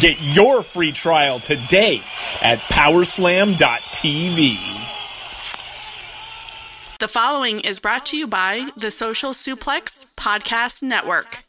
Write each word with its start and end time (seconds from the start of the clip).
Get 0.00 0.20
your 0.20 0.62
free 0.62 0.90
trial 0.90 1.38
today 1.38 2.00
at 2.42 2.58
Powerslam.tv. 2.58 3.56
The 6.98 7.08
following 7.08 7.60
is 7.60 7.78
brought 7.78 8.06
to 8.06 8.16
you 8.16 8.26
by 8.26 8.70
the 8.76 8.90
Social 8.90 9.30
Suplex 9.32 10.06
Podcast 10.16 10.82
Network. 10.82 11.44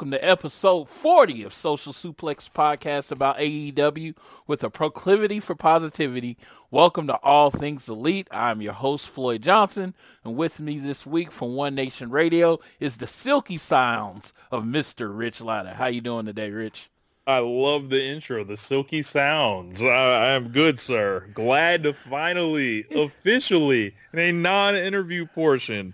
Welcome 0.00 0.12
to 0.12 0.24
episode 0.26 0.88
40 0.88 1.42
of 1.42 1.52
Social 1.52 1.92
Suplex 1.92 2.50
Podcast 2.50 3.12
about 3.12 3.36
AEW 3.36 4.14
with 4.46 4.64
a 4.64 4.70
proclivity 4.70 5.40
for 5.40 5.54
positivity. 5.54 6.38
Welcome 6.70 7.06
to 7.08 7.16
All 7.16 7.50
Things 7.50 7.86
Elite. 7.86 8.26
I'm 8.30 8.62
your 8.62 8.72
host, 8.72 9.10
Floyd 9.10 9.42
Johnson, 9.42 9.94
and 10.24 10.36
with 10.36 10.58
me 10.58 10.78
this 10.78 11.04
week 11.04 11.30
from 11.30 11.54
One 11.54 11.74
Nation 11.74 12.08
Radio 12.08 12.60
is 12.78 12.96
the 12.96 13.06
silky 13.06 13.58
sounds 13.58 14.32
of 14.50 14.64
Mr. 14.64 15.14
Rich 15.14 15.42
Latta. 15.42 15.74
How 15.74 15.88
you 15.88 16.00
doing 16.00 16.24
today, 16.24 16.50
Rich? 16.50 16.88
I 17.26 17.40
love 17.40 17.90
the 17.90 18.02
intro, 18.02 18.42
the 18.42 18.56
silky 18.56 19.02
sounds. 19.02 19.82
I, 19.82 20.34
I'm 20.34 20.48
good, 20.48 20.80
sir. 20.80 21.28
Glad 21.34 21.82
to 21.82 21.92
finally, 21.92 22.86
officially, 22.90 23.94
in 24.14 24.18
a 24.18 24.32
non-interview 24.32 25.26
portion, 25.26 25.92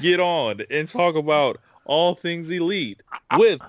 get 0.00 0.18
on 0.18 0.60
and 0.72 0.88
talk 0.88 1.14
about 1.14 1.60
all 1.84 2.14
things 2.14 2.50
elite 2.50 3.02
with 3.36 3.60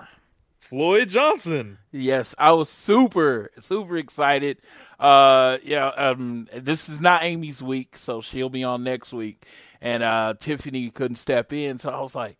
Floyd 0.60 1.08
Johnson. 1.10 1.78
Yes, 1.92 2.34
I 2.38 2.52
was 2.52 2.68
super, 2.68 3.50
super 3.58 3.96
excited. 3.96 4.58
Uh, 4.98 5.58
yeah, 5.64 5.86
um, 5.88 6.48
this 6.54 6.88
is 6.88 7.00
not 7.00 7.22
Amy's 7.22 7.62
week, 7.62 7.96
so 7.96 8.20
she'll 8.20 8.48
be 8.48 8.64
on 8.64 8.82
next 8.82 9.12
week. 9.12 9.46
And 9.80 10.02
uh, 10.02 10.34
Tiffany 10.38 10.90
couldn't 10.90 11.16
step 11.16 11.52
in, 11.52 11.78
so 11.78 11.90
I 11.90 12.00
was 12.00 12.14
like, 12.14 12.36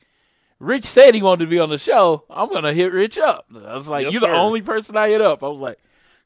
Rich 0.59 0.85
said 0.85 1.15
he 1.15 1.23
wanted 1.23 1.45
to 1.45 1.51
be 1.51 1.59
on 1.59 1.69
the 1.69 1.79
show. 1.79 2.25
I'm 2.31 2.51
gonna 2.51 2.73
hit 2.73 2.93
Rich 2.93 3.19
up. 3.19 3.47
I 3.55 3.77
was 3.77 3.89
like, 3.89 4.05
Yes, 4.05 4.13
you're 4.13 4.21
the 4.23 4.35
only 4.35 4.63
person 4.63 4.97
I 4.97 5.09
hit 5.09 5.21
up. 5.21 5.45
I 5.45 5.49
was 5.49 5.61
like, 5.61 5.79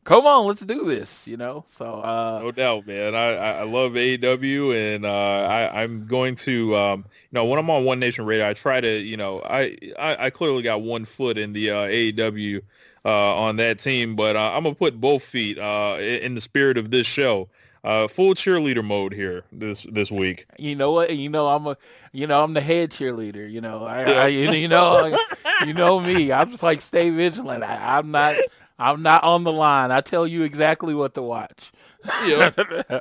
come 0.04 0.26
on, 0.26 0.46
let's 0.46 0.62
do 0.62 0.86
this. 0.86 1.26
You 1.26 1.36
know, 1.36 1.64
so 1.68 1.86
uh, 2.00 2.40
No 2.42 2.50
doubt, 2.52 2.86
man. 2.86 3.14
I, 3.14 3.60
I 3.60 3.62
love 3.64 3.92
AEW, 3.92 4.94
and 4.94 5.04
uh, 5.04 5.10
I, 5.10 5.82
I'm 5.82 6.06
going 6.06 6.34
to, 6.36 6.76
um, 6.76 7.04
you 7.08 7.28
know, 7.32 7.44
when 7.44 7.58
I'm 7.58 7.70
on 7.70 7.84
One 7.84 8.00
Nation 8.00 8.24
Radio, 8.26 8.48
I 8.48 8.54
try 8.54 8.80
to, 8.80 8.98
you 8.98 9.16
know, 9.16 9.40
I, 9.42 9.76
I, 9.98 10.26
I 10.26 10.30
clearly 10.30 10.62
got 10.62 10.82
one 10.82 11.04
foot 11.04 11.38
in 11.38 11.52
the 11.52 11.70
uh, 11.70 11.86
AEW 11.86 12.62
uh, 13.04 13.36
on 13.36 13.56
that 13.56 13.78
team, 13.78 14.16
but 14.16 14.36
uh, 14.36 14.52
I'm 14.54 14.62
gonna 14.62 14.74
put 14.74 15.00
both 15.00 15.22
feet 15.22 15.58
uh, 15.58 15.96
in 16.00 16.34
the 16.34 16.40
spirit 16.40 16.78
of 16.78 16.90
this 16.90 17.06
show. 17.06 17.48
Uh, 17.82 18.06
full 18.06 18.34
cheerleader 18.34 18.84
mode 18.84 19.14
here 19.14 19.42
this 19.52 19.86
this 19.90 20.10
week. 20.10 20.44
you 20.58 20.76
know 20.76 20.92
what? 20.92 21.16
You 21.16 21.30
know, 21.30 21.46
I'm 21.46 21.66
a, 21.66 21.78
you 22.12 22.26
know, 22.26 22.44
I'm 22.44 22.52
the 22.52 22.60
head 22.60 22.90
cheerleader. 22.90 23.50
You 23.50 23.62
know, 23.62 23.86
I, 23.86 24.02
I 24.02 24.26
you, 24.26 24.68
know, 24.68 25.16
you 25.66 25.72
know 25.72 25.98
me. 25.98 26.30
I'm 26.30 26.50
just 26.50 26.62
like 26.62 26.82
stay 26.82 27.08
vigilant. 27.08 27.64
I, 27.64 27.96
I'm 27.96 28.10
not, 28.10 28.34
I'm 28.80 29.02
not 29.02 29.22
on 29.22 29.44
the 29.44 29.52
line. 29.52 29.90
I 29.90 30.00
tell 30.00 30.26
you 30.26 30.42
exactly 30.42 30.94
what 30.94 31.14
to 31.14 31.22
watch. 31.22 31.70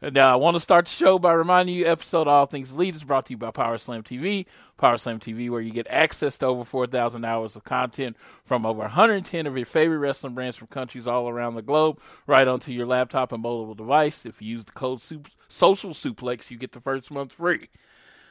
Now, 0.00 0.32
I 0.32 0.36
want 0.36 0.54
to 0.54 0.60
start 0.60 0.84
the 0.84 0.92
show 0.92 1.18
by 1.18 1.32
reminding 1.32 1.74
you, 1.74 1.84
episode 1.86 2.28
All 2.28 2.46
Things 2.46 2.72
Elite 2.72 2.94
is 2.94 3.02
brought 3.02 3.26
to 3.26 3.32
you 3.32 3.36
by 3.36 3.50
Power 3.50 3.76
Slam 3.78 4.04
TV. 4.04 4.46
Power 4.76 4.96
Slam 4.96 5.18
TV, 5.18 5.50
where 5.50 5.60
you 5.60 5.72
get 5.72 5.88
access 5.90 6.38
to 6.38 6.46
over 6.46 6.62
4,000 6.62 7.24
hours 7.24 7.56
of 7.56 7.64
content 7.64 8.16
from 8.44 8.64
over 8.64 8.78
110 8.82 9.46
of 9.48 9.56
your 9.56 9.66
favorite 9.66 9.98
wrestling 9.98 10.34
brands 10.34 10.56
from 10.56 10.68
countries 10.68 11.08
all 11.08 11.28
around 11.28 11.56
the 11.56 11.62
globe, 11.62 12.00
right 12.28 12.46
onto 12.46 12.70
your 12.70 12.86
laptop 12.86 13.32
and 13.32 13.42
mobile 13.42 13.74
device. 13.74 14.24
If 14.24 14.40
you 14.40 14.50
use 14.50 14.64
the 14.64 14.70
code 14.70 15.00
sup- 15.00 15.30
Social 15.48 15.90
Suplex, 15.90 16.48
you 16.48 16.58
get 16.58 16.70
the 16.70 16.80
first 16.80 17.10
month 17.10 17.32
free. 17.32 17.68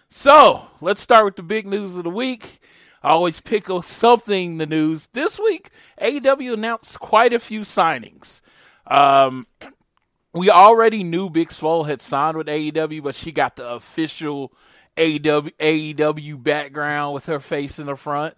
So, 0.07 0.67
let's 0.79 1.01
start 1.01 1.25
with 1.25 1.35
the 1.35 1.43
big 1.43 1.67
news 1.67 1.97
of 1.97 2.05
the 2.05 2.09
week. 2.09 2.61
I 3.03 3.09
always 3.09 3.39
pick 3.39 3.69
up 3.69 3.85
something 3.85 4.51
in 4.51 4.57
the 4.57 4.65
news. 4.65 5.07
This 5.13 5.39
week, 5.39 5.69
AEW 6.01 6.53
announced 6.53 6.99
quite 6.99 7.33
a 7.33 7.39
few 7.39 7.61
signings. 7.61 8.41
Um, 8.87 9.47
we 10.33 10.49
already 10.49 11.03
knew 11.03 11.29
Big 11.29 11.51
Swole 11.51 11.85
had 11.85 12.01
signed 12.01 12.37
with 12.37 12.47
AEW, 12.47 13.03
but 13.03 13.15
she 13.15 13.31
got 13.31 13.55
the 13.55 13.69
official 13.69 14.53
AEW, 14.95 15.51
AEW 15.59 16.43
background 16.43 17.13
with 17.13 17.27
her 17.27 17.39
face 17.39 17.79
in 17.79 17.85
the 17.87 17.95
front. 17.95 18.35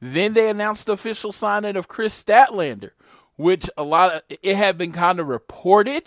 Then 0.00 0.32
they 0.32 0.48
announced 0.48 0.86
the 0.86 0.92
official 0.92 1.32
signing 1.32 1.76
of 1.76 1.88
Kris 1.88 2.22
Statlander, 2.22 2.90
which 3.36 3.68
a 3.76 3.82
lot 3.82 4.14
of 4.14 4.22
it 4.42 4.56
had 4.56 4.78
been 4.78 4.92
kind 4.92 5.20
of 5.20 5.28
reported, 5.28 6.04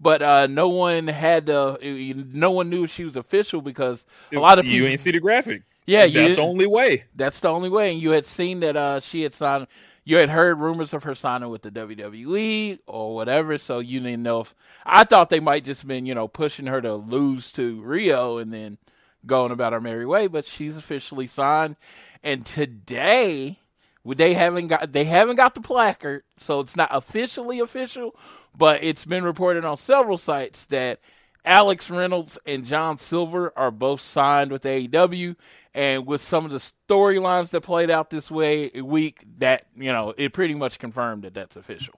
but 0.00 0.22
uh, 0.22 0.46
no 0.46 0.68
one 0.68 1.08
had 1.08 1.50
uh, 1.50 1.76
no 1.82 2.50
one 2.50 2.70
knew 2.70 2.86
she 2.86 3.04
was 3.04 3.16
official 3.16 3.60
because 3.60 4.06
a 4.32 4.38
lot 4.38 4.58
of 4.58 4.64
people 4.64 4.74
you 4.74 4.80
people 4.82 4.92
ain't 4.92 5.00
see 5.00 5.10
the 5.10 5.20
graphic. 5.20 5.62
Yeah, 5.86 6.04
you 6.04 6.20
that's 6.20 6.36
the 6.36 6.42
only 6.42 6.66
way. 6.66 7.04
that's 7.14 7.40
the 7.40 7.48
only 7.48 7.68
way. 7.68 7.92
And 7.92 8.00
you 8.00 8.10
had 8.10 8.26
seen 8.26 8.60
that 8.60 8.76
uh, 8.76 9.00
she 9.00 9.22
had 9.22 9.34
signed. 9.34 9.66
You 10.04 10.18
had 10.18 10.28
heard 10.28 10.60
rumors 10.60 10.94
of 10.94 11.02
her 11.02 11.16
signing 11.16 11.48
with 11.48 11.62
the 11.62 11.70
WWE 11.70 12.78
or 12.86 13.14
whatever, 13.14 13.58
so 13.58 13.80
you 13.80 14.00
didn't 14.00 14.22
know 14.22 14.40
if. 14.40 14.54
I 14.84 15.04
thought 15.04 15.30
they 15.30 15.40
might 15.40 15.64
just 15.64 15.86
been, 15.86 16.06
you 16.06 16.14
know, 16.14 16.28
pushing 16.28 16.66
her 16.66 16.80
to 16.80 16.94
lose 16.94 17.50
to 17.52 17.80
Riho 17.82 18.40
and 18.40 18.52
then 18.52 18.78
going 19.24 19.50
about 19.50 19.72
her 19.72 19.80
merry 19.80 20.06
way. 20.06 20.26
But 20.28 20.44
she's 20.44 20.76
officially 20.76 21.26
signed, 21.26 21.76
and 22.22 22.44
today 22.44 23.58
they 24.04 24.34
haven't 24.34 24.68
got 24.68 24.92
they 24.92 25.04
haven't 25.04 25.36
got 25.36 25.54
the 25.54 25.60
placard, 25.60 26.22
so 26.36 26.60
it's 26.60 26.76
not 26.76 26.88
officially 26.92 27.58
official. 27.58 28.14
But 28.56 28.82
it's 28.82 29.04
been 29.04 29.24
reported 29.24 29.64
on 29.64 29.76
several 29.76 30.16
sites 30.16 30.66
that 30.66 31.00
Alex 31.44 31.90
Reynolds 31.90 32.38
and 32.44 32.64
John 32.64 32.98
Silver 32.98 33.52
are 33.56 33.70
both 33.70 34.00
signed 34.00 34.50
with 34.50 34.64
AEW, 34.64 35.36
and 35.76 36.06
with 36.06 36.20
some 36.22 36.44
of 36.44 36.50
the 36.50 36.58
storylines 36.58 37.50
that 37.50 37.60
played 37.60 37.90
out 37.90 38.10
this 38.10 38.30
way 38.30 38.70
week, 38.82 39.22
that 39.38 39.66
you 39.76 39.92
know 39.92 40.12
it 40.16 40.32
pretty 40.32 40.54
much 40.54 40.80
confirmed 40.80 41.22
that 41.22 41.34
that's 41.34 41.54
official. 41.56 41.94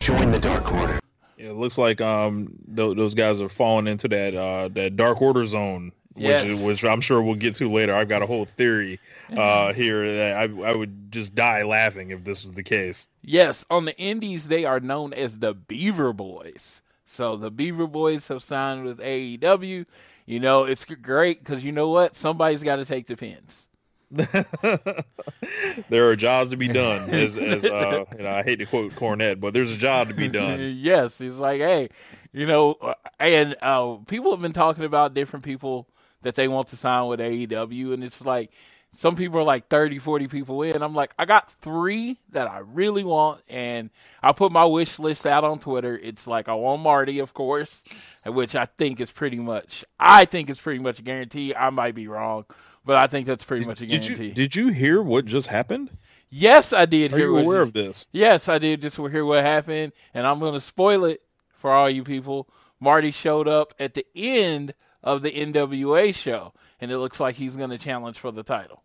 Join 0.00 0.32
the 0.32 0.40
Dark 0.40 0.72
Order. 0.72 0.98
Yeah, 1.36 1.50
it 1.50 1.56
looks 1.56 1.78
like 1.78 2.00
um 2.00 2.58
th- 2.74 2.96
those 2.96 3.14
guys 3.14 3.40
are 3.40 3.48
falling 3.48 3.86
into 3.86 4.08
that 4.08 4.34
uh 4.34 4.68
that 4.68 4.96
dark 4.96 5.22
order 5.22 5.44
zone, 5.46 5.92
which 6.14 6.24
Yes. 6.24 6.46
is, 6.50 6.62
which 6.64 6.84
I'm 6.84 7.00
sure 7.00 7.22
we'll 7.22 7.36
get 7.36 7.54
to 7.56 7.70
later. 7.70 7.94
I've 7.94 8.08
got 8.08 8.22
a 8.22 8.26
whole 8.26 8.44
theory 8.44 8.98
uh 9.36 9.72
here 9.72 10.16
that 10.16 10.36
I 10.36 10.42
I 10.70 10.74
would 10.74 11.12
just 11.12 11.34
die 11.36 11.62
laughing 11.62 12.10
if 12.10 12.24
this 12.24 12.44
was 12.44 12.54
the 12.54 12.62
case. 12.64 13.06
Yes, 13.22 13.64
on 13.70 13.84
the 13.84 13.96
Indies 13.98 14.48
they 14.48 14.64
are 14.64 14.80
known 14.80 15.12
as 15.12 15.38
the 15.38 15.54
Beaver 15.54 16.12
Boys. 16.12 16.82
So 17.10 17.36
the 17.36 17.50
Beaver 17.50 17.86
Boys 17.86 18.28
have 18.28 18.42
signed 18.42 18.84
with 18.84 19.00
AEW. 19.00 19.86
You 20.26 20.40
know 20.40 20.64
it's 20.64 20.84
great 20.84 21.38
because 21.38 21.64
you 21.64 21.72
know 21.72 21.88
what? 21.88 22.14
Somebody's 22.14 22.62
got 22.62 22.76
to 22.76 22.84
take 22.84 23.06
the 23.06 23.16
pins. 23.16 23.66
there 24.10 26.08
are 26.08 26.16
jobs 26.16 26.50
to 26.50 26.56
be 26.56 26.68
done. 26.68 27.08
As, 27.08 27.38
as 27.38 27.64
uh, 27.64 28.04
you 28.16 28.24
know, 28.24 28.30
I 28.30 28.42
hate 28.42 28.58
to 28.58 28.66
quote 28.66 28.92
Cornette, 28.92 29.40
but 29.40 29.54
there's 29.54 29.72
a 29.72 29.76
job 29.78 30.08
to 30.08 30.14
be 30.14 30.28
done. 30.28 30.60
yes, 30.78 31.18
he's 31.18 31.38
like, 31.38 31.60
hey, 31.60 31.88
you 32.32 32.46
know, 32.46 32.74
uh, 32.74 32.94
and 33.18 33.56
uh, 33.62 33.96
people 34.06 34.30
have 34.30 34.42
been 34.42 34.52
talking 34.52 34.84
about 34.84 35.14
different 35.14 35.46
people 35.46 35.88
that 36.22 36.34
they 36.34 36.46
want 36.46 36.68
to 36.68 36.76
sign 36.76 37.06
with 37.06 37.20
AEW, 37.20 37.94
and 37.94 38.04
it's 38.04 38.22
like 38.22 38.52
some 38.92 39.16
people 39.16 39.38
are 39.40 39.44
like 39.44 39.68
30, 39.68 39.98
40 39.98 40.28
people 40.28 40.62
in. 40.62 40.82
I'm 40.82 40.94
like, 40.94 41.12
I 41.18 41.24
got 41.24 41.50
three 41.50 42.16
that 42.30 42.48
I 42.50 42.60
really 42.60 43.04
want, 43.04 43.42
and 43.48 43.90
I 44.22 44.32
put 44.32 44.50
my 44.50 44.64
wish 44.64 44.98
list 44.98 45.26
out 45.26 45.44
on 45.44 45.58
Twitter. 45.58 45.96
It's 45.96 46.26
like 46.26 46.48
I 46.48 46.54
want 46.54 46.82
Marty, 46.82 47.18
of 47.18 47.34
course, 47.34 47.84
which 48.26 48.54
I 48.56 48.64
think 48.64 49.00
is 49.00 49.10
pretty 49.10 49.38
much, 49.38 49.84
I 50.00 50.24
think 50.24 50.50
is 50.50 50.60
pretty 50.60 50.80
much 50.80 50.98
a 51.00 51.02
guarantee. 51.02 51.54
I 51.54 51.70
might 51.70 51.94
be 51.94 52.08
wrong, 52.08 52.46
but 52.84 52.96
I 52.96 53.06
think 53.06 53.26
that's 53.26 53.44
pretty 53.44 53.66
much 53.66 53.80
a 53.82 53.86
Did 53.86 54.00
guarantee. 54.02 54.28
you 54.28 54.32
did 54.34 54.56
you 54.56 54.68
hear 54.68 55.02
what 55.02 55.26
just 55.26 55.48
happened? 55.48 55.90
yes, 56.30 56.72
I 56.72 56.86
did. 56.86 57.12
Are 57.12 57.16
hear 57.16 57.26
you 57.28 57.38
aware 57.38 57.62
of 57.62 57.72
this? 57.72 58.06
Yes, 58.12 58.48
I 58.48 58.58
did 58.58 58.82
just 58.82 58.96
hear 58.96 59.24
what 59.24 59.42
happened, 59.44 59.92
and 60.14 60.26
I'm 60.26 60.38
going 60.40 60.54
to 60.54 60.60
spoil 60.60 61.04
it 61.04 61.22
for 61.52 61.72
all 61.72 61.88
you 61.90 62.04
people. 62.04 62.48
Marty 62.80 63.10
showed 63.10 63.48
up 63.48 63.74
at 63.78 63.94
the 63.94 64.06
end 64.14 64.74
of 65.02 65.22
the 65.22 65.30
NWA 65.32 66.14
show, 66.14 66.52
and 66.80 66.90
it 66.90 66.98
looks 66.98 67.20
like 67.20 67.36
he's 67.36 67.56
going 67.56 67.70
to 67.70 67.78
challenge 67.78 68.18
for 68.18 68.30
the 68.30 68.42
title. 68.42 68.82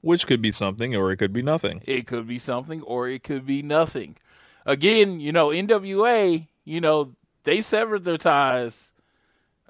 Which 0.00 0.26
could 0.26 0.42
be 0.42 0.52
something, 0.52 0.94
or 0.94 1.10
it 1.12 1.16
could 1.16 1.32
be 1.32 1.42
nothing. 1.42 1.82
It 1.86 2.06
could 2.06 2.26
be 2.26 2.38
something, 2.38 2.82
or 2.82 3.08
it 3.08 3.22
could 3.22 3.46
be 3.46 3.62
nothing. 3.62 4.16
Again, 4.66 5.18
you 5.20 5.32
know, 5.32 5.48
NWA, 5.48 6.46
you 6.64 6.80
know, 6.80 7.14
they 7.44 7.60
severed 7.60 8.04
their 8.04 8.18
ties. 8.18 8.92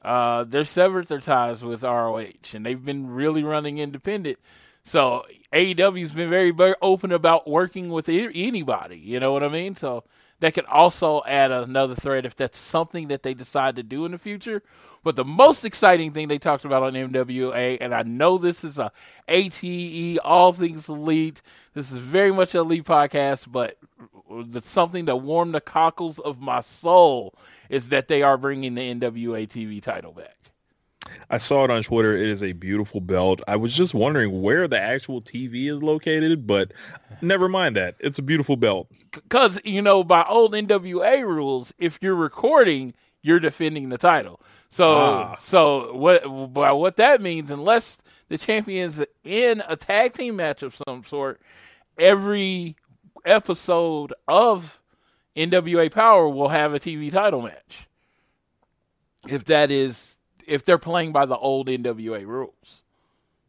Uh, 0.03 0.45
they 0.45 0.65
severed 0.65 1.07
their 1.07 1.21
ties 1.21 1.65
with 1.65 1.83
ROH, 1.83 2.53
and 2.53 2.67
they've 2.67 2.85
been 2.85 3.11
really 3.11 3.45
running 3.45 3.79
independent. 3.79 4.39
So 4.85 5.25
AEW's 5.53 6.13
been 6.13 6.31
very, 6.31 6.51
very 6.51 6.75
open 6.83 7.11
about 7.11 7.49
working 7.49 7.89
with 7.89 8.09
anybody. 8.09 8.99
You 8.99 9.19
know 9.19 9.33
what 9.33 9.43
I 9.43 9.49
mean? 9.49 9.77
So 9.77 10.05
that 10.41 10.55
could 10.55 10.67
also 10.67 11.23
add 11.27 11.51
another 11.51 11.95
thread 11.95 12.27
if 12.27 12.37
that's 12.37 12.59
something 12.59 13.09
that 13.09 13.23
they 13.23 13.35
decide 13.35 13.77
to 13.77 13.83
do 13.83 14.05
in 14.05 14.13
the 14.13 14.19
future. 14.19 14.63
But 15.05 15.17
the 15.17 15.25
most 15.25 15.65
exciting 15.65 16.11
thing 16.13 16.29
they 16.29 16.39
talked 16.39 16.65
about 16.65 16.83
on 16.83 16.95
NWA, 16.95 17.77
and 17.81 17.95
I 17.95 18.03
know 18.03 18.39
this 18.39 18.65
is 18.65 18.79
a 18.79 18.91
ATE, 19.29 20.19
all 20.25 20.53
things 20.53 20.89
elite. 20.89 21.43
This 21.75 21.93
is 21.93 21.99
very 21.99 22.33
much 22.33 22.55
a 22.55 22.61
elite 22.61 22.85
podcast, 22.85 23.53
but 23.53 23.77
the, 24.31 24.63
something 24.63 25.05
that 25.05 25.17
warmed 25.17 25.55
the 25.55 25.61
cockles 25.61 26.19
of 26.19 26.41
my 26.41 26.61
soul 26.61 27.35
is 27.69 27.91
that 27.91 28.09
they 28.09 28.23
are 28.23 28.39
bringing 28.39 28.75
the 28.75 28.95
NWA 28.95 29.47
TV 29.47 29.83
title 29.83 30.13
back. 30.13 30.37
I 31.29 31.37
saw 31.37 31.65
it 31.65 31.71
on 31.71 31.83
Twitter. 31.83 32.17
It 32.17 32.29
is 32.29 32.43
a 32.43 32.53
beautiful 32.53 33.03
belt. 33.03 33.43
I 33.47 33.57
was 33.57 33.75
just 33.75 33.93
wondering 33.93 34.41
where 34.41 34.67
the 34.67 34.81
actual 34.81 35.21
TV 35.21 35.71
is 35.71 35.83
located, 35.83 36.47
but 36.47 36.73
never 37.21 37.47
mind 37.47 37.77
that. 37.77 37.97
It's 38.01 38.19
a 38.19 38.23
beautiful 38.23 38.57
belt. 38.57 38.89
because 39.13 39.61
you 39.65 39.83
know 39.83 40.03
by 40.03 40.25
old 40.27 40.55
NWA 40.55 41.23
rules, 41.23 41.75
if 41.79 41.99
you're 42.01 42.15
recording, 42.15 42.95
you're 43.23 43.41
defending 43.41 43.91
the 43.91 43.99
title. 43.99 44.41
So 44.75 44.95
Ah. 44.95 45.37
so 45.39 45.95
what 45.95 46.25
by 46.53 46.73
what 46.73 46.97
that 46.97 47.23
means, 47.23 47.49
unless 47.53 47.97
the 48.29 48.37
champion's 48.37 49.01
in 49.23 49.63
a 49.69 49.77
tag 49.77 50.15
team 50.15 50.35
match 50.35 50.65
of 50.65 50.75
some 50.75 51.05
sort, 51.05 51.41
every 51.97 52.75
episode 53.25 54.13
of 54.27 54.81
NWA 55.37 55.89
Power 55.93 56.29
will 56.29 56.49
have 56.49 56.75
a 56.75 56.81
TV 56.81 57.13
title 57.13 57.41
match. 57.43 57.87
If 59.29 59.45
that 59.45 59.71
is 59.71 60.19
if 60.45 60.65
they're 60.65 60.77
playing 60.77 61.13
by 61.13 61.25
the 61.27 61.37
old 61.39 61.69
NWA 61.69 62.27
rules. 62.27 62.83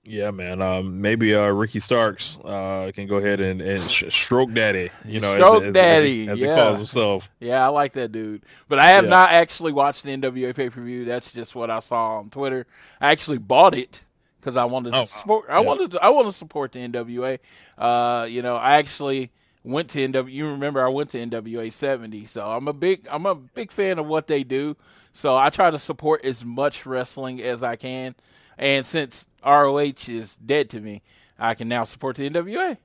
Yeah, 0.05 0.29
man. 0.31 0.61
Um, 0.61 1.01
maybe 1.01 1.33
uh, 1.33 1.47
Ricky 1.49 1.79
Starks 1.79 2.37
uh, 2.45 2.91
can 2.93 3.07
go 3.07 3.17
ahead 3.17 3.39
and, 3.39 3.59
and 3.61 3.81
sh- 3.81 4.03
stroke 4.13 4.51
daddy. 4.53 4.91
You 5.03 5.19
know, 5.19 5.33
Stroke 5.35 5.63
as, 5.63 5.67
as, 5.69 5.73
daddy, 5.73 6.25
he, 6.25 6.29
as 6.29 6.39
yeah. 6.41 6.55
he 6.55 6.61
calls 6.61 6.77
himself. 6.77 7.29
Yeah, 7.39 7.65
I 7.65 7.69
like 7.69 7.93
that 7.93 8.11
dude. 8.11 8.43
But 8.67 8.77
I 8.79 8.87
have 8.89 9.05
Yeah. 9.05 9.09
not 9.09 9.31
actually 9.31 9.73
watched 9.73 10.03
the 10.03 10.11
NWA 10.15 10.55
pay 10.55 10.69
per 10.69 10.81
view. 10.81 11.05
That's 11.05 11.31
just 11.33 11.55
what 11.55 11.71
I 11.71 11.79
saw 11.79 12.19
on 12.19 12.29
Twitter. 12.29 12.67
I 13.01 13.11
actually 13.11 13.39
bought 13.39 13.73
it 13.73 14.03
because 14.39 14.55
I 14.55 14.65
wanted 14.65 14.93
to 14.93 14.99
Oh, 14.99 15.05
support. 15.05 15.45
I 15.49 15.55
yeah. 15.55 15.59
wanted 15.61 15.91
to, 15.91 16.03
I 16.03 16.09
want 16.09 16.27
to 16.27 16.33
support 16.33 16.71
the 16.73 16.87
NWA. 16.87 17.39
Uh, 17.77 18.27
you 18.29 18.43
know, 18.43 18.57
I 18.57 18.75
actually 18.77 19.31
went 19.63 19.89
to 19.89 20.07
NW. 20.07 20.31
You 20.31 20.47
remember 20.49 20.85
I 20.85 20.89
went 20.89 21.09
to 21.11 21.17
NWA 21.17 21.71
seventy, 21.73 22.27
so 22.27 22.47
I'm 22.51 22.67
a 22.67 22.73
big 22.73 23.07
I'm 23.11 23.25
a 23.25 23.33
big 23.33 23.71
fan 23.71 23.97
of 23.97 24.05
what 24.05 24.27
they 24.27 24.43
do. 24.43 24.77
So 25.13 25.35
I 25.35 25.49
try 25.49 25.71
to 25.71 25.79
support 25.79 26.23
as 26.23 26.45
much 26.45 26.85
wrestling 26.85 27.41
as 27.41 27.63
I 27.63 27.75
can. 27.75 28.13
And 28.57 28.85
since 28.85 29.25
ROH 29.45 30.07
is 30.07 30.35
dead 30.37 30.69
to 30.71 30.81
me, 30.81 31.01
I 31.37 31.53
can 31.53 31.67
now 31.67 31.83
support 31.83 32.15
the 32.15 32.29
NWA. 32.29 32.77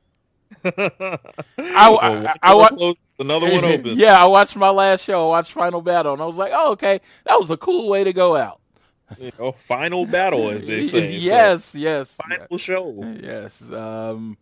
I, 0.65 1.19
I, 1.59 2.35
I, 2.43 2.69
door 2.77 2.95
another 3.21 3.51
one 3.51 3.65
open. 3.65 3.93
yeah, 3.97 4.21
I 4.21 4.27
watched 4.27 4.57
my 4.57 4.71
last 4.71 5.05
show. 5.05 5.27
I 5.27 5.29
watched 5.29 5.53
Final 5.53 5.81
Battle, 5.81 6.13
and 6.13 6.21
I 6.21 6.27
was 6.27 6.37
like, 6.37 6.53
"Oh, 6.53 6.73
okay, 6.73 7.01
that 7.25 7.39
was 7.39 7.51
a 7.51 7.57
cool 7.57 7.89
way 7.89 8.03
to 8.03 8.13
go 8.13 8.37
out." 8.37 8.61
You 9.19 9.31
know, 9.39 9.53
final 9.53 10.07
battle, 10.07 10.51
as 10.51 10.65
they 10.67 10.85
say. 10.85 11.19
So, 11.21 11.27
yes, 11.27 11.75
yes, 11.75 12.17
final 12.17 12.59
show. 12.59 13.17
yes. 13.23 13.63
Um, 13.73 14.39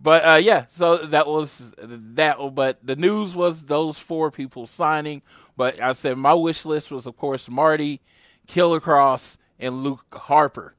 but 0.00 0.26
uh, 0.26 0.36
yeah, 0.36 0.64
so 0.68 0.96
that 0.96 1.26
was 1.26 1.74
that. 1.78 2.38
But 2.54 2.84
the 2.84 2.96
news 2.96 3.34
was 3.34 3.64
those 3.64 3.98
four 3.98 4.30
people 4.30 4.66
signing. 4.66 5.22
But 5.56 5.80
I 5.80 5.92
said 5.92 6.16
my 6.16 6.34
wish 6.34 6.64
list 6.64 6.90
was, 6.90 7.06
of 7.06 7.16
course, 7.16 7.48
Marty, 7.48 8.00
Killer 8.46 8.80
Kross, 8.80 9.36
and 9.58 9.82
Luke 9.82 10.06
Harper. 10.14 10.74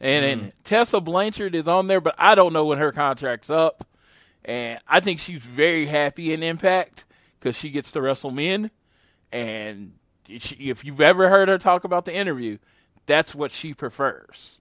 And 0.00 0.24
then 0.24 0.38
mm-hmm. 0.38 0.48
Tessa 0.64 1.00
Blanchard 1.00 1.54
is 1.54 1.68
on 1.68 1.86
there, 1.86 2.00
but 2.00 2.14
I 2.18 2.34
don't 2.34 2.52
know 2.52 2.64
when 2.64 2.78
her 2.78 2.92
contract's 2.92 3.50
up. 3.50 3.86
And 4.44 4.80
I 4.88 5.00
think 5.00 5.20
she's 5.20 5.40
very 5.40 5.86
happy 5.86 6.32
in 6.32 6.42
Impact 6.42 7.04
because 7.38 7.56
she 7.56 7.70
gets 7.70 7.92
to 7.92 8.00
wrestle 8.00 8.30
men. 8.30 8.70
And 9.30 9.92
she, 10.38 10.56
if 10.56 10.84
you've 10.84 11.00
ever 11.00 11.28
heard 11.28 11.48
her 11.48 11.58
talk 11.58 11.84
about 11.84 12.06
the 12.06 12.14
interview, 12.14 12.58
that's 13.06 13.34
what 13.34 13.52
she 13.52 13.74
prefers. 13.74 14.58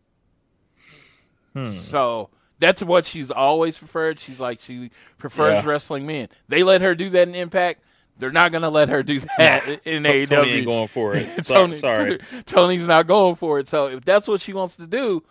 Hmm. 1.53 1.69
So 1.69 2.29
that's 2.59 2.83
what 2.83 3.05
she's 3.05 3.31
always 3.31 3.77
preferred. 3.77 4.19
She's 4.19 4.39
like 4.39 4.59
she 4.59 4.91
prefers 5.17 5.63
Yeah. 5.63 5.69
wrestling 5.69 6.05
men. 6.05 6.27
They 6.47 6.63
let 6.63 6.81
her 6.81 6.93
do 6.95 7.09
that 7.11 7.27
in 7.27 7.35
Impact. 7.35 7.81
They're 8.19 8.31
not 8.31 8.51
going 8.51 8.61
to 8.63 8.69
let 8.69 8.89
her 8.89 9.01
do 9.01 9.19
that 9.37 9.67
in 9.85 10.03
Tony 10.03 10.25
AEW. 10.25 10.45
ain't 10.57 10.65
going 10.65 10.87
for 10.87 11.15
it. 11.15 11.27
Tony, 11.45 11.75
sorry. 11.77 12.19
Tony's 12.45 12.85
not 12.85 13.07
going 13.07 13.35
for 13.35 13.59
it. 13.59 13.67
So 13.67 13.87
if 13.87 14.03
that's 14.05 14.27
what 14.27 14.41
she 14.41 14.53
wants 14.53 14.75
to 14.75 14.85
do, 14.85 15.23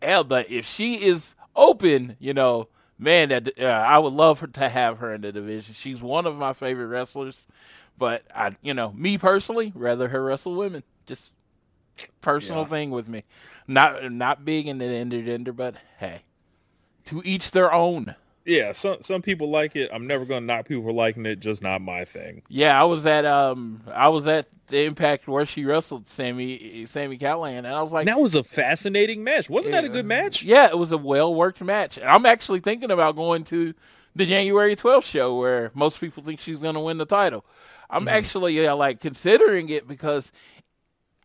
but 0.00 0.50
if 0.50 0.66
she 0.66 0.96
is 1.04 1.34
open, 1.54 2.16
you 2.18 2.34
know, 2.34 2.68
man, 2.98 3.28
that 3.30 3.58
uh, 3.60 3.64
I 3.64 3.98
would 3.98 4.12
love 4.12 4.40
her 4.40 4.46
to 4.48 4.68
have 4.68 4.98
her 4.98 5.14
in 5.14 5.20
the 5.20 5.32
division. 5.32 5.74
She's 5.74 6.02
one 6.02 6.26
of 6.26 6.36
my 6.36 6.52
favorite 6.52 6.86
wrestlers, 6.88 7.46
but 7.96 8.22
I, 8.34 8.56
you 8.60 8.74
know, 8.74 8.92
me 8.92 9.18
personally, 9.18 9.72
rather 9.74 10.08
her 10.08 10.22
wrestle 10.24 10.54
women. 10.54 10.82
Just 11.06 11.30
personal 12.20 12.62
Yeah. 12.62 12.68
thing 12.68 12.90
with 12.90 13.08
me. 13.08 13.22
Not 13.68 14.10
not 14.12 14.44
big 14.44 14.66
in 14.66 14.78
the 14.78 14.84
intergender, 14.86 15.54
but 15.54 15.76
hey, 15.98 16.22
to 17.06 17.22
each 17.24 17.50
their 17.52 17.72
own. 17.72 18.14
Yeah, 18.44 18.72
some 18.72 19.02
some 19.02 19.22
people 19.22 19.50
like 19.50 19.76
it. 19.76 19.90
I'm 19.92 20.06
never 20.06 20.24
gonna 20.24 20.46
knock 20.46 20.66
people 20.66 20.82
for 20.82 20.92
liking 20.92 21.26
it. 21.26 21.40
Just 21.40 21.62
not 21.62 21.80
my 21.80 22.04
thing. 22.04 22.42
Yeah, 22.48 22.80
I 22.80 22.84
was 22.84 23.06
at 23.06 23.24
um 23.24 23.82
I 23.92 24.08
was 24.08 24.26
at 24.26 24.46
the 24.66 24.84
Impact 24.84 25.28
where 25.28 25.46
she 25.46 25.64
wrestled 25.64 26.08
Sammy 26.08 26.86
Sami 26.86 27.18
Callihan, 27.18 27.58
and 27.58 27.68
I 27.68 27.82
was 27.82 27.92
like, 27.92 28.06
that 28.06 28.18
was 28.20 28.34
a 28.34 28.42
fascinating 28.42 29.22
match. 29.22 29.48
Wasn't 29.48 29.72
that 29.72 29.84
a 29.84 29.88
good 29.88 30.06
match? 30.06 30.42
Yeah, 30.42 30.68
it 30.68 30.78
was 30.78 30.90
a 30.90 30.98
well 30.98 31.32
worked 31.34 31.60
match. 31.60 31.98
And 31.98 32.06
I'm 32.06 32.26
actually 32.26 32.60
thinking 32.60 32.90
about 32.90 33.14
going 33.14 33.44
to 33.44 33.74
the 34.14 34.26
January 34.26 34.76
12th 34.76 35.04
show 35.04 35.36
where 35.36 35.70
most 35.74 36.00
people 36.00 36.22
think 36.22 36.40
she's 36.40 36.58
going 36.58 36.74
to 36.74 36.80
win 36.80 36.98
the 36.98 37.06
title. 37.06 37.44
I'm 37.88 38.08
actually 38.08 38.60
yeah, 38.60 38.72
like 38.72 39.00
considering 39.00 39.68
it 39.68 39.86
because 39.86 40.32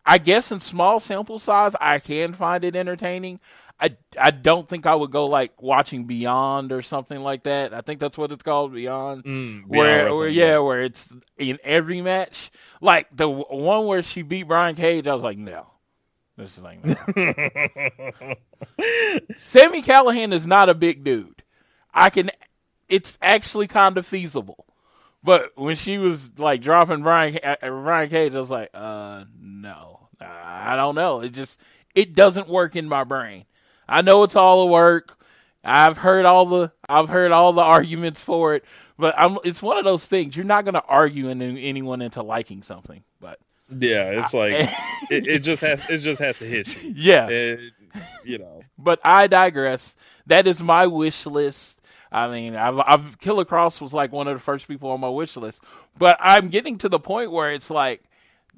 I 0.04 0.18
guess 0.18 0.52
in 0.52 0.60
small 0.60 1.00
sample 1.00 1.38
size 1.38 1.74
I 1.80 1.98
can 1.98 2.32
find 2.34 2.64
it 2.64 2.76
entertaining. 2.76 3.40
I, 3.80 3.90
I 4.20 4.32
don't 4.32 4.68
think 4.68 4.86
I 4.86 4.94
would 4.94 5.12
go 5.12 5.26
like 5.26 5.62
watching 5.62 6.04
Beyond 6.04 6.72
or 6.72 6.82
something 6.82 7.20
like 7.20 7.44
that. 7.44 7.72
I 7.72 7.80
think 7.80 8.00
that's 8.00 8.18
what 8.18 8.32
it's 8.32 8.42
called, 8.42 8.74
Beyond. 8.74 9.22
Beyond 9.22 9.64
where, 9.68 10.12
where 10.12 10.28
yeah. 10.28 10.44
yeah, 10.46 10.58
where 10.58 10.82
it's 10.82 11.12
in 11.36 11.58
every 11.62 12.02
match. 12.02 12.50
Like 12.80 13.08
the 13.10 13.28
w- 13.28 13.44
one 13.48 13.86
where 13.86 14.02
she 14.02 14.22
beat 14.22 14.44
Brian 14.44 14.74
Cage, 14.74 15.06
I 15.06 15.14
was 15.14 15.22
like, 15.22 15.38
no. 15.38 15.68
This 16.36 16.56
is 16.56 16.64
like 16.64 16.84
no. 16.84 16.94
Sami 19.36 19.82
Callihan 19.82 20.32
is 20.32 20.46
not 20.46 20.68
a 20.68 20.74
big 20.74 21.02
dude. 21.02 21.42
I 21.92 22.10
can 22.10 22.30
it's 22.88 23.18
actually 23.20 23.66
kind 23.66 23.98
of 23.98 24.06
feasible. 24.06 24.64
But 25.22 25.50
when 25.56 25.74
she 25.74 25.98
was 25.98 26.38
like 26.38 26.60
dropping 26.60 27.02
Brian 27.02 27.38
uh, 27.42 27.56
Brian 27.60 28.08
Cage, 28.08 28.34
I 28.34 28.38
was 28.38 28.50
like, 28.50 28.70
uh 28.72 29.24
no. 29.40 30.08
I 30.20 30.74
don't 30.76 30.94
know. 30.94 31.20
It 31.20 31.30
just 31.30 31.60
it 31.94 32.14
doesn't 32.14 32.48
work 32.48 32.76
in 32.76 32.88
my 32.88 33.02
brain. 33.02 33.44
I 33.88 34.02
know 34.02 34.22
it's 34.22 34.36
all 34.36 34.62
a 34.62 34.66
work. 34.66 35.16
I've 35.64 35.98
heard 35.98 36.24
all 36.24 36.46
the 36.46 36.72
I've 36.88 37.08
heard 37.08 37.32
all 37.32 37.52
the 37.52 37.62
arguments 37.76 38.20
for 38.20 38.54
it, 38.54 38.64
but 38.98 39.14
I'm 39.18 39.38
it's 39.44 39.62
one 39.62 39.76
of 39.78 39.84
those 39.84 40.06
things 40.06 40.36
you're 40.36 40.46
not 40.46 40.64
going 40.64 40.74
to 40.74 40.84
argue 40.84 41.28
anyone 41.28 42.02
into 42.02 42.22
liking 42.22 42.62
something. 42.62 43.02
But 43.20 43.38
Yeah, 43.70 44.20
it's 44.22 44.32
like 44.34 44.52
it, 45.10 45.26
it 45.26 45.38
just 45.40 45.62
has 45.62 45.82
it 45.90 45.98
just 45.98 46.20
has 46.20 46.38
to 46.38 46.44
hit 46.46 46.68
you. 46.82 46.92
yeah, 46.96 47.28
It- 47.28 47.72
you 48.24 48.38
know. 48.38 48.62
But 48.78 49.00
I 49.02 49.26
digress. 49.26 49.96
That 50.26 50.46
is 50.46 50.62
my 50.62 50.86
wish 50.86 51.26
list. 51.26 51.80
I 52.12 52.28
mean, 52.28 52.54
I've, 52.54 52.78
I've 52.78 53.18
Killer 53.18 53.44
Kross 53.44 53.80
was 53.80 53.92
like 53.92 54.12
one 54.12 54.28
of 54.28 54.34
the 54.34 54.40
first 54.40 54.68
people 54.68 54.90
on 54.90 55.00
my 55.00 55.08
wish 55.08 55.36
list, 55.36 55.62
but 55.98 56.16
I'm 56.20 56.48
getting 56.48 56.78
to 56.78 56.88
the 56.88 57.00
point 57.00 57.32
where 57.32 57.52
it's 57.52 57.70
like 57.70 58.02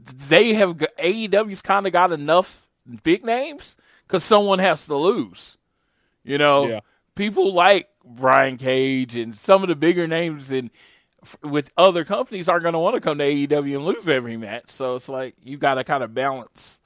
they 0.05 0.55
have 0.55 0.77
AEW's 0.77 1.63
kind 1.63 1.87
of 1.87 1.93
got 1.93 2.13
enough 2.13 2.67
big 3.03 3.25
names 3.25 3.77
because 4.11 4.25
someone 4.25 4.59
has 4.59 4.87
to 4.87 4.97
lose. 4.97 5.57
You 6.25 6.37
know, 6.37 6.67
Yeah. 6.67 6.81
people 7.15 7.53
like 7.55 7.89
Brian 8.05 8.57
Cage 8.57 9.15
and 9.15 9.33
some 9.37 9.63
of 9.63 9.69
the 9.69 9.77
bigger 9.77 10.09
names 10.09 10.51
in 10.51 10.73
with 11.45 11.71
other 11.77 12.05
companies 12.05 12.49
aren't 12.49 12.63
going 12.63 12.73
to 12.73 12.79
want 12.81 12.97
to 12.97 13.01
come 13.01 13.19
to 13.19 13.25
AEW 13.25 13.77
and 13.77 13.85
lose 13.85 14.09
every 14.09 14.37
match. 14.37 14.71
So 14.71 14.97
it's 14.97 15.09
like 15.09 15.37
you 15.45 15.59
got 15.59 15.75
to 15.75 15.85
kind 15.85 16.03
of 16.03 16.13
balance 16.13 16.81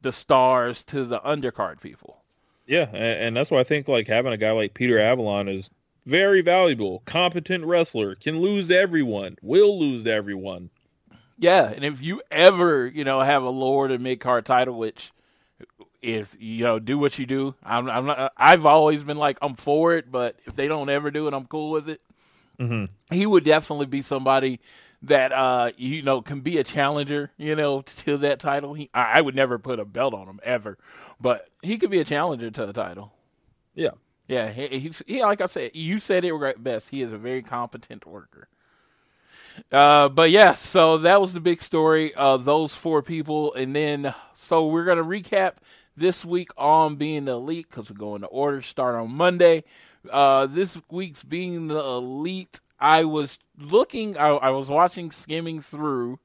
the 0.00 0.10
stars 0.10 0.84
to 0.84 1.04
the 1.04 1.20
undercard 1.20 1.82
people. 1.82 2.22
Yeah, 2.66 2.86
and, 2.92 2.94
and 3.20 3.36
that's 3.36 3.50
why 3.50 3.58
I 3.58 3.64
think 3.64 3.86
like 3.88 4.06
having 4.06 4.32
a 4.32 4.36
guy 4.38 4.52
like 4.52 4.72
Peter 4.74 4.98
Avalon 4.98 5.48
is 5.48 5.70
very 6.06 6.40
valuable. 6.40 7.02
Competent 7.04 7.64
wrestler 7.66 8.14
can 8.14 8.40
lose 8.40 8.68
to 8.68 8.78
everyone. 8.78 9.36
Will 9.42 9.78
lose 9.78 10.04
to 10.04 10.12
everyone. 10.12 10.70
Yeah, 11.38 11.70
and 11.70 11.84
if 11.84 12.00
you 12.00 12.22
ever, 12.30 12.86
you 12.86 13.04
know, 13.04 13.20
have 13.20 13.42
a 13.42 13.50
lower 13.50 13.88
to 13.88 13.98
mid 13.98 14.20
card 14.20 14.46
title, 14.46 14.78
which 14.78 15.12
if 16.02 16.36
you 16.38 16.64
know 16.64 16.78
do 16.78 16.98
what 16.98 17.18
you 17.18 17.26
do, 17.26 17.54
I'm, 17.62 17.88
I'm 17.90 18.06
not. 18.06 18.32
I've 18.36 18.66
always 18.66 19.02
been 19.02 19.16
like 19.16 19.38
I'm 19.42 19.54
for 19.54 19.94
it, 19.94 20.10
but 20.10 20.36
if 20.46 20.54
they 20.56 20.68
don't 20.68 20.88
ever 20.88 21.10
do 21.10 21.26
it, 21.28 21.34
I'm 21.34 21.46
cool 21.46 21.70
with 21.70 21.88
it. 21.88 22.00
He 23.12 23.26
would 23.26 23.44
definitely 23.44 23.86
be 23.86 24.02
somebody 24.02 24.60
that 25.02 25.30
uh 25.30 25.70
you 25.76 26.02
know 26.02 26.20
can 26.22 26.40
be 26.40 26.58
a 26.58 26.64
challenger, 26.64 27.30
you 27.36 27.54
know, 27.54 27.82
to 27.82 28.16
that 28.18 28.40
title. 28.40 28.74
He, 28.74 28.90
I, 28.92 29.18
I 29.18 29.20
would 29.20 29.34
never 29.34 29.58
put 29.58 29.78
a 29.78 29.84
belt 29.84 30.14
on 30.14 30.26
him 30.28 30.40
ever, 30.42 30.76
but 31.20 31.48
he 31.62 31.78
could 31.78 31.90
be 31.90 32.00
a 32.00 32.04
challenger 32.04 32.50
to 32.50 32.66
the 32.66 32.72
title. 32.72 33.12
Yeah. 33.74 33.92
Yeah, 34.26 34.50
he, 34.50 34.78
he, 34.78 34.92
he 35.06 35.22
like 35.22 35.40
I 35.40 35.46
said, 35.46 35.70
you 35.74 35.98
said 35.98 36.22
it 36.22 36.34
right 36.34 36.62
best. 36.62 36.90
He 36.90 37.00
is 37.00 37.12
a 37.12 37.18
very 37.18 37.42
competent 37.42 38.04
worker. 38.06 38.48
Uh, 39.72 40.08
but 40.08 40.30
yeah, 40.30 40.54
so 40.54 40.98
that 40.98 41.20
was 41.20 41.32
the 41.32 41.40
big 41.40 41.62
story. 41.62 42.14
Uh, 42.14 42.36
those 42.36 42.74
four 42.74 43.02
people, 43.02 43.54
and 43.54 43.74
then 43.74 44.14
so 44.34 44.66
we're 44.66 44.84
gonna 44.84 45.02
recap 45.02 45.54
this 45.98 46.24
week 46.24 46.50
on 46.56 46.96
being 46.96 47.24
the 47.24 47.32
elite 47.32 47.68
because 47.68 47.90
we're 47.90 47.96
going 47.96 48.22
to 48.22 48.28
order 48.28 48.62
start 48.62 48.96
on 48.96 49.10
Monday. 49.12 49.64
Uh, 50.10 50.46
this 50.46 50.80
week's 50.90 51.22
being 51.22 51.66
the 51.66 51.78
elite. 51.78 52.60
I 52.80 53.04
was 53.04 53.38
looking, 53.58 54.16
I, 54.16 54.28
I 54.28 54.50
was 54.50 54.68
watching, 54.68 55.10
skimming 55.10 55.60
through 55.60 56.20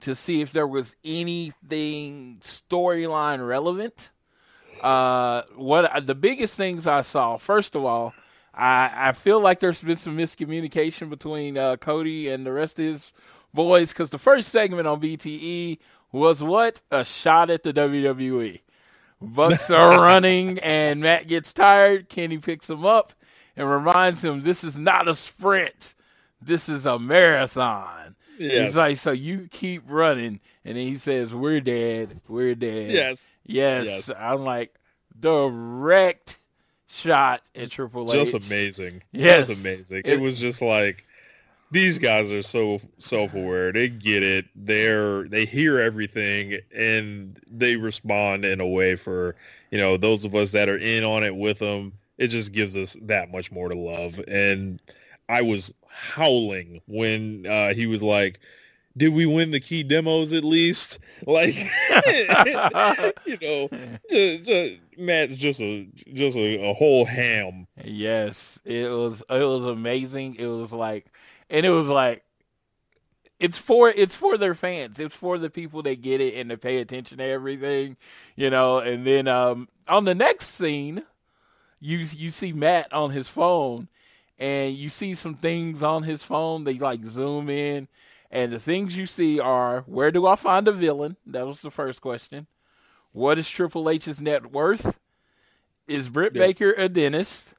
to 0.00 0.14
see 0.14 0.40
if 0.40 0.52
there 0.52 0.66
was 0.66 0.96
anything 1.04 2.38
storyline 2.40 3.46
relevant 3.46 4.10
uh, 4.82 5.42
what 5.54 6.06
the 6.06 6.14
biggest 6.14 6.56
things 6.56 6.86
I 6.86 7.02
saw, 7.02 7.36
first 7.36 7.74
of 7.74 7.84
all, 7.84 8.12
I, 8.52 8.90
I 8.94 9.12
feel 9.12 9.40
like 9.40 9.60
there's 9.60 9.82
been 9.82 9.96
some 9.96 10.16
miscommunication 10.16 11.08
between 11.08 11.56
uh, 11.56 11.76
Cody 11.76 12.28
and 12.28 12.44
the 12.44 12.52
rest 12.52 12.78
of 12.78 12.84
his 12.84 13.12
boys 13.54 13.92
because 13.92 14.10
the 14.10 14.18
first 14.18 14.48
segment 14.48 14.86
on 14.88 15.00
BTE 15.00 15.78
was 16.10 16.42
what 16.42 16.82
a 16.90 17.04
shot 17.04 17.48
at 17.48 17.62
the 17.62 17.72
WWE. 17.72 18.60
Bucks 19.22 19.70
are 19.70 20.00
running 20.02 20.58
and 20.60 21.00
Matt 21.00 21.26
gets 21.28 21.52
tired. 21.52 22.08
Kenny 22.08 22.38
picks 22.38 22.68
him 22.68 22.84
up 22.84 23.12
and 23.56 23.68
reminds 23.70 24.24
him 24.24 24.42
this 24.42 24.64
is 24.64 24.76
not 24.76 25.08
a 25.08 25.14
sprint. 25.14 25.94
This 26.40 26.68
is 26.68 26.86
a 26.86 26.98
marathon. 26.98 28.16
Yes. 28.38 28.66
He's 28.68 28.76
like, 28.76 28.96
so 28.96 29.12
you 29.12 29.48
keep 29.50 29.84
running. 29.86 30.40
And 30.64 30.76
then 30.76 30.86
he 30.86 30.96
says, 30.96 31.34
We're 31.34 31.60
dead. 31.60 32.20
We're 32.28 32.54
dead. 32.54 32.90
Yes. 32.90 33.26
Yes, 33.44 33.86
Yes. 33.86 34.10
I'm 34.16 34.42
like 34.44 34.74
direct 35.18 36.36
shot 36.88 37.42
at 37.54 37.70
Triple 37.70 38.12
H. 38.12 38.30
Just 38.32 38.46
amazing. 38.50 39.02
Yes. 39.12 39.48
Just 39.48 39.64
amazing. 39.64 39.98
It- 40.04 40.14
It, 40.14 40.20
was 40.20 40.38
just 40.38 40.60
like 40.62 41.04
these 41.72 41.98
guys 41.98 42.30
are 42.30 42.42
so 42.42 42.80
self-aware. 42.98 43.72
They 43.72 43.88
get 43.88 44.22
it. 44.22 44.44
They're 44.54 45.24
they 45.24 45.46
hear 45.46 45.78
everything 45.78 46.58
and 46.74 47.40
they 47.50 47.76
respond 47.76 48.44
in 48.44 48.60
a 48.60 48.66
way 48.66 48.94
for, 48.94 49.34
you 49.70 49.78
know, 49.78 49.96
those 49.96 50.24
of 50.26 50.34
us 50.34 50.52
that 50.52 50.68
are 50.68 50.78
in 50.78 51.02
on 51.02 51.24
it 51.24 51.34
with 51.34 51.58
them. 51.58 51.94
It 52.18 52.28
just 52.28 52.52
gives 52.52 52.76
us 52.76 52.96
that 53.02 53.32
much 53.32 53.50
more 53.50 53.70
to 53.70 53.76
love. 53.76 54.20
And 54.28 54.80
I 55.30 55.40
was 55.40 55.72
howling 55.88 56.82
when 56.86 57.46
uh, 57.46 57.72
he 57.72 57.86
was 57.86 58.02
like, 58.02 58.38
did 58.96 59.08
we 59.08 59.24
win 59.24 59.50
the 59.50 59.60
key 59.60 59.82
demos 59.82 60.32
at 60.34 60.44
least? 60.44 60.98
Like, 61.26 61.54
you 63.24 63.38
know, 63.40 63.68
just, 64.10 64.44
just, 64.44 64.72
Matt's 64.98 65.36
just 65.36 65.60
a 65.60 65.86
just 66.12 66.36
a, 66.36 66.60
a 66.60 66.74
whole 66.74 67.04
ham. 67.04 67.68
Yes, 67.84 68.58
it 68.64 68.90
was 68.90 69.22
it 69.30 69.44
was 69.44 69.64
amazing. 69.64 70.34
It 70.34 70.48
was 70.48 70.72
like, 70.72 71.06
and 71.52 71.64
it 71.64 71.70
was 71.70 71.88
like, 71.88 72.24
it's 73.38 73.58
for 73.58 73.90
it's 73.90 74.16
for 74.16 74.36
their 74.38 74.54
fans. 74.54 74.98
It's 75.00 75.14
for 75.14 75.38
the 75.38 75.50
people 75.50 75.82
that 75.82 76.00
get 76.00 76.20
it 76.20 76.34
and 76.34 76.50
to 76.50 76.56
pay 76.58 76.78
attention 76.78 77.18
to 77.18 77.24
everything, 77.24 77.96
you 78.36 78.50
know. 78.50 78.78
And 78.78 79.06
then 79.06 79.28
um, 79.28 79.68
on 79.88 80.04
the 80.04 80.14
next 80.14 80.48
scene, 80.48 81.02
you 81.80 81.98
you 81.98 82.30
see 82.30 82.52
Matt 82.52 82.92
on 82.92 83.10
his 83.10 83.28
phone, 83.28 83.88
and 84.38 84.74
you 84.74 84.88
see 84.88 85.14
some 85.14 85.34
things 85.34 85.82
on 85.82 86.04
his 86.04 86.22
phone. 86.22 86.64
They 86.64 86.78
like 86.78 87.04
zoom 87.04 87.50
in, 87.50 87.88
and 88.30 88.52
the 88.52 88.60
things 88.60 88.96
you 88.96 89.06
see 89.06 89.40
are 89.40 89.80
where 89.82 90.12
do 90.12 90.26
I 90.26 90.36
find 90.36 90.68
a 90.68 90.72
villain? 90.72 91.16
That 91.26 91.46
was 91.46 91.62
the 91.62 91.70
first 91.72 92.00
question. 92.00 92.46
What 93.12 93.38
is 93.38 93.48
Triple 93.50 93.90
H's 93.90 94.20
net 94.22 94.52
worth? 94.52 94.98
Is 95.88 96.08
Britt 96.08 96.34
Yeah. 96.34 96.42
Baker 96.46 96.72
a 96.72 96.88
dentist? 96.88 97.54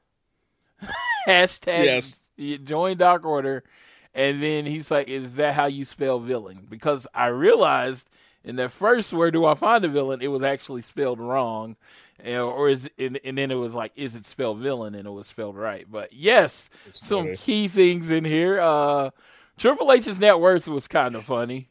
Hashtag 1.28 2.10
Yes. 2.38 2.60
join 2.64 2.96
Dark 2.96 3.24
Order. 3.24 3.64
And 4.14 4.42
then 4.42 4.66
he's 4.66 4.90
like, 4.90 5.08
Is 5.08 5.36
that 5.36 5.54
how 5.54 5.66
you 5.66 5.84
spell 5.84 6.20
villain? 6.20 6.66
Because 6.68 7.06
I 7.14 7.26
realized 7.26 8.08
in 8.44 8.56
the 8.56 8.68
first 8.68 9.12
where 9.12 9.30
do 9.30 9.44
I 9.44 9.54
find 9.54 9.84
a 9.84 9.88
villain, 9.88 10.20
it 10.20 10.28
was 10.28 10.42
actually 10.42 10.82
spelled 10.82 11.18
wrong. 11.18 11.76
And, 12.20 12.42
or 12.42 12.68
is 12.68 12.90
and, 12.98 13.18
and 13.24 13.36
then 13.36 13.50
it 13.50 13.56
was 13.56 13.74
like, 13.74 13.92
is 13.96 14.14
it 14.14 14.26
spelled 14.26 14.58
villain? 14.58 14.94
And 14.94 15.06
it 15.06 15.10
was 15.10 15.26
spelled 15.26 15.56
right. 15.56 15.86
But 15.90 16.12
yes, 16.12 16.70
some 16.90 17.24
funny. 17.24 17.36
key 17.36 17.68
things 17.68 18.10
in 18.10 18.24
here. 18.24 18.60
Uh 18.60 19.10
Triple 19.56 19.92
H's 19.92 20.18
net 20.18 20.38
worth 20.40 20.68
was 20.68 20.88
kind 20.88 21.14
of 21.14 21.24
funny. 21.24 21.68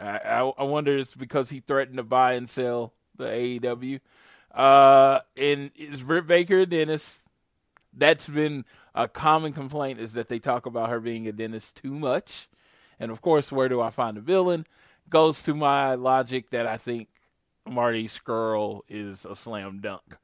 I, 0.00 0.18
I, 0.18 0.52
I 0.58 0.62
wonder 0.64 0.96
it's 0.96 1.14
because 1.14 1.50
he 1.50 1.60
threatened 1.60 1.96
to 1.96 2.02
buy 2.02 2.34
and 2.34 2.48
sell 2.48 2.92
the 3.16 3.24
AEW. 3.24 4.00
Uh, 4.54 5.20
and 5.36 5.70
is 5.76 6.02
Britt 6.02 6.26
Baker 6.26 6.60
a 6.60 6.66
dentist? 6.66 7.25
That's 7.96 8.28
been 8.28 8.64
a 8.94 9.08
common 9.08 9.52
complaint 9.52 9.98
is 9.98 10.12
that 10.12 10.28
they 10.28 10.38
talk 10.38 10.66
about 10.66 10.90
her 10.90 11.00
being 11.00 11.26
a 11.26 11.32
dentist 11.32 11.76
too 11.82 11.94
much. 11.94 12.48
And 13.00 13.10
of 13.10 13.20
course, 13.20 13.50
where 13.50 13.68
do 13.68 13.80
I 13.80 13.90
find 13.90 14.16
a 14.16 14.20
villain? 14.20 14.66
Goes 15.08 15.42
to 15.44 15.54
my 15.54 15.94
logic 15.94 16.50
that 16.50 16.66
I 16.66 16.76
think 16.76 17.08
Marty 17.66 18.06
Scurll 18.06 18.82
is 18.88 19.24
a 19.24 19.34
slam 19.36 19.80
dunk. 19.80 20.16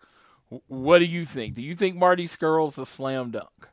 What 0.67 0.99
do 0.99 1.07
you 1.07 1.25
think? 1.25 1.55
Do 1.55 1.63
you 1.63 1.75
think 1.75 1.97
Marty 1.97 2.27
Scurll's 2.27 2.79
a 2.79 2.85
slam 2.87 3.31
dunk? 3.31 3.69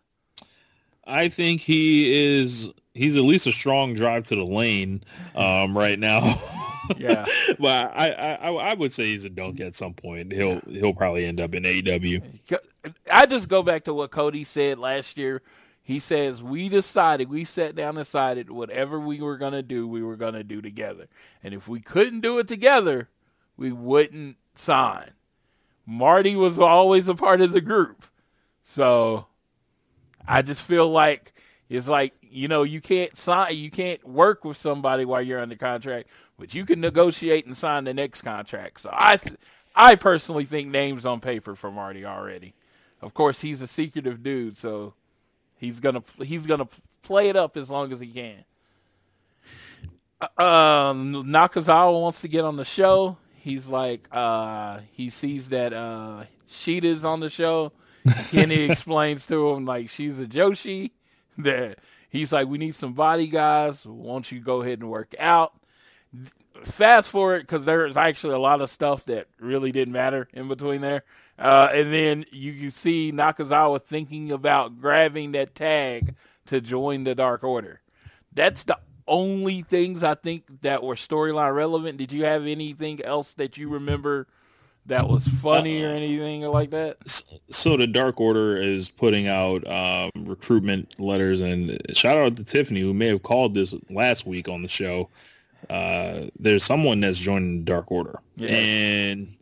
I 1.06 1.28
think 1.28 1.62
he 1.62 2.38
is. 2.38 2.72
He's 2.94 3.16
at 3.16 3.24
least 3.24 3.48
a 3.48 3.52
strong 3.52 3.96
drive 3.96 4.28
to 4.28 4.36
the 4.36 4.46
lane 4.46 5.04
um, 5.36 5.78
right 5.78 6.00
now. 6.00 6.36
Yeah. 6.98 7.26
but 7.60 7.92
I, 7.96 8.38
I 8.42 8.52
I 8.52 8.74
would 8.74 8.92
say 8.92 9.04
he's 9.12 9.24
a 9.24 9.30
dunk 9.30 9.60
at 9.60 9.76
some 9.76 9.94
point. 9.94 10.32
He'll 10.32 10.60
he'll 10.62 10.96
probably 10.96 11.24
end 11.24 11.40
up 11.40 11.54
in 11.54 11.62
AEW. 11.62 12.40
I 13.12 13.26
just 13.26 13.50
go 13.50 13.64
back 13.64 13.84
to 13.86 13.94
what 13.94 14.12
Cody 14.12 14.44
said 14.44 14.80
last 14.80 15.18
year. 15.18 15.42
He 15.82 16.00
says, 16.00 16.44
We 16.44 16.70
decided, 16.70 17.30
we 17.30 17.44
sat 17.44 17.76
down 17.76 17.90
and 17.90 17.98
decided 18.00 18.50
whatever 18.50 19.00
we 19.00 19.22
were 19.22 19.38
going 19.38 19.54
to 19.54 19.64
do, 19.64 19.88
we 19.88 20.04
were 20.04 20.16
going 20.16 20.36
to 20.36 20.44
do 20.44 20.62
together. 20.62 21.08
And 21.44 21.54
if 21.54 21.68
we 21.68 21.80
couldn't 21.80 22.22
do 22.22 22.40
it 22.40 22.48
together, 22.48 23.10
we 23.58 23.72
wouldn't 23.72 24.38
sign. 24.56 25.12
Marty 25.86 26.36
was 26.36 26.60
always 26.60 27.08
a 27.08 27.16
part 27.16 27.42
of 27.42 27.52
the 27.52 27.62
group. 27.62 28.06
So 28.64 29.26
I 30.28 30.44
just 30.44 30.62
feel 30.62 30.88
like 30.88 31.34
it's 31.70 31.88
like, 31.88 32.14
you 32.22 32.48
know, 32.48 32.62
you 32.62 32.82
can't 32.82 33.18
sign, 33.18 33.56
you 33.56 33.72
can't 33.72 34.08
work 34.08 34.46
with 34.46 34.58
somebody 34.58 35.06
while 35.06 35.22
you're 35.24 35.40
under 35.40 35.56
contract, 35.56 36.08
but 36.38 36.54
you 36.54 36.66
can 36.66 36.80
negotiate 36.80 37.48
and 37.48 37.58
sign 37.58 37.86
the 37.86 37.94
next 37.96 38.22
contract. 38.22 38.82
So 38.82 38.92
I, 38.94 39.18
th- 39.18 39.38
I 39.76 39.96
personally 39.96 40.46
think 40.46 40.70
names 40.70 41.06
on 41.06 41.20
paper 41.20 41.56
for 41.56 41.72
Marty 41.72 42.06
already. 42.06 42.54
Of 43.02 43.14
course, 43.14 43.42
he's 43.42 43.62
a 43.62 43.68
secretive 43.68 44.24
dude, 44.24 44.58
so 44.58 44.94
he's 45.58 45.80
gonna 45.80 46.04
he's 46.24 46.48
gonna 46.48 46.68
play 47.02 47.30
it 47.30 47.36
up 47.36 47.56
as 47.56 47.72
long 47.72 47.92
as 47.94 48.00
he 48.00 48.08
can. 48.08 48.44
Um, 50.22 51.24
Nakazawa 51.24 52.02
wants 52.02 52.22
to 52.22 52.28
get 52.28 52.44
on 52.44 52.58
the 52.58 52.66
show. 52.66 53.18
He's 53.38 53.68
like, 53.68 54.08
uh, 54.12 54.80
he 54.92 55.10
sees 55.10 55.50
that 55.50 55.72
uh, 55.74 56.26
Shida's 56.48 57.06
on 57.06 57.22
the 57.22 57.30
show. 57.30 57.72
Kenny 58.30 58.64
explains 58.70 59.26
to 59.28 59.50
him 59.52 59.66
like 59.66 59.90
she's 59.90 60.20
a 60.20 60.26
Joshi. 60.26 60.92
That 61.38 61.80
he's 62.10 62.34
like, 62.34 62.50
we 62.50 62.58
need 62.58 62.76
some 62.76 62.92
body 62.92 63.28
guys. 63.28 63.86
Won't 63.86 64.30
you 64.30 64.42
go 64.42 64.62
ahead 64.62 64.80
and 64.80 64.90
work 64.90 65.16
out? 65.18 65.54
fast 66.64 67.10
forward 67.10 67.42
because 67.42 67.66
there's 67.66 67.98
actually 67.98 68.34
a 68.34 68.40
lot 68.40 68.62
of 68.62 68.70
stuff 68.70 69.06
that 69.06 69.28
really 69.40 69.72
didn't 69.72 69.94
matter 69.94 70.28
in 70.34 70.48
between 70.48 70.82
there. 70.82 71.04
Uh, 71.40 71.70
and 71.74 71.94
then 71.94 72.26
you 72.32 72.54
can 72.54 72.72
see 72.72 73.12
Nakazawa 73.14 73.82
thinking 73.82 74.32
about 74.32 74.80
grabbing 74.82 75.32
that 75.32 75.56
tag 75.56 76.16
to 76.48 76.60
join 76.60 77.06
the 77.06 77.16
Dark 77.16 77.44
Order. 77.44 77.82
That's 78.34 78.66
the 78.66 78.78
only 79.08 79.62
things 79.62 80.04
I 80.04 80.16
think 80.16 80.62
that 80.62 80.84
were 80.84 80.96
storyline 80.96 81.56
relevant. 81.56 81.98
Did 81.98 82.12
you 82.12 82.26
have 82.26 82.46
anything 82.46 83.04
else 83.04 83.34
that 83.36 83.58
you 83.58 83.70
remember 83.70 84.28
that 84.86 85.08
was 85.08 85.28
funny 85.28 85.84
or 85.84 85.90
anything 85.90 86.42
like 86.44 86.72
that? 86.72 86.98
So 87.50 87.78
the 87.78 87.88
Dark 87.88 88.20
Order 88.20 88.58
is 88.58 88.90
putting 88.90 89.28
out 89.28 89.66
um, 89.68 90.12
recruitment 90.26 91.00
letters, 91.00 91.42
and 91.42 91.82
shout 91.96 92.18
out 92.18 92.36
to 92.38 92.44
Tiffany 92.44 92.82
who 92.82 92.94
may 92.94 93.08
have 93.08 93.24
called 93.24 93.54
this 93.54 93.74
last 93.90 94.26
week 94.28 94.50
on 94.50 94.62
the 94.62 94.68
show. 94.68 95.10
Uh, 95.70 96.26
there's 96.40 96.64
someone 96.64 97.00
that's 97.00 97.18
joining 97.18 97.60
the 97.60 97.66
Dark 97.66 97.92
Order, 97.92 98.20
Yes. 98.38 98.52
and 98.52 99.36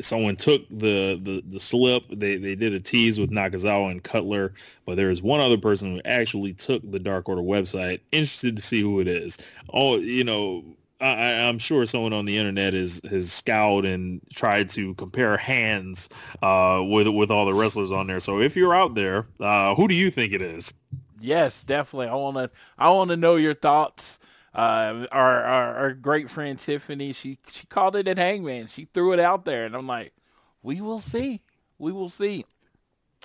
someone 0.00 0.36
took 0.36 0.68
the, 0.68 1.18
the, 1.22 1.42
the 1.46 1.60
slip. 1.60 2.04
They 2.10 2.36
they 2.36 2.54
did 2.54 2.72
a 2.74 2.80
tease 2.80 3.18
with 3.18 3.30
Nakazawa 3.30 3.90
and 3.90 4.02
Cutler, 4.02 4.52
but 4.84 4.96
there 4.96 5.10
is 5.10 5.22
one 5.22 5.40
other 5.40 5.58
person 5.58 5.94
who 5.94 6.00
actually 6.04 6.52
took 6.54 6.88
the 6.90 6.98
Dark 6.98 7.28
Order 7.28 7.42
website. 7.42 8.00
Interested 8.12 8.56
to 8.56 8.62
see 8.62 8.80
who 8.80 9.00
it 9.00 9.08
is. 9.08 9.38
Oh, 9.72 9.96
you 9.96 10.24
know, 10.24 10.64
I, 11.00 11.42
I'm 11.42 11.58
sure 11.58 11.84
someone 11.86 12.12
on 12.12 12.24
the 12.24 12.38
internet 12.38 12.74
is 12.74 13.00
has 13.10 13.32
scoured 13.32 13.84
and 13.84 14.20
tried 14.34 14.70
to 14.70 14.94
compare 14.94 15.36
hands 15.36 16.08
uh, 16.42 16.82
with 16.86 17.08
with 17.08 17.30
all 17.30 17.46
the 17.46 17.54
wrestlers 17.54 17.90
on 17.90 18.06
there. 18.06 18.20
So 18.20 18.40
if 18.40 18.56
you're 18.56 18.74
out 18.74 18.94
there, 18.94 19.26
uh, 19.40 19.74
who 19.74 19.88
do 19.88 19.94
you 19.94 20.10
think 20.10 20.32
it 20.32 20.42
is? 20.42 20.72
Yes, 21.20 21.64
definitely. 21.64 22.08
I 22.08 22.14
want 22.14 22.36
to. 22.36 22.50
I 22.78 22.90
want 22.90 23.10
to 23.10 23.16
know 23.16 23.36
your 23.36 23.54
thoughts. 23.54 24.18
Uh, 24.56 25.06
our, 25.12 25.44
our 25.44 25.76
our 25.76 25.92
great 25.92 26.30
friend 26.30 26.58
Tiffany, 26.58 27.12
she 27.12 27.38
she 27.52 27.66
called 27.66 27.94
it 27.94 28.08
at 28.08 28.16
Hangman. 28.16 28.68
She 28.68 28.86
threw 28.86 29.12
it 29.12 29.20
out 29.20 29.44
there, 29.44 29.66
and 29.66 29.76
I'm 29.76 29.86
like, 29.86 30.14
we 30.62 30.80
will 30.80 30.98
see. 30.98 31.42
We 31.78 31.92
will 31.92 32.08
see. 32.08 32.46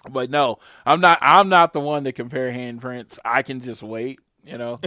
But 0.09 0.29
no, 0.29 0.57
I'm 0.85 0.99
not. 0.99 1.19
I'm 1.21 1.47
not 1.47 1.71
the 1.71 1.79
one 1.79 2.03
to 2.03 2.11
compare 2.11 2.51
handprints. 2.51 3.17
I 3.23 3.43
can 3.43 3.61
just 3.61 3.81
wait. 3.81 4.19
You 4.43 4.57
know, 4.57 4.79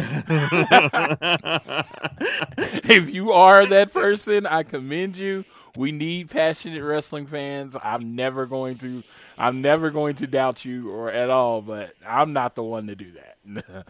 if 2.84 3.08
you 3.08 3.32
are 3.32 3.64
that 3.64 3.92
person, 3.92 4.44
I 4.46 4.64
commend 4.64 5.16
you. 5.16 5.46
We 5.76 5.92
need 5.92 6.28
passionate 6.28 6.82
wrestling 6.82 7.26
fans. 7.26 7.74
I'm 7.82 8.16
never 8.16 8.44
going 8.44 8.76
to. 8.78 9.02
I'm 9.38 9.62
never 9.62 9.90
going 9.90 10.16
to 10.16 10.26
doubt 10.26 10.66
you 10.66 10.90
or 10.90 11.10
at 11.10 11.30
all. 11.30 11.62
But 11.62 11.94
I'm 12.06 12.34
not 12.34 12.54
the 12.54 12.64
one 12.64 12.88
to 12.88 12.96
do 12.96 13.12
that. 13.12 13.86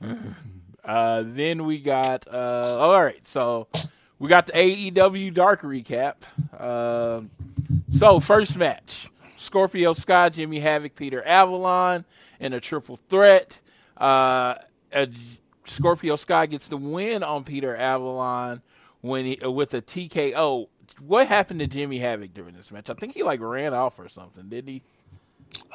uh, 0.84 1.22
then 1.24 1.64
we 1.64 1.78
got. 1.78 2.26
Uh, 2.26 2.78
all 2.78 3.02
right, 3.02 3.26
so 3.26 3.68
we 4.18 4.28
got 4.28 4.46
the 4.46 4.52
AEW 4.52 5.32
Dark 5.34 5.62
recap. 5.62 6.14
Uh, 6.56 7.22
so 7.92 8.20
first 8.20 8.56
match: 8.56 9.08
Scorpio 9.36 9.92
Sky, 9.92 10.28
Jimmy 10.28 10.60
Havoc, 10.60 10.94
Peter 10.94 11.22
Avalon 11.26 12.04
in 12.40 12.52
a 12.52 12.60
triple 12.60 12.96
threat. 12.96 13.60
Uh, 13.96 14.56
uh, 14.92 15.06
Scorpio 15.64 16.16
Sky 16.16 16.46
gets 16.46 16.68
the 16.68 16.76
win 16.76 17.22
on 17.22 17.44
Peter 17.44 17.74
Avalon 17.76 18.62
when 19.00 19.24
he, 19.24 19.38
uh, 19.40 19.50
with 19.50 19.74
a 19.74 19.82
TKO. 19.82 20.68
What 21.00 21.28
happened 21.28 21.60
to 21.60 21.66
Jimmy 21.66 21.98
Havoc 21.98 22.34
during 22.34 22.54
this 22.54 22.70
match? 22.70 22.90
I 22.90 22.94
think 22.94 23.14
he 23.14 23.22
like 23.22 23.40
ran 23.40 23.72
off 23.72 23.98
or 23.98 24.08
something, 24.08 24.48
didn't 24.48 24.70
he? 24.70 24.82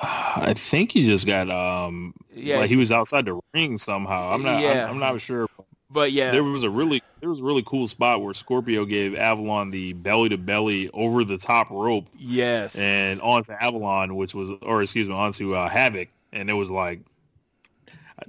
I 0.01 0.53
think 0.55 0.91
he 0.91 1.05
just 1.05 1.25
got 1.25 1.49
um 1.49 2.13
Yeah. 2.33 2.57
like 2.59 2.69
he 2.69 2.75
was 2.75 2.91
outside 2.91 3.25
the 3.25 3.39
ring 3.53 3.77
somehow. 3.77 4.33
I'm 4.33 4.43
not 4.43 4.61
Yeah. 4.61 4.85
I'm, 4.85 4.91
I'm 4.91 4.99
not 4.99 5.21
sure. 5.21 5.47
But 5.89 6.11
yeah, 6.11 6.31
There 6.31 6.43
was 6.43 6.63
a 6.63 6.69
really 6.69 7.01
there 7.21 7.29
was 7.29 7.39
a 7.39 7.43
really 7.43 7.63
cool 7.65 7.87
spot 7.87 8.21
where 8.21 8.33
Scorpio 8.33 8.85
gave 8.85 9.15
Avalon 9.15 9.71
the 9.71 9.93
belly 9.93 10.29
to 10.29 10.37
belly 10.37 10.89
over 10.93 11.23
the 11.23 11.37
top 11.37 11.69
rope 11.69 12.07
yes, 12.15 12.77
and 12.77 13.21
onto 13.21 13.53
Avalon, 13.53 14.15
which 14.15 14.35
was 14.35 14.51
or 14.61 14.83
excuse 14.83 15.07
me, 15.07 15.13
onto 15.15 15.55
uh, 15.55 15.69
Havoc, 15.69 16.09
and 16.33 16.49
it 16.49 16.53
was 16.53 16.69
like 16.69 17.01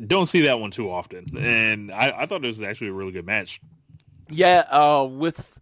don't 0.06 0.26
see 0.26 0.42
that 0.42 0.60
one 0.60 0.70
too 0.70 0.90
often. 0.90 1.36
And 1.38 1.90
I, 1.90 2.20
I 2.20 2.26
thought 2.26 2.42
this 2.42 2.58
was 2.58 2.66
actually 2.66 2.88
a 2.88 2.92
really 2.92 3.12
good 3.12 3.26
match. 3.26 3.60
Yeah, 4.30 4.60
uh, 4.70 5.04
with 5.10 5.58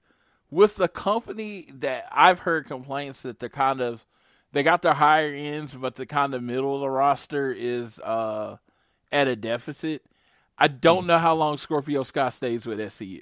with 0.50 0.76
the 0.76 0.88
company 0.88 1.69
that 1.73 2.08
I've 2.13 2.41
heard 2.41 2.67
complaints 2.67 3.23
that 3.23 3.39
they're 3.39 3.49
kind 3.49 3.80
of 3.80 4.05
they 4.56 4.62
got 4.62 4.80
their 4.80 4.95
higher 4.95 5.34
ends, 5.34 5.75
but 5.75 5.97
the 5.97 6.06
kind 6.06 6.32
of 6.32 6.42
middle 6.42 6.75
of 6.75 6.80
the 6.80 6.88
roster 6.88 7.52
is 7.52 8.00
uh, 8.00 8.56
at 9.12 9.28
a 9.28 9.36
deficit. 9.36 10.02
I 10.56 10.69
don't 10.69 11.06
know 11.06 11.19
how 11.19 11.34
long 11.34 11.58
Scorpio 11.58 12.02
Sky 12.02 12.30
stays 12.30 12.64
with 12.64 12.78
SCU. 12.78 13.21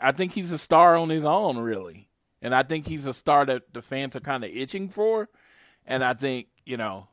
I, 0.00 0.10
I 0.10 0.12
think 0.12 0.34
he's 0.34 0.52
a 0.52 0.58
star 0.58 0.96
on 0.96 1.08
his 1.08 1.24
own, 1.24 1.58
really, 1.58 2.08
and 2.40 2.54
I 2.54 2.62
think 2.62 2.86
he's 2.86 3.06
a 3.06 3.12
star 3.12 3.44
that 3.46 3.72
the 3.72 3.82
fans 3.82 4.14
are 4.14 4.20
kind 4.20 4.44
of 4.44 4.50
itching 4.50 4.88
for. 4.88 5.28
And 5.84 6.04
I 6.04 6.14
think 6.14 6.46
you 6.64 6.76
know 6.76 7.08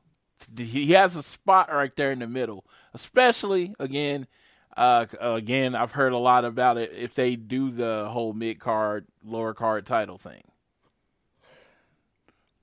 he 0.56 0.92
has 0.92 1.16
a 1.16 1.24
spot 1.24 1.74
right 1.74 1.96
there 1.96 2.12
in 2.12 2.20
the 2.20 2.28
middle, 2.28 2.66
especially 2.94 3.74
again. 3.80 4.28
Uh, 4.76 5.08
again, 5.20 5.74
I've 5.74 5.94
heard 5.94 6.14
a 6.14 6.20
lot 6.20 6.46
about 6.46 6.78
it. 6.78 6.92
If 6.96 7.16
they 7.16 7.36
do 7.36 7.72
the 7.72 8.08
whole 8.12 8.34
mid 8.34 8.60
card, 8.60 9.08
lower 9.26 9.56
card 9.56 9.88
title 9.88 10.20
thing, 10.20 10.44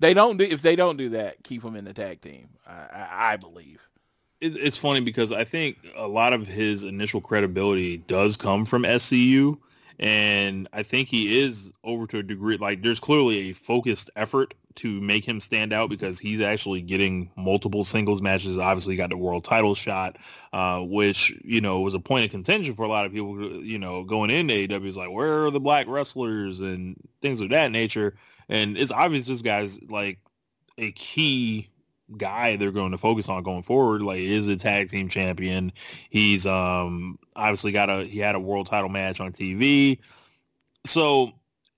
they 0.05 0.13
don't 0.13 0.37
do. 0.37 0.45
If 0.45 0.61
they 0.61 0.77
don't 0.77 0.99
do 0.99 1.09
that, 1.11 1.43
keep 1.43 1.63
them 1.63 1.77
in 1.77 1.87
the 1.87 1.95
tag 1.95 2.21
team. 2.21 2.51
I, 2.67 3.33
I, 3.33 3.37
believe. 3.37 3.81
it, 4.43 4.55
it's 4.55 4.77
funny 4.77 5.01
because 5.01 5.33
I 5.33 5.45
think 5.45 5.79
a 5.97 6.07
lot 6.07 6.35
of 6.35 6.47
his 6.47 6.85
initial 6.85 7.23
credibility 7.23 7.97
does 7.97 8.37
come 8.37 8.67
from 8.67 8.83
SCU, 8.83 9.57
and 9.99 10.69
I 10.75 10.83
think 10.83 11.09
he 11.09 11.41
is 11.41 11.73
over 11.85 12.07
to 12.09 12.19
a 12.19 12.23
degree. 12.23 12.59
Like, 12.59 12.83
there's 12.83 13.01
clearly 13.01 13.49
a 13.49 13.53
focused 13.55 14.11
effort 14.15 14.53
to 14.75 15.01
make 15.01 15.27
him 15.27 15.41
stand 15.41 15.73
out 15.73 15.89
because 15.89 16.19
he's 16.19 16.41
actually 16.43 16.83
getting 16.83 17.31
multiple 17.37 17.83
singles 17.83 18.21
matches. 18.21 18.59
Obviously, 18.59 18.97
got 18.97 19.09
the 19.09 19.17
world 19.17 19.45
title 19.45 19.75
shot, 19.75 20.19
uh, 20.53 20.81
which 20.81 21.33
you 21.43 21.63
know 21.63 21.81
was 21.81 21.95
a 21.95 22.01
point 22.01 22.27
of 22.27 22.31
contention 22.31 22.75
for 22.75 22.83
a 22.83 22.89
lot 22.89 23.07
of 23.07 23.13
people. 23.13 23.65
You 23.65 23.79
know, 23.79 24.05
going 24.05 24.29
into 24.29 24.53
AEW 24.53 24.87
is 24.87 24.99
like, 24.99 25.11
where 25.11 25.47
are 25.47 25.51
the 25.51 25.61
black 25.61 25.87
wrestlers 25.89 26.61
and 26.61 26.95
things 27.23 27.41
of 27.41 27.49
that 27.49 27.71
nature. 27.71 28.17
And 28.49 28.77
it's 28.77 28.93
obvious 28.93 29.27
this 29.27 29.43
guy's 29.43 29.81
like 29.83 30.19
a 30.79 30.93
key 30.93 31.71
guy 32.17 32.57
they're 32.57 32.73
going 32.73 32.93
to 32.93 32.99
focus 32.99 33.29
on 33.29 33.43
going 33.43 33.63
forward. 33.63 34.03
Like 34.03 34.21
is 34.21 34.47
a 34.47 34.57
tag 34.57 34.89
team 34.89 35.09
champion. 35.09 35.73
He's 36.11 36.47
um 36.47 37.19
obviously 37.37 37.73
got 37.73 37.91
a 37.91 38.05
he 38.05 38.19
had 38.19 38.35
a 38.35 38.41
world 38.41 38.67
title 38.67 38.89
match 38.89 39.21
on 39.21 39.33
TV. 39.33 39.99
So 40.85 41.33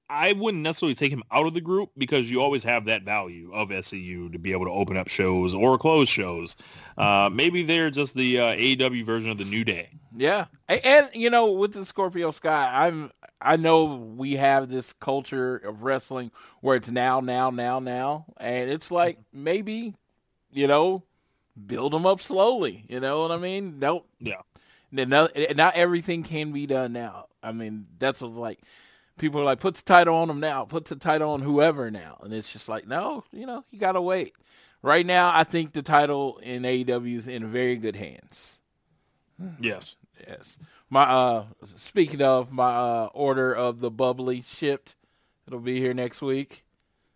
I 0.08 0.32
wouldn't 0.32 0.62
necessarily 0.62 0.94
take 0.94 1.12
him 1.12 1.22
out 1.32 1.46
of 1.46 1.54
the 1.54 1.60
group 1.60 1.90
because 1.98 2.30
you 2.30 2.40
always 2.40 2.62
have 2.64 2.84
that 2.84 3.02
value 3.02 3.50
of 3.52 3.70
SCU 3.70 4.30
to 4.32 4.38
be 4.38 4.52
able 4.52 4.66
to 4.66 4.70
open 4.70 4.96
up 4.96 5.08
shows 5.08 5.54
or 5.54 5.78
close 5.78 6.08
shows. 6.08 6.56
Uh, 6.96 7.28
maybe 7.32 7.62
they're 7.64 7.90
just 7.90 8.14
the 8.14 8.38
uh, 8.40 8.44
AEW 8.54 9.04
version 9.04 9.30
of 9.30 9.38
the 9.38 9.44
New 9.44 9.64
Day. 9.64 9.88
Yeah, 10.16 10.46
and, 10.68 11.10
you 11.12 11.28
know, 11.28 11.50
with 11.50 11.72
the 11.72 11.84
Scorpio 11.84 12.30
Sky, 12.30 12.86
I'm 12.86 13.10
I 13.40 13.56
know 13.56 13.84
we 14.16 14.34
have 14.34 14.68
this 14.68 14.92
culture 14.94 15.56
of 15.56 15.82
wrestling 15.82 16.30
where 16.60 16.76
it's 16.76 16.90
now, 16.90 17.20
now, 17.20 17.50
now, 17.50 17.80
now, 17.80 18.24
and 18.38 18.70
it's 18.70 18.90
like 18.90 19.18
maybe, 19.32 19.94
you 20.50 20.66
know, 20.66 21.02
build 21.66 21.92
them 21.92 22.06
up 22.06 22.20
slowly. 22.20 22.86
You 22.88 23.00
know 23.00 23.22
what 23.22 23.32
I 23.32 23.36
mean? 23.36 23.78
Don't 23.78 24.04
Yeah. 24.20 24.40
not, 24.90 25.32
not 25.54 25.74
everything 25.76 26.22
can 26.22 26.52
be 26.52 26.66
done 26.66 26.92
now. 26.94 27.26
I 27.42 27.52
mean, 27.52 27.86
that's 27.98 28.22
what 28.22 28.32
like 28.32 28.60
people 29.18 29.40
are 29.40 29.44
like, 29.44 29.60
put 29.60 29.74
the 29.74 29.82
title 29.82 30.14
on 30.16 30.28
them 30.28 30.40
now, 30.40 30.64
put 30.64 30.86
the 30.86 30.96
title 30.96 31.30
on 31.32 31.42
whoever 31.42 31.90
now, 31.90 32.18
and 32.22 32.32
it's 32.32 32.52
just 32.52 32.68
like, 32.68 32.86
no, 32.86 33.24
you 33.32 33.46
know, 33.46 33.64
you 33.70 33.78
gotta 33.78 34.00
wait. 34.00 34.34
Right 34.82 35.04
now, 35.06 35.30
I 35.34 35.44
think 35.44 35.72
the 35.72 35.82
title 35.82 36.38
in 36.38 36.62
AEW 36.62 37.16
is 37.16 37.28
in 37.28 37.46
very 37.46 37.76
good 37.76 37.96
hands. 37.96 38.60
Yes. 39.60 39.96
Yes. 40.26 40.58
My 40.88 41.02
uh 41.02 41.44
speaking 41.76 42.22
of 42.22 42.52
my 42.52 42.74
uh 42.74 43.08
order 43.12 43.54
of 43.54 43.80
the 43.80 43.90
bubbly 43.90 44.42
shipped. 44.42 44.96
It'll 45.46 45.60
be 45.60 45.80
here 45.80 45.94
next 45.94 46.22
week. 46.22 46.64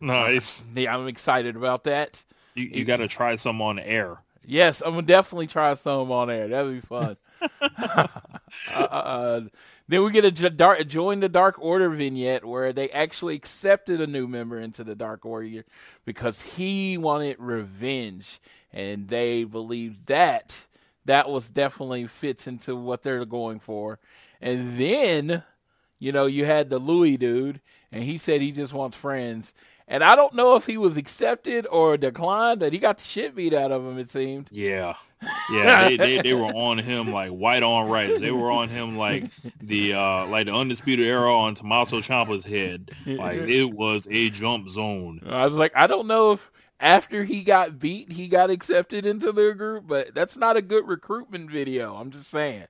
Nice. 0.00 0.64
Yeah, 0.74 0.96
I'm 0.96 1.08
excited 1.08 1.56
about 1.56 1.84
that. 1.84 2.24
You, 2.54 2.64
you 2.64 2.84
got 2.84 2.98
to 2.98 3.08
try 3.08 3.36
some 3.36 3.60
on 3.60 3.78
air. 3.78 4.18
Yes, 4.44 4.80
I'm 4.80 4.92
gonna 4.92 5.02
definitely 5.02 5.46
try 5.46 5.74
some 5.74 6.10
on 6.10 6.30
air. 6.30 6.48
That'd 6.48 6.72
be 6.72 6.80
fun. 6.80 7.16
Uh, 8.72 9.40
then 9.88 10.04
we 10.04 10.10
get 10.10 10.24
a 10.24 10.50
dark, 10.50 10.86
join 10.86 11.20
the 11.20 11.28
Dark 11.28 11.56
Order 11.58 11.90
vignette 11.90 12.44
where 12.44 12.72
they 12.72 12.88
actually 12.90 13.34
accepted 13.34 14.00
a 14.00 14.06
new 14.06 14.26
member 14.26 14.58
into 14.58 14.84
the 14.84 14.94
Dark 14.94 15.24
Order 15.24 15.64
because 16.04 16.40
he 16.42 16.98
wanted 16.98 17.36
revenge, 17.38 18.40
and 18.72 19.08
they 19.08 19.44
believed 19.44 20.06
that 20.06 20.66
that 21.04 21.28
was 21.28 21.50
definitely 21.50 22.06
fits 22.06 22.46
into 22.46 22.76
what 22.76 23.02
they're 23.02 23.24
going 23.24 23.60
for. 23.60 23.98
And 24.40 24.78
then 24.78 25.42
you 26.00 26.12
know, 26.12 26.26
you 26.26 26.46
had 26.46 26.70
the 26.70 26.78
Louis 26.78 27.16
dude, 27.18 27.60
and 27.92 28.02
he 28.02 28.18
said 28.18 28.40
he 28.40 28.50
just 28.50 28.72
wants 28.72 28.96
friends. 28.96 29.52
And 29.90 30.04
I 30.04 30.14
don't 30.14 30.34
know 30.34 30.54
if 30.54 30.66
he 30.66 30.78
was 30.78 30.96
accepted 30.96 31.66
or 31.66 31.96
declined, 31.96 32.60
but 32.60 32.72
he 32.72 32.78
got 32.78 32.98
the 32.98 33.04
shit 33.04 33.34
beat 33.34 33.52
out 33.52 33.72
of 33.72 33.84
him. 33.84 33.98
It 33.98 34.08
seemed. 34.08 34.46
Yeah, 34.52 34.94
yeah, 35.52 35.88
they, 35.88 35.96
they, 35.96 36.22
they 36.22 36.32
were 36.32 36.44
on 36.54 36.78
him 36.78 37.10
like 37.10 37.30
white 37.30 37.64
on 37.64 37.90
rice. 37.90 38.20
They 38.20 38.30
were 38.30 38.52
on 38.52 38.68
him 38.68 38.96
like 38.96 39.28
the 39.60 39.94
uh 39.94 40.28
like 40.28 40.46
the 40.46 40.54
undisputed 40.54 41.04
era 41.04 41.36
on 41.36 41.56
Tommaso 41.56 42.00
Ciampa's 42.00 42.44
head. 42.44 42.92
Like 43.04 43.38
it 43.38 43.64
was 43.64 44.06
a 44.10 44.30
jump 44.30 44.68
zone. 44.68 45.22
I 45.26 45.44
was 45.44 45.54
like, 45.54 45.72
I 45.74 45.88
don't 45.88 46.06
know 46.06 46.32
if 46.32 46.52
after 46.78 47.24
he 47.24 47.42
got 47.42 47.80
beat, 47.80 48.12
he 48.12 48.28
got 48.28 48.48
accepted 48.48 49.04
into 49.04 49.32
their 49.32 49.54
group, 49.54 49.88
but 49.88 50.14
that's 50.14 50.36
not 50.36 50.56
a 50.56 50.62
good 50.62 50.86
recruitment 50.86 51.50
video. 51.50 51.96
I'm 51.96 52.12
just 52.12 52.28
saying. 52.28 52.66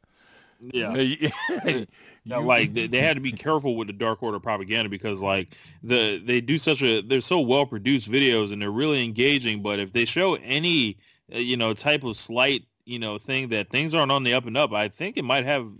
Yeah. 0.61 0.95
Now, 2.25 2.43
like 2.43 2.75
they, 2.75 2.87
they 2.87 3.01
had 3.01 3.17
to 3.17 3.21
be 3.21 3.33
careful 3.33 3.77
with 3.77 3.87
the 3.89 3.93
Dark 3.95 4.23
Order 4.23 4.39
propaganda 4.41 4.89
because 4.89 5.21
like 5.21 5.57
the 5.83 6.19
they 6.25 6.41
do 6.41 6.59
such 6.59 6.83
a 6.83 7.01
they're 7.01 7.21
so 7.21 7.41
well 7.41 7.67
produced 7.67 8.11
videos 8.11 8.53
and 8.53 8.61
they're 8.61 8.71
really 8.71 9.03
engaging. 9.05 9.63
But 9.63 9.79
if 9.79 9.93
they 9.93 10.05
show 10.05 10.35
any 10.37 10.99
uh, 11.35 11.39
you 11.39 11.57
know 11.57 11.73
type 11.75 12.05
of 12.05 12.17
slight 12.17 12.65
you 12.85 12.99
know 12.99 13.19
thing 13.19 13.49
that 13.49 13.71
things 13.71 13.95
aren't 13.95 14.13
on 14.13 14.23
the 14.25 14.35
up 14.35 14.47
and 14.47 14.57
up, 14.57 14.73
I 14.73 14.89
think 14.89 15.17
it 15.17 15.25
might 15.25 15.45
have 15.47 15.71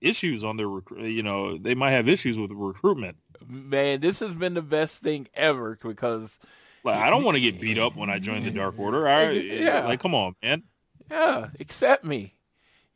issues 0.00 0.44
on 0.44 0.56
their 0.56 0.68
rec- 0.68 0.98
you 0.98 1.22
know 1.22 1.56
they 1.58 1.74
might 1.74 1.92
have 1.92 2.08
issues 2.08 2.36
with 2.38 2.50
recruitment. 2.52 3.16
Man, 3.46 4.00
this 4.00 4.20
has 4.20 4.32
been 4.32 4.54
the 4.54 4.62
best 4.62 5.02
thing 5.02 5.28
ever 5.34 5.78
because 5.82 6.38
Like 6.82 6.96
I 6.96 7.08
don't 7.10 7.24
want 7.24 7.36
to 7.36 7.40
get 7.40 7.60
beat 7.60 7.78
up 7.78 7.94
when 7.96 8.10
I 8.10 8.18
join 8.18 8.42
the 8.42 8.50
Dark 8.50 8.78
Order. 8.78 9.06
I, 9.06 9.30
Yeah. 9.30 9.86
like 9.86 10.00
come 10.00 10.14
on, 10.14 10.34
man. 10.42 10.64
yeah, 11.10 11.48
accept 11.60 12.04
me. 12.04 12.34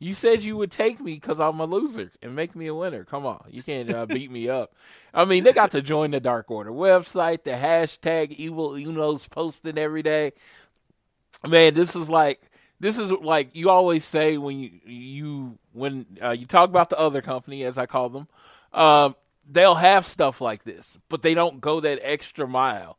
You 0.01 0.13
said 0.13 0.43
you 0.43 0.55
would 0.55 0.71
take 0.71 1.01
me 1.01 1.15
because 1.15 1.41
I'm 1.41 1.59
a 1.59 1.65
loser 1.65 2.09
and 2.21 2.33
make 2.33 2.55
me 2.55 2.67
a 2.67 2.73
winner. 2.73 3.03
Come 3.03 3.25
on, 3.25 3.43
you 3.49 3.61
can't 3.61 3.93
uh, 3.93 4.05
beat 4.05 4.31
me 4.31 4.47
up. 4.47 4.73
I 5.13 5.25
mean, 5.25 5.43
they 5.43 5.51
got 5.51 5.71
to 5.71 5.81
join 5.81 6.11
the 6.11 6.21
Dark 6.21 6.49
Order 6.49 6.71
website. 6.71 7.43
The 7.43 7.51
hashtag 7.51 8.31
Evil 8.31 8.71
Uno's 8.71 9.27
posting 9.27 9.77
every 9.77 10.01
day. 10.01 10.31
Man, 11.45 11.73
this 11.73 11.97
is 11.97 12.09
like 12.09 12.39
this 12.79 12.97
is 12.97 13.11
like 13.11 13.49
you 13.53 13.69
always 13.69 14.05
say 14.05 14.37
when 14.37 14.59
you 14.59 14.71
you 14.85 15.57
when 15.73 16.05
uh, 16.23 16.31
you 16.31 16.45
talk 16.45 16.69
about 16.69 16.89
the 16.89 16.99
other 16.99 17.21
company, 17.21 17.63
as 17.63 17.77
I 17.77 17.85
call 17.85 18.09
them. 18.09 18.27
Um, 18.71 19.15
they'll 19.49 19.75
have 19.75 20.05
stuff 20.05 20.39
like 20.39 20.63
this, 20.63 20.97
but 21.09 21.23
they 21.23 21.33
don't 21.33 21.59
go 21.59 21.81
that 21.81 21.99
extra 22.03 22.47
mile. 22.47 22.97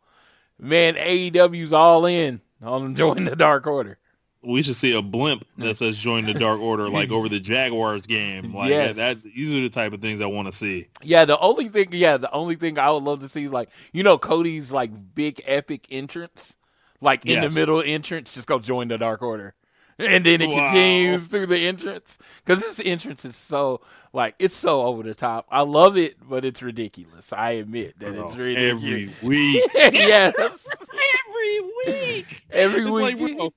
Man, 0.59 0.97
AEW's 0.97 1.73
all 1.73 2.05
in 2.05 2.43
on 2.63 2.95
joining 2.95 3.25
the 3.25 3.37
Dark 3.37 3.67
Order. 3.67 3.99
We 4.42 4.62
should 4.62 4.74
see 4.76 4.94
a 4.96 5.03
blimp 5.03 5.44
that 5.59 5.74
mm. 5.74 5.76
says 5.76 5.98
"Join 5.98 6.24
the 6.24 6.35
Dark 6.35 6.61
Order" 6.61 6.88
like 6.88 7.11
over 7.11 7.29
the 7.29 7.40
Jaguars 7.40 8.07
game. 8.07 8.55
Like 8.55 8.70
Yes. 8.70 8.96
that, 8.96 9.16
that, 9.16 9.22
these 9.35 9.50
are 9.50 9.61
the 9.61 9.68
type 9.68 9.92
of 9.92 10.00
things 10.00 10.20
I 10.20 10.26
want 10.26 10.48
to 10.48 10.53
see. 10.53 10.88
Yeah, 11.03 11.26
the 11.26 11.38
only 11.38 11.68
thing, 11.68 11.88
yeah, 11.92 12.16
the 12.16 12.33
only 12.33 12.55
thing 12.55 12.79
I 12.79 12.90
would 12.90 13.03
love 13.03 13.20
to 13.20 13.29
see 13.29 13.44
is 13.44 13.53
like, 13.53 13.68
you 13.92 14.03
know, 14.03 14.16
Cody's 14.18 14.72
like 14.72 14.90
big 15.14 15.42
epic 15.46 15.87
entrance, 15.90 16.57
like 17.03 17.26
in 17.26 17.42
Yes. 17.42 17.53
the 17.53 17.61
middle 17.61 17.83
entrance, 17.85 18.33
just 18.35 18.48
go 18.48 18.59
join 18.59 18.88
the 18.88 18.96
Dark 18.96 19.20
Order, 19.22 19.55
and 19.98 20.24
then 20.24 20.40
it 20.40 20.48
Wow. 20.48 20.68
continues 20.70 21.26
through 21.26 21.46
the 21.48 21.59
entrance 21.59 22.16
because 22.44 22.61
this 22.61 22.81
entrance 22.83 23.26
is 23.26 23.37
so 23.37 23.83
like 24.14 24.37
it's 24.38 24.55
so 24.55 24.83
over 24.83 25.03
the 25.03 25.14
top. 25.14 25.46
I 25.50 25.62
love 25.62 25.98
it, 25.98 26.16
but 26.26 26.46
it's 26.46 26.62
ridiculous. 26.62 27.33
I 27.35 27.50
admit 27.53 27.98
that 28.00 28.14
it's 28.14 28.35
oh, 28.35 28.37
Bro, 28.37 28.44
ridiculous. 28.46 28.83
every 28.83 29.11
week. 29.22 29.64
yes, 29.74 30.66
every 31.29 31.61
week. 31.87 32.42
every 32.50 32.85
It's 32.85 32.90
week. 32.90 33.18
like, 33.18 33.18
bro, 33.18 33.53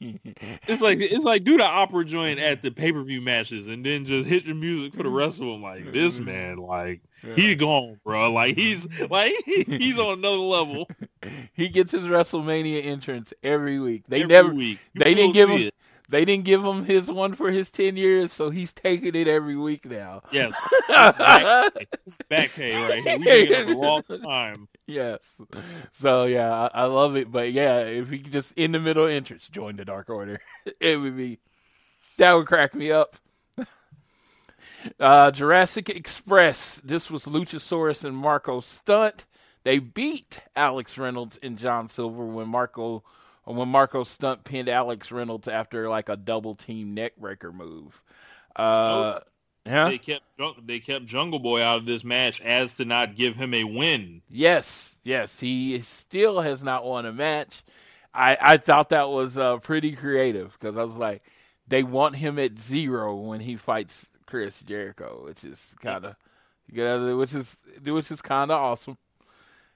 it's 0.00 0.82
like 0.82 0.98
it's 1.00 1.24
like 1.24 1.44
do 1.44 1.56
the 1.56 1.64
opera 1.64 2.04
joint 2.04 2.38
at 2.38 2.62
the 2.62 2.70
pay 2.70 2.92
per 2.92 3.02
view 3.02 3.20
matches 3.20 3.68
and 3.68 3.84
then 3.84 4.04
just 4.04 4.28
hit 4.28 4.44
your 4.44 4.54
music 4.54 4.94
for 4.94 5.02
the 5.02 5.10
rest 5.10 5.40
of 5.40 5.46
them. 5.46 5.62
Like 5.62 5.92
this 5.92 6.16
mm-hmm. 6.16 6.24
man, 6.24 6.56
like 6.58 7.00
he 7.34 7.54
gone, 7.54 7.98
bro. 8.04 8.32
Like 8.32 8.56
he's 8.56 8.86
like 9.10 9.34
he's 9.44 9.98
on 9.98 10.18
another 10.18 10.36
level. 10.36 10.88
he 11.52 11.68
gets 11.68 11.92
his 11.92 12.04
WrestleMania 12.04 12.84
entrance 12.84 13.32
every 13.42 13.80
week. 13.80 14.04
They 14.08 14.22
every 14.22 14.28
never, 14.28 14.54
week. 14.54 14.78
they 14.94 15.14
didn't 15.14 15.34
give 15.34 15.50
him, 15.50 15.62
it. 15.62 15.74
they 16.08 16.24
didn't 16.24 16.44
give 16.44 16.64
him 16.64 16.84
his 16.84 17.10
one 17.10 17.32
for 17.32 17.50
his 17.50 17.70
ten 17.70 17.96
years, 17.96 18.32
so 18.32 18.50
he's 18.50 18.72
taking 18.72 19.14
it 19.14 19.28
every 19.28 19.56
week 19.56 19.86
now. 19.86 20.22
Yes, 20.30 20.52
back, 20.88 21.72
back 22.28 22.50
pay 22.50 22.80
right 22.80 23.02
here. 23.02 23.18
We 23.18 23.54
it 23.54 23.68
a 23.70 23.76
long 23.76 24.02
time. 24.24 24.68
Yes. 24.86 25.40
So 25.92 26.24
yeah, 26.24 26.52
I, 26.52 26.82
I 26.82 26.84
love 26.84 27.16
it. 27.16 27.30
But 27.30 27.52
yeah, 27.52 27.80
if 27.80 28.10
he 28.10 28.18
just 28.18 28.52
in 28.56 28.72
the 28.72 28.78
middle 28.80 29.06
entrance 29.06 29.48
join 29.48 29.76
the 29.76 29.84
Dark 29.84 30.08
Order, 30.10 30.40
it 30.80 31.00
would 31.00 31.16
be 31.16 31.38
that 32.18 32.32
would 32.34 32.46
crack 32.46 32.74
me 32.74 32.90
up. 32.90 33.16
Uh, 35.00 35.32
Jurassic 35.32 35.88
Express. 35.88 36.76
This 36.76 37.10
was 37.10 37.24
Luchasaurus 37.24 38.04
and 38.04 38.16
Marco 38.16 38.60
Stunt. 38.60 39.26
They 39.64 39.80
beat 39.80 40.38
Alex 40.54 40.96
Reynolds 40.96 41.40
and 41.42 41.58
John 41.58 41.88
Silver 41.88 42.24
when 42.24 42.46
Marco 42.46 43.02
when 43.42 43.68
Marco 43.68 44.04
Stunt 44.04 44.44
pinned 44.44 44.68
Alex 44.68 45.10
Reynolds 45.10 45.48
after 45.48 45.88
like 45.88 46.08
a 46.08 46.16
double 46.16 46.54
team 46.54 46.94
neckbreaker 46.94 47.52
move. 47.52 48.00
Uh, 48.54 49.20
yeah. 49.66 49.88
They 49.88 49.98
kept 49.98 50.24
they 50.64 50.78
kept 50.78 51.06
Jungle 51.06 51.38
Boy 51.38 51.62
out 51.62 51.78
of 51.78 51.86
this 51.86 52.04
match 52.04 52.40
as 52.40 52.76
to 52.76 52.84
not 52.84 53.16
give 53.16 53.36
him 53.36 53.52
a 53.54 53.64
win. 53.64 54.22
Yes, 54.30 54.96
yes, 55.04 55.40
he 55.40 55.80
still 55.80 56.40
has 56.40 56.62
not 56.62 56.84
won 56.84 57.06
a 57.06 57.12
match. 57.12 57.62
I 58.14 58.38
I 58.40 58.56
thought 58.56 58.90
that 58.90 59.08
was 59.08 59.36
uh, 59.36 59.58
pretty 59.58 59.92
creative 59.92 60.52
because 60.52 60.76
I 60.76 60.82
was 60.84 60.96
like, 60.96 61.22
they 61.66 61.82
want 61.82 62.16
him 62.16 62.38
at 62.38 62.58
zero 62.58 63.14
when 63.16 63.40
he 63.40 63.56
fights 63.56 64.08
Chris 64.26 64.62
Jericho, 64.62 65.22
which 65.24 65.44
is 65.44 65.74
kind 65.80 66.04
of, 66.04 66.16
which 67.18 67.34
is 67.34 67.56
which 67.84 68.10
is 68.10 68.22
kind 68.22 68.50
of 68.50 68.60
awesome. 68.60 68.96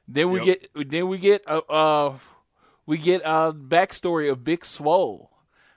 Then 0.09 0.31
we 0.31 0.41
Yep. 0.43 0.45
get 0.45 0.91
then 0.91 1.09
we 1.09 1.19
get 1.19 1.43
uh, 1.49 1.59
uh 1.69 2.19
we 2.87 2.99
get 2.99 3.23
a 3.25 3.53
backstory 3.53 4.31
of 4.31 4.45
Big 4.45 4.65
Swole. 4.65 5.31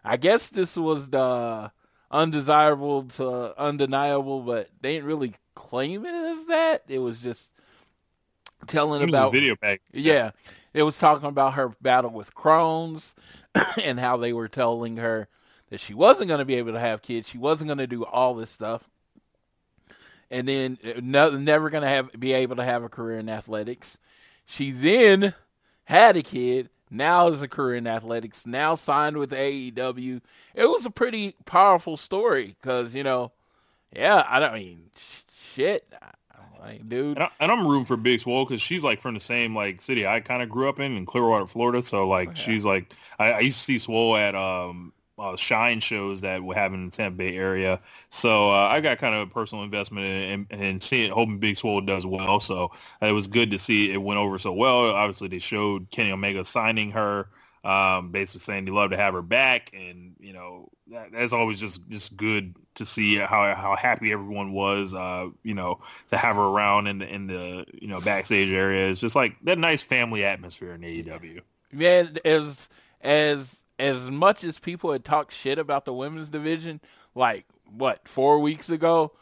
I 0.04 0.18
guess 0.18 0.50
this 0.50 0.76
was 0.78 1.10
the 1.10 1.72
undesirable 2.14 3.04
to 3.04 3.60
undeniable, 3.60 4.42
but 4.42 4.70
they 4.80 4.94
didn't 4.94 5.08
really 5.08 5.34
claim 5.56 6.06
it 6.06 6.14
as 6.14 6.46
that. 6.46 6.84
It 6.88 7.00
was 7.00 7.22
just 7.22 7.52
telling 8.68 9.02
was 9.02 9.10
about 9.10 9.34
video 9.34 9.56
pack. 9.56 9.82
yeah, 9.92 10.32
it 10.74 10.84
was 10.84 10.98
talking 10.98 11.28
about 11.28 11.56
her 11.56 11.74
battle 11.82 12.12
with 12.12 12.34
Crohn's 12.36 13.16
and 13.84 14.00
how 14.00 14.16
they 14.16 14.32
were 14.32 14.48
telling 14.48 14.98
her 14.98 15.28
that 15.70 15.80
she 15.80 15.94
wasn't 15.94 16.28
going 16.28 16.40
to 16.40 16.46
be 16.46 16.56
able 16.56 16.74
to 16.74 16.80
have 16.80 17.02
kids. 17.02 17.28
She 17.28 17.40
wasn't 17.40 17.68
going 17.68 17.80
to 17.80 17.88
do 17.88 18.06
all 18.06 18.36
this 18.36 18.52
stuff, 18.52 18.88
and 20.30 20.48
then 20.48 20.78
uh, 20.86 21.02
no, 21.02 21.32
never 21.32 21.70
going 21.72 21.84
to 21.84 21.90
have 21.90 22.12
be 22.18 22.34
able 22.34 22.56
to 22.58 22.64
have 22.64 22.84
a 22.84 22.90
career 22.90 23.18
in 23.18 23.28
athletics. 23.28 23.98
She 24.46 24.72
then 24.72 25.34
had 25.86 26.16
a 26.16 26.22
kid. 26.22 26.70
Now 26.94 27.28
is 27.28 27.42
a 27.42 27.48
career 27.48 27.76
in 27.78 27.88
athletics. 27.88 28.46
Now 28.46 28.76
signed 28.76 29.18
with 29.18 29.32
AEW. 29.32 30.22
It 30.54 30.66
was 30.66 30.86
a 30.86 30.92
pretty 30.92 31.36
powerful 31.46 31.98
story 31.98 32.56
because 32.62 32.94
you 32.94 33.04
know, 33.04 33.32
yeah, 33.92 34.26
I 34.30 34.40
don't 34.40 34.54
mean 34.54 34.92
shit. 35.54 35.92
Like, 36.60 36.88
dude, 36.88 37.18
And, 37.18 37.24
I, 37.26 37.30
and 37.42 37.52
I'm 37.52 37.68
rooting 37.68 37.84
for 37.84 37.98
Big 37.98 38.22
Swole 38.22 38.46
because 38.46 38.62
she's 38.62 38.86
like 38.86 39.02
from 39.02 39.16
the 39.16 39.20
same 39.20 39.54
like 39.54 39.82
city 39.82 40.08
I 40.08 40.22
kind 40.22 40.42
of 40.42 40.50
grew 40.50 40.70
up 40.70 40.80
in 40.80 40.96
in 40.96 41.06
Clearwater, 41.06 41.46
Florida. 41.48 41.82
So 41.82 42.08
like 42.08 42.38
she's 42.38 42.64
like 42.64 42.94
I, 43.20 43.34
I 43.34 43.40
used 43.40 43.58
to 43.58 43.64
see 43.64 43.80
Swole 43.80 44.16
at 44.16 44.34
um 44.36 44.94
uh, 45.24 45.36
Shine 45.38 45.80
shows 45.80 46.22
that 46.22 46.44
were 46.44 46.54
having 46.54 46.82
in 46.82 46.90
the 46.90 46.96
Tampa 46.96 47.18
Bay 47.18 47.38
area. 47.38 47.80
So 48.10 48.52
uh, 48.52 48.68
I 48.68 48.82
got 48.82 48.98
kind 48.98 49.16
of 49.16 49.22
a 49.22 49.32
personal 49.32 49.64
investment 49.64 50.06
in, 50.06 50.48
in, 50.50 50.64
in 50.64 50.82
seeing 50.82 51.12
hoping 51.12 51.40
Big 51.40 51.56
Swole 51.56 51.82
does 51.82 52.06
well. 52.06 52.40
So 52.40 52.72
it 53.02 53.14
was 53.14 53.28
good 53.28 53.50
to 53.52 53.58
see 53.58 53.92
it 53.92 54.02
went 54.02 54.20
over 54.20 54.38
so 54.38 54.52
well. 54.52 54.90
Obviously 54.92 55.30
they 55.30 55.40
showed 55.40 55.90
Kenny 55.92 56.12
Omega 56.12 56.44
signing 56.44 56.92
her. 56.92 57.30
Um, 57.66 58.12
basically 58.12 58.42
saying 58.42 58.66
they 58.66 58.72
love 58.72 58.90
to 58.90 58.98
have 58.98 59.14
her 59.14 59.22
back, 59.22 59.70
and 59.74 60.16
you 60.20 60.34
know 60.34 60.68
that, 60.92 61.14
that's 61.14 61.32
always 61.32 61.62
just 61.62 61.80
just 61.88 62.18
good 62.18 62.58
to 62.76 62.86
see 62.86 63.16
how 63.16 63.56
how 63.56 63.78
happy 63.78 64.12
everyone 64.12 64.52
was. 64.52 64.94
Uh, 64.94 65.30
you 65.44 65.54
know, 65.54 65.80
to 66.10 66.18
have 66.18 66.36
her 66.36 66.42
around 66.42 66.88
in 66.88 66.98
the 66.98 67.08
in 67.08 67.28
the 67.28 67.66
you 67.72 67.88
know 67.88 68.02
backstage 68.02 68.52
area. 68.52 68.90
It's 68.90 69.00
just 69.00 69.16
like 69.16 69.38
that 69.44 69.58
nice 69.58 69.82
family 69.82 70.26
atmosphere 70.26 70.74
in 70.74 70.82
AEW. 70.82 71.40
Yeah, 71.72 72.08
as 72.26 72.68
as 73.00 73.63
as 73.80 74.10
much 74.12 74.44
as 74.44 74.60
people 74.60 74.92
had 74.92 75.04
talked 75.04 75.34
shit 75.34 75.58
about 75.60 75.86
the 75.86 75.94
women's 75.94 76.30
division, 76.30 76.80
like 77.16 77.46
what 77.76 78.08
four 78.08 78.40
weeks 78.40 78.70
ago, 78.70 79.14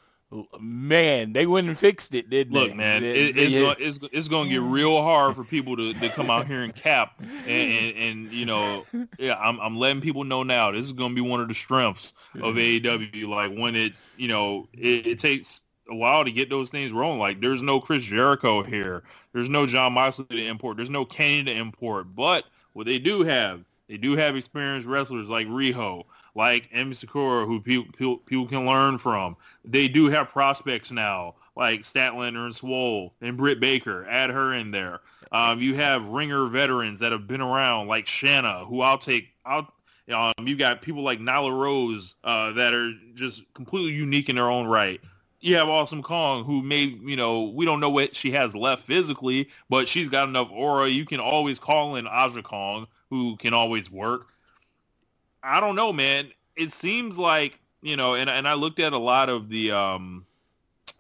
man, 0.60 1.34
they 1.34 1.46
went 1.46 1.68
and 1.68 1.78
fixed 1.78 2.14
it, 2.14 2.30
didn't 2.30 2.54
Look, 2.54 2.70
they? 2.70 2.76
man, 2.76 3.02
They- 3.02 3.30
it, 3.30 3.38
it's, 3.38 3.54
gonna, 3.54 3.76
it's 3.80 4.00
it's 4.12 4.28
gonna 4.28 4.50
get 4.50 4.62
real 4.62 5.02
hard 5.02 5.36
for 5.36 5.44
people 5.44 5.76
to, 5.78 5.94
to 5.94 6.10
come 6.10 6.30
out 6.30 6.48
here 6.48 6.62
and 6.62 6.74
cap, 6.76 7.14
and, 7.20 7.48
and, 7.48 7.98
and 7.98 8.32
you 8.34 8.46
know, 8.46 8.86
yeah, 9.18 9.38
I'm 9.40 9.60
I'm 9.60 9.78
letting 9.78 10.02
people 10.02 10.24
know 10.24 10.44
now. 10.44 10.72
This 10.72 10.86
is 10.86 10.94
gonna 10.94 11.14
be 11.16 11.22
one 11.22 11.42
of 11.42 11.48
the 11.48 11.54
strengths 11.54 12.14
of 12.36 12.56
AEW. 12.56 13.28
Like 13.28 13.58
when 13.58 13.76
it, 13.76 13.94
you 14.18 14.28
know, 14.28 14.68
it, 14.74 15.08
it 15.08 15.20
takes 15.20 15.62
a 15.90 15.96
while 15.96 16.24
to 16.24 16.32
get 16.32 16.50
those 16.50 16.70
things 16.70 16.92
rolling. 16.94 17.20
Like 17.20 17.42
there's 17.42 17.62
no 17.62 17.80
Chris 17.82 18.04
Jericho 18.04 18.64
here, 18.64 19.04
there's 19.34 19.50
no 19.50 19.66
Jon 19.66 19.94
Moxley 19.94 20.26
to 20.26 20.46
import, 20.48 20.78
there's 20.78 20.90
no 20.90 21.04
Kenny 21.06 21.44
to 21.46 21.52
import, 21.52 22.16
but 22.16 22.46
what 22.74 22.86
they 22.86 23.00
do 23.00 23.24
have, 23.24 23.66
they 23.92 23.98
do 23.98 24.16
have 24.16 24.38
experienced 24.38 24.88
wrestlers 24.88 25.28
like 25.28 25.48
Riho, 25.48 26.06
like 26.34 26.72
Emi 26.72 26.96
Sakura, 26.96 27.46
who 27.46 27.60
people, 27.60 28.20
people 28.20 28.48
can 28.48 28.66
learn 28.66 28.98
from. 28.98 29.36
They 29.66 29.90
do 29.90 30.06
have 30.06 30.30
prospects 30.30 30.92
now, 30.92 31.36
like 31.58 31.82
Statlander 31.82 32.46
and 32.46 32.56
Swole 32.56 33.14
and 33.20 33.36
Britt 33.36 33.60
Baker. 33.60 34.06
Add 34.08 34.30
her 34.30 34.54
in 34.54 34.72
there. 34.72 35.02
Um, 35.34 35.60
you 35.60 35.76
have 35.76 36.08
ringer 36.08 36.46
veterans 36.46 37.00
that 37.00 37.12
have 37.12 37.28
been 37.28 37.42
around, 37.42 37.90
like 37.90 38.08
Shanna, 38.08 38.64
who 38.64 38.80
I'll 38.80 38.98
take. 38.98 39.34
I'll 39.46 39.74
um, 40.10 40.48
you 40.48 40.56
got 40.56 40.82
people 40.82 41.04
like 41.04 41.20
Nyla 41.20 41.52
Rose 41.52 42.16
uh, 42.24 42.54
that 42.54 42.74
are 42.74 42.94
just 43.14 43.44
completely 43.54 43.92
unique 43.92 44.30
in 44.30 44.38
their 44.38 44.50
own 44.50 44.68
right. 44.68 45.02
You 45.42 45.58
have 45.58 45.68
Awesome 45.68 46.02
Kong, 46.02 46.46
who 46.46 46.62
may, 46.62 46.84
you 46.84 47.18
know, 47.18 47.44
we 47.44 47.66
don't 47.66 47.82
know 47.82 47.90
what 47.90 48.16
she 48.16 48.32
has 48.32 48.56
left 48.56 48.84
physically, 48.84 49.50
but 49.70 49.90
she's 49.90 50.08
got 50.08 50.30
enough 50.30 50.50
aura. 50.50 50.88
You 50.88 51.06
can 51.06 51.20
always 51.20 51.60
call 51.60 51.98
in 51.98 52.08
Aja 52.08 52.42
Kong, 52.42 52.88
who 53.12 53.36
can 53.36 53.54
always 53.54 53.92
work. 53.92 54.30
I 55.44 55.60
don't 55.60 55.76
know, 55.76 55.94
man. 55.94 56.32
It 56.56 56.72
seems 56.72 57.18
like, 57.20 57.60
you 57.84 57.96
know, 57.98 58.16
and, 58.16 58.30
and 58.30 58.48
I 58.48 58.54
looked 58.56 58.80
at 58.80 58.94
a 58.94 58.98
lot 58.98 59.30
of 59.30 59.50
the 59.50 59.72
um, 59.72 60.26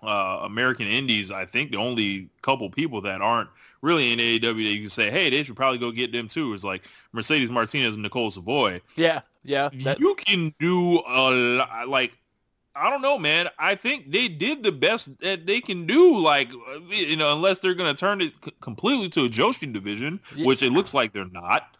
uh, 0.04 0.41
American 0.43 0.88
Indies. 0.88 1.32
I 1.32 1.45
think 1.45 1.71
the 1.71 1.78
only 1.78 2.30
couple 2.41 2.69
people 2.69 3.02
that 3.02 3.21
aren't 3.21 3.50
really 3.82 4.12
in 4.12 4.19
AEW 4.19 4.41
that 4.41 4.54
you 4.62 4.82
can 4.82 4.89
say, 4.89 5.10
hey, 5.10 5.30
they 5.30 5.41
should 5.43 5.56
probably 5.56 5.78
go 5.80 5.89
get 5.91 6.12
them 6.12 6.28
too. 6.28 6.54
Is 6.54 6.63
like 6.63 6.84
Mercedes 7.13 7.50
Martinez 7.50 7.93
and 7.93 8.04
Nicole 8.04 8.30
Savoy. 8.30 8.82
Yeah, 8.95 9.21
yeah. 9.43 9.69
that- 9.84 10.00
You 10.00 10.13
can 10.15 10.54
do 10.60 11.00
a 11.08 11.32
lot. 11.58 11.88
Like 11.88 12.17
I 12.76 12.89
don't 12.89 13.02
know, 13.02 13.17
man. 13.19 13.47
I 13.60 13.76
think 13.76 14.12
they 14.12 14.28
did 14.30 14.63
the 14.63 14.71
best 14.71 15.17
that 15.19 15.45
they 15.45 15.60
can 15.62 15.86
do. 15.86 16.17
Like 16.17 16.52
you 16.89 17.15
know, 17.15 17.34
unless 17.36 17.60
they're 17.60 17.74
going 17.76 17.93
to 17.93 18.00
turn 18.00 18.21
it 18.21 18.34
c- 18.43 18.52
completely 18.62 19.10
to 19.10 19.26
a 19.26 19.30
Joshi 19.30 19.71
division, 19.71 20.19
Yeah. 20.36 20.45
which 20.47 20.62
it 20.63 20.71
looks 20.71 20.93
like 20.93 21.12
they're 21.13 21.26
not. 21.30 21.78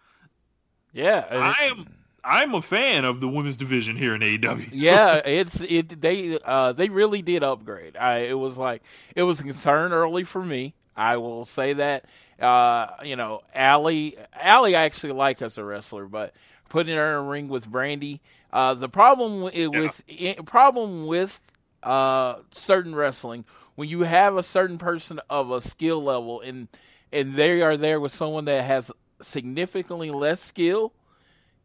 Yeah. 0.94 1.26
I 1.30 1.66
am. 1.66 1.88
I'm 2.24 2.54
a 2.54 2.62
fan 2.62 3.04
of 3.04 3.20
the 3.20 3.28
women's 3.28 3.56
division 3.56 3.96
here 3.96 4.14
in 4.14 4.22
AEW. 4.22 4.70
yeah, 4.74 5.16
it's 5.26 5.62
it. 5.62 6.02
They 6.02 6.38
uh 6.44 6.74
they 6.74 6.90
really 6.90 7.22
did 7.22 7.44
upgrade. 7.44 7.98
I 7.98 8.20
it 8.20 8.38
was 8.38 8.58
like 8.58 8.84
it 9.16 9.24
was 9.24 9.40
a 9.40 9.44
concern 9.44 9.92
early 9.92 10.24
for 10.24 10.44
me. 10.44 10.74
I 10.96 11.18
will 11.18 11.46
say 11.46 11.74
that. 11.74 12.06
Uh, 12.40 12.88
you 13.04 13.16
know, 13.16 13.42
Allie, 13.54 14.18
Allie, 14.34 14.76
I 14.76 14.84
actually 14.84 15.14
like 15.14 15.42
as 15.42 15.58
a 15.58 15.64
wrestler, 15.64 16.06
but 16.06 16.34
putting 16.70 16.96
her 16.96 17.12
in 17.12 17.16
a 17.18 17.22
ring 17.22 17.48
with 17.48 17.68
Brandi, 17.68 18.20
uh, 18.52 18.74
the 18.74 18.90
problem 18.90 19.42
wi- 19.42 19.68
with 19.68 20.04
i 20.10 20.36
problem 20.46 21.06
with 21.08 21.52
uh 21.84 22.36
certain 22.52 22.94
wrestling 22.94 23.46
when 23.76 23.90
you 23.90 24.02
have 24.02 24.38
a 24.38 24.44
certain 24.44 24.78
person 24.78 25.20
of 25.30 25.50
a 25.50 25.62
skill 25.62 26.04
level 26.04 26.42
and 26.42 26.68
and 27.12 27.36
they 27.36 27.62
are 27.62 27.76
there 27.76 28.00
with 28.00 28.12
someone 28.12 28.46
that 28.46 28.64
has 28.64 28.92
significantly 29.22 30.12
less 30.12 30.42
skill 30.42 30.94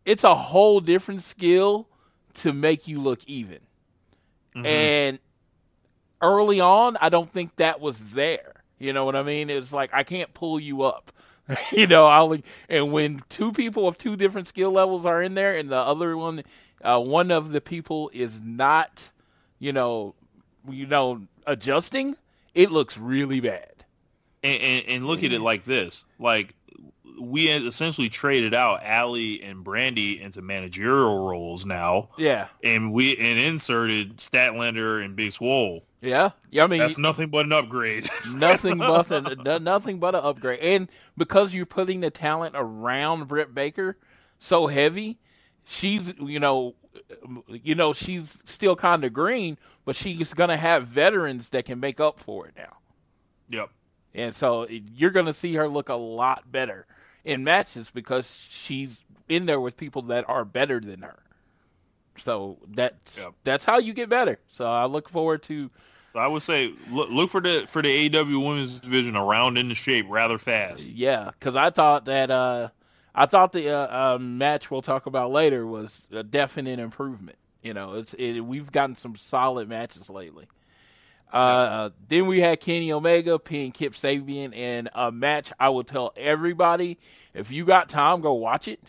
it's 0.07 0.25
a 0.25 0.35
whole 0.35 0.81
different 0.81 1.21
skill 1.21 1.89
to 2.35 2.53
make 2.53 2.89
you 2.89 3.01
look 3.01 3.21
even. 3.27 3.59
And 4.65 5.19
early 6.23 6.61
on, 6.61 6.97
I 7.01 7.11
don't 7.11 7.31
think 7.31 7.57
that 7.57 7.81
was 7.81 8.13
there. 8.13 8.63
You 8.79 8.93
know 8.93 9.05
what 9.05 9.17
I 9.17 9.23
mean? 9.23 9.51
It's 9.51 9.73
like 9.73 9.93
I 9.93 10.05
can't 10.05 10.33
pull 10.33 10.59
you 10.61 10.83
up. 10.83 11.13
you 11.73 11.87
know, 11.87 12.07
I'll 12.07 12.39
and 12.69 12.93
when 12.93 13.23
two 13.29 13.53
people 13.53 13.87
of 13.87 13.99
two 13.99 14.17
different 14.17 14.47
skill 14.47 14.71
levels 14.71 15.05
are 15.05 15.23
in 15.23 15.35
there, 15.35 15.55
and 15.57 15.69
the 15.69 15.77
other 15.77 16.17
one, 16.17 16.43
uh, 16.83 17.01
one 17.01 17.31
of 17.31 17.53
the 17.53 17.61
people 17.61 18.11
is 18.13 18.41
not, 18.41 19.11
you 19.59 19.73
know, 19.73 20.15
you 20.69 20.87
know, 20.87 21.23
adjusting, 21.47 22.17
it 22.55 22.71
looks 22.71 22.99
really 22.99 23.41
bad. 23.41 23.85
and, 24.43 24.63
and, 24.63 24.87
and 24.89 25.07
look 25.07 25.23
at 25.23 25.33
it 25.33 25.41
like 25.41 25.65
this: 25.65 26.05
like 26.19 26.55
we 27.21 27.49
essentially 27.49 28.09
traded 28.09 28.55
out 28.55 28.81
Allie 28.83 29.43
and 29.43 29.65
Brandi 29.65 30.21
into 30.21 30.43
managerial 30.43 31.27
roles 31.29 31.65
now, 31.65 32.11
Yeah, 32.19 32.49
and 32.63 32.93
we 32.93 33.17
and 33.17 33.39
inserted 33.39 34.19
Statlander 34.19 35.05
and 35.05 35.17
Big 35.17 35.33
Swole. 35.33 35.85
yeah, 36.01 36.31
yeah. 36.51 36.65
I 36.65 36.67
mean, 36.67 36.81
That's 36.81 36.99
nothing 36.99 37.31
but 37.31 37.47
an 37.47 37.53
upgrade. 37.53 38.09
nothing 38.35 38.79
but 38.79 39.11
a, 39.11 39.35
no- 39.37 39.59
nothing 39.59 39.99
but 39.99 40.15
an 40.15 40.23
upgrade. 40.25 40.61
And 40.61 40.89
because 41.17 41.55
you're 41.55 41.67
putting 41.67 42.01
the 42.01 42.11
talent 42.11 42.55
around 42.57 43.29
Britt 43.29 43.55
Baker 43.55 43.97
so 44.39 44.67
heavy, 44.67 45.19
she's 45.65 46.13
you 46.21 46.39
know, 46.41 46.75
you 47.49 47.75
know 47.75 47.93
she's 47.93 48.39
still 48.45 48.77
kind 48.77 49.05
of 49.05 49.13
green, 49.13 49.57
but 49.85 49.97
she's 49.97 50.35
gonna 50.35 50.57
have 50.57 50.87
veterans 50.87 51.49
that 51.51 51.65
can 51.65 51.81
make 51.81 52.01
up 52.01 52.21
for 52.21 52.47
it 52.47 52.55
now. 52.57 52.77
yep. 53.49 53.71
And 54.15 54.35
so 54.35 54.67
you're 54.69 55.11
gonna 55.11 55.33
see 55.35 55.55
her 55.55 55.69
look 55.69 55.89
a 55.91 55.95
lot 55.95 56.51
better 56.51 56.87
in 57.27 57.45
matches 57.45 57.91
because 57.91 58.47
she's 58.51 59.03
in 59.29 59.45
there 59.45 59.61
with 59.61 59.77
people 59.77 60.01
that 60.03 60.25
are 60.29 60.45
better 60.45 60.81
than 60.81 61.03
her. 61.03 61.19
So 62.19 62.59
that's 62.67 63.19
Yep. 63.19 63.35
that's 63.45 63.65
how 63.65 63.79
you 63.79 63.93
get 63.93 64.09
better. 64.09 64.39
So 64.49 64.65
I 64.67 64.87
look 64.87 65.09
forward 65.09 65.43
to 65.45 65.71
I 66.15 66.29
would 66.29 66.43
say 66.43 66.73
look, 66.91 67.11
look 67.11 67.29
for 67.31 67.41
the 67.43 67.67
for 67.69 67.83
the 67.83 68.09
AEW 68.09 68.43
women's 68.49 68.81
division 68.81 69.17
around 69.17 69.59
in 69.59 69.69
the 69.69 69.75
shape 69.75 70.07
rather 70.09 70.39
fast. 70.39 70.89
Yeah, 70.89 71.31
because 71.39 71.57
I 71.57 71.69
thought 71.71 72.07
that 72.07 72.31
uh, 72.31 72.71
I 73.15 73.27
thought 73.27 73.53
the 73.53 73.69
uh, 73.71 74.15
uh, 74.15 74.19
match 74.19 74.71
we'll 74.71 74.83
talk 74.83 75.05
about 75.07 75.31
later 75.31 75.67
was 75.67 76.09
a 76.11 76.23
definite 76.23 76.79
improvement. 76.79 77.37
You 77.63 77.75
know, 77.75 77.95
it's 77.95 78.15
it, 78.15 78.41
we've 78.41 78.73
gotten 78.73 78.97
some 78.97 79.17
solid 79.17 79.69
matches 79.69 80.09
lately. 80.09 80.47
Uh, 81.37 81.91
then 82.09 82.27
we 82.27 82.41
had 82.41 82.59
Kenny 82.61 82.91
Omega 82.91 83.39
pinning 83.39 83.71
Kip 83.71 83.93
Sabian 83.93 84.55
in 84.55 84.89
a 84.95 85.13
match. 85.13 85.53
I 85.61 85.69
will 85.69 85.83
tell 85.83 86.15
everybody 86.17 86.97
if 87.35 87.53
you 87.53 87.67
got 87.67 87.91
time, 87.91 88.23
go 88.23 88.33
watch 88.33 88.69
it. 88.69 88.81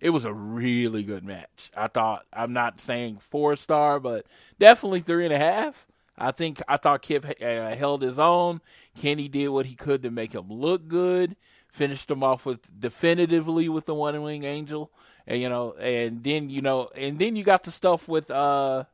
It 0.00 0.10
was 0.10 0.24
a 0.24 0.32
really 0.32 1.02
good 1.02 1.24
match. 1.24 1.72
I 1.76 1.88
thought. 1.88 2.24
I'm 2.32 2.52
not 2.52 2.80
saying 2.80 3.16
four 3.16 3.56
star, 3.56 3.98
but 3.98 4.26
definitely 4.60 5.00
three 5.00 5.24
and 5.24 5.34
a 5.34 5.38
half. 5.38 5.88
I 6.16 6.30
think 6.30 6.62
I 6.68 6.76
thought 6.76 7.02
Kip 7.02 7.26
uh, 7.42 7.74
held 7.74 8.02
his 8.02 8.20
own. 8.20 8.60
Kenny 8.96 9.26
did 9.26 9.48
what 9.48 9.66
he 9.66 9.74
could 9.74 10.04
to 10.04 10.12
make 10.12 10.36
him 10.36 10.52
look 10.52 10.86
good. 10.86 11.34
Finished 11.66 12.08
him 12.08 12.22
off 12.22 12.46
with 12.46 12.78
definitively 12.78 13.68
with 13.68 13.86
the 13.86 13.94
one 13.94 14.22
wing 14.22 14.44
angel, 14.44 14.92
and 15.26 15.40
you 15.40 15.48
know, 15.48 15.72
and 15.72 16.22
then 16.22 16.48
you 16.48 16.62
know, 16.62 16.90
and 16.94 17.18
then 17.18 17.34
you 17.34 17.42
got 17.42 17.64
the 17.64 17.72
stuff 17.72 18.06
with 18.06 18.30
uh, 18.30 18.84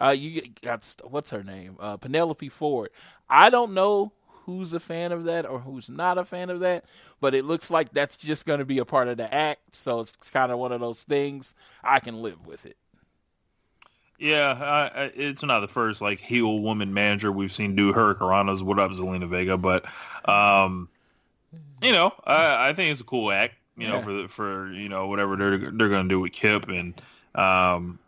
uh, 0.00 0.10
you 0.16 0.42
got 0.62 0.84
what's 1.04 1.30
her 1.30 1.42
name, 1.42 1.76
uh, 1.80 1.96
Penelope 1.96 2.48
Ford. 2.48 2.90
I 3.28 3.50
don't 3.50 3.72
know 3.74 4.12
who's 4.44 4.72
a 4.72 4.80
fan 4.80 5.12
of 5.12 5.24
that 5.24 5.44
or 5.44 5.58
who's 5.60 5.88
not 5.90 6.16
a 6.16 6.24
fan 6.24 6.48
of 6.50 6.60
that, 6.60 6.84
but 7.20 7.34
it 7.34 7.44
looks 7.44 7.70
like 7.70 7.92
that's 7.92 8.16
just 8.16 8.46
going 8.46 8.60
to 8.60 8.64
be 8.64 8.78
a 8.78 8.84
part 8.84 9.08
of 9.08 9.16
the 9.18 9.32
act. 9.32 9.74
So 9.74 10.00
it's 10.00 10.12
kind 10.12 10.50
of 10.50 10.58
one 10.58 10.72
of 10.72 10.80
those 10.80 11.02
things 11.02 11.54
I 11.84 12.00
can 12.00 12.22
live 12.22 12.46
with 12.46 12.64
it. 12.64 12.76
Yeah, 14.18 15.10
it's 15.14 15.44
not 15.44 15.60
the 15.60 15.68
first 15.68 16.02
like 16.02 16.18
heel 16.20 16.58
woman 16.58 16.92
manager 16.92 17.30
we've 17.30 17.52
seen 17.52 17.76
do 17.76 17.92
her 17.92 18.14
Hurricanrana's 18.14 18.62
What 18.62 18.80
Up 18.80 18.90
Zelina 18.90 19.28
Vega, 19.28 19.56
but 19.56 19.84
um, 20.28 20.88
you 21.80 21.92
know, 21.92 22.12
I, 22.24 22.70
I 22.70 22.72
think 22.72 22.90
it's 22.90 23.00
a 23.00 23.04
cool 23.04 23.30
act. 23.30 23.54
You 23.76 23.86
know, 23.86 23.96
Yeah. 23.96 24.00
for 24.00 24.12
the, 24.12 24.28
for 24.28 24.72
you 24.72 24.88
know 24.88 25.06
whatever 25.06 25.36
they're 25.36 25.70
they're 25.70 25.88
going 25.88 26.08
to 26.08 26.08
do 26.08 26.18
with 26.18 26.32
Kip, 26.32 26.68
and 26.68 27.00
um, 27.36 28.00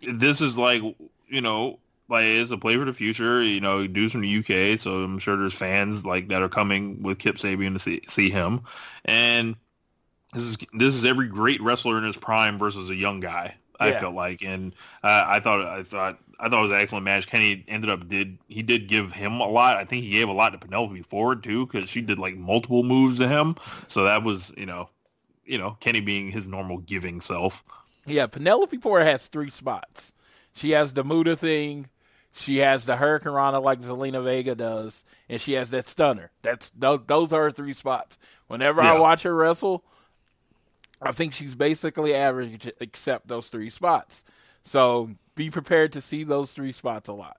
this 0.00 0.40
is 0.40 0.58
like 0.58 0.82
you 1.28 1.40
know 1.40 1.78
like 2.08 2.24
it's 2.24 2.50
a 2.50 2.58
play 2.58 2.76
for 2.76 2.84
the 2.84 2.92
future. 2.92 3.42
You 3.42 3.60
know, 3.60 3.86
dudes 3.86 4.12
from 4.12 4.22
the 4.22 4.28
UK, 4.28 4.76
so 4.76 5.02
I'm 5.02 5.18
sure 5.18 5.36
there's 5.36 5.54
fans 5.54 6.04
like 6.06 6.28
that 6.28 6.42
are 6.42 6.48
coming 6.48 7.02
with 7.02 7.18
Kip 7.18 7.36
Sabian 7.36 7.72
to 7.74 7.78
see 7.78 8.02
see 8.08 8.30
him, 8.30 8.62
and 9.04 9.56
this 10.32 10.42
is 10.42 10.56
this 10.74 10.94
is 10.94 11.04
every 11.04 11.28
great 11.28 11.60
wrestler 11.62 11.98
in 11.98 12.04
his 12.04 12.16
prime 12.16 12.58
versus 12.58 12.90
a 12.90 12.94
young 12.94 13.20
guy. 13.20 13.56
I 13.78 13.92
Yeah. 13.92 14.00
felt 14.00 14.14
like, 14.14 14.42
and 14.42 14.74
uh, 15.02 15.24
I 15.26 15.40
thought 15.40 15.60
I 15.66 15.82
thought 15.82 16.18
I 16.40 16.48
thought 16.48 16.60
it 16.60 16.62
was 16.62 16.72
an 16.72 16.78
excellent 16.78 17.04
match. 17.04 17.26
Kenny 17.26 17.64
ended 17.68 17.90
up 17.90 18.08
did 18.08 18.38
he 18.48 18.62
did 18.62 18.88
give 18.88 19.12
him 19.12 19.40
a 19.40 19.48
lot. 19.48 19.76
I 19.76 19.84
think 19.84 20.04
he 20.04 20.10
gave 20.10 20.28
a 20.28 20.32
lot 20.32 20.50
to 20.50 20.58
Penelope 20.58 21.02
Ford 21.02 21.42
too 21.42 21.66
because 21.66 21.88
she 21.90 22.00
did 22.02 22.18
like 22.18 22.36
multiple 22.36 22.82
moves 22.84 23.18
to 23.18 23.28
him. 23.28 23.56
So 23.88 24.04
that 24.04 24.22
was 24.24 24.52
you 24.56 24.66
know, 24.66 24.88
you 25.44 25.58
know 25.58 25.76
Kenny 25.80 26.00
being 26.00 26.30
his 26.30 26.48
normal 26.48 26.78
giving 26.78 27.20
self. 27.20 27.64
Yeah, 28.06 28.26
Penelope 28.26 28.76
Ford 28.78 29.02
has 29.02 29.26
three 29.26 29.50
spots. 29.50 30.12
She 30.54 30.70
has 30.70 30.94
the 30.94 31.04
Muda 31.04 31.36
thing, 31.36 31.88
she 32.32 32.58
has 32.58 32.86
the 32.86 32.96
Hurricanrana 32.96 33.62
like 33.62 33.80
Zelina 33.80 34.22
Vega 34.22 34.54
does, 34.54 35.04
and 35.28 35.40
she 35.40 35.54
has 35.54 35.70
that 35.70 35.86
stunner. 35.86 36.30
That's 36.42 36.70
those, 36.70 37.00
those 37.06 37.32
are 37.32 37.44
her 37.44 37.50
three 37.50 37.72
spots. 37.72 38.18
Whenever 38.46 38.80
I 38.80 38.98
watch 38.98 39.22
her 39.22 39.34
wrestle, 39.34 39.84
I 41.00 41.12
think 41.12 41.32
she's 41.32 41.54
basically 41.54 42.14
average 42.14 42.70
except 42.80 43.28
those 43.28 43.48
three 43.48 43.70
spots. 43.70 44.22
So 44.62 45.10
be 45.34 45.50
prepared 45.50 45.92
to 45.92 46.00
see 46.00 46.24
those 46.24 46.52
three 46.52 46.72
spots 46.72 47.08
a 47.08 47.12
lot. 47.12 47.38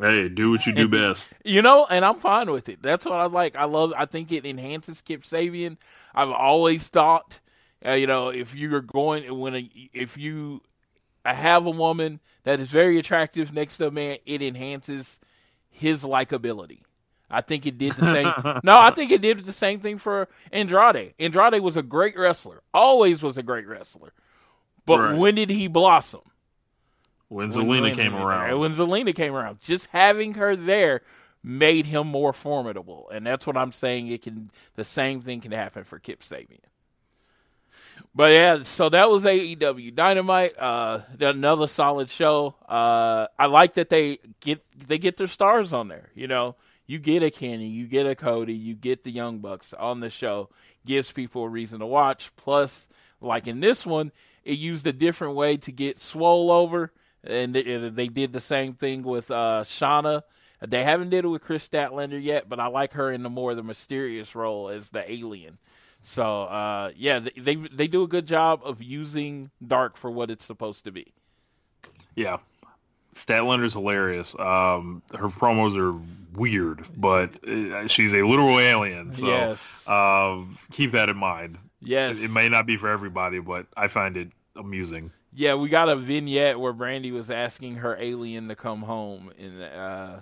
Hey, 0.00 0.28
do 0.28 0.50
what 0.50 0.66
you 0.66 0.72
do 0.72 0.88
best. 0.88 1.32
You 1.44 1.62
know, 1.62 1.86
and 1.88 2.04
I'm 2.04 2.18
fine 2.18 2.50
with 2.50 2.68
it. 2.68 2.82
That's 2.82 3.04
what 3.04 3.20
I 3.20 3.26
like. 3.26 3.56
I 3.56 3.64
love. 3.64 3.92
I 3.96 4.06
think 4.06 4.32
it 4.32 4.46
enhances 4.46 5.00
Kip 5.00 5.22
Sabian. 5.22 5.76
I've 6.14 6.30
always 6.30 6.88
thought, 6.88 7.40
uh, 7.86 7.92
you 7.92 8.06
know, 8.06 8.28
if 8.28 8.54
you're 8.54 8.80
going 8.80 9.38
when 9.38 9.54
a, 9.54 9.70
if 9.92 10.16
you 10.16 10.60
have 11.24 11.66
a 11.66 11.70
woman 11.70 12.20
that 12.44 12.60
is 12.60 12.68
very 12.68 12.98
attractive 12.98 13.52
next 13.52 13.78
to 13.78 13.88
a 13.88 13.90
man, 13.90 14.18
it 14.26 14.42
enhances 14.42 15.20
his 15.70 16.04
likability. 16.04 16.80
I 17.30 17.40
think 17.40 17.64
it 17.66 17.78
did 17.78 17.92
the 17.92 18.04
same. 18.04 18.60
no, 18.64 18.78
I 18.78 18.90
think 18.90 19.10
it 19.10 19.22
did 19.22 19.40
the 19.40 19.52
same 19.52 19.80
thing 19.80 19.98
for 19.98 20.28
Andrade. 20.52 21.14
Andrade 21.18 21.60
was 21.62 21.76
a 21.78 21.82
great 21.82 22.16
wrestler. 22.18 22.62
Always 22.74 23.22
was 23.22 23.38
a 23.38 23.42
great 23.42 23.66
wrestler. 23.66 24.12
But 24.84 24.98
Right. 24.98 25.16
when 25.16 25.34
did 25.36 25.48
he 25.50 25.68
blossom? 25.68 26.20
when 27.28 27.48
Zelina 27.48 27.94
came 27.94 28.14
around. 28.14 28.58
When 28.58 28.72
Zelina 28.72 29.14
came 29.14 29.34
around, 29.34 29.60
just 29.62 29.86
having 29.86 30.34
her 30.34 30.54
there 30.54 31.00
made 31.42 31.86
him 31.86 32.06
more 32.06 32.32
formidable, 32.34 33.08
and 33.10 33.26
that's 33.26 33.46
what 33.46 33.56
I'm 33.56 33.72
saying. 33.72 34.08
It 34.08 34.20
can 34.20 34.50
the 34.74 34.84
same 34.84 35.22
thing 35.22 35.40
can 35.40 35.52
happen 35.52 35.84
for 35.84 35.98
Kip 35.98 36.20
Sabian. 36.20 36.60
But 38.14 38.32
yeah, 38.32 38.62
so 38.62 38.88
that 38.88 39.10
was 39.10 39.24
AEW 39.24 39.94
Dynamite. 39.94 40.58
Uh, 40.58 41.00
another 41.20 41.66
solid 41.66 42.10
show. 42.10 42.54
Uh, 42.68 43.26
I 43.38 43.46
like 43.46 43.74
that 43.74 43.88
they 43.88 44.18
get 44.40 44.62
they 44.76 44.98
get 44.98 45.16
their 45.16 45.26
stars 45.26 45.72
on 45.72 45.88
there. 45.88 46.10
You 46.14 46.28
know, 46.28 46.56
you 46.86 46.98
get 46.98 47.22
a 47.22 47.30
Kenny, 47.30 47.68
you 47.68 47.86
get 47.86 48.06
a 48.06 48.14
Cody, 48.14 48.54
you 48.54 48.74
get 48.74 49.04
the 49.04 49.10
Young 49.10 49.38
Bucks 49.38 49.72
on 49.74 50.00
the 50.00 50.10
show. 50.10 50.50
Gives 50.84 51.10
people 51.12 51.44
a 51.44 51.48
reason 51.48 51.80
to 51.80 51.86
watch. 51.86 52.34
Plus, 52.36 52.88
like 53.20 53.46
in 53.46 53.60
this 53.60 53.86
one, 53.86 54.12
it 54.44 54.58
used 54.58 54.86
a 54.86 54.92
different 54.92 55.34
way 55.34 55.56
to 55.58 55.72
get 55.72 56.00
Swole 56.00 56.50
over, 56.50 56.92
and 57.24 57.54
they, 57.54 57.62
they 57.88 58.08
did 58.08 58.32
the 58.32 58.40
same 58.40 58.74
thing 58.74 59.02
with 59.02 59.30
uh, 59.30 59.62
Shauna. 59.64 60.22
They 60.60 60.84
haven't 60.84 61.10
did 61.10 61.24
it 61.24 61.28
with 61.28 61.42
Kris 61.42 61.68
Statlander 61.68 62.22
yet, 62.22 62.48
but 62.48 62.60
I 62.60 62.66
like 62.66 62.92
her 62.92 63.10
in 63.10 63.22
the 63.22 63.30
more 63.30 63.54
the 63.54 63.62
mysterious 63.62 64.34
role 64.34 64.68
as 64.68 64.90
the 64.90 65.10
alien. 65.10 65.58
So 66.02 66.42
uh, 66.42 66.90
yeah, 66.96 67.20
they, 67.20 67.30
they 67.36 67.54
they 67.54 67.86
do 67.86 68.02
a 68.02 68.08
good 68.08 68.26
job 68.26 68.60
of 68.64 68.82
using 68.82 69.50
dark 69.66 69.96
for 69.96 70.10
what 70.10 70.30
it's 70.30 70.44
supposed 70.44 70.84
to 70.84 70.92
be. 70.92 71.06
Yeah, 72.14 72.38
Statlander's 73.14 73.74
hilarious. 73.74 74.38
Um, 74.38 75.02
her 75.14 75.28
promos 75.28 75.76
are 75.76 75.98
weird, 76.34 76.84
but 76.96 77.46
uh, 77.46 77.86
she's 77.86 78.12
a 78.14 78.22
literal 78.22 78.58
alien. 78.58 79.12
So 79.12 79.26
yes. 79.26 79.88
um, 79.88 80.58
keep 80.70 80.92
that 80.92 81.08
in 81.08 81.16
mind. 81.16 81.58
Yes, 81.80 82.24
It 82.24 82.32
may 82.32 82.48
not 82.48 82.66
be 82.66 82.76
for 82.76 82.88
everybody, 82.88 83.40
but 83.40 83.66
I 83.76 83.88
find 83.88 84.16
it 84.16 84.30
amusing. 84.56 85.10
Yeah, 85.34 85.54
we 85.54 85.68
got 85.68 85.88
a 85.88 85.96
vignette 85.96 86.60
where 86.60 86.72
Brandi 86.72 87.12
was 87.12 87.30
asking 87.30 87.76
her 87.76 87.96
alien 87.98 88.48
to 88.48 88.54
come 88.54 88.82
home 88.82 89.32
and 89.38 89.62
uh, 89.62 90.20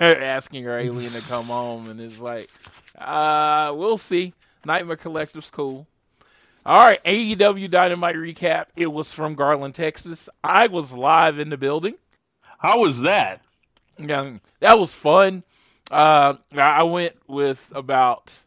asking 0.00 0.64
her 0.64 0.78
alien 0.78 1.12
to 1.12 1.28
come 1.28 1.44
home, 1.44 1.90
and 1.90 2.00
it's 2.00 2.20
like, 2.20 2.48
uh, 2.98 3.72
we'll 3.76 3.98
see. 3.98 4.32
Nightmare 4.64 4.96
Collective's 4.96 5.50
cool. 5.50 5.86
All 6.66 6.78
right, 6.78 7.02
AEW 7.04 7.70
Dynamite 7.70 8.16
recap. 8.16 8.66
It 8.76 8.92
was 8.92 9.12
from 9.14 9.34
Garland, 9.34 9.74
Texas. 9.74 10.28
I 10.44 10.66
was 10.66 10.92
live 10.92 11.38
in 11.38 11.48
the 11.48 11.56
building. 11.56 11.94
How 12.58 12.80
was 12.80 13.00
that? 13.00 13.40
Yeah, 13.98 14.34
that 14.60 14.78
was 14.78 14.92
fun. 14.92 15.42
Uh, 15.90 16.34
I 16.54 16.82
went 16.82 17.16
with 17.26 17.72
about 17.74 18.44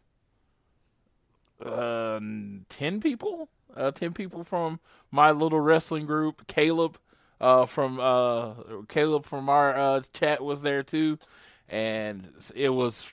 uh, 1.64 2.20
ten 2.68 3.00
people. 3.00 3.48
Uh, 3.76 3.90
ten 3.90 4.12
people 4.12 4.44
from 4.44 4.78
my 5.10 5.32
little 5.32 5.60
wrestling 5.60 6.06
group. 6.06 6.46
Caleb 6.46 6.98
uh, 7.40 7.66
from 7.66 7.98
uh, 7.98 8.54
Caleb 8.88 9.26
from 9.26 9.48
our 9.48 9.76
uh, 9.76 10.02
chat 10.12 10.42
was 10.42 10.62
there 10.62 10.82
too, 10.84 11.18
and 11.68 12.28
it 12.54 12.70
was 12.70 13.12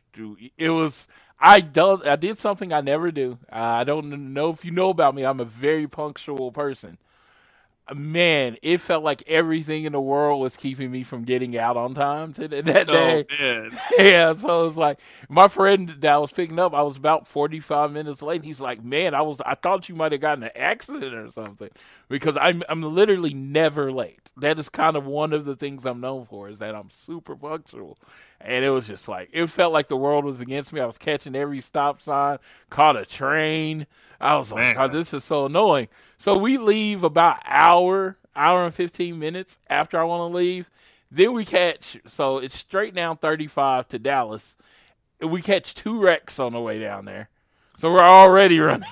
it 0.57 0.69
was. 0.69 1.07
I 1.41 1.61
done 1.61 2.07
I 2.07 2.15
did 2.15 2.37
something 2.37 2.71
I 2.71 2.81
never 2.81 3.11
do. 3.11 3.39
I 3.51 3.83
don't 3.83 4.33
know 4.33 4.51
if 4.51 4.63
you 4.63 4.71
know 4.71 4.89
about 4.89 5.15
me. 5.15 5.23
I'm 5.23 5.39
a 5.39 5.45
very 5.45 5.87
punctual 5.87 6.51
person 6.51 6.97
man, 7.95 8.57
it 8.61 8.79
felt 8.79 9.03
like 9.03 9.23
everything 9.27 9.85
in 9.85 9.93
the 9.93 10.01
world 10.01 10.41
was 10.41 10.55
keeping 10.55 10.91
me 10.91 11.03
from 11.03 11.23
getting 11.23 11.57
out 11.57 11.77
on 11.77 11.93
time 11.93 12.33
to 12.33 12.47
that 12.47 12.89
oh, 12.89 12.93
day. 12.93 13.25
Oh, 13.39 13.69
yeah, 13.97 14.33
so 14.33 14.61
it 14.61 14.65
was 14.65 14.77
like 14.77 14.99
my 15.29 15.47
friend 15.47 15.95
that 15.99 16.13
I 16.13 16.17
was 16.17 16.31
picking 16.31 16.59
up, 16.59 16.73
I 16.73 16.81
was 16.83 16.97
about 16.97 17.27
forty 17.27 17.59
five 17.59 17.91
minutes 17.91 18.21
late. 18.21 18.43
he's 18.43 18.61
like, 18.61 18.83
"Man, 18.83 19.13
I 19.13 19.21
was 19.21 19.41
I 19.45 19.55
thought 19.55 19.89
you 19.89 19.95
might 19.95 20.11
have 20.11 20.21
gotten 20.21 20.43
an 20.43 20.51
accident 20.55 21.13
or 21.13 21.29
something 21.31 21.69
because 22.11 22.37
I'm 22.37 22.61
I'm 22.67 22.83
literally 22.83 23.33
never 23.33 23.91
late. 23.91 24.29
That 24.35 24.59
is 24.59 24.67
kind 24.67 24.97
of 24.97 25.05
one 25.05 25.31
of 25.31 25.45
the 25.45 25.55
things 25.55 25.85
I'm 25.85 26.01
known 26.01 26.25
for 26.25 26.49
is 26.49 26.59
that 26.59 26.75
I'm 26.75 26.89
super 26.89 27.35
punctual." 27.35 27.97
And 28.41 28.65
it 28.65 28.69
was 28.69 28.87
just 28.87 29.07
like 29.07 29.29
it 29.31 29.47
felt 29.47 29.71
like 29.71 29.87
the 29.87 29.95
world 29.95 30.25
was 30.25 30.41
against 30.41 30.73
me. 30.73 30.81
I 30.81 30.85
was 30.85 30.97
catching 30.97 31.35
every 31.35 31.61
stop 31.61 32.01
sign, 32.01 32.37
caught 32.69 32.97
a 32.97 33.05
train. 33.05 33.87
I 34.19 34.35
was 34.35 34.51
like, 34.51 34.75
"God, 34.75 34.91
this 34.91 35.13
is 35.13 35.23
so 35.23 35.45
annoying." 35.45 35.87
So 36.17 36.37
we 36.37 36.57
leave 36.57 37.03
about 37.03 37.39
hour, 37.45 38.17
hour 38.35 38.65
and 38.65 38.73
fifteen 38.73 39.17
minutes 39.17 39.57
after 39.69 39.97
I 39.97 40.03
want 40.03 40.31
to 40.31 40.37
leave. 40.37 40.69
Then 41.09 41.31
we 41.31 41.45
catch 41.45 41.97
so 42.05 42.39
it's 42.39 42.57
straight 42.57 42.93
down 42.93 43.17
thirty 43.17 43.47
five 43.47 43.87
to 43.87 43.97
Dallas. 43.97 44.57
We 45.21 45.41
catch 45.41 45.73
two 45.75 46.01
wrecks 46.01 46.39
on 46.39 46.51
the 46.51 46.59
way 46.59 46.77
down 46.77 47.05
there. 47.05 47.29
So 47.77 47.89
we're 47.89 48.01
already 48.03 48.59
running 48.59 48.89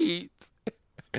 late. 0.00 0.30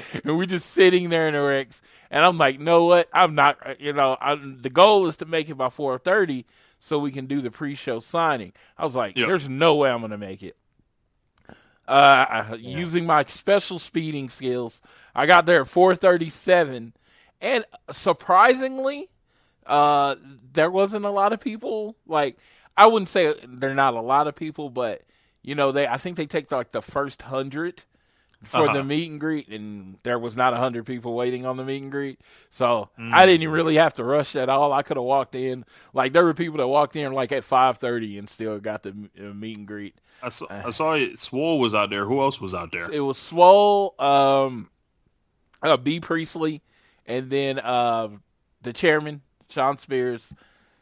and 0.23 0.37
we're 0.37 0.45
just 0.45 0.71
sitting 0.71 1.09
there 1.09 1.27
in 1.27 1.33
the 1.33 1.41
wrecks. 1.41 1.81
And 2.09 2.23
I'm 2.25 2.37
like, 2.37 2.59
know 2.59 2.85
what? 2.85 3.09
I'm 3.13 3.35
not. 3.35 3.79
You 3.79 3.93
know, 3.93 4.17
I'm, 4.19 4.61
the 4.61 4.69
goal 4.69 5.07
is 5.07 5.17
to 5.17 5.25
make 5.25 5.49
it 5.49 5.55
by 5.55 5.69
four 5.69 5.97
thirty 5.97 6.45
so 6.79 6.99
we 6.99 7.11
can 7.11 7.25
do 7.25 7.41
the 7.41 7.49
pre-show 7.51 7.99
signing. 7.99 8.53
I 8.77 8.83
was 8.83 8.95
like, 8.95 9.17
Yep. 9.17 9.27
there's 9.27 9.49
no 9.49 9.75
way 9.75 9.89
I'm 9.89 9.99
going 9.99 10.11
to 10.11 10.17
make 10.17 10.43
it. 10.43 10.55
Uh, 11.87 12.57
using 12.59 13.05
my 13.05 13.23
special 13.25 13.77
speeding 13.79 14.27
skills, 14.29 14.81
I 15.13 15.25
got 15.27 15.45
there 15.45 15.61
at 15.61 15.67
4:37, 15.67 16.93
and 17.41 17.65
surprisingly, 17.91 19.09
uh, 19.67 20.15
there 20.51 20.71
wasn't 20.71 21.05
a 21.05 21.11
lot 21.11 21.31
of 21.31 21.39
people. 21.39 21.95
Like, 22.07 22.37
I 22.75 22.87
wouldn't 22.87 23.07
say 23.07 23.35
they're 23.47 23.75
not 23.75 23.93
a 23.93 24.01
lot 24.01 24.27
of 24.27 24.35
people, 24.35 24.69
but 24.71 25.03
you 25.43 25.53
know, 25.53 25.71
they 25.71 25.87
I 25.87 25.97
think 25.97 26.17
they 26.17 26.25
take 26.25 26.51
like 26.51 26.71
the 26.71 26.81
first 26.81 27.23
hundred 27.23 27.83
for 28.45 28.71
the 28.71 28.83
meet 28.83 29.09
and 29.11 29.19
greet, 29.19 29.47
and 29.49 29.97
there 30.03 30.17
was 30.19 30.35
not 30.37 30.53
a 30.53 30.57
hundred 30.57 30.85
people 30.85 31.13
waiting 31.15 31.45
on 31.45 31.57
the 31.57 31.63
meet 31.63 31.81
and 31.81 31.91
greet. 31.91 32.19
So 32.49 32.89
I 32.97 33.25
didn't 33.25 33.49
really 33.49 33.75
have 33.75 33.93
to 33.93 34.03
rush 34.03 34.35
at 34.35 34.49
all. 34.49 34.73
I 34.73 34.81
could 34.81 34.97
have 34.97 35.03
walked 35.03 35.35
in. 35.35 35.65
Like 35.93 36.13
there 36.13 36.23
were 36.23 36.33
people 36.33 36.57
that 36.57 36.67
walked 36.67 36.95
in 36.95 37.13
like 37.13 37.31
at 37.31 37.43
five 37.43 37.77
thirty 37.77 38.17
and 38.17 38.29
still 38.29 38.59
got 38.59 38.83
the 38.83 38.95
uh, 39.19 39.33
meet 39.33 39.57
and 39.57 39.67
greet. 39.67 39.95
I 40.23 40.29
saw, 40.29 40.45
I 40.49 40.69
saw 40.69 40.93
it. 40.93 41.19
Swole 41.19 41.59
was 41.59 41.75
out 41.75 41.89
there. 41.89 42.05
Who 42.05 42.21
else 42.21 42.39
was 42.39 42.53
out 42.53 42.71
there? 42.71 42.89
It 42.89 43.01
was 43.01 43.17
Swole, 43.17 43.93
um, 43.99 44.69
uh, 45.61 45.77
Bea 45.77 45.99
Priestley, 45.99 46.61
and 47.05 47.29
then 47.29 47.59
uh, 47.59 48.09
the 48.61 48.73
chairman 48.73 49.21
Shawn 49.49 49.77
Spears, 49.77 50.33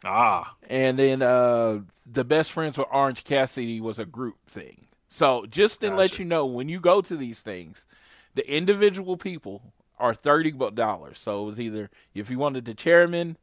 Ah, 0.05 0.55
and 0.69 0.97
then 0.99 1.21
uh, 1.21 1.79
the 2.05 2.23
best 2.23 2.51
friends 2.51 2.77
with 2.77 2.87
Orange 2.91 3.23
Cassidy 3.23 3.79
was 3.81 3.99
a 3.99 4.05
group 4.05 4.35
thing. 4.47 4.82
So 5.13 5.45
just 5.45 5.81
to 5.81 5.93
let 5.93 6.17
you 6.17 6.25
know, 6.25 6.43
when 6.43 6.69
you 6.69 6.79
go 6.79 6.99
to 6.99 7.15
these 7.15 7.43
things, 7.43 7.85
the 8.33 8.51
individual 8.51 9.15
people 9.15 9.73
are 9.99 10.15
thirty 10.15 10.51
dollars. 10.51 11.19
So 11.19 11.43
it 11.43 11.45
was 11.45 11.59
either 11.59 11.91
if 12.15 12.31
you 12.31 12.39
wanted 12.39 12.65
the 12.65 12.73
chairman, 12.73 13.37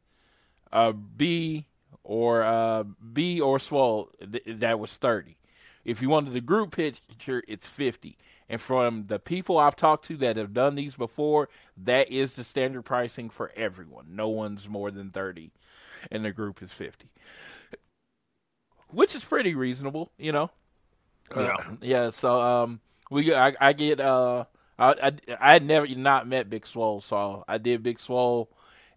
uh, 0.73 0.91
B 0.91 1.67
or 2.03 2.43
uh, 2.43 2.83
B 3.13 3.39
or 3.39 3.57
Swole, 3.57 4.09
th- 4.19 4.43
that 4.45 4.81
was 4.81 4.97
thirty. 4.97 5.37
If 5.85 6.01
you 6.01 6.09
wanted 6.09 6.33
the 6.33 6.41
group 6.41 6.75
picture, 6.75 7.41
it's 7.47 7.69
fifty. 7.69 8.17
And 8.49 8.59
from 8.59 9.05
the 9.07 9.17
people 9.17 9.57
I've 9.57 9.77
talked 9.77 10.03
to 10.07 10.17
that 10.17 10.35
have 10.35 10.53
done 10.53 10.75
these 10.75 10.95
before, 10.95 11.47
that 11.77 12.11
is 12.11 12.35
the 12.35 12.43
standard 12.43 12.81
pricing 12.81 13.29
for 13.29 13.49
everyone. 13.55 14.07
No 14.09 14.27
one's 14.27 14.67
more 14.67 14.91
than 14.91 15.09
thirty, 15.09 15.53
and 16.11 16.25
the 16.25 16.33
group 16.33 16.61
is 16.61 16.73
fifty, 16.73 17.11
which 18.89 19.15
is 19.15 19.23
pretty 19.23 19.55
reasonable, 19.55 20.11
you 20.17 20.33
know. 20.33 20.51
Yeah. 21.35 21.57
Yeah, 21.81 22.09
so 22.09 22.39
um, 22.39 22.79
we 23.09 23.33
I, 23.33 23.53
I 23.59 23.73
get 23.73 23.99
uh, 23.99 24.45
I, 24.77 24.93
I 25.01 25.11
I 25.39 25.53
had 25.53 25.65
never 25.65 25.87
not 25.87 26.27
met 26.27 26.49
Big 26.49 26.65
Swole, 26.65 27.01
so 27.01 27.43
I 27.47 27.57
did 27.57 27.83
Big 27.83 27.99
Swole 27.99 28.49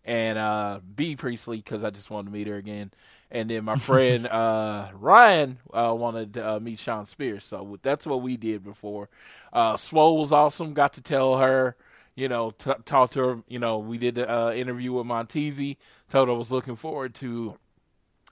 and 0.05 0.39
uh 0.39 0.81
Bea 0.95 1.17
Priestley 1.17 1.59
because 1.59 1.83
I 1.83 1.91
just 1.91 2.11
wanted 2.11 2.27
to 2.27 2.33
meet 2.33 2.47
her 2.47 2.57
again, 2.57 2.91
and 3.31 3.51
then 3.51 3.65
my 3.65 3.77
friend 3.89 4.27
uh 4.27 4.89
Ryan 4.95 5.59
uh, 5.73 5.95
wanted 5.97 6.35
to 6.35 6.49
uh, 6.55 6.61
meet 6.61 6.79
Shawn 6.79 7.07
Spears, 7.07 7.45
so 7.45 7.79
that's 7.83 8.07
what 8.07 8.23
we 8.23 8.37
did 8.37 8.65
before. 8.65 9.09
Uh, 9.53 9.77
Swole 9.77 10.19
was 10.19 10.33
awesome. 10.33 10.75
Got 10.75 10.93
to 10.95 11.01
tell 11.01 11.39
her. 11.39 11.77
You 12.17 12.29
know, 12.29 12.51
t- 12.53 12.71
talk 12.85 13.11
to 13.13 13.21
her. 13.21 13.43
You 13.49 13.59
know, 13.59 13.79
we 13.79 13.99
did 13.99 14.15
the 14.15 14.31
uh, 14.31 14.53
interview 14.53 14.93
with 14.93 15.07
Montezi. 15.07 15.77
Told 16.09 16.29
her 16.29 16.35
I 16.35 16.37
was 16.37 16.53
looking 16.53 16.77
forward 16.77 17.13
to 17.17 17.57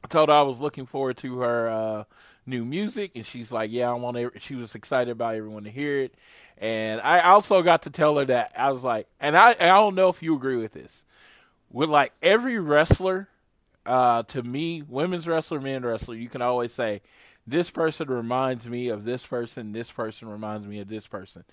told 0.09 0.29
her 0.29 0.35
I 0.35 0.43
was 0.43 0.61
looking 0.61 0.87
forward 0.87 1.17
to 1.19 1.41
her 1.41 1.69
uh, 1.69 2.05
new 2.47 2.65
music, 2.65 3.13
and 3.15 3.25
she's 3.25 3.53
like, 3.53 3.71
"Yeah, 3.71 3.91
I 3.91 3.95
want." 3.95 4.17
Every-. 4.17 4.39
She 4.41 4.55
was 4.55 4.75
excited 4.75 5.11
about 5.11 5.35
everyone 5.35 5.65
to 5.65 5.71
hear 5.71 6.01
it, 6.01 6.15
and 6.59 7.01
I 7.01 7.21
also 7.21 7.63
got 7.63 7.83
to 7.83 7.91
tell 7.91 8.19
her 8.19 8.25
that 8.27 8.53
I 8.57 8.71
was 8.71 8.85
like, 8.85 9.07
and 9.21 9.37
I 9.37 9.51
I 9.51 9.69
don't 9.69 9.95
know 9.95 10.09
if 10.09 10.23
you 10.23 10.35
agree 10.35 10.57
with 10.57 10.73
this, 10.73 11.05
with 11.71 11.89
like 11.89 12.13
every 12.23 12.59
wrestler, 12.59 13.29
uh, 13.87 14.23
to 14.25 14.43
me, 14.43 14.83
women's 14.83 15.29
wrestler, 15.29 15.61
men 15.61 15.85
wrestler, 15.85 16.15
you 16.15 16.29
can 16.29 16.43
always 16.43 16.73
say, 16.73 17.03
"This 17.47 17.71
person 17.71 18.09
reminds 18.09 18.69
me 18.69 18.89
of 18.89 19.05
this 19.05 19.27
person. 19.27 19.73
This 19.73 19.91
person 19.91 20.29
reminds 20.29 20.67
me 20.67 20.81
of 20.81 20.89
this 20.89 21.07
person." 21.07 21.45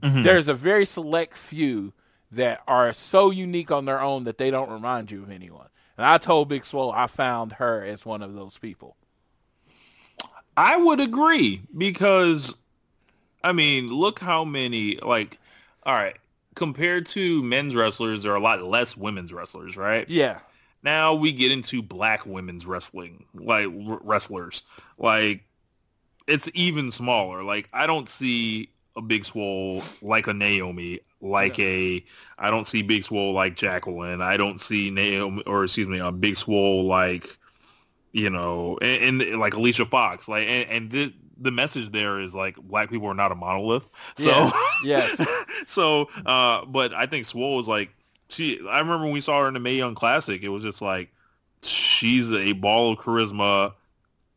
There's 0.00 0.48
a 0.48 0.54
very 0.54 0.86
select 0.86 1.36
few 1.36 1.92
that 2.30 2.62
are 2.66 2.92
so 2.92 3.30
unique 3.30 3.70
on 3.70 3.84
their 3.84 4.00
own 4.00 4.24
that 4.24 4.38
they 4.38 4.50
don't 4.50 4.70
remind 4.70 5.10
you 5.10 5.22
of 5.22 5.30
anyone. 5.30 5.68
And 5.96 6.06
I 6.06 6.18
told 6.18 6.48
Big 6.48 6.64
Swole 6.64 6.90
I 6.90 7.06
found 7.06 7.54
her 7.54 7.84
as 7.84 8.04
one 8.04 8.22
of 8.22 8.34
those 8.34 8.58
people. 8.58 8.96
I 10.56 10.76
would 10.76 11.00
agree 11.00 11.62
because, 11.76 12.56
I 13.42 13.52
mean, 13.52 13.88
look 13.88 14.18
how 14.18 14.44
many 14.44 14.96
like, 14.96 15.38
all 15.84 15.94
right, 15.94 16.16
compared 16.54 17.06
to 17.06 17.42
men's 17.42 17.74
wrestlers, 17.74 18.22
there 18.22 18.32
are 18.32 18.36
a 18.36 18.40
lot 18.40 18.62
less 18.62 18.96
women's 18.96 19.32
wrestlers, 19.32 19.76
right? 19.76 20.08
Yeah. 20.08 20.40
Now 20.82 21.14
we 21.14 21.32
get 21.32 21.50
into 21.50 21.82
black 21.82 22.26
women's 22.26 22.66
wrestling, 22.66 23.24
like 23.34 23.66
r- 23.66 24.00
wrestlers. 24.02 24.62
Like 24.98 25.44
it's 26.26 26.48
even 26.54 26.92
smaller. 26.92 27.42
Like 27.42 27.68
I 27.72 27.86
don't 27.86 28.08
see 28.08 28.68
a 28.96 29.02
Big 29.02 29.24
Swole 29.24 29.82
like 30.02 30.26
a 30.26 30.34
Naomi, 30.34 31.00
like 31.20 31.58
a 31.58 32.04
I 32.38 32.50
don't 32.50 32.66
see 32.66 32.82
Big 32.82 33.04
Swole 33.04 33.32
like 33.32 33.56
Jacqueline. 33.56 34.20
I 34.20 34.36
don't 34.36 34.60
see 34.60 34.90
Naomi 34.90 35.42
or 35.46 35.64
excuse 35.64 35.88
me, 35.88 35.98
a 35.98 36.12
Big 36.12 36.36
Swole 36.36 36.84
like 36.84 37.36
you 38.14 38.30
know, 38.30 38.78
and, 38.80 39.20
and 39.20 39.40
like 39.40 39.54
Alicia 39.54 39.84
Fox. 39.84 40.28
Like 40.28 40.46
and, 40.46 40.70
and 40.70 40.90
the 40.90 41.12
the 41.36 41.50
message 41.50 41.90
there 41.90 42.20
is 42.20 42.32
like 42.32 42.56
black 42.56 42.88
people 42.88 43.08
are 43.08 43.14
not 43.14 43.32
a 43.32 43.34
monolith. 43.34 43.90
So 44.16 44.30
Yeah. 44.30 44.50
Yes. 44.84 45.26
so 45.66 46.08
uh 46.24 46.64
but 46.64 46.94
I 46.94 47.06
think 47.06 47.24
Swole 47.26 47.58
is 47.60 47.66
like 47.68 47.92
she 48.28 48.60
I 48.68 48.78
remember 48.78 49.04
when 49.04 49.12
we 49.12 49.20
saw 49.20 49.40
her 49.42 49.48
in 49.48 49.54
the 49.54 49.60
Mae 49.60 49.74
Young 49.74 49.94
Classic, 49.96 50.42
it 50.42 50.48
was 50.48 50.62
just 50.62 50.80
like 50.80 51.10
she's 51.62 52.30
a 52.32 52.52
ball 52.52 52.92
of 52.92 52.98
charisma, 52.98 53.72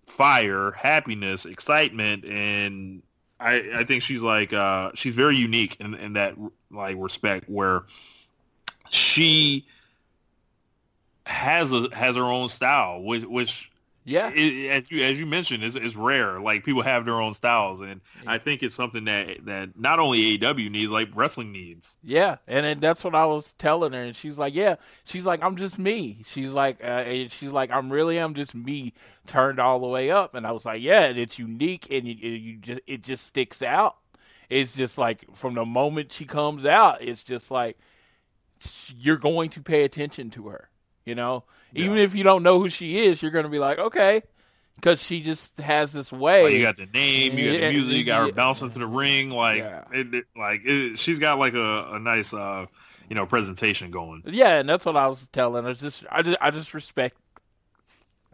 fire, 0.07 0.71
happiness, 0.71 1.45
excitement, 1.45 2.25
and 2.25 3.03
I 3.39 3.63
I 3.75 3.83
think 3.83 4.01
she's 4.01 4.23
like 4.23 4.53
uh 4.53 4.89
she's 4.95 5.13
very 5.13 5.35
unique 5.35 5.77
in 5.79 5.93
in 5.93 6.13
that 6.13 6.33
like 6.71 6.95
respect 6.97 7.47
where 7.47 7.83
she 8.89 9.67
has 11.27 11.71
a 11.73 11.89
has 11.93 12.15
her 12.15 12.23
own 12.23 12.49
style, 12.49 13.01
which 13.03 13.23
which 13.25 13.69
Yeah. 14.05 14.31
it, 14.33 14.69
as 14.71 14.89
you 14.89 15.03
as 15.03 15.19
you 15.19 15.25
mentioned 15.25 15.63
is 15.63 15.75
is 15.75 15.95
rare. 15.97 16.39
Like 16.39 16.63
people 16.63 16.81
have 16.81 17.03
their 17.05 17.19
own 17.21 17.33
styles, 17.33 17.81
and 17.81 17.99
I 18.25 18.37
think 18.37 18.63
it's 18.63 18.75
something 18.75 19.03
that 19.05 19.45
that 19.45 19.77
not 19.77 19.99
only 19.99 20.37
AEW 20.37 20.69
needs, 20.71 20.89
like 20.91 21.09
wrestling 21.15 21.51
needs. 21.51 21.97
Yeah, 22.01 22.37
and 22.47 22.65
then 22.65 22.79
that's 22.79 23.03
what 23.03 23.13
I 23.15 23.25
was 23.25 23.51
telling 23.57 23.91
her, 23.93 24.01
and 24.01 24.15
she's 24.15 24.39
like, 24.39 24.55
"Yeah." 24.55 24.75
She's 25.03 25.25
like, 25.25 25.43
"I'm 25.43 25.57
just 25.57 25.77
me." 25.77 26.23
She's 26.25 26.53
like, 26.53 26.81
uh, 26.81 27.03
and 27.05 27.29
"She's 27.31 27.51
like, 27.51 27.69
I'm 27.71 27.91
really 27.91 28.17
am 28.17 28.33
just 28.33 28.55
me, 28.55 28.93
turned 29.25 29.59
all 29.59 29.79
the 29.79 29.87
way 29.87 30.09
up." 30.09 30.33
And 30.33 30.47
I 30.47 30.51
was 30.51 30.65
like, 30.65 30.81
"Yeah, 30.81 31.03
and 31.05 31.19
it's 31.19 31.37
unique, 31.37 31.87
and 31.91 32.07
you, 32.07 32.13
you 32.15 32.57
just 32.57 32.79
it 32.87 33.03
just 33.03 33.25
sticks 33.25 33.61
out. 33.61 33.97
It's 34.49 34.77
just 34.77 34.97
like 34.97 35.25
from 35.35 35.55
the 35.55 35.65
moment 35.65 36.13
she 36.13 36.23
comes 36.23 36.65
out, 36.65 37.01
it's 37.01 37.21
just 37.23 37.51
like 37.51 37.77
you're 38.97 39.17
going 39.17 39.49
to 39.51 39.61
pay 39.61 39.83
attention 39.83 40.29
to 40.31 40.47
her. 40.47 40.69
You 41.07 41.15
know, 41.15 41.45
even 41.73 41.97
if 41.97 42.15
you 42.15 42.23
don't 42.23 42.43
know 42.43 42.59
who 42.59 42.67
she 42.69 43.05
is, 43.05 43.21
you're 43.21 43.31
going 43.31 43.43
to 43.45 43.49
be 43.49 43.59
like, 43.59 43.79
okay, 43.79 44.21
because 44.75 45.01
she 45.01 45.21
just 45.21 45.57
has 45.57 45.93
this 45.93 46.11
way. 46.11 46.43
Like 46.43 46.53
you 46.53 46.61
got 46.61 46.75
the 46.77 46.85
name, 46.87 47.37
you 47.37 47.51
got 47.53 47.59
the 47.61 47.69
music, 47.71 47.93
you 47.95 48.03
got 48.03 48.27
her 48.27 48.33
bouncing 48.33 48.69
to 48.69 48.79
the 48.79 48.85
ring. 48.87 49.29
Like 49.29 49.59
Yeah. 49.59 49.83
it, 49.93 50.13
it- 50.13 50.25
like 50.35 50.61
it, 50.65 50.99
she's 50.99 51.19
got 51.19 51.39
like 51.39 51.53
a, 51.53 51.91
a 51.93 51.99
nice 51.99 52.33
uh 52.33 52.65
you 53.09 53.15
know 53.15 53.25
presentation 53.25 53.89
going. 53.89 54.21
Yeah, 54.25 54.59
and 54.59 54.67
that's 54.67 54.85
what 54.85 54.97
I 54.97 55.07
was 55.07 55.25
telling 55.31 55.63
her. 55.63 55.73
Just 55.73 56.03
I 56.11 56.21
just 56.23 56.37
I 56.41 56.51
just 56.51 56.73
respect. 56.73 57.15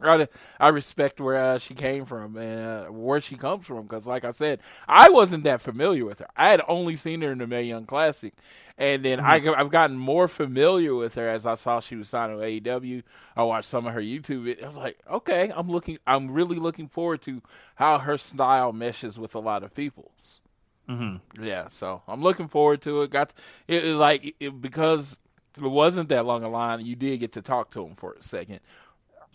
I, 0.02 0.28
I 0.60 0.70
respect 0.70 1.22
where 1.22 1.38
uh, 1.38 1.58
she 1.60 1.74
came 1.74 2.06
from 2.06 2.36
and 2.36 2.88
uh, 2.88 2.92
where 2.92 3.22
she 3.22 3.36
comes 3.36 3.66
from 3.66 3.84
because, 3.84 4.06
like 4.06 4.26
I 4.26 4.32
said, 4.32 4.60
I 4.88 5.10
wasn't 5.10 5.44
that 5.46 5.62
familiar 5.62 6.06
with 6.06 6.20
her. 6.20 6.28
I 6.36 6.50
had 6.50 6.62
only 6.68 6.96
seen 6.96 7.22
her 7.22 7.32
in 7.32 7.38
the 7.38 7.48
Mae 7.48 7.64
Young 7.64 7.86
Classic, 7.86 8.34
and 8.78 9.04
then 9.04 9.20
I, 9.20 9.36
I've 9.56 9.70
gotten 9.70 9.98
more 9.98 10.28
familiar 10.28 10.96
with 10.96 11.16
her 11.16 11.30
as 11.30 11.46
I 11.46 11.56
saw 11.56 11.80
she 11.80 11.96
was 11.96 12.10
signed 12.10 12.36
with 12.36 12.48
AEW. 12.48 13.04
I 13.36 13.44
watched 13.44 13.70
some 13.70 13.88
of 13.88 13.94
her 13.94 14.02
YouTube. 14.02 14.48
It, 14.48 14.64
I 14.64 14.68
was 14.68 14.78
like, 14.78 14.98
okay, 15.10 15.52
I'm 15.56 15.70
looking. 15.70 15.98
I'm 16.06 16.32
really 16.32 16.58
looking 16.58 16.88
forward 16.88 17.22
to 17.24 17.42
how 17.76 18.00
her 18.00 18.18
style 18.18 18.74
meshes 18.74 19.18
with 19.18 19.36
a 19.36 19.40
lot 19.40 19.64
of 19.64 19.74
people's. 19.74 20.42
Mm-hmm. 20.90 21.44
Yeah, 21.44 21.68
so 21.70 22.02
I'm 22.08 22.22
looking 22.22 22.48
forward 22.48 22.82
to 22.82 23.04
it. 23.04 23.12
Got 23.12 23.34
it, 23.68 23.86
it 23.86 23.96
like 23.96 24.36
it, 24.40 24.60
because 24.62 25.18
it 25.56 25.62
wasn't 25.62 26.10
that 26.10 26.26
long 26.26 26.44
a 26.44 26.50
line. 26.50 26.86
You 26.86 26.96
did 26.96 27.20
get 27.20 27.32
to 27.34 27.42
talk 27.42 27.72
to 27.72 27.86
him 27.86 27.96
for 27.96 28.14
a 28.14 28.22
second. 28.24 28.60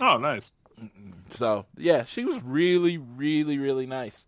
Oh, 0.01 0.16
nice. 0.18 0.53
So 1.30 1.66
yeah, 1.76 2.05
she 2.05 2.24
was 2.24 2.42
really, 2.42 2.99
really, 2.99 3.59
really 3.59 3.86
nice. 3.86 4.26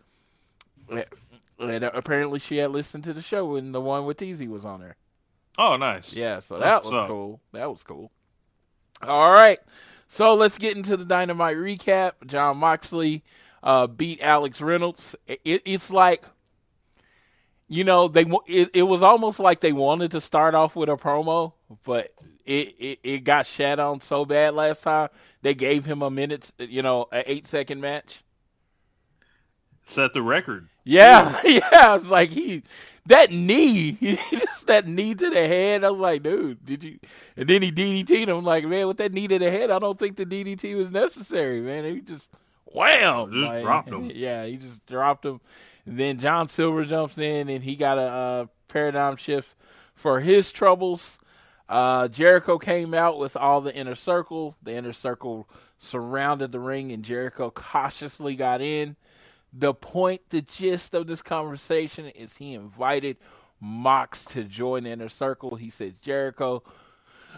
And 1.59 1.85
apparently, 1.85 2.39
she 2.41 2.57
had 2.57 2.71
listened 2.71 3.05
to 3.05 3.13
the 3.13 3.23
show 3.23 3.45
when 3.45 3.73
the 3.73 3.81
one 3.81 4.07
with 4.07 4.19
Teasy 4.19 4.49
was 4.49 4.65
on 4.65 4.81
there. 4.81 4.97
Oh, 5.59 5.77
nice. 5.77 6.15
Yeah, 6.15 6.39
so 6.39 6.57
that 6.57 6.85
was 6.85 7.07
cool. 7.07 7.41
That 7.53 7.71
was 7.71 7.83
cool. 7.83 8.11
All 9.03 9.31
right, 9.31 9.59
so 10.09 10.35
let's 10.35 10.59
get 10.59 10.77
into 10.77 10.97
the 10.97 11.05
dynamite 11.05 11.57
recap. 11.57 12.13
Jon 12.27 12.59
Moxley 12.59 13.23
uh, 13.63 13.87
beat 13.87 14.21
Alex 14.21 14.61
Reynolds. 14.61 15.17
It, 15.27 15.63
it's 15.65 15.91
like, 15.91 16.25
you 17.69 17.85
know, 17.85 18.09
they 18.09 18.25
it, 18.47 18.71
it 18.75 18.83
was 18.83 19.03
almost 19.03 19.39
like 19.39 19.61
they 19.61 19.73
wanted 19.73 20.11
to 20.11 20.21
start 20.21 20.55
off 20.55 20.77
with 20.77 20.89
a 20.89 20.97
promo, 20.97 21.53
but 21.85 22.11
it, 22.45 22.75
it, 22.79 22.99
it 23.03 23.25
got 23.25 23.47
shat 23.47 23.79
on 23.79 24.01
so 24.01 24.25
bad 24.25 24.55
last 24.55 24.83
time. 24.83 25.09
They 25.43 25.55
gave 25.55 25.85
him 25.85 26.03
a 26.03 26.11
minute, 26.11 26.53
you 26.59 26.83
know, 26.83 27.07
an 27.13 27.25
eight 27.27 27.47
second 27.47 27.81
match. 27.81 28.23
Set 29.83 30.13
the 30.13 30.23
record. 30.23 30.69
Yeah, 30.85 31.41
yeah. 31.45 31.69
I 31.73 31.93
was 31.93 32.09
like 32.09 32.31
he 32.31 32.63
that 33.07 33.31
knee, 33.31 33.93
just 34.31 34.67
that 34.67 34.87
knee 34.87 35.15
to 35.15 35.31
the 35.31 35.47
head. 35.47 35.85
I 35.85 35.91
was 35.91 35.99
like, 35.99 36.23
dude, 36.23 36.65
did 36.65 36.85
you? 36.85 36.99
And 37.37 37.49
then 37.49 37.63
he 37.63 37.73
DDT'd 37.73 38.29
him. 38.29 38.45
Like, 38.45 38.65
man, 38.67 38.87
with 38.87 38.99
that 38.99 39.13
knee 39.13 39.29
to 39.29 39.39
the 39.39 39.51
head, 39.51 39.71
I 39.71 39.79
don't 39.79 39.99
think 39.99 40.17
the 40.17 40.27
DDT 40.27 40.77
was 40.77 40.93
necessary, 40.93 41.61
man. 41.61 41.85
He 41.85 42.01
just 42.01 42.31
wham, 42.65 43.33
Just 43.33 43.53
like, 43.53 43.63
dropped 43.63 43.89
him. 43.89 44.11
Yeah, 44.15 44.47
he 44.47 44.57
just 44.57 44.85
dropped 44.87 45.25
him. 45.25 45.41
And 45.87 45.99
then 45.99 46.19
John 46.19 46.49
Silver 46.49 46.85
jumps 46.85 47.19
in, 47.19 47.49
and 47.49 47.65
he 47.65 47.77
got 47.77 47.99
a 47.99 48.03
uh, 48.03 48.47
paradigm 48.69 49.17
shift 49.17 49.55
for 49.95 50.21
his 50.21 50.51
troubles. 50.51 51.19
Uh, 51.71 52.09
Jericho 52.09 52.59
came 52.59 52.93
out 52.95 53.17
with 53.17 53.37
all 53.37 53.61
the 53.61 53.73
inner 53.73 53.95
circle. 53.95 54.57
The 54.61 54.75
inner 54.75 54.93
circle 54.93 55.49
surrounded 55.79 56.51
the 56.51 56.59
ring, 56.59 56.91
and 56.91 57.05
Jericho 57.05 57.49
cautiously 57.51 58.35
got 58.35 58.61
in. 58.61 58.97
The 59.53 59.73
point, 59.73 60.23
the 60.31 60.43
gist 60.43 60.95
of 60.95 61.07
this 61.07 61.23
conversation 61.23 62.07
is 62.07 62.39
he 62.39 62.55
invited 62.55 63.19
Mox 63.61 64.25
to 64.27 64.43
join 64.43 64.83
the 64.83 64.91
inner 64.91 65.09
circle. 65.09 65.55
He 65.55 65.71
said 65.71 66.03
Jericho, 66.03 66.65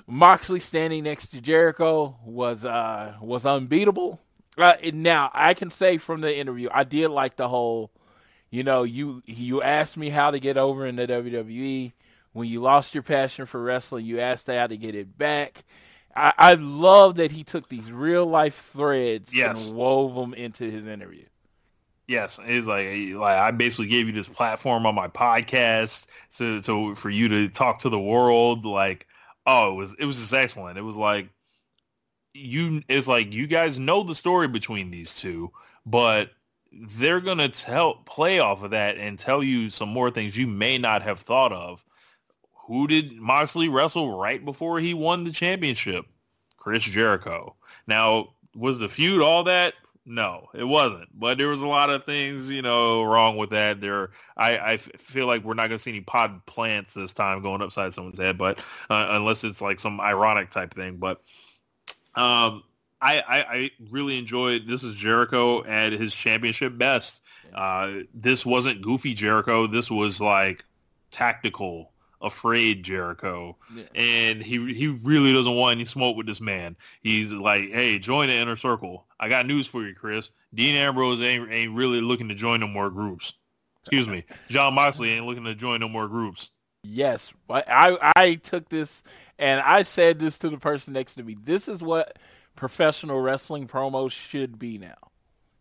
Moxley 0.07 0.61
standing 0.61 1.05
next 1.05 1.28
to 1.28 1.43
Jericho 1.43 2.16
was 2.24 2.64
uh 2.64 3.14
was 3.20 3.45
unbeatable. 3.45 4.18
Uh, 4.57 4.74
now 4.95 5.30
I 5.35 5.53
can 5.53 5.70
say 5.70 5.99
from 5.99 6.22
the 6.22 6.35
interview, 6.35 6.68
I 6.72 6.85
did 6.85 7.09
like 7.09 7.37
the 7.37 7.49
whole, 7.49 7.91
you 8.51 8.62
know, 8.62 8.83
you 8.83 9.22
you 9.26 9.61
asked 9.61 9.99
me 9.99 10.09
how 10.09 10.30
to 10.30 10.41
get 10.41 10.57
over 10.57 10.87
in 10.87 10.97
the 10.97 11.07
WWE. 11.07 11.93
When 12.33 12.49
you 12.49 12.61
lost 12.61 12.95
your 12.95 13.03
passion 13.03 13.47
for 13.47 13.62
wrestling, 13.62 14.05
you 14.07 14.20
asked 14.20 14.47
how 14.47 14.66
to 14.66 14.76
get 14.76 14.95
it 14.95 15.16
back. 15.18 15.64
I, 16.14 16.33
I 16.37 16.55
love 16.55 17.16
that 17.16 17.33
he 17.33 17.45
took 17.45 17.68
these 17.68 17.91
real 17.93 18.26
life 18.26 18.70
threads 18.72 19.35
Yes. 19.35 19.68
and 19.68 19.76
wove 19.76 20.14
them 20.14 20.35
into 20.35 20.64
his 20.70 20.87
interview. 20.87 21.24
Yes, 22.09 22.39
it's 22.45 22.66
like 22.66 22.87
like 23.14 23.39
I 23.39 23.51
basically 23.53 23.87
gave 23.87 24.07
you 24.07 24.12
this 24.12 24.28
platform 24.28 24.87
on 24.87 24.95
my 24.95 25.09
podcast 25.09 26.07
to 26.37 26.61
to 26.62 26.95
for 26.95 27.11
you 27.11 27.28
to 27.28 27.49
talk 27.49 27.78
to 27.80 27.89
the 27.89 28.01
world. 28.01 28.64
Like, 28.64 29.07
oh, 29.47 29.72
it 29.72 29.76
was 29.76 29.95
it 30.01 30.05
was 30.05 30.18
just 30.18 30.35
excellent. 30.35 30.78
It 30.78 30.83
was 30.83 30.97
like 30.97 31.28
you 32.35 32.83
it's 32.89 33.09
like 33.09 33.33
you 33.33 33.47
guys 33.47 33.78
know 33.78 34.03
the 34.03 34.14
story 34.14 34.49
between 34.49 34.91
these 34.91 35.14
two, 35.16 35.51
but 35.87 36.30
they're 36.72 37.20
gonna 37.20 37.49
tell 37.49 37.95
play 38.07 38.39
off 38.41 38.62
of 38.62 38.70
that 38.70 38.97
and 38.97 39.18
tell 39.18 39.43
you 39.43 39.68
some 39.70 39.89
more 39.89 40.11
things 40.11 40.37
you 40.37 40.47
may 40.47 40.78
not 40.78 41.03
have 41.03 41.20
thought 41.20 41.53
of. 41.53 41.85
Who 42.73 42.87
did 42.87 43.20
Moxley 43.20 43.68
wrestle 43.68 44.18
right 44.18 44.43
before 44.43 44.81
he 44.81 44.95
won 44.95 45.25
the 45.25 45.31
championship? 45.31 46.07
Chris 46.57 46.83
Jericho. 46.83 47.55
Now, 47.87 48.31
was 48.55 48.79
the 48.79 48.89
feud 48.89 49.20
all 49.20 49.45
that? 49.45 49.75
No, 50.07 50.49
it 50.55 50.64
wasn't. 50.64 51.09
But 51.12 51.37
there 51.37 51.49
was 51.49 51.61
a 51.61 51.66
lot 51.66 51.91
of 51.91 52.05
things, 52.05 52.51
you 52.51 52.62
know, 52.62 53.03
wrong 53.03 53.37
with 53.37 53.51
that. 53.51 53.83
There, 53.83 54.12
I, 54.39 54.79
feel 54.79 55.27
like 55.27 55.45
we're 55.45 55.53
not 55.53 55.68
going 55.68 55.77
to 55.77 55.83
see 55.83 55.91
any 55.91 56.01
pod 56.01 56.47
plants 56.47 56.95
this 56.95 57.12
time 57.12 57.43
going 57.43 57.61
upside 57.61 57.93
someone's 57.93 58.18
head, 58.18 58.39
but 58.39 58.59
uh, 58.89 59.09
unless 59.11 59.45
it's 59.45 59.61
like 59.61 59.79
some 59.79 60.01
ironic 60.01 60.49
type 60.49 60.73
thing. 60.73 60.97
But 60.97 61.18
um, 62.14 62.62
I, 63.03 63.20
I, 63.20 63.45
I 63.51 63.70
really 63.91 64.16
enjoyed. 64.16 64.66
This 64.66 64.83
is 64.83 64.95
Jericho 64.95 65.62
at 65.66 65.93
his 65.93 66.14
championship 66.14 66.79
best. 66.79 67.20
Uh, 67.55 67.99
this 68.14 68.47
wasn't 68.47 68.81
goofy 68.81 69.12
Jericho. 69.12 69.66
This 69.66 69.91
was 69.91 70.23
like 70.23 70.64
tactical, 71.11 71.91
afraid 72.23 72.83
Jericho, 72.85 73.57
Yeah. 73.75 73.85
and 73.95 74.43
he 74.43 74.73
he 74.75 74.89
really 75.03 75.33
doesn't 75.33 75.55
want 75.55 75.77
any 75.77 75.85
smoke 75.85 76.16
with 76.16 76.27
this 76.27 76.41
man. 76.41 76.77
He's 77.03 77.33
like, 77.33 77.70
hey, 77.73 77.99
join 77.99 78.29
the 78.29 78.35
inner 78.35 78.57
circle. 78.57 79.07
I 79.20 79.29
got 79.29 79.47
news 79.47 79.66
for 79.66 79.85
you, 79.87 79.95
Chris. 79.95 80.31
Dean 80.55 80.75
Ambrose 80.77 81.20
ain't 81.20 81.51
ain't 81.51 81.75
really 81.75 82.01
looking 82.01 82.29
to 82.29 82.35
join 82.35 82.61
no 82.61 82.68
more 82.68 82.91
groups. 82.91 83.35
Excuse 83.81 84.09
me, 84.09 84.25
Jon 84.49 84.75
Moxley 84.75 85.11
ain't 85.11 85.27
looking 85.27 85.45
to 85.45 85.55
join 85.55 85.81
no 85.81 85.89
more 85.89 86.07
groups. 86.09 86.51
Yes, 86.85 87.33
I, 87.49 88.11
I 88.16 88.35
took 88.37 88.68
this 88.68 89.03
and 89.39 89.61
I 89.61 89.83
said 89.83 90.18
this 90.18 90.39
to 90.41 90.49
the 90.51 90.59
person 90.59 90.95
next 90.95 91.14
to 91.14 91.23
me. 91.23 91.37
This 91.41 91.68
is 91.68 91.81
what 91.83 92.18
professional 92.57 93.20
wrestling 93.20 93.68
promos 93.68 94.11
should 94.11 94.59
be 94.59 94.79
now. 94.79 94.95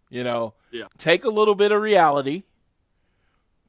You 0.10 0.24
know, 0.24 0.56
Yeah. 0.72 0.86
take 0.98 1.24
a 1.24 1.30
little 1.30 1.54
bit 1.56 1.72
of 1.72 1.80
reality, 1.82 2.44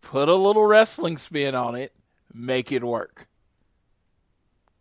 put 0.00 0.28
a 0.28 0.34
little 0.34 0.64
wrestling 0.64 1.18
spin 1.18 1.54
on 1.54 1.74
it, 1.74 1.92
make 2.34 2.72
it 2.72 2.84
work. 2.84 3.28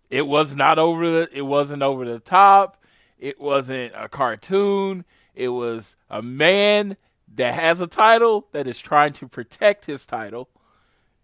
It 0.10 0.28
was 0.28 0.56
not 0.56 0.78
over 0.78 1.10
the. 1.10 1.30
It 1.32 1.44
wasn't 1.44 1.84
over 1.84 2.06
the 2.06 2.20
top. 2.20 2.84
It 3.18 3.40
wasn't 3.40 3.94
a 3.96 4.10
cartoon. 4.10 5.06
It 5.34 5.50
was 5.50 5.96
a 6.10 6.22
man 6.22 6.98
that 7.36 7.54
has 7.54 7.80
a 7.80 7.88
title 7.88 8.48
that 8.52 8.68
is 8.68 8.80
trying 8.80 9.14
to 9.14 9.28
protect 9.28 9.86
his 9.86 10.06
title, 10.06 10.50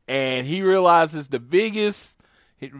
and 0.07 0.47
he 0.47 0.61
realizes 0.61 1.27
the 1.27 1.39
biggest, 1.39 2.17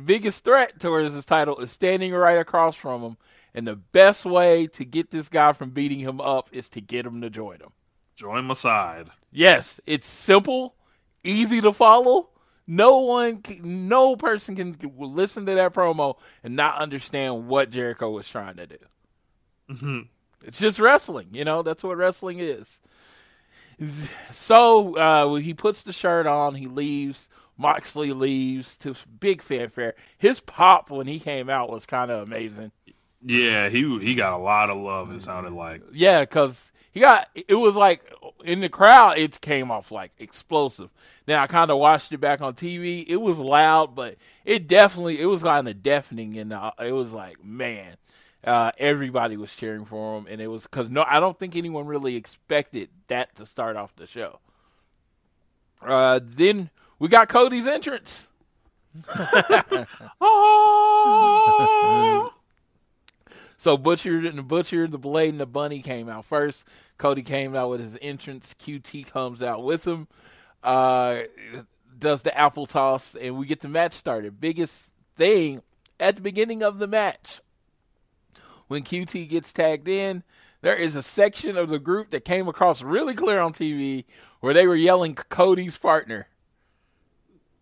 biggest 0.05 0.45
threat 0.45 0.79
towards 0.79 1.13
his 1.13 1.25
title 1.25 1.57
is 1.57 1.71
standing 1.71 2.13
right 2.13 2.37
across 2.37 2.75
from 2.75 3.01
him, 3.01 3.17
and 3.53 3.67
the 3.67 3.75
best 3.75 4.25
way 4.25 4.67
to 4.67 4.85
get 4.85 5.09
this 5.09 5.27
guy 5.27 5.51
from 5.51 5.71
beating 5.71 5.99
him 5.99 6.21
up 6.21 6.47
is 6.53 6.69
to 6.69 6.79
get 6.79 7.05
him 7.05 7.19
to 7.21 7.29
join 7.29 7.59
him. 7.59 7.71
Join 8.15 8.45
my 8.45 8.53
side. 8.53 9.09
Yes, 9.31 9.81
it's 9.85 10.07
simple, 10.07 10.75
easy 11.23 11.59
to 11.61 11.73
follow. 11.73 12.29
No 12.67 12.97
one, 12.99 13.41
no 13.61 14.17
person 14.17 14.55
can 14.55 14.75
listen 14.97 15.45
to 15.45 15.55
that 15.55 15.73
promo 15.73 16.17
and 16.43 16.55
not 16.55 16.77
understand 16.77 17.47
what 17.47 17.69
Jericho 17.69 18.11
was 18.11 18.27
trying 18.27 18.57
to 18.57 18.67
do. 18.67 18.77
Mm-hmm. 19.69 19.99
It's 20.43 20.59
just 20.59 20.79
wrestling, 20.79 21.29
you 21.31 21.45
know. 21.45 21.61
That's 21.63 21.83
what 21.83 21.97
wrestling 21.97 22.39
is. 22.39 22.81
So 24.31 24.97
uh, 24.97 25.35
he 25.35 25.53
puts 25.53 25.83
the 25.83 25.93
shirt 25.93 26.27
on. 26.27 26.55
He 26.55 26.67
leaves. 26.67 27.29
Moxley 27.57 28.13
leaves 28.13 28.77
to 28.77 28.95
big 29.19 29.41
fanfare. 29.41 29.95
His 30.17 30.39
pop 30.39 30.91
when 30.91 31.07
he 31.07 31.19
came 31.19 31.49
out 31.49 31.71
was 31.71 31.85
kind 31.85 32.11
of 32.11 32.21
amazing. 32.27 32.71
Yeah, 33.21 33.69
he 33.69 33.99
he 33.99 34.13
got 34.13 34.33
a 34.33 34.37
lot 34.37 34.69
of 34.69 34.77
love. 34.77 35.11
It 35.11 35.23
sounded 35.23 35.53
like. 35.53 35.81
Yeah, 35.91 36.21
because 36.21 36.71
he 36.97 37.01
got 37.01 37.29
it 37.35 37.53
was 37.53 37.75
like 37.75 38.01
in 38.43 38.59
the 38.59 38.69
crowd. 38.69 39.19
It 39.19 39.39
came 39.39 39.69
off 39.69 39.91
like 39.91 40.13
explosive. 40.17 40.89
Then 41.27 41.37
I 41.37 41.45
kind 41.45 41.69
of 41.69 41.77
watched 41.77 42.11
it 42.11 42.17
back 42.17 42.41
on 42.41 42.55
TV. 42.55 43.05
It 43.07 43.17
was 43.17 43.37
loud, 43.37 43.93
but 43.93 44.15
it 44.43 44.65
definitely 44.65 45.21
it 45.21 45.27
was 45.27 45.43
kind 45.43 45.67
of 45.67 45.83
deafening, 45.83 46.39
and 46.39 46.51
uh, 46.51 46.71
it 46.83 46.93
was 46.93 47.13
like 47.13 47.45
man, 47.45 47.97
uh, 48.43 48.71
everybody 48.79 49.37
was 49.37 49.55
cheering 49.55 49.85
for 49.85 50.17
him, 50.17 50.25
and 50.27 50.41
it 50.41 50.47
was 50.47 50.63
because 50.63 50.89
no, 50.89 51.05
I 51.07 51.19
don't 51.19 51.37
think 51.37 51.55
anyone 51.55 51.85
really 51.85 52.15
expected 52.15 52.89
that 53.09 53.35
to 53.35 53.45
start 53.45 53.75
off 53.75 53.95
the 53.95 54.07
show. 54.07 54.39
Uh, 55.83 56.19
then 56.23 56.71
we 56.97 57.09
got 57.09 57.29
Cody's 57.29 57.67
entrance. 57.67 58.27
so 63.67 63.75
Butcher 63.75 64.19
and 64.19 64.37
the 64.37 64.43
Butcher, 64.43 64.87
the 64.87 64.97
Blade, 64.97 65.31
and 65.31 65.41
the 65.41 65.45
Bunny 65.45 65.81
came 65.81 66.07
out 66.07 66.23
first. 66.23 66.65
Cody 66.97 67.21
came 67.21 67.53
out 67.53 67.69
with 67.69 67.81
his 67.81 67.97
entrance. 68.01 68.53
QT 68.53 69.11
comes 69.11 69.43
out 69.43 69.61
with 69.61 69.85
him. 69.85 70.07
Uh, 70.63 71.23
does 71.99 72.21
the 72.21 72.37
apple 72.37 72.65
toss, 72.65 73.13
and 73.13 73.35
we 73.35 73.45
get 73.45 73.59
the 73.59 73.67
match 73.67 73.91
started. 73.91 74.39
Biggest 74.39 74.93
thing 75.17 75.63
at 75.99 76.15
the 76.15 76.21
beginning 76.21 76.63
of 76.63 76.79
the 76.79 76.87
match 76.87 77.41
when 78.69 78.83
QT 78.83 79.27
gets 79.27 79.51
tagged 79.51 79.89
in, 79.89 80.23
there 80.61 80.77
is 80.77 80.95
a 80.95 81.03
section 81.03 81.57
of 81.57 81.67
the 81.67 81.77
group 81.77 82.11
that 82.11 82.23
came 82.23 82.47
across 82.47 82.81
really 82.81 83.15
clear 83.15 83.41
on 83.41 83.51
TV 83.51 84.05
where 84.39 84.53
they 84.53 84.65
were 84.65 84.77
yelling 84.77 85.13
Cody's 85.13 85.75
partner. 85.75 86.29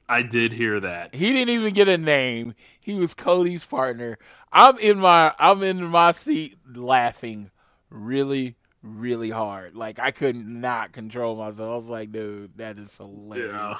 I 0.07 0.21
did 0.21 0.53
hear 0.53 0.79
that. 0.79 1.15
He 1.15 1.33
didn't 1.33 1.49
even 1.49 1.73
get 1.73 1.87
a 1.87 1.97
name. 1.97 2.53
He 2.79 2.93
was 2.93 3.15
Cody's 3.15 3.65
partner. 3.65 4.19
I'm 4.55 4.77
in 4.79 4.99
my 4.99 5.33
I'm 5.37 5.61
in 5.63 5.83
my 5.85 6.11
seat 6.11 6.57
laughing 6.73 7.51
really 7.89 8.55
really 8.81 9.29
hard. 9.29 9.75
Like 9.75 9.99
I 9.99 10.11
could 10.11 10.35
not 10.35 10.93
control 10.93 11.35
myself. 11.35 11.69
I 11.69 11.75
was 11.75 11.89
like, 11.89 12.11
dude, 12.13 12.57
that 12.57 12.79
is 12.79 12.95
hilarious. 12.97 13.51
Yeah. 13.53 13.75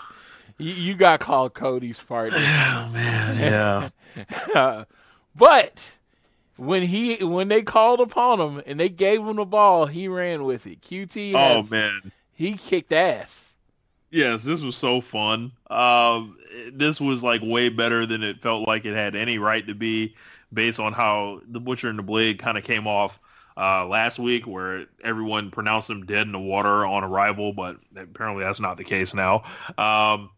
You, 0.58 0.72
you 0.72 0.96
got 0.96 1.22
called 1.22 1.54
Cody's 1.54 2.00
partner. 2.00 2.38
Oh 2.78 2.90
man, 2.92 3.90
yeah. 4.54 4.84
but 5.36 5.98
when 6.58 6.84
he 6.84 7.24
when 7.24 7.48
they 7.48 7.62
called 7.62 8.02
upon 8.02 8.40
him 8.40 8.64
and 8.66 8.80
they 8.80 8.90
gave 8.90 9.22
him 9.22 9.38
the 9.38 9.46
ball, 9.46 9.86
he 9.86 10.10
ran 10.10 10.44
with 10.44 10.68
it. 10.68 10.82
QT 10.82 11.34
oh 11.36 11.64
man. 11.72 12.12
he 12.34 12.54
kicked 12.54 12.92
ass. 12.92 13.56
Yes, 14.12 14.44
this 14.44 14.62
was 14.62 14.76
so 14.76 15.02
fun. 15.02 15.52
Um, 15.70 16.38
this 16.72 17.02
was 17.02 17.24
like 17.24 17.42
way 17.44 17.70
better 17.70 18.06
than 18.06 18.24
it 18.24 18.42
felt 18.42 18.68
like 18.68 18.86
it 18.86 18.94
had 18.94 19.16
any 19.16 19.40
right 19.40 19.66
to 19.68 19.76
be, 19.76 20.16
based 20.56 20.80
on 20.80 20.94
how 20.94 21.42
the 21.48 21.60
Butcher 21.60 21.90
and 21.90 22.00
the 22.00 22.04
Blade 22.04 22.40
kind 22.40 22.58
of 22.58 22.64
came 22.64 22.88
off 22.88 23.20
uh, 23.58 23.86
last 23.86 24.18
week, 24.18 24.48
where 24.48 24.88
everyone 25.04 25.52
pronounced 25.52 25.88
them 25.88 26.06
dead 26.06 26.26
in 26.26 26.32
the 26.32 26.40
water 26.40 26.86
on 26.86 27.04
arrival, 27.04 27.54
but 27.54 27.78
apparently 27.96 28.44
that's 28.44 28.60
not 28.60 28.78
the 28.78 28.84
case 28.84 29.14
now. 29.14 29.44
Um, 29.78 30.32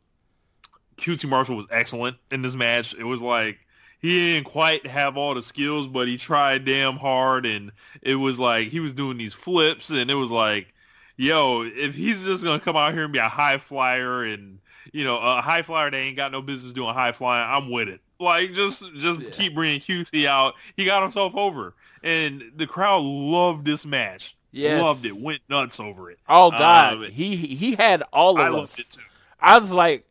QT 0.97 1.27
Marshall 1.29 1.55
was 1.55 1.67
excellent 1.71 2.17
in 2.31 2.41
this 2.41 2.55
match. 2.55 2.93
It 2.93 3.03
was 3.03 3.21
like 3.21 3.59
he 3.99 4.33
didn't 4.33 4.45
quite 4.45 4.85
have 4.85 5.17
all 5.17 5.33
the 5.33 5.41
skills, 5.41 5.87
but 5.87 6.07
he 6.07 6.17
tried 6.17 6.65
damn 6.65 6.97
hard, 6.97 7.45
and 7.45 7.71
it 8.01 8.15
was 8.15 8.39
like 8.39 8.69
he 8.69 8.79
was 8.79 8.93
doing 8.93 9.17
these 9.17 9.33
flips, 9.33 9.89
and 9.89 10.11
it 10.11 10.15
was 10.15 10.31
like, 10.31 10.73
yo, 11.15 11.63
if 11.63 11.95
he's 11.95 12.25
just 12.25 12.43
gonna 12.43 12.59
come 12.59 12.75
out 12.75 12.93
here 12.93 13.03
and 13.03 13.13
be 13.13 13.19
a 13.19 13.23
high 13.23 13.57
flyer, 13.57 14.23
and 14.23 14.59
you 14.93 15.03
know, 15.03 15.17
a 15.17 15.41
high 15.41 15.61
flyer 15.61 15.89
that 15.89 15.97
ain't 15.97 16.17
got 16.17 16.31
no 16.31 16.41
business 16.41 16.73
doing 16.73 16.93
high 16.93 17.11
flying, 17.11 17.47
I'm 17.49 17.71
with 17.71 17.89
it. 17.89 18.01
Like 18.19 18.53
just 18.53 18.83
just 18.95 19.19
Yeah. 19.21 19.29
keep 19.31 19.53
bringing 19.55 19.79
QT 19.79 20.25
out. 20.25 20.55
He 20.75 20.85
got 20.85 21.01
himself 21.01 21.35
over, 21.35 21.73
and 22.03 22.51
the 22.55 22.65
crowd 22.67 23.03
loved 23.03 23.65
this 23.65 23.85
match. 23.85 24.35
Yes. 24.51 24.81
Loved 24.81 25.05
it. 25.05 25.15
Went 25.15 25.41
nuts 25.49 25.79
over 25.79 26.09
it. 26.09 26.19
Oh 26.27 26.49
God, 26.51 26.93
Um, 26.95 27.03
he 27.03 27.35
he 27.35 27.75
had 27.75 28.01
all 28.13 28.39
of 28.39 28.41
I 28.41 28.47
us. 28.49 28.53
loved 28.55 28.79
it 28.79 28.89
too. 28.93 29.01
I 29.39 29.57
was 29.59 29.71
like, 29.71 30.09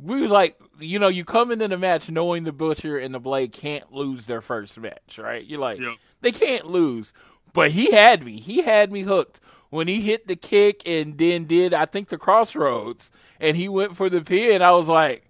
we 0.00 0.20
were 0.20 0.28
like, 0.28 0.56
you 0.78 0.98
know, 1.00 1.08
you 1.08 1.24
come 1.24 1.50
into 1.50 1.66
the 1.66 1.78
match 1.78 2.08
knowing 2.08 2.44
the 2.44 2.52
Butcher 2.52 2.96
and 2.98 3.12
the 3.12 3.18
Blade 3.18 3.50
can't 3.52 3.90
lose 3.92 4.26
their 4.26 4.40
first 4.40 4.78
match, 4.78 5.18
right? 5.18 5.44
You're 5.44 5.58
like, 5.58 5.80
Yep. 5.80 5.94
they 6.20 6.30
can't 6.32 6.66
lose. 6.66 7.12
But 7.52 7.72
he 7.72 7.90
had 7.90 8.22
me. 8.24 8.38
He 8.38 8.62
had 8.62 8.92
me 8.92 9.00
hooked 9.00 9.40
when 9.70 9.88
he 9.88 10.00
hit 10.00 10.28
the 10.28 10.36
kick 10.36 10.82
and 10.86 11.18
then 11.18 11.46
did 11.46 11.74
I 11.74 11.86
think 11.86 12.08
the 12.08 12.18
Cross 12.18 12.54
Rhodes 12.54 13.10
and 13.40 13.56
he 13.56 13.68
went 13.68 13.96
for 13.96 14.08
the 14.08 14.20
pin. 14.20 14.62
I 14.62 14.70
was 14.72 14.88
like, 14.88 15.27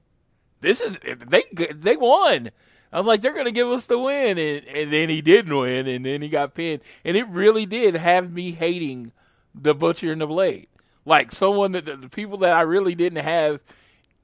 this 0.61 0.81
is 0.81 0.99
they 1.29 1.43
they 1.73 1.97
won. 1.97 2.51
I 2.91 2.99
was 2.99 3.07
like, 3.07 3.21
they're 3.21 3.35
gonna 3.35 3.51
give 3.53 3.69
us 3.69 3.87
the 3.87 3.99
win, 3.99 4.39
and 4.39 4.67
and 4.67 4.93
then 4.93 5.09
he 5.09 5.21
didn't 5.21 5.57
win, 5.57 5.87
and 5.87 6.05
then 6.07 6.23
he 6.23 6.29
got 6.29 6.55
pinned, 6.55 6.81
and 7.05 7.17
it 7.17 7.29
really 7.29 7.67
did 7.67 7.95
have 7.97 8.33
me 8.33 8.53
hating 8.53 9.13
the 9.55 9.75
Butcher 9.75 10.13
and 10.13 10.21
the 10.21 10.27
Blade, 10.27 10.69
like 11.05 11.33
someone 11.33 11.73
that 11.73 11.85
the, 11.87 11.97
the 11.97 12.09
people 12.09 12.39
that 12.39 12.53
I 12.55 12.63
really 12.63 12.95
didn't 12.95 13.23
have 13.25 13.61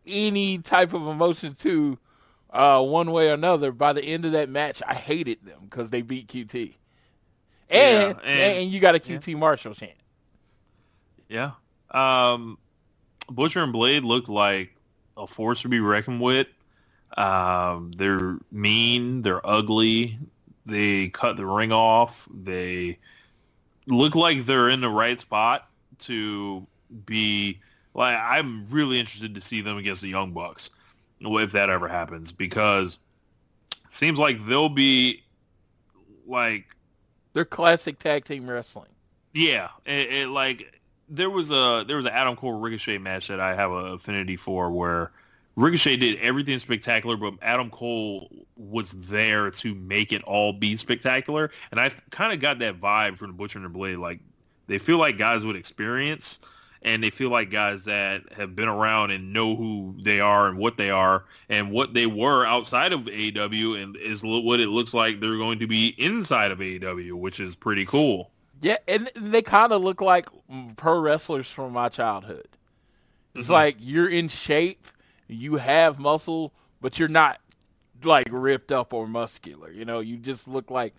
any 0.06 0.58
type 0.58 0.92
of 0.94 1.06
emotion 1.06 1.54
to, 1.54 1.98
uh, 2.50 2.80
one 2.82 3.10
way 3.10 3.28
or 3.30 3.34
another. 3.34 3.72
By 3.72 3.92
the 3.92 4.02
end 4.04 4.24
of 4.24 4.32
that 4.32 4.48
match, 4.48 4.82
I 4.86 4.94
hated 4.94 5.44
them 5.44 5.60
because 5.64 5.90
they 5.90 6.02
beat 6.02 6.28
QT, 6.28 6.76
and, 7.70 8.16
Yeah, 8.16 8.20
and- 8.24 8.62
and 8.62 8.70
you 8.72 8.80
got 8.80 8.94
a 8.94 8.98
QT 8.98 9.36
Marshall 9.36 9.74
chant. 9.74 9.92
Yeah. 11.28 11.52
Um, 11.90 12.58
Butcher 13.30 13.60
and 13.62 13.72
Blade 13.72 14.04
looked 14.04 14.28
like 14.28 14.73
a 15.16 15.26
force 15.26 15.62
to 15.62 15.68
be 15.68 15.80
reckoned 15.80 16.20
with. 16.20 16.46
Um, 17.16 17.92
they're 17.96 18.38
mean. 18.50 19.22
They're 19.22 19.46
ugly. 19.46 20.18
They 20.66 21.08
cut 21.08 21.36
the 21.36 21.46
ring 21.46 21.72
off. 21.72 22.28
They 22.32 22.98
look 23.88 24.14
like 24.14 24.44
they're 24.44 24.70
in 24.70 24.80
the 24.80 24.90
right 24.90 25.18
spot 25.18 25.68
to 26.00 26.66
be 27.06 27.60
like. 27.94 28.18
I'm 28.18 28.66
really 28.66 28.98
interested 28.98 29.34
to 29.34 29.40
see 29.40 29.60
them 29.60 29.76
against 29.76 30.02
the 30.02 30.08
Young 30.08 30.32
Bucks 30.32 30.70
if 31.20 31.52
that 31.52 31.70
ever 31.70 31.88
happens 31.88 32.32
because 32.32 32.98
it 33.84 33.92
seems 33.92 34.18
like 34.18 34.44
they'll 34.46 34.68
be 34.68 35.22
like 36.26 36.66
They're 37.32 37.44
classic 37.44 37.98
tag 37.98 38.24
team 38.24 38.48
wrestling. 38.48 38.90
yeah, 39.32 39.68
it, 39.86 40.12
it 40.12 40.28
like 40.28 40.73
there 41.08 41.30
was 41.30 41.50
a 41.50 41.84
there 41.86 41.96
was 41.96 42.06
an 42.06 42.12
Adam 42.12 42.36
Cole 42.36 42.52
Ricochet 42.52 42.98
match 42.98 43.28
that 43.28 43.40
I 43.40 43.54
have 43.54 43.70
an 43.70 43.92
affinity 43.92 44.36
for 44.36 44.70
where 44.70 45.12
Ricochet 45.56 45.98
did 45.98 46.18
everything 46.18 46.58
spectacular, 46.58 47.16
but 47.16 47.34
Adam 47.42 47.70
Cole 47.70 48.28
was 48.56 48.92
there 48.92 49.50
to 49.50 49.74
make 49.74 50.12
it 50.12 50.22
all 50.24 50.52
be 50.52 50.76
spectacular, 50.76 51.50
and 51.70 51.78
I 51.78 51.90
kind 52.10 52.32
of 52.32 52.40
got 52.40 52.58
that 52.60 52.80
vibe 52.80 53.16
from 53.16 53.28
the 53.28 53.34
Butcher 53.34 53.58
and 53.58 53.66
the 53.66 53.70
Blade. 53.70 53.98
Like 53.98 54.20
they 54.66 54.78
feel 54.78 54.98
like 54.98 55.18
guys 55.18 55.44
with 55.44 55.56
experience, 55.56 56.40
and 56.82 57.02
they 57.04 57.10
feel 57.10 57.30
like 57.30 57.50
guys 57.50 57.84
that 57.84 58.32
have 58.32 58.56
been 58.56 58.68
around 58.68 59.10
and 59.10 59.32
know 59.32 59.54
who 59.54 59.94
they 60.02 60.20
are 60.20 60.48
and 60.48 60.58
what 60.58 60.76
they 60.76 60.90
are 60.90 61.24
and 61.48 61.70
what 61.70 61.94
they 61.94 62.06
were 62.06 62.44
outside 62.46 62.92
of 62.92 63.02
AEW, 63.02 63.80
and 63.80 63.96
is 63.96 64.22
what 64.24 64.58
it 64.58 64.68
looks 64.70 64.92
like 64.94 65.20
they're 65.20 65.36
going 65.36 65.60
to 65.60 65.66
be 65.66 65.94
inside 65.98 66.50
of 66.50 66.58
AEW, 66.58 67.12
which 67.12 67.38
is 67.38 67.54
pretty 67.54 67.84
cool. 67.84 68.30
Yeah, 68.64 68.76
and 68.88 69.10
they 69.14 69.42
kind 69.42 69.72
of 69.72 69.82
look 69.82 70.00
like 70.00 70.26
pro 70.76 70.98
wrestlers 70.98 71.50
from 71.50 71.72
my 71.72 71.88
childhood. 71.90 72.48
It's 73.34 73.44
Mm-hmm. 73.44 73.52
like 73.52 73.76
you're 73.80 74.08
in 74.08 74.28
shape, 74.28 74.86
you 75.28 75.56
have 75.56 75.98
muscle, 75.98 76.52
but 76.80 76.98
you're 76.98 77.08
not 77.08 77.40
like 78.02 78.28
ripped 78.30 78.72
up 78.72 78.94
or 78.94 79.06
muscular. 79.06 79.70
You 79.70 79.84
know, 79.84 80.00
you 80.00 80.16
just 80.16 80.48
look 80.48 80.70
like 80.70 80.94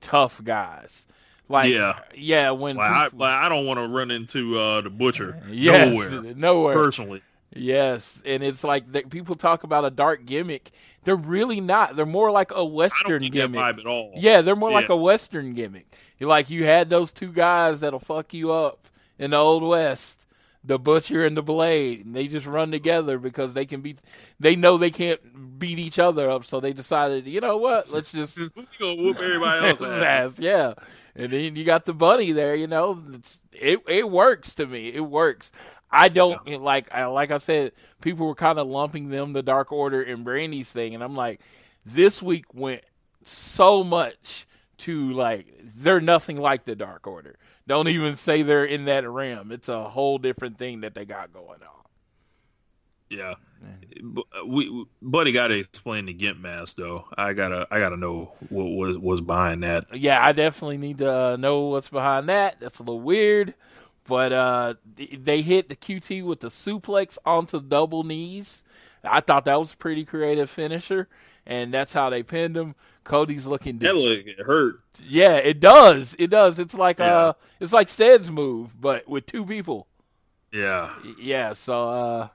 tough 0.00 0.42
guys. 0.44 1.06
Like 1.48 1.72
Yeah. 1.72 1.98
yeah, 2.14 2.50
when 2.52 2.76
Like 2.76 2.90
I, 2.90 3.02
like 3.16 3.32
I 3.32 3.48
don't 3.48 3.66
want 3.66 3.78
to 3.80 3.88
run 3.88 4.10
into 4.10 4.56
uh, 4.58 4.82
the 4.82 4.90
butcher 4.90 5.42
yes, 5.50 5.92
nowhere 6.12 6.34
nowhere. 6.34 6.74
personally. 6.74 7.22
Yes, 7.56 8.22
and 8.26 8.42
it's 8.44 8.62
like 8.62 8.92
that 8.92 9.08
people 9.08 9.34
talk 9.34 9.64
about 9.64 9.84
a 9.86 9.90
dark 9.90 10.26
gimmick. 10.26 10.70
They're 11.04 11.16
really 11.16 11.60
not. 11.62 11.96
They're 11.96 12.04
more 12.06 12.30
like 12.30 12.52
a 12.54 12.64
western 12.64 13.22
gimmick. 13.22 13.58
at 13.58 13.86
all. 13.86 14.12
Yeah, 14.14 14.42
they're 14.42 14.54
more 14.54 14.70
like 14.70 14.90
a 14.90 14.96
western 14.96 15.54
gimmick. 15.54 15.86
Like 16.20 16.50
you 16.50 16.64
had 16.64 16.90
those 16.90 17.12
two 17.12 17.32
guys 17.32 17.80
that'll 17.80 18.00
fuck 18.00 18.34
you 18.34 18.52
up 18.52 18.86
in 19.18 19.30
the 19.30 19.36
old 19.36 19.62
west, 19.62 20.26
the 20.64 20.78
butcher 20.78 21.24
and 21.24 21.36
the 21.36 21.42
blade, 21.42 22.04
and 22.04 22.14
they 22.14 22.26
just 22.26 22.46
run 22.46 22.70
together 22.70 23.18
because 23.18 23.54
they 23.54 23.66
can 23.66 23.80
beat. 23.80 24.00
They 24.40 24.56
know 24.56 24.76
they 24.78 24.90
can't 24.90 25.58
beat 25.58 25.78
each 25.78 25.98
other 25.98 26.28
up, 26.30 26.44
so 26.44 26.60
they 26.60 26.72
decided, 26.72 27.26
you 27.26 27.40
know 27.40 27.56
what? 27.56 27.90
Let's 27.92 28.12
just 28.12 28.38
we 28.56 28.66
gonna 28.78 29.00
whoop 29.00 29.18
everybody 29.18 29.66
else's 29.68 30.02
ass. 30.02 30.38
yeah. 30.40 30.74
And 31.14 31.32
then 31.32 31.56
you 31.56 31.64
got 31.64 31.84
the 31.84 31.94
bunny 31.94 32.32
there, 32.32 32.54
you 32.54 32.66
know. 32.66 33.02
It's, 33.12 33.40
it 33.52 33.80
it 33.88 34.10
works 34.10 34.54
to 34.54 34.66
me. 34.66 34.92
It 34.92 35.00
works. 35.00 35.52
I 35.90 36.08
don't 36.08 36.60
like 36.60 36.92
I 36.92 37.06
like 37.06 37.30
I 37.30 37.38
said, 37.38 37.72
people 38.00 38.26
were 38.26 38.34
kind 38.34 38.58
of 38.58 38.66
lumping 38.66 39.08
them 39.08 39.32
the 39.32 39.42
Dark 39.42 39.72
Order 39.72 40.02
and 40.02 40.24
Brandi's 40.24 40.70
thing, 40.70 40.94
and 40.94 41.02
I'm 41.02 41.16
like, 41.16 41.40
this 41.84 42.22
week 42.22 42.52
went 42.52 42.82
so 43.24 43.82
much 43.82 44.46
to 44.78 45.12
like 45.12 45.60
they're 45.62 46.00
nothing 46.00 46.40
like 46.40 46.64
the 46.64 46.76
Dark 46.76 47.06
Order. 47.06 47.36
Don't 47.66 47.88
even 47.88 48.14
say 48.14 48.42
they're 48.42 48.64
in 48.64 48.86
that 48.86 49.08
realm. 49.08 49.52
It's 49.52 49.68
a 49.68 49.84
whole 49.84 50.18
different 50.18 50.58
thing 50.58 50.80
that 50.80 50.94
they 50.94 51.04
got 51.04 51.32
going 51.32 51.62
on. 51.62 51.84
Yeah, 53.10 53.34
we, 54.44 54.68
we 54.68 54.84
buddy 55.02 55.32
got 55.32 55.48
to 55.48 55.58
explain 55.58 56.06
the 56.06 56.12
Gimp 56.12 56.40
mask 56.40 56.76
though. 56.76 57.06
I 57.16 57.32
gotta 57.32 57.66
I 57.70 57.78
gotta 57.78 57.96
know 57.96 58.32
what 58.48 58.64
was 58.64 58.98
was 58.98 59.20
behind 59.20 59.62
that. 59.62 59.86
yeah, 59.96 60.24
I 60.24 60.32
definitely 60.32 60.78
need 60.78 60.98
to 60.98 61.12
uh, 61.12 61.36
know 61.36 61.62
what's 61.62 61.88
behind 61.88 62.28
that. 62.28 62.60
That's 62.60 62.78
a 62.78 62.82
little 62.82 63.00
weird, 63.00 63.54
but 64.06 64.32
uh, 64.32 64.74
they 64.96 65.42
hit 65.42 65.68
the 65.68 65.76
QT 65.76 66.24
with 66.24 66.40
the 66.40 66.48
suplex 66.48 67.18
onto 67.24 67.60
double 67.60 68.04
knees. 68.04 68.62
I 69.02 69.20
thought 69.20 69.44
that 69.46 69.58
was 69.58 69.72
a 69.72 69.76
pretty 69.76 70.04
creative 70.04 70.50
finisher, 70.50 71.08
and 71.46 71.72
that's 71.72 71.94
how 71.94 72.10
they 72.10 72.22
pinned 72.22 72.56
him. 72.56 72.74
Cody's 73.08 73.46
looking. 73.46 73.78
That 73.78 73.96
look 73.96 74.26
it 74.26 74.38
hurt. 74.40 74.80
yeah, 75.02 75.36
it 75.36 75.58
does. 75.60 76.14
It 76.18 76.28
does. 76.28 76.58
It's 76.60 76.74
like 76.74 76.98
Yeah. 77.00 77.16
uh, 77.16 77.32
it's 77.58 77.72
like 77.72 77.88
Sed's 77.88 78.30
move, 78.30 78.80
but 78.80 79.08
with 79.08 79.26
two 79.26 79.44
people. 79.44 79.88
Yeah, 80.52 80.90
Yeah, 81.18 81.52
so 81.54 81.88
uh 81.88 82.28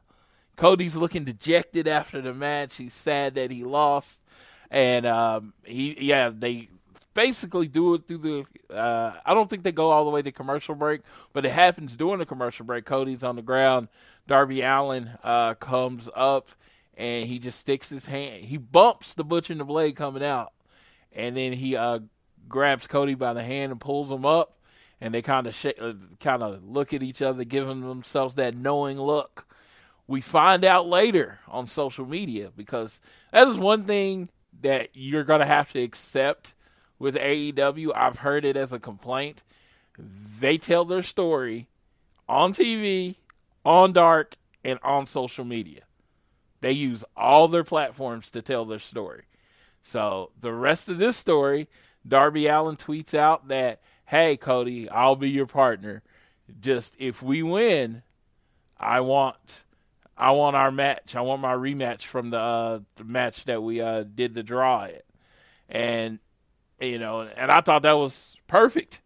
Cody's 0.55 0.95
looking 0.95 1.23
dejected 1.23 1.87
after 1.87 2.21
the 2.21 2.33
match. 2.33 2.75
He's 2.75 2.93
sad 2.93 3.35
that 3.35 3.49
he 3.51 3.63
lost. 3.63 4.21
And 4.69 5.05
um 5.05 5.53
he 5.63 5.95
yeah, 5.99 6.29
they 6.29 6.69
basically 7.13 7.67
do 7.67 7.93
it 7.95 8.07
through 8.07 8.17
the 8.69 8.75
uh 8.75 9.13
I 9.25 9.33
don't 9.33 9.49
think 9.49 9.63
they 9.63 9.71
go 9.71 9.89
all 9.89 10.05
the 10.05 10.11
way 10.11 10.21
to 10.21 10.31
commercial 10.31 10.75
break, 10.75 11.01
but 11.33 11.45
it 11.45 11.51
happens 11.51 11.95
during 11.95 12.19
the 12.19 12.25
commercial 12.25 12.65
break. 12.65 12.85
Cody's 12.85 13.23
on 13.23 13.35
the 13.35 13.41
ground. 13.41 13.87
Darby 14.27 14.61
Allin 14.61 15.11
uh 15.23 15.53
comes 15.55 16.09
up 16.15 16.49
and 16.95 17.25
he 17.27 17.39
just 17.39 17.59
sticks 17.59 17.89
his 17.89 18.05
hand 18.05 18.43
he 18.43 18.57
bumps 18.57 19.15
the 19.15 19.23
butcher 19.23 19.53
and 19.53 19.59
the 19.59 19.65
blade 19.65 19.95
coming 19.95 20.23
out. 20.23 20.53
And 21.15 21.37
then 21.37 21.53
he 21.53 21.75
uh 21.75 21.99
grabs 22.47 22.87
Cody 22.87 23.15
by 23.15 23.33
the 23.33 23.43
hand 23.43 23.71
and 23.71 23.81
pulls 23.81 24.11
him 24.11 24.25
up 24.25 24.57
and 25.03 25.13
they 25.13 25.21
kind 25.21 25.47
of 25.47 25.53
sh- 25.53 25.79
uh, 25.81 25.93
kind 26.21 26.41
of 26.41 26.63
look 26.63 26.93
at 26.93 27.03
each 27.03 27.21
other, 27.21 27.43
giving 27.43 27.81
themselves 27.81 28.35
that 28.35 28.55
knowing 28.55 28.97
look. 28.97 29.45
We 30.07 30.21
find 30.21 30.63
out 30.63 30.87
later 30.87 31.39
on 31.47 31.67
social 31.67 32.05
media 32.05 32.51
because 32.55 33.01
that 33.31 33.45
is 33.49 33.59
one 33.59 33.83
thing 33.83 34.29
that 34.61 34.89
you're 34.93 35.25
gonna 35.25 35.45
have 35.45 35.73
to 35.73 35.81
accept 35.81 36.55
with 36.99 37.15
AEW. 37.15 37.91
I've 37.93 38.19
heard 38.19 38.45
it 38.45 38.55
as 38.55 38.71
a 38.71 38.79
complaint. 38.79 39.43
They 39.97 40.57
tell 40.57 40.85
their 40.85 41.01
story 41.01 41.67
on 42.29 42.53
TV, 42.53 43.15
on 43.65 43.91
Dark, 43.91 44.35
and 44.63 44.79
on 44.83 45.05
social 45.05 45.43
media. 45.43 45.81
They 46.61 46.71
use 46.71 47.03
all 47.17 47.49
their 47.49 47.65
platforms 47.65 48.31
to 48.31 48.41
tell 48.41 48.63
their 48.63 48.79
story. 48.79 49.23
So 49.83 50.31
the 50.39 50.53
rest 50.53 50.89
of 50.89 50.97
this 50.97 51.17
story, 51.17 51.67
Darby 52.07 52.47
Allin 52.47 52.77
tweets 52.77 53.13
out 53.13 53.49
that, 53.49 53.81
"Hey 54.05 54.37
Cody, 54.37 54.89
I'll 54.89 55.15
be 55.17 55.29
your 55.29 55.45
partner. 55.45 56.01
Just 56.59 56.95
if 56.97 57.21
we 57.21 57.43
win, 57.43 58.01
I 58.77 59.01
want, 59.01 59.65
I 60.17 60.31
want 60.31 60.55
our 60.55 60.71
match. 60.71 61.15
I 61.15 61.21
want 61.21 61.41
my 61.41 61.53
rematch 61.53 62.03
from 62.03 62.29
the, 62.31 62.39
uh, 62.39 62.79
the 62.95 63.03
match 63.03 63.43
that 63.45 63.61
we 63.61 63.81
uh, 63.81 64.03
did 64.03 64.33
the 64.33 64.41
draw 64.43 64.85
at." 64.85 65.03
And 65.69 66.19
you 66.81 66.97
know, 66.97 67.21
and 67.21 67.51
I 67.51 67.61
thought 67.61 67.81
that 67.83 67.93
was 67.97 68.35
perfect. 68.47 69.01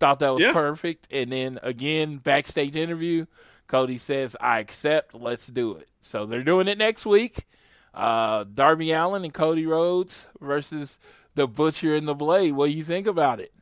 Thought 0.00 0.20
that 0.20 0.30
was 0.30 0.42
Yeah. 0.42 0.52
perfect. 0.52 1.06
And 1.10 1.30
then 1.32 1.58
again, 1.62 2.16
backstage 2.18 2.76
interview, 2.76 3.26
Cody 3.66 3.98
says, 3.98 4.36
"I 4.40 4.60
accept. 4.60 5.14
Let's 5.14 5.48
do 5.48 5.74
it." 5.76 5.88
So 6.02 6.24
they're 6.24 6.42
doing 6.44 6.68
it 6.68 6.78
next 6.78 7.04
week. 7.04 7.46
Uh, 7.94 8.44
Darby 8.52 8.92
Allin 8.92 9.24
and 9.24 9.32
Cody 9.32 9.66
Rhodes 9.66 10.26
versus 10.40 10.98
the 11.34 11.46
Butcher 11.46 11.94
and 11.94 12.08
the 12.08 12.14
Blade. 12.14 12.52
What 12.52 12.66
do 12.66 12.72
you 12.72 12.84
think 12.84 13.06
about 13.06 13.40
it? 13.40 13.54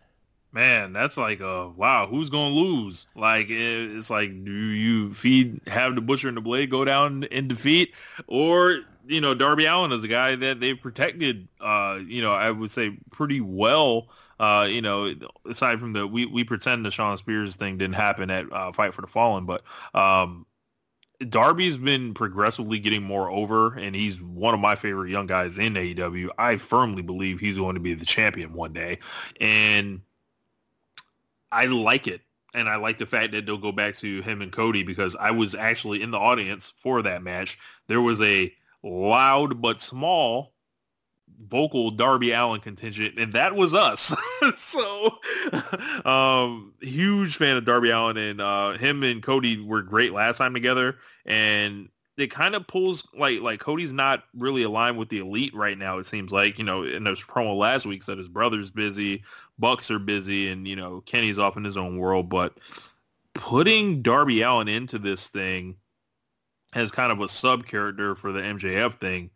man, 0.52 0.92
that's 0.92 1.16
like 1.16 1.40
a 1.40 1.68
wow, 1.70 2.06
who's 2.06 2.30
gonna 2.30 2.54
lose? 2.54 3.06
Like 3.14 3.46
it's 3.48 4.10
like 4.10 4.44
do 4.44 4.52
you 4.52 5.10
feed 5.10 5.60
have 5.66 5.94
the 5.94 6.00
butcher 6.00 6.28
and 6.28 6.36
the 6.36 6.42
blade 6.42 6.70
go 6.70 6.84
down 6.84 7.24
in 7.24 7.48
defeat, 7.48 7.94
or 8.26 8.80
you 9.06 9.20
know 9.20 9.34
Darby 9.34 9.66
Allin 9.66 9.92
is 9.92 10.04
a 10.04 10.08
guy 10.08 10.36
that 10.36 10.60
they've 10.60 10.80
protected. 10.80 11.48
Uh, 11.60 12.00
you 12.06 12.22
know, 12.22 12.32
I 12.32 12.50
would 12.50 12.70
say 12.70 12.96
pretty 13.10 13.40
well. 13.40 14.08
Uh, 14.38 14.66
you 14.68 14.82
know, 14.82 15.14
aside 15.48 15.78
from 15.80 15.92
the 15.92 16.06
we 16.06 16.26
we 16.26 16.44
pretend 16.44 16.84
the 16.84 16.90
Shawn 16.90 17.16
Spears 17.16 17.56
thing 17.56 17.78
didn't 17.78 17.94
happen 17.94 18.30
at 18.30 18.52
uh, 18.52 18.72
Fight 18.72 18.94
for 18.94 19.00
the 19.00 19.08
Fallen, 19.08 19.46
but 19.46 19.62
um. 19.94 20.46
Darby's 21.28 21.76
been 21.76 22.14
progressively 22.14 22.78
getting 22.78 23.02
more 23.02 23.30
over, 23.30 23.74
and 23.74 23.94
he's 23.94 24.22
one 24.22 24.54
of 24.54 24.60
my 24.60 24.74
favorite 24.74 25.10
young 25.10 25.26
guys 25.26 25.58
in 25.58 25.74
AEW. 25.74 26.30
I 26.38 26.56
firmly 26.56 27.02
believe 27.02 27.40
he's 27.40 27.58
going 27.58 27.74
to 27.74 27.80
be 27.80 27.94
the 27.94 28.04
champion 28.04 28.52
one 28.52 28.72
day, 28.72 28.98
and 29.40 30.00
I 31.50 31.66
like 31.66 32.06
it. 32.06 32.22
And 32.54 32.68
I 32.68 32.76
like 32.76 32.98
the 32.98 33.06
fact 33.06 33.32
that 33.32 33.46
they'll 33.46 33.56
go 33.56 33.72
back 33.72 33.94
to 33.96 34.20
him 34.20 34.42
and 34.42 34.52
Cody 34.52 34.82
because 34.82 35.16
I 35.16 35.30
was 35.30 35.54
actually 35.54 36.02
in 36.02 36.10
the 36.10 36.18
audience 36.18 36.72
for 36.76 37.00
that 37.00 37.22
match. 37.22 37.58
There 37.86 38.02
was 38.02 38.20
a 38.20 38.52
loud 38.82 39.62
but 39.62 39.80
small 39.80 40.52
vocal 41.48 41.90
Darby 41.90 42.32
Allin 42.32 42.60
contingent, 42.60 43.18
and 43.18 43.32
that 43.32 43.54
was 43.54 43.74
us. 43.74 44.14
so, 44.54 45.18
um, 46.04 46.72
huge 46.80 47.36
fan 47.36 47.56
of 47.56 47.64
Darby 47.64 47.90
Allin, 47.90 48.16
and 48.16 48.40
uh, 48.40 48.72
him 48.72 49.02
and 49.02 49.22
Cody 49.22 49.60
were 49.60 49.82
great 49.82 50.12
last 50.12 50.38
time 50.38 50.54
together. 50.54 50.96
And 51.26 51.88
it 52.16 52.30
kind 52.30 52.54
of 52.54 52.66
pulls 52.66 53.06
like 53.14 53.40
like 53.40 53.60
Cody's 53.60 53.92
not 53.92 54.24
really 54.36 54.62
aligned 54.62 54.98
with 54.98 55.08
the 55.08 55.18
elite 55.18 55.54
right 55.54 55.78
now. 55.78 55.98
It 55.98 56.06
seems 56.06 56.32
like 56.32 56.58
you 56.58 56.64
know 56.64 56.84
in 56.84 57.04
his 57.06 57.20
promo 57.20 57.56
last 57.56 57.86
week 57.86 58.02
said 58.02 58.18
his 58.18 58.28
brother's 58.28 58.70
busy, 58.70 59.22
Bucks 59.58 59.90
are 59.90 59.98
busy, 59.98 60.48
and 60.48 60.66
you 60.68 60.76
know 60.76 61.02
Kenny's 61.02 61.38
off 61.38 61.56
in 61.56 61.64
his 61.64 61.76
own 61.76 61.98
world. 61.98 62.28
But 62.28 62.58
putting 63.34 64.02
Darby 64.02 64.42
Allin 64.42 64.68
into 64.68 64.98
this 64.98 65.28
thing 65.28 65.76
as 66.74 66.90
kind 66.90 67.12
of 67.12 67.20
a 67.20 67.28
sub 67.28 67.66
character 67.66 68.14
for 68.14 68.32
the 68.32 68.40
MJF 68.40 68.94
thing 68.94 69.30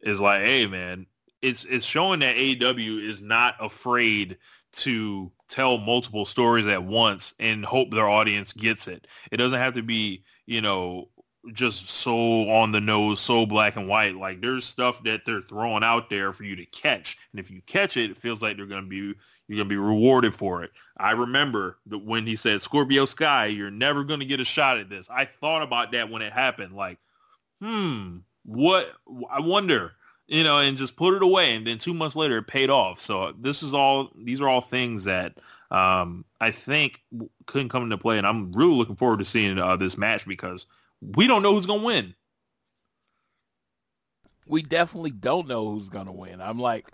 is 0.00 0.20
like, 0.20 0.42
hey 0.42 0.66
man, 0.66 1.06
it's 1.42 1.64
it's 1.64 1.84
showing 1.84 2.20
that 2.20 2.36
AEW 2.36 3.02
is 3.02 3.22
not 3.22 3.56
afraid 3.60 4.36
to 4.72 5.30
tell 5.48 5.78
multiple 5.78 6.24
stories 6.24 6.66
at 6.66 6.84
once 6.84 7.34
and 7.40 7.64
hope 7.64 7.90
their 7.90 8.08
audience 8.08 8.52
gets 8.52 8.86
it. 8.86 9.06
It 9.32 9.38
doesn't 9.38 9.58
have 9.58 9.74
to 9.74 9.82
be, 9.82 10.22
you 10.46 10.60
know, 10.60 11.08
just 11.52 11.88
so 11.88 12.48
on 12.50 12.70
the 12.70 12.80
nose, 12.80 13.20
so 13.20 13.46
black 13.46 13.76
and 13.76 13.88
white. 13.88 14.16
Like 14.16 14.40
there's 14.40 14.64
stuff 14.64 15.02
that 15.04 15.22
they're 15.24 15.40
throwing 15.40 15.82
out 15.82 16.10
there 16.10 16.32
for 16.32 16.44
you 16.44 16.56
to 16.56 16.66
catch, 16.66 17.16
and 17.32 17.40
if 17.40 17.50
you 17.50 17.62
catch 17.66 17.96
it, 17.96 18.10
it 18.10 18.18
feels 18.18 18.42
like 18.42 18.56
they're 18.56 18.66
gonna 18.66 18.86
be 18.86 19.14
you're 19.48 19.56
gonna 19.56 19.68
be 19.68 19.76
rewarded 19.76 20.34
for 20.34 20.62
it. 20.62 20.70
I 20.98 21.12
remember 21.12 21.78
that 21.86 21.98
when 21.98 22.26
he 22.26 22.36
said 22.36 22.62
Scorpio 22.62 23.04
Sky, 23.04 23.46
you're 23.46 23.70
never 23.70 24.04
gonna 24.04 24.24
get 24.24 24.40
a 24.40 24.44
shot 24.44 24.78
at 24.78 24.88
this. 24.90 25.08
I 25.10 25.24
thought 25.24 25.62
about 25.62 25.92
that 25.92 26.10
when 26.10 26.22
it 26.22 26.32
happened. 26.32 26.74
Like, 26.74 26.98
hmm, 27.60 28.18
what? 28.44 28.92
I 29.30 29.40
wonder, 29.40 29.92
you 30.30 30.44
know, 30.44 30.58
and 30.58 30.76
just 30.76 30.96
put 30.96 31.14
it 31.14 31.22
away. 31.22 31.56
And 31.56 31.66
then 31.66 31.76
two 31.76 31.92
months 31.92 32.14
later, 32.14 32.38
it 32.38 32.46
paid 32.46 32.70
off. 32.70 33.00
So 33.00 33.34
this 33.38 33.62
is 33.62 33.74
all. 33.74 34.10
These 34.16 34.40
are 34.40 34.48
all 34.48 34.60
things 34.60 35.04
that 35.04 35.38
um, 35.70 36.24
I 36.40 36.52
think 36.52 37.00
couldn't 37.46 37.68
come 37.68 37.82
into 37.82 37.98
play, 37.98 38.16
and 38.16 38.26
I'm 38.26 38.52
really 38.52 38.74
looking 38.74 38.96
forward 38.96 39.18
to 39.18 39.24
seeing 39.24 39.58
uh, 39.58 39.76
this 39.76 39.98
match 39.98 40.26
because 40.26 40.66
we 41.00 41.26
don't 41.26 41.42
know 41.42 41.52
who's 41.52 41.66
gonna 41.66 41.82
win. 41.82 42.14
We 44.46 44.62
definitely 44.62 45.10
don't 45.10 45.48
know 45.48 45.68
who's 45.70 45.88
gonna 45.88 46.12
win. 46.12 46.40
I'm 46.40 46.60
like, 46.60 46.86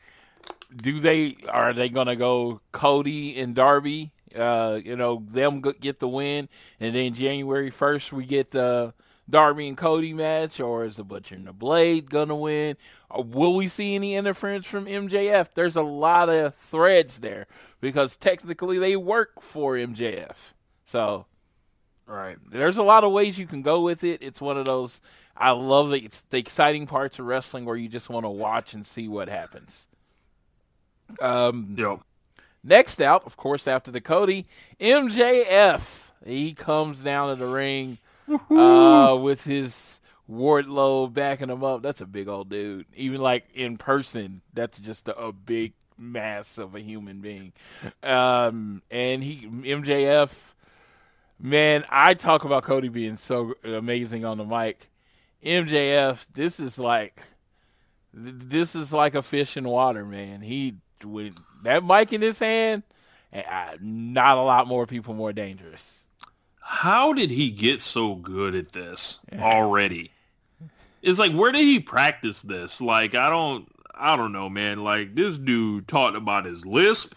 do 0.75 0.99
they 0.99 1.37
are 1.49 1.75
they 1.75 1.91
gonna 1.91 2.17
go 2.17 2.63
Cody 2.73 3.39
and 3.39 3.55
Darby? 3.55 4.13
Uh, 4.35 4.81
you 4.83 4.97
know, 4.97 5.23
them 5.29 5.61
get 5.61 5.99
the 5.99 6.09
win, 6.09 6.49
and 6.81 6.97
then 6.97 7.13
January 7.13 7.69
first 7.69 8.15
we 8.15 8.25
get 8.25 8.51
the 8.51 8.95
Darby 9.29 9.69
and 9.69 9.77
Cody 9.77 10.13
match, 10.13 10.61
or 10.61 10.85
is 10.85 10.97
the 10.97 11.05
Butcher 11.05 11.35
and 11.35 11.47
the 11.47 11.53
Blade 11.53 12.11
gonna 12.11 12.37
win? 12.37 12.77
Or 13.11 13.25
will 13.25 13.55
we 13.55 13.69
see 13.69 13.95
any 13.95 14.15
interference 14.15 14.67
from 14.67 14.87
MJF? 14.87 15.53
There's 15.55 15.77
a 15.77 15.83
lot 15.83 16.29
of 16.29 16.55
threads 16.55 17.19
there 17.19 17.47
because 17.81 18.17
technically 18.17 18.79
they 18.79 18.97
work 18.97 19.43
for 19.43 19.75
MJF. 19.75 20.53
So 20.85 21.27
Right. 22.07 22.37
There's 22.51 22.79
a 22.79 22.85
lot 22.85 23.03
of 23.03 23.11
ways 23.13 23.37
you 23.39 23.47
can 23.47 23.63
go 23.63 23.81
with 23.81 24.05
it. 24.05 24.23
It's 24.23 24.41
one 24.41 24.57
of 24.57 24.65
those 24.65 25.01
I 25.37 25.51
love. 25.51 25.93
It's 25.93 26.23
the 26.23 26.39
exciting 26.39 26.87
parts 26.87 27.19
of 27.19 27.27
wrestling 27.27 27.65
where 27.65 27.77
you 27.77 27.89
just 27.89 28.09
want 28.09 28.25
to 28.25 28.31
watch 28.31 28.75
and 28.75 28.87
see 28.87 29.09
what 29.09 29.29
happens. 29.29 29.89
Um, 31.21 31.75
Yo. 31.77 32.03
Next 32.63 33.01
out, 33.01 33.25
of 33.27 33.37
course, 33.37 33.69
after 33.69 33.91
the 33.91 34.01
Cody, 34.01 34.47
MJF. 34.81 36.11
He 36.25 36.55
comes 36.55 37.01
down 37.01 37.29
to 37.29 37.45
the 37.45 37.51
ring 37.51 37.99
uh, 38.51 39.19
with 39.21 39.45
his 39.45 40.01
Wardlow 40.31 41.13
backing 41.13 41.51
him 41.51 41.63
up. 41.63 41.83
That's 41.83 42.01
a 42.01 42.07
big 42.07 42.29
old 42.29 42.49
dude. 42.49 42.87
Even 42.95 43.21
like 43.21 43.45
in 43.55 43.77
person, 43.77 44.43
that's 44.53 44.79
just 44.79 45.09
a, 45.09 45.17
a 45.17 45.33
big 45.33 45.75
mass 45.99 46.59
of 46.59 46.75
a 46.75 46.81
human 46.81 47.21
being. 47.21 47.53
Um, 48.03 48.83
and 48.91 49.23
he 49.23 49.47
MJF, 49.47 50.33
man, 51.39 51.85
I 51.89 52.15
talk 52.15 52.45
about 52.45 52.65
Cody 52.65 52.89
being 52.89 53.17
so 53.17 53.55
amazing 53.65 54.25
on 54.25 54.39
the 54.39 54.45
mic. 54.45 54.91
MJF, 55.45 56.27
this 56.35 56.59
is 56.59 56.79
like 56.79 57.23
this 58.13 58.75
is 58.75 58.93
like 58.93 59.15
a 59.15 59.23
fish 59.23 59.57
in 59.57 59.69
water, 59.69 60.05
man. 60.05 60.41
He 60.41 60.77
with 61.05 61.35
that 61.63 61.85
mic 61.85 62.13
in 62.13 62.23
his 62.23 62.39
hand, 62.39 62.83
uh, 63.33 63.77
not 63.81 64.39
a 64.39 64.43
lot 64.43 64.67
more 64.67 64.87
people 64.87 65.15
more 65.15 65.33
dangerous. 65.33 66.06
How 66.69 67.13
did 67.13 67.31
he 67.31 67.53
get 67.53 67.81
so 67.81 68.17
good 68.17 68.57
at 68.57 68.73
this 68.73 69.21
already? 69.39 70.11
It's 71.01 71.21
like 71.21 71.33
where 71.33 71.53
did 71.53 71.63
he 71.63 71.79
practice 71.79 72.43
this? 72.43 72.81
Like 72.81 73.15
I 73.15 73.31
don't 73.31 73.69
I 73.95 74.17
don't 74.17 74.33
know, 74.33 74.49
man. 74.49 74.83
Like 74.83 75.15
this 75.15 75.39
dude 75.39 75.87
talked 75.87 76.17
about 76.17 76.45
his 76.45 76.67
lisp. 76.67 77.15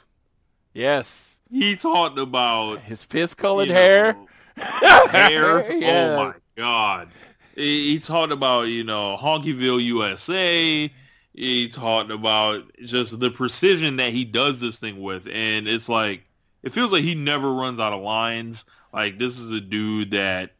Yes, 0.73 1.39
He 1.49 1.75
talked 1.75 2.19
about 2.19 2.81
his 2.81 3.03
piss 3.07 3.33
colored 3.33 3.69
hair. 3.69 4.13
know, 4.13 5.07
hair. 5.07 5.65
Oh 5.71 5.77
yeah. 5.79 6.15
Oh 6.19 6.25
my 6.25 6.33
god. 6.55 7.09
He, 7.55 7.93
he 7.93 7.99
talked 7.99 8.31
about, 8.31 8.67
you 8.67 8.83
know, 8.83 9.17
Honkyville 9.19 9.83
USA. 9.83 10.93
He 11.33 11.69
talked 11.69 12.11
about 12.11 12.71
just 12.83 13.19
the 13.19 13.31
precision 13.31 13.95
that 13.97 14.13
he 14.13 14.25
does 14.25 14.59
this 14.59 14.77
thing 14.77 15.01
with. 15.01 15.27
And 15.31 15.67
it's 15.67 15.89
like, 15.89 16.23
it 16.61 16.71
feels 16.71 16.91
like 16.91 17.03
he 17.03 17.15
never 17.15 17.51
runs 17.51 17.79
out 17.79 17.93
of 17.93 18.01
lines. 18.01 18.63
Like, 18.93 19.19
this 19.19 19.39
is 19.39 19.51
a 19.51 19.61
dude 19.61 20.11
that 20.11 20.51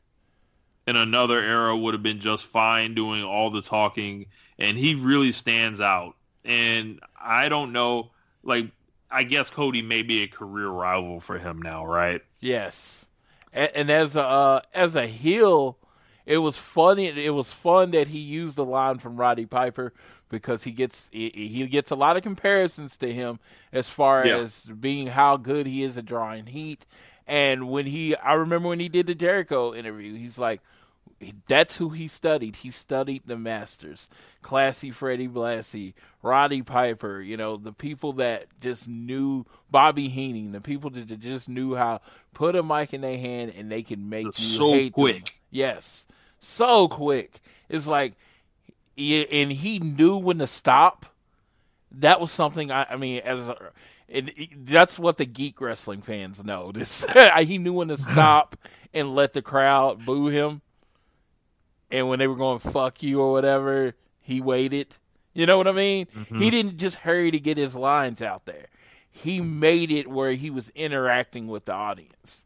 in 0.88 0.96
another 0.96 1.40
era 1.40 1.76
would 1.76 1.94
have 1.94 2.04
been 2.04 2.20
just 2.20 2.46
fine 2.46 2.94
doing 2.96 3.24
all 3.24 3.50
the 3.50 3.62
talking. 3.62 4.26
And 4.58 4.78
he 4.78 4.96
really 4.96 5.32
stands 5.32 5.80
out. 5.82 6.16
And 6.46 7.00
I 7.20 7.50
don't 7.50 7.72
know, 7.74 8.12
like, 8.44 8.72
I 9.12 9.24
guess 9.24 9.50
Cody 9.50 9.82
may 9.82 10.04
be 10.04 10.24
a 10.24 10.28
career 10.28 10.68
rival 10.68 11.20
for 11.20 11.38
him 11.40 11.62
now, 11.62 11.86
right? 11.86 12.22
Yes, 12.40 13.10
and, 13.52 13.72
and 13.76 13.90
as 13.90 14.16
a 14.16 14.24
uh, 14.24 14.62
as 14.74 14.96
a 14.96 15.08
heel, 15.08 15.78
it 16.26 16.38
was 16.38 16.58
funny. 16.58 17.08
It 17.08 17.34
was 17.34 17.52
fun 17.52 17.92
that 17.92 18.10
he 18.10 18.20
used 18.20 18.56
the 18.56 18.66
line 18.66 19.00
from 19.00 19.18
Roddy 19.18 19.46
Piper 19.48 19.94
because 20.30 20.64
he 20.64 20.72
gets 20.72 21.10
he, 21.12 21.66
gets 21.68 21.90
a 21.92 21.96
lot 21.96 22.18
of 22.18 22.24
comparisons 22.24 22.98
to 22.98 23.12
him 23.12 23.40
as 23.74 23.90
far 23.90 24.26
Yeah. 24.26 24.38
as 24.38 24.66
being 24.68 25.08
how 25.08 25.38
good 25.38 25.66
he 25.66 25.82
is 25.84 25.98
at 25.98 26.06
drawing 26.06 26.46
heat. 26.46 26.86
And 27.30 27.70
when 27.70 27.86
he, 27.86 28.16
I 28.16 28.34
remember 28.34 28.70
when 28.70 28.80
he 28.80 28.90
did 28.90 29.06
the 29.06 29.14
Jericho 29.14 29.72
interview, 29.74 30.16
he's 30.16 30.40
like, 30.40 30.62
that's 31.48 31.78
who 31.78 31.90
he 31.90 32.08
studied. 32.08 32.58
He 32.58 32.72
studied 32.72 33.24
the 33.26 33.38
masters, 33.38 34.10
classy 34.42 34.90
Freddie 34.90 35.28
Blassie, 35.28 35.94
Roddy 36.24 36.64
Piper. 36.64 37.22
You 37.22 37.38
know, 37.38 37.56
the 37.56 37.72
people 37.74 38.14
that 38.14 38.46
just 38.60 38.88
knew 38.88 39.46
Bobby 39.70 40.08
Heenan, 40.08 40.54
the 40.54 40.62
people 40.62 40.90
that 40.90 41.20
just 41.20 41.48
knew 41.48 41.76
how 41.76 42.02
put 42.34 42.56
a 42.56 42.64
mic 42.64 42.94
in 42.94 43.02
their 43.02 43.18
hand 43.18 43.54
and 43.56 43.72
they 43.72 43.84
can 43.84 44.10
make 44.10 44.26
you 44.26 44.32
So 44.34 44.72
hate 44.72 44.96
them. 44.96 45.04
quick. 45.04 45.34
Yes, 45.52 46.08
so 46.40 46.88
quick. 46.88 47.40
It's 47.68 47.86
like, 47.86 48.14
and 48.98 49.52
he 49.52 49.80
knew 49.80 50.18
when 50.18 50.40
to 50.40 50.48
stop. 50.48 51.06
That 51.92 52.20
was 52.20 52.32
something. 52.32 52.72
I, 52.72 52.86
I 52.92 52.96
mean, 52.96 53.22
as 53.24 53.50
a, 53.50 53.58
and 54.12 54.32
that's 54.58 54.98
what 54.98 55.18
the 55.18 55.26
geek 55.26 55.62
wrestling 55.62 56.02
fans 56.02 56.44
know. 56.44 56.72
This 56.80 57.06
he 57.44 57.58
knew 57.58 57.74
when 57.74 57.90
to 57.90 57.98
stop 57.98 58.56
and 58.94 59.16
let 59.16 59.34
the 59.34 59.42
crowd 59.42 60.06
boo 60.06 60.28
him. 60.28 60.62
And 61.92 62.08
when 62.08 62.20
they 62.20 62.28
were 62.28 62.36
going 62.36 62.60
"fuck 62.60 63.02
you" 63.02 63.22
or 63.22 63.32
whatever, 63.32 63.96
he 64.22 64.42
waited. 64.42 64.98
You 65.34 65.46
know 65.46 65.58
what 65.58 65.68
I 65.68 65.72
mean? 65.72 66.08
He 66.12 66.20
mm-hmm. 66.20 66.40
didn't 66.40 66.78
just 66.78 66.98
hurry 66.98 67.32
to 67.32 67.40
get 67.40 67.58
his 67.58 67.76
lines 67.76 68.22
out 68.22 68.46
there. 68.46 68.68
He 69.10 69.42
made 69.42 69.92
it 69.92 70.08
where 70.08 70.32
he 70.32 70.50
was 70.50 70.70
interacting 70.70 71.48
with 71.48 71.66
the 71.66 71.74
audience. 71.74 72.44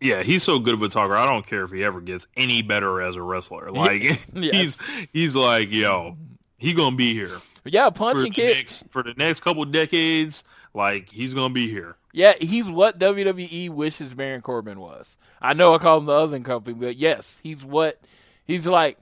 Yeah, 0.00 0.22
he's 0.22 0.42
so 0.42 0.58
good 0.58 0.74
of 0.74 0.82
a 0.82 0.88
talker. 0.88 1.16
I 1.16 1.26
don't 1.26 1.46
care 1.46 1.64
if 1.64 1.72
he 1.72 1.84
ever 1.84 2.00
gets 2.00 2.26
any 2.36 2.62
better 2.62 3.02
as 3.02 3.16
a 3.16 3.22
wrestler. 3.22 3.70
Like 3.70 4.02
Yes. 4.34 4.54
he's 4.54 4.82
he's 5.12 5.36
like, 5.36 5.70
yo, 5.70 6.16
he 6.56 6.72
gonna 6.72 6.96
be 6.96 7.14
here 7.14 7.36
yeah, 7.70 7.90
punching 7.90 8.24
the 8.24 8.30
kick. 8.30 8.56
next 8.56 8.84
for 8.88 9.02
the 9.02 9.14
next 9.16 9.40
couple 9.40 9.64
decades. 9.64 10.44
Like 10.74 11.08
he's 11.08 11.34
gonna 11.34 11.54
be 11.54 11.68
here. 11.68 11.96
Yeah, 12.12 12.34
he's 12.40 12.70
what 12.70 12.98
WWE 12.98 13.70
wishes 13.70 14.14
Baron 14.14 14.42
Corbin 14.42 14.80
was. 14.80 15.16
I 15.40 15.54
know 15.54 15.74
I 15.74 15.78
call 15.78 15.98
him 15.98 16.06
the 16.06 16.12
other 16.12 16.40
company, 16.40 16.74
but 16.74 16.96
yes, 16.96 17.40
he's 17.42 17.64
what 17.64 18.00
he's 18.44 18.66
like 18.66 18.98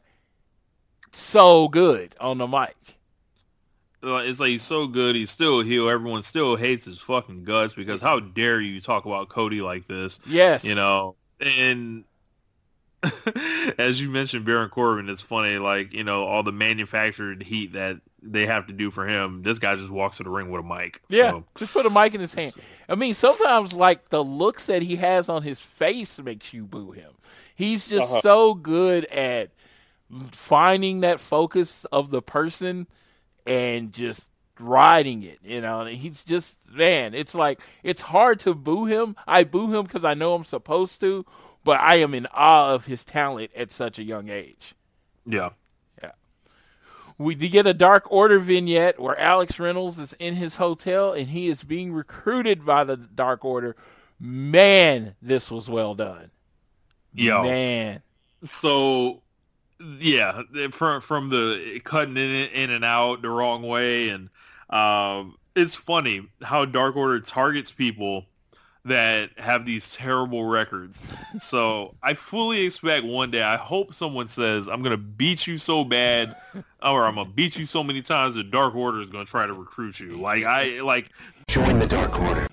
so 1.12 1.68
good 1.68 2.14
on 2.20 2.38
the 2.38 2.46
mic. 2.46 2.76
It's 4.02 4.38
like 4.38 4.50
he's 4.50 4.62
so 4.62 4.86
good. 4.86 5.16
He's 5.16 5.30
still 5.30 5.60
a 5.60 5.64
heel. 5.64 5.88
Everyone 5.88 6.22
still 6.22 6.56
hates 6.56 6.84
his 6.84 7.00
fucking 7.00 7.44
guts 7.44 7.74
because 7.74 8.00
how 8.00 8.20
dare 8.20 8.60
you 8.60 8.80
talk 8.80 9.04
about 9.04 9.28
Cody 9.28 9.62
like 9.62 9.88
this? 9.88 10.20
Yes. 10.26 10.64
You 10.64 10.74
know, 10.74 11.16
and 11.40 12.04
as 13.78 14.00
you 14.00 14.10
mentioned, 14.10 14.44
Baron 14.44 14.68
Corbin, 14.68 15.08
it's 15.08 15.20
funny, 15.20 15.58
like, 15.58 15.92
you 15.92 16.04
know, 16.04 16.24
all 16.24 16.42
the 16.42 16.52
manufactured 16.52 17.42
heat 17.42 17.72
that 17.72 18.00
they 18.32 18.46
have 18.46 18.66
to 18.66 18.72
do 18.72 18.90
for 18.90 19.06
him. 19.06 19.42
This 19.42 19.58
guy 19.58 19.74
just 19.76 19.90
walks 19.90 20.16
to 20.18 20.22
the 20.24 20.30
ring 20.30 20.50
with 20.50 20.64
a 20.64 20.66
mic. 20.66 21.00
Yeah, 21.08 21.30
So, 21.30 21.44
just 21.56 21.72
put 21.72 21.86
a 21.86 21.90
mic 21.90 22.14
in 22.14 22.20
his 22.20 22.34
hand. 22.34 22.54
I 22.88 22.94
mean, 22.94 23.14
sometimes 23.14 23.72
like 23.72 24.08
the 24.08 24.22
looks 24.24 24.66
that 24.66 24.82
he 24.82 24.96
has 24.96 25.28
on 25.28 25.42
his 25.42 25.60
face 25.60 26.20
makes 26.20 26.52
you 26.52 26.64
boo 26.64 26.92
him. 26.92 27.12
He's 27.54 27.88
just 27.88 28.10
Uh-huh. 28.12 28.20
so 28.20 28.54
good 28.54 29.04
at 29.06 29.50
finding 30.32 31.00
that 31.00 31.20
focus 31.20 31.84
of 31.86 32.10
the 32.10 32.22
person 32.22 32.86
and 33.46 33.92
just 33.92 34.30
riding 34.58 35.22
it. 35.22 35.38
You 35.42 35.60
know, 35.60 35.84
he's 35.84 36.24
just 36.24 36.58
man. 36.70 37.14
It's 37.14 37.34
like 37.34 37.60
it's 37.82 38.02
hard 38.02 38.40
to 38.40 38.54
boo 38.54 38.84
him. 38.86 39.16
I 39.26 39.44
boo 39.44 39.74
him 39.74 39.84
because 39.84 40.04
I 40.04 40.14
know 40.14 40.34
I'm 40.34 40.44
supposed 40.44 41.00
to, 41.00 41.24
but 41.64 41.80
I 41.80 41.96
am 41.96 42.14
in 42.14 42.26
awe 42.32 42.72
of 42.74 42.86
his 42.86 43.04
talent 43.04 43.50
at 43.56 43.70
such 43.70 43.98
a 43.98 44.02
young 44.04 44.28
age. 44.28 44.74
yeah. 45.26 45.50
We 47.18 47.34
get 47.34 47.66
a 47.66 47.74
Dark 47.74 48.10
Order 48.12 48.38
vignette 48.38 49.00
where 49.00 49.18
Alex 49.18 49.58
Reynolds 49.58 49.98
is 49.98 50.12
in 50.14 50.34
his 50.34 50.56
hotel 50.56 51.12
and 51.12 51.28
he 51.28 51.46
is 51.46 51.62
being 51.62 51.92
recruited 51.92 52.64
by 52.64 52.84
the 52.84 52.96
Dark 52.96 53.44
Order. 53.44 53.74
Man, 54.20 55.14
this 55.22 55.50
was 55.50 55.70
well 55.70 55.94
done. 55.94 56.30
Yeah, 57.14 57.42
Man. 57.42 58.02
So, 58.42 59.22
yeah, 59.98 60.42
from 60.70 61.00
from 61.00 61.28
the 61.30 61.80
cutting 61.84 62.16
in 62.16 62.48
in 62.50 62.70
and 62.70 62.84
out 62.84 63.22
the 63.22 63.30
wrong 63.30 63.62
way, 63.62 64.10
and 64.10 64.28
um, 64.68 65.36
it's 65.54 65.74
funny 65.74 66.28
how 66.42 66.66
Dark 66.66 66.96
Order 66.96 67.20
targets 67.20 67.70
people 67.70 68.26
that 68.87 69.30
have 69.37 69.66
these 69.66 69.95
terrible 69.95 70.45
records. 70.45 71.03
So 71.39 71.95
I 72.03 72.14
fully 72.14 72.64
expect 72.64 73.05
one 73.05 73.30
day. 73.30 73.43
I 73.43 73.57
hope 73.57 73.93
someone 73.93 74.28
says, 74.28 74.68
"I'm 74.68 74.82
gonna 74.82 74.97
beat 74.97 75.47
you 75.47 75.59
so 75.59 75.84
bad, 75.84 76.34
or 76.82 77.05
I'm 77.05 77.16
gonna 77.16 77.28
beat 77.28 77.57
you 77.57 77.66
so 77.66 77.82
many 77.82 78.01
times 78.01 78.34
the 78.34 78.45
Dark 78.45 78.74
Order 78.74 79.01
is 79.01 79.09
gonna 79.09 79.24
try 79.24 79.47
to 79.47 79.53
recruit 79.53 79.99
you." 80.01 80.11
Like 80.11 80.45
I 80.45 80.80
like 80.80 81.11
Join 81.49 81.78
the 81.78 81.87
Dark 81.87 82.18
Order. 82.18 82.49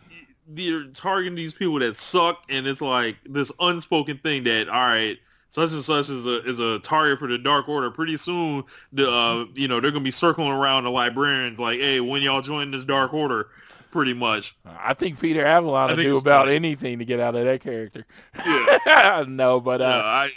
they're 0.48 0.86
targeting 0.86 1.36
these 1.36 1.54
people 1.54 1.80
that 1.80 1.96
suck, 1.96 2.44
and 2.50 2.68
it's 2.68 2.82
like 2.82 3.18
this 3.26 3.52
unspoken 3.60 4.18
thing 4.18 4.44
that 4.44 4.70
all 4.70 4.88
right, 4.88 5.18
such 5.50 5.72
and 5.72 5.84
such 5.84 6.10
is 6.10 6.26
a 6.26 6.44
is 6.44 6.60
a 6.60 6.80
target 6.80 7.20
for 7.20 7.28
the 7.28 7.38
Dark 7.38 7.70
Order. 7.70 7.92
Pretty 7.92 8.18
soon, 8.18 8.64
the 8.92 9.10
uh, 9.10 9.46
you 9.54 9.68
know 9.68 9.80
they're 9.80 9.92
gonna 9.92 10.04
be 10.04 10.12
circling 10.12 10.52
around 10.52 10.84
the 10.84 10.92
librarians 10.92 11.60
like, 11.60 11.80
hey, 11.80 12.00
when 12.00 12.22
y'all 12.24 12.42
join 12.42 12.72
this 12.72 12.86
Dark 12.86 13.14
Order, 13.14 13.50
pretty 13.94 14.16
much. 14.16 14.58
I 14.66 14.96
think 14.96 15.20
Peter 15.22 15.46
Avalon 15.46 15.92
I 15.92 15.96
think 15.96 16.08
do 16.08 16.18
about 16.18 16.46
funny. 16.46 16.56
anything 16.56 16.98
to 16.98 17.06
get 17.06 17.20
out 17.20 17.36
of 17.36 17.46
that 17.46 17.62
character. 17.62 18.08
Yeah, 18.36 19.24
no, 19.28 19.60
but 19.60 19.82
yeah, 19.82 19.88
uh, 19.88 20.02
I, 20.02 20.32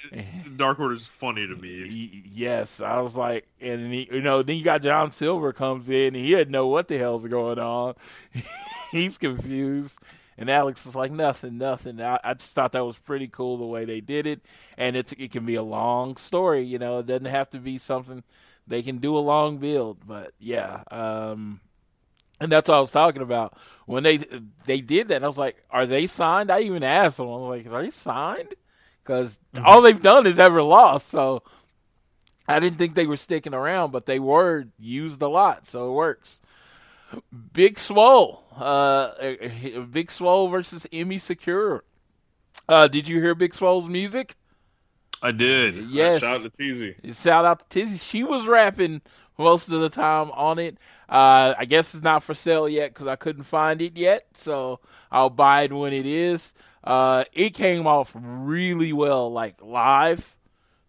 Dark 0.57 0.79
Order 0.79 0.95
is 0.95 1.07
funny 1.07 1.47
to 1.49 1.57
me. 1.57 2.23
yes, 2.31 2.83
I 2.83 3.01
was 3.01 3.17
like, 3.17 3.49
and 3.59 3.91
he, 3.93 4.09
you 4.13 4.21
know, 4.21 4.43
then 4.43 4.59
you 4.59 4.63
got 4.63 4.83
John 4.83 5.11
Silver 5.11 5.55
comes 5.55 5.89
in, 5.89 6.09
and 6.09 6.17
he 6.17 6.29
didn't 6.29 6.53
know 6.53 6.67
what 6.67 6.89
the 6.89 6.99
hell's 6.99 7.27
going 7.27 7.59
on. 7.59 7.95
He's 8.93 9.17
confused, 9.17 10.01
and 10.37 10.51
Alex 10.51 10.85
is 10.85 10.95
like, 10.95 11.11
nothing, 11.11 11.57
nothing. 11.57 11.99
I, 11.99 12.21
I 12.23 12.35
just 12.35 12.55
thought 12.55 12.73
that 12.73 12.85
was 12.85 12.99
pretty 12.99 13.27
cool 13.27 13.57
the 13.57 13.65
way 13.65 13.87
they 13.87 14.03
did 14.03 14.27
it, 14.27 14.43
and 14.77 14.97
it's 14.97 15.13
it 15.15 15.31
can 15.31 15.47
be 15.47 15.55
a 15.55 15.63
long 15.63 16.19
story. 16.19 16.63
You 16.63 16.79
know, 16.79 16.99
it 16.99 17.07
doesn't 17.07 17.25
have 17.25 17.49
to 17.51 17.59
be 17.59 17.79
something 17.79 18.23
they 18.67 18.83
can 18.83 18.99
do 18.99 19.17
a 19.17 19.21
long 19.21 19.57
build, 19.57 20.07
but 20.07 20.33
yeah. 20.39 20.83
Um, 20.91 21.61
and 22.41 22.51
that's 22.53 22.69
what 22.69 22.77
I 22.77 22.81
was 22.81 22.91
talking 22.91 23.23
about 23.23 23.57
when 23.87 24.03
they 24.03 24.19
they 24.67 24.81
did 24.81 25.09
that. 25.09 25.25
I 25.25 25.27
was 25.27 25.39
like, 25.39 25.63
"Are 25.71 25.87
they 25.87 26.07
signed?" 26.07 26.51
I 26.51 26.61
even 26.61 26.83
asked 26.83 27.17
them. 27.19 27.27
I 27.27 27.37
was 27.37 27.65
like, 27.65 27.73
"Are 27.73 27.83
they 27.83 27.91
signed?" 27.91 28.55
because 29.07 29.39
all 29.65 29.81
they've 29.81 30.03
done 30.03 30.27
is 30.27 30.39
ever 30.39 30.63
lost. 30.63 31.09
So 31.09 31.43
I 32.49 32.61
didn't 32.61 32.79
think 32.79 32.95
they 32.95 33.07
were 33.07 33.17
sticking 33.17 33.55
around, 33.55 33.93
but 33.93 34.07
they 34.07 34.19
were 34.19 34.67
used 34.79 35.23
a 35.23 35.29
lot, 35.29 35.67
so 35.67 35.91
it 35.91 35.95
works. 35.95 36.41
Big 37.53 37.79
Swole, 37.79 38.45
uh, 38.57 39.13
Big 39.91 40.11
Swole 40.11 40.49
versus 40.49 40.87
Emi 40.93 41.21
Sakura. 41.21 41.83
Uh, 42.69 42.89
did 42.89 43.07
you 43.07 43.21
hear 43.21 43.35
Big 43.35 43.55
Swole's 43.55 43.89
music? 43.89 44.35
I 45.23 45.31
did. 45.33 45.77
Yes. 45.89 46.23
Shout 46.23 46.41
out 46.41 46.43
to 46.43 46.51
Tizzy. 46.51 47.13
Shout 47.13 47.45
out 47.45 47.61
to 47.61 47.67
Tizzy. 47.69 47.97
She 47.97 48.25
was 48.25 48.47
rapping 48.47 49.03
most 49.39 49.69
of 49.69 49.81
the 49.81 49.89
time 49.89 50.31
on 50.33 50.59
it. 50.59 50.79
Uh, 51.09 51.55
I 51.57 51.65
guess 51.65 51.95
it's 51.95 52.03
not 52.03 52.23
for 52.23 52.35
sale 52.35 52.69
yet 52.69 52.93
because 52.93 53.07
I 53.07 53.17
couldn't 53.17 53.45
find 53.45 53.81
it 53.81 53.97
yet, 53.97 54.27
so 54.35 54.81
I'll 55.11 55.31
buy 55.31 55.63
it 55.63 55.73
when 55.73 55.93
it 55.93 56.07
is. 56.07 56.53
Uh, 56.83 57.25
it 57.33 57.51
came 57.51 57.87
off 57.87 58.13
really 58.19 58.93
well, 58.93 59.31
like 59.33 59.57
live, 59.63 60.35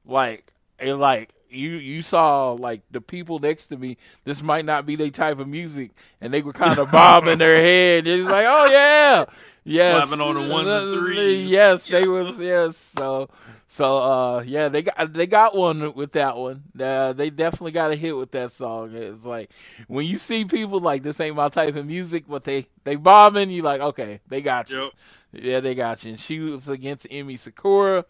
like 0.06 0.52
it 0.80 0.96
like 0.96 1.34
you 1.50 1.72
you 1.72 2.02
saw 2.02 2.52
like 2.52 2.82
the 2.92 3.02
people 3.02 3.40
next 3.40 3.68
to 3.68 3.78
me. 3.78 3.98
This 4.24 4.42
might 4.42 4.66
not 4.66 4.86
be 4.86 4.96
their 4.96 5.10
type 5.10 5.40
of 5.40 5.48
music, 5.48 5.92
and 6.22 6.34
they 6.34 6.42
were 6.42 6.54
kind 6.54 6.78
of 6.80 6.92
bobbing 6.92 7.38
their 7.38 7.58
head. 7.58 8.08
It's 8.08 8.30
like, 8.30 8.46
oh 8.48 8.66
yeah, 8.66 9.26
yes, 9.64 10.08
Clapping 10.08 10.26
on 10.26 10.36
the 10.36 10.54
ones 10.54 10.70
and 10.70 10.94
threes. 10.94 11.50
Yes, 11.52 11.88
they 11.88 12.08
was 12.08 12.38
yes. 12.40 12.78
So 12.78 13.30
so 13.68 13.98
uh 13.98 14.44
yeah, 14.46 14.70
they 14.70 14.84
got 14.84 15.14
they 15.14 15.28
got 15.28 15.56
one 15.56 15.94
with 15.94 16.14
that 16.14 16.38
one. 16.38 16.64
Uh, 16.80 17.14
they 17.14 17.30
definitely 17.30 17.72
got 17.72 17.92
a 17.92 17.96
hit 17.96 18.16
with 18.16 18.32
that 18.32 18.52
song. 18.52 18.94
It's 18.94 19.26
like 19.26 19.52
when 19.88 20.06
you 20.06 20.18
see 20.18 20.46
people 20.46 20.80
like 20.80 21.04
this 21.04 21.20
ain't 21.20 21.36
my 21.36 21.50
type 21.50 21.76
of 21.76 21.86
music, 21.86 22.26
but 22.28 22.44
they 22.44 22.68
they 22.84 22.96
bobbing, 22.96 23.52
you 23.52 23.62
like 23.62 23.82
okay, 23.82 24.20
they 24.28 24.42
got 24.42 24.70
you. 24.70 24.84
Yep. 24.84 24.92
Yeah, 25.34 25.60
they 25.60 25.76
got 25.76 26.04
you. 26.04 26.12
And 26.12 26.20
she 26.20 26.40
was 26.40 26.70
against 26.70 27.08
Emi 27.10 27.38
Sakura. 27.38 28.06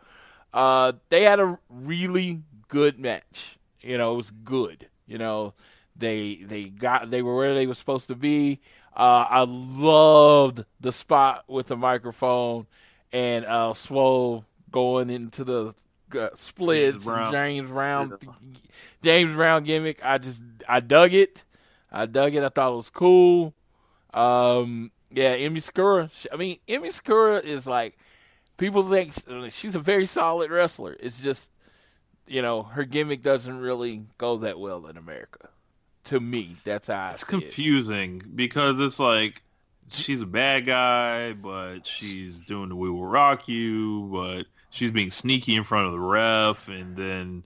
Uh, 0.53 0.93
they 1.09 1.23
had 1.23 1.39
a 1.39 1.59
really 1.69 2.43
good 2.68 2.99
match. 2.99 3.57
You 3.82 3.97
know, 3.97 4.13
it 4.13 4.18
was 4.18 4.32
good. 4.32 4.88
You 5.05 5.18
know, 5.18 5.53
they 5.95 6.36
they 6.36 6.65
got 6.65 7.09
they 7.09 7.22
were 7.22 7.36
where 7.36 7.53
they 7.53 7.68
were 7.68 7.74
supposed 7.74 8.07
to 8.07 8.15
be. 8.15 8.59
Uh, 8.95 9.26
I 9.30 9.45
loved 9.47 10.65
the 10.80 10.91
spot 10.91 11.43
with 11.47 11.68
the 11.68 11.78
microphone 11.78 12.65
and 13.13 13.45
uh, 13.45 13.74
Swole 13.74 14.45
going 14.72 15.09
into 15.09 15.43
the 15.43 15.76
uh, 16.18 16.30
splits. 16.34 17.05
James 17.05 17.05
Brown. 17.05 17.32
James 17.32 17.70
Brown, 17.70 18.20
James 19.03 19.36
Brown 19.36 19.63
gimmick. 19.63 20.03
I 20.03 20.18
just 20.18 20.41
I 20.68 20.80
dug 20.80 21.13
it. 21.13 21.45
I 21.91 22.05
dug 22.05 22.36
it. 22.36 22.43
I 22.43 22.49
thought 22.49 22.74
it 22.74 22.76
was 22.76 22.89
cool. 22.89 23.53
Um, 24.13 24.91
yeah, 25.11 25.38
Emi 25.38 25.61
Sakura. 25.61 26.09
I 26.32 26.36
mean, 26.36 26.57
Emi 26.68 26.91
Sakura 26.91 27.38
is 27.38 27.68
like 27.68 27.97
people 28.57 28.84
think 28.84 29.13
she's 29.51 29.76
a 29.76 29.80
very 29.80 30.05
solid 30.05 30.51
wrestler. 30.51 30.97
It's 30.99 31.20
just 31.22 31.51
you 32.28 32.41
know 32.41 32.63
her 32.63 32.84
gimmick 32.84 33.21
doesn't 33.23 33.59
really 33.59 34.05
go 34.17 34.38
that 34.38 34.59
well 34.59 34.86
in 34.88 34.97
America. 34.97 35.49
To 36.05 36.19
me, 36.19 36.55
that's 36.63 36.88
how 36.88 37.07
I 37.07 37.11
It's 37.11 37.21
see 37.21 37.25
it. 37.25 37.30
confusing 37.41 38.21
because 38.36 38.80
it's 38.80 38.99
like 38.99 39.41
she's 39.91 40.21
a 40.21 40.25
bad 40.25 40.65
guy, 40.65 41.34
but 41.34 41.86
she's 41.86 42.39
doing 42.39 42.69
the 42.69 42.75
"We 42.75 42.89
Will 42.89 43.05
Rock 43.05 43.47
You," 43.47 44.09
but 44.11 44.45
she's 44.69 44.91
being 44.91 45.11
sneaky 45.11 45.55
in 45.55 45.63
front 45.63 45.88
of 45.88 45.91
the 45.93 45.99
ref, 45.99 46.69
and 46.69 46.95
then 46.95 47.43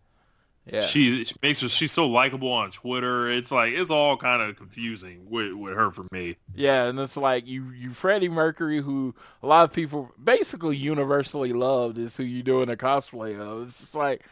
Yeah, 0.72 0.82
she, 0.82 1.26
she 1.26 1.34
makes 1.42 1.60
her 1.62 1.70
she's 1.70 1.92
so 1.92 2.08
likable 2.08 2.52
on 2.52 2.70
Twitter. 2.70 3.28
It's 3.32 3.52
like 3.52 3.74
it's 3.74 3.90
all 3.90 4.16
kind 4.16 4.44
of 4.44 4.56
confusing 4.58 5.28
with 5.28 5.54
with 5.54 5.74
her 5.74 5.90
for 5.90 6.06
me. 6.12 6.38
Yeah, 6.54 6.86
and 6.86 7.00
it's 7.00 7.18
like 7.18 7.48
you, 7.48 7.72
you 7.72 7.92
Freddie 7.92 8.30
Mercury, 8.30 8.82
who 8.82 9.16
a 9.42 9.48
lot 9.48 9.64
of 9.64 9.74
people 9.74 10.12
basically 10.24 10.78
universally 10.78 11.52
loved, 11.52 11.98
is 11.98 12.16
who 12.18 12.24
you're 12.24 12.44
doing 12.44 12.70
a 12.70 12.76
cosplay 12.76 13.40
of. 13.40 13.64
It's 13.68 13.80
just 13.80 13.96
like, 13.96 14.24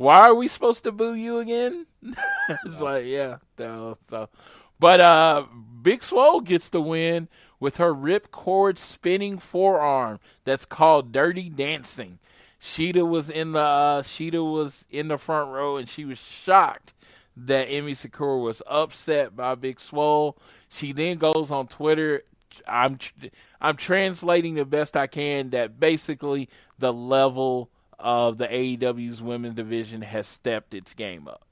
why 0.00 0.20
are 0.20 0.34
we 0.34 0.48
supposed 0.48 0.82
to 0.84 0.92
boo 0.92 1.12
you 1.12 1.40
again? 1.40 1.84
it's 2.64 2.80
like, 2.80 3.04
yeah, 3.04 3.36
no, 3.58 3.98
so. 4.08 4.30
But 4.78 4.98
uh, 4.98 5.44
Big 5.82 6.02
Swole 6.02 6.40
gets 6.40 6.70
the 6.70 6.80
win 6.80 7.28
with 7.60 7.76
her 7.76 7.94
ripcord 7.94 8.78
spinning 8.78 9.36
forearm. 9.36 10.18
That's 10.44 10.64
called 10.64 11.12
Dirty 11.12 11.50
Dancing. 11.50 12.18
Shida 12.58 13.06
was 13.06 13.28
in 13.28 13.52
the 13.52 13.60
uh, 13.60 14.00
Shida 14.00 14.42
was 14.42 14.86
in 14.90 15.08
the 15.08 15.18
front 15.18 15.50
row, 15.50 15.76
and 15.76 15.86
she 15.86 16.06
was 16.06 16.18
shocked 16.18 16.94
that 17.36 17.68
Emi 17.68 17.94
Sakura 17.94 18.38
was 18.38 18.62
upset 18.66 19.36
by 19.36 19.54
Big 19.54 19.78
Swole. 19.78 20.38
She 20.70 20.92
then 20.92 21.18
goes 21.18 21.50
on 21.50 21.66
Twitter. 21.66 22.22
I'm 22.66 22.96
tr- 22.96 23.26
I'm 23.60 23.76
translating 23.76 24.54
the 24.54 24.64
best 24.64 24.96
I 24.96 25.06
can 25.06 25.50
that 25.50 25.78
basically 25.78 26.48
the 26.78 26.90
level 26.90 27.68
of 28.00 28.38
the 28.38 28.46
AEW's 28.48 29.22
women's 29.22 29.54
division 29.54 30.02
has 30.02 30.26
stepped 30.26 30.74
its 30.74 30.94
game 30.94 31.28
up. 31.28 31.44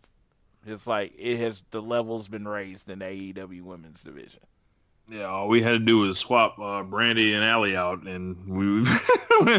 It's 0.66 0.86
like 0.86 1.14
it 1.18 1.38
has 1.38 1.62
the 1.70 1.80
level's 1.80 2.28
been 2.28 2.46
raised 2.46 2.90
in 2.90 2.98
the 2.98 3.04
AEW 3.06 3.62
women's 3.62 4.02
division. 4.02 4.40
Yeah, 5.10 5.24
all 5.24 5.48
we 5.48 5.62
had 5.62 5.70
to 5.70 5.78
do 5.78 6.00
was 6.00 6.18
swap 6.18 6.58
uh, 6.58 6.82
Brandi 6.84 7.32
and 7.32 7.42
Allie 7.42 7.74
out, 7.74 8.02
and 8.02 8.36
we 8.46 8.86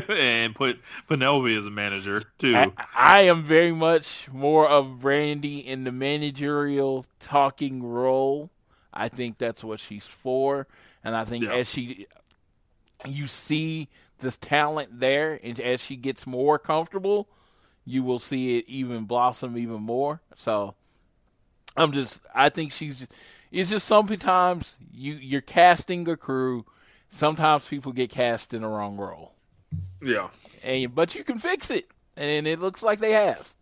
and 0.15 0.53
put 0.53 0.79
Penelope 1.07 1.55
as 1.55 1.65
a 1.65 1.71
manager 1.71 2.23
too. 2.37 2.55
I, 2.55 2.71
I 2.95 3.21
am 3.21 3.43
very 3.43 3.71
much 3.71 4.29
more 4.31 4.67
of 4.67 4.99
Brandi 5.01 5.65
in 5.65 5.85
the 5.85 5.91
managerial 5.91 7.05
talking 7.19 7.81
role. 7.81 8.51
I 8.93 9.07
think 9.09 9.37
that's 9.39 9.63
what 9.63 9.79
she's 9.79 10.05
for, 10.05 10.67
and 11.03 11.15
I 11.15 11.23
think 11.23 11.45
Yeah. 11.45 11.53
as 11.53 11.71
she, 11.71 12.05
you 13.07 13.25
see 13.25 13.87
this 14.20 14.38
talent 14.38 14.99
there, 14.99 15.39
and 15.43 15.59
as 15.59 15.84
she 15.84 15.95
gets 15.95 16.28
more 16.28 16.59
comfortable, 16.59 17.28
you 17.86 18.03
will 18.03 18.20
see 18.20 18.57
it 18.57 18.65
even 18.67 19.05
blossom 19.05 19.57
even 19.57 19.82
more. 19.82 20.22
So, 20.36 20.76
I'm 21.76 21.91
just, 21.91 22.22
I 22.34 22.49
think 22.49 22.72
she's. 22.72 23.07
It's 23.51 23.72
just 23.72 23.88
sometimes 23.88 24.78
you 24.91 25.13
you're 25.13 25.41
casting 25.41 26.07
a 26.07 26.15
crew. 26.15 26.65
Sometimes 27.07 27.67
people 27.67 27.91
get 27.91 28.11
cast 28.11 28.53
in 28.53 28.61
the 28.61 28.67
wrong 28.67 28.95
role 28.95 29.34
yeah, 30.01 30.30
and 30.63 30.93
but 30.93 31.15
you 31.15 31.24
can 31.24 31.38
fix 31.38 31.70
it, 31.70 31.88
and 32.15 32.47
it 32.47 32.59
looks 32.59 32.84
like 32.84 32.99
they 32.99 33.11
have. 33.11 33.53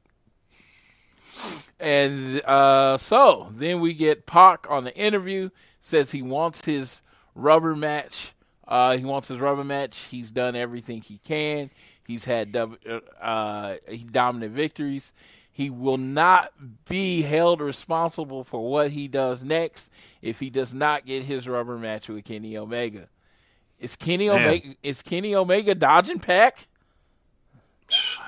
And 1.80 2.42
uh, 2.46 2.98
so 2.98 3.50
then 3.52 3.80
we 3.80 3.94
get 3.94 4.26
Pac 4.26 4.66
on 4.70 4.84
the 4.84 4.98
interview 4.98 5.50
says 5.80 6.12
he 6.12 6.22
wants 6.22 6.66
his 6.66 7.02
rubber 7.36 7.76
match. 7.76 8.34
Uh, 8.68 8.98
he 8.98 9.06
wants 9.06 9.28
his 9.30 9.40
rubber 9.40 9.64
match. 9.64 9.98
He's 10.06 10.32
done 10.32 10.56
everything 10.56 11.02
he 11.02 11.20
can. 11.20 11.70
He's 12.06 12.26
had 12.26 12.56
uh, 12.56 13.76
dominant 14.12 14.54
victories. 14.54 15.14
He 15.52 15.70
will 15.70 15.98
not 15.98 16.54
be 16.88 17.24
held 17.24 17.62
responsible 17.62 18.44
for 18.44 18.70
what 18.70 18.92
he 18.92 19.08
does 19.08 19.44
next 19.44 19.92
if 20.22 20.40
he 20.40 20.50
does 20.50 20.74
not 20.74 21.06
get 21.06 21.24
his 21.24 21.48
rubber 21.48 21.78
match 21.78 22.10
with 22.10 22.26
Kenny 22.26 22.56
Omega. 22.58 23.10
Is 23.80 23.96
Kenny 23.96 24.30
Man. 24.30 24.40
Omega 24.40 24.76
is 24.84 25.02
Kenny 25.02 25.36
Omega 25.36 25.74
dodging 25.76 26.20
Pac? 26.20 26.68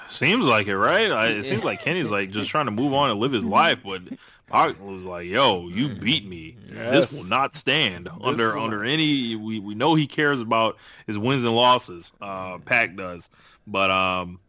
seems 0.08 0.48
like 0.48 0.68
it, 0.68 0.78
right? 0.78 1.12
I, 1.12 1.28
it 1.28 1.44
seems 1.44 1.64
like 1.64 1.82
Kenny's 1.84 2.10
like 2.10 2.32
just 2.32 2.50
trying 2.50 2.66
to 2.66 2.72
move 2.72 2.94
on 2.94 3.12
and 3.12 3.20
live 3.20 3.32
his 3.32 3.46
life, 3.46 3.80
but 3.84 4.02
Pac 4.50 4.82
was 4.82 5.04
like, 5.04 5.28
"Yo, 5.28 5.68
you 5.70 5.90
beat 5.90 6.26
me. 6.28 6.58
Yes. 6.74 7.12
This 7.12 7.14
will 7.22 7.30
not 7.30 7.54
stand 7.56 8.10
under 8.22 8.56
will- 8.56 8.64
under 8.64 8.84
any. 8.84 9.36
We 9.36 9.60
we 9.60 9.76
know 9.76 9.96
he 9.96 10.08
cares 10.08 10.40
about 10.42 10.78
his 11.08 11.18
wins 11.18 11.44
and 11.44 11.56
losses. 11.56 12.12
Uh, 12.22 12.58
Pac 12.60 12.96
does, 12.96 13.30
but 13.68 13.90
um, 13.92 14.40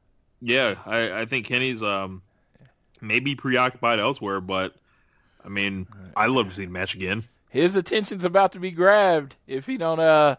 yeah, 0.41 0.75
I 0.87 1.21
I 1.21 1.25
think 1.27 1.47
Kenny's 1.47 1.83
um 1.83 2.23
maybe 3.01 3.35
preoccupied 3.35 3.99
elsewhere, 3.99 4.41
but 4.41 4.75
I 5.45 5.49
mean, 5.49 5.87
I 6.17 6.27
love 6.27 6.49
to 6.49 6.55
see 6.55 6.65
the 6.67 6.71
match 6.71 6.95
again. 6.95 7.25
his 7.49 7.75
attention's 7.75 8.25
about 8.25 8.53
to 8.53 8.61
be 8.61 8.71
grabbed 8.71 9.37
if 9.47 9.67
he 9.67 9.77
don't 9.77 10.01
uh 10.01 10.37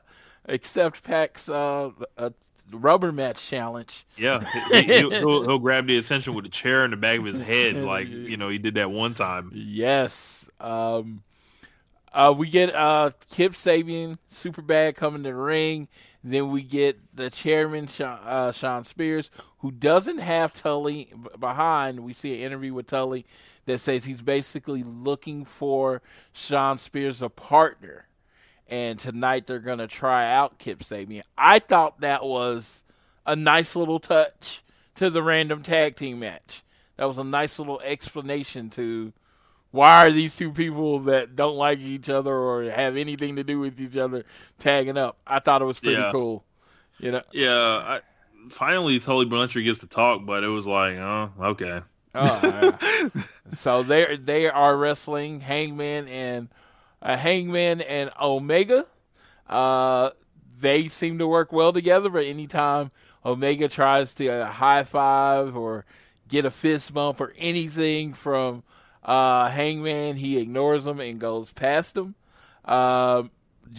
accept 0.48 1.04
Pac's 1.04 1.50
uh, 1.50 1.92
uh 2.18 2.30
rubber 2.74 3.12
match 3.12 3.48
challenge. 3.48 4.06
Yeah, 4.18 4.44
he, 4.72 4.82
he'll, 4.84 5.12
he'll, 5.12 5.44
he'll 5.44 5.60
grab 5.60 5.88
the 5.88 5.98
attention 5.98 6.34
with 6.34 6.46
a 6.46 6.50
chair 6.50 6.86
in 6.86 6.92
the 6.92 6.98
back 6.98 7.20
of 7.20 7.26
his 7.26 7.40
head, 7.40 7.76
like 7.76 8.08
you 8.08 8.38
know 8.38 8.50
he 8.50 8.58
did 8.58 8.76
that 8.76 8.92
one 8.92 9.14
time. 9.14 9.52
Yes. 9.54 10.50
Um 10.60 11.24
uh 12.14 12.34
we 12.38 12.50
get 12.50 12.74
uh 12.76 13.12
Kip 13.30 13.54
Sabian 13.54 14.18
super 14.28 14.62
bad 14.62 14.96
coming 14.96 15.24
to 15.24 15.30
the 15.30 15.36
ring. 15.36 15.88
Then 16.24 16.52
we 16.52 16.62
get 16.62 17.16
the 17.16 17.30
chairman 17.32 17.88
Shawn, 17.88 18.20
uh, 18.24 18.52
Shawn 18.52 18.84
Spears 18.84 19.32
who 19.60 19.72
doesn't 19.72 20.20
have 20.20 20.54
Tully 20.54 21.12
b- 21.12 21.30
behind. 21.40 22.02
We 22.02 22.14
see 22.14 22.36
an 22.36 22.42
interview 22.42 22.74
with 22.74 22.88
Tully 22.88 23.26
that 23.66 23.80
says 23.80 24.06
he's 24.06 24.22
basically 24.22 24.84
looking 24.84 25.46
for 25.46 26.02
Shawn 26.34 26.78
Spears 26.78 27.22
a 27.22 27.30
partner. 27.30 28.08
And 28.72 28.98
tonight 28.98 29.46
they're 29.46 29.60
going 29.60 29.78
to 29.80 29.88
try 29.88 30.32
out 30.34 30.58
Kip 30.58 30.80
Sabian. 30.80 31.22
I 31.38 31.60
thought 31.60 32.02
that 32.02 32.24
was 32.26 32.84
a 33.26 33.36
nice 33.36 33.76
little 33.76 34.00
touch 34.00 34.64
to 34.96 35.10
the 35.12 35.22
random 35.22 35.62
tag 35.62 35.96
team 35.96 36.20
match. 36.20 36.64
That 36.98 37.06
was 37.06 37.18
a 37.20 37.24
nice 37.24 37.60
little 37.60 37.80
explanation 37.82 38.70
to 38.72 39.14
why 39.72 40.06
are 40.08 40.12
these 40.12 40.36
two 40.36 40.52
people 40.52 41.00
that 41.02 41.36
don't 41.36 41.56
like 41.56 41.80
each 41.80 42.10
other 42.10 42.34
or 42.36 42.64
have 42.70 42.98
anything 42.98 43.36
to 43.38 43.44
do 43.44 43.60
with 43.60 43.80
each 43.80 43.96
other 43.98 44.26
tagging 44.60 44.98
up. 44.98 45.18
I 45.28 45.40
thought 45.40 45.62
it 45.62 45.66
was 45.66 45.80
pretty 45.80 45.98
Yeah. 45.98 46.12
cool. 46.12 46.44
You 47.00 47.12
know, 47.12 47.22
Yeah, 47.32 47.54
I, 47.56 48.02
finally 48.50 49.00
Tully 49.00 49.26
Blanchard 49.26 49.64
gets 49.64 49.80
to 49.80 49.88
talk, 49.88 50.26
but 50.26 50.44
it 50.44 50.48
was 50.50 50.68
like, 50.68 50.96
oh, 50.98 51.32
okay. 51.40 51.82
Oh, 52.14 52.78
so 53.52 53.84
they 53.84 54.18
they 54.18 54.48
are 54.50 54.76
wrestling 54.76 55.40
Hangman 55.40 56.08
and 56.10 56.50
uh, 57.02 57.18
Hangman 57.18 57.82
and 57.82 58.12
Omega. 58.22 58.86
Uh, 59.48 60.12
they 60.60 60.88
seem 60.88 61.18
to 61.18 61.28
work 61.28 61.52
well 61.52 61.74
together, 61.74 62.10
but 62.10 62.26
anytime 62.26 62.92
Omega 63.26 63.68
tries 63.68 64.14
to 64.16 64.28
uh, 64.28 64.46
high 64.46 64.84
five 64.84 65.56
or 65.56 65.86
get 66.28 66.46
a 66.46 66.52
fist 66.52 66.94
bump 66.94 67.20
or 67.20 67.34
anything 67.38 68.14
from 68.14 68.64
uh, 69.04 69.50
Hangman, 69.50 70.18
he 70.18 70.38
ignores 70.38 70.86
them 70.86 71.00
and 71.00 71.20
goes 71.20 71.52
past 71.52 71.96
them. 71.96 72.16
Uh, 72.64 73.24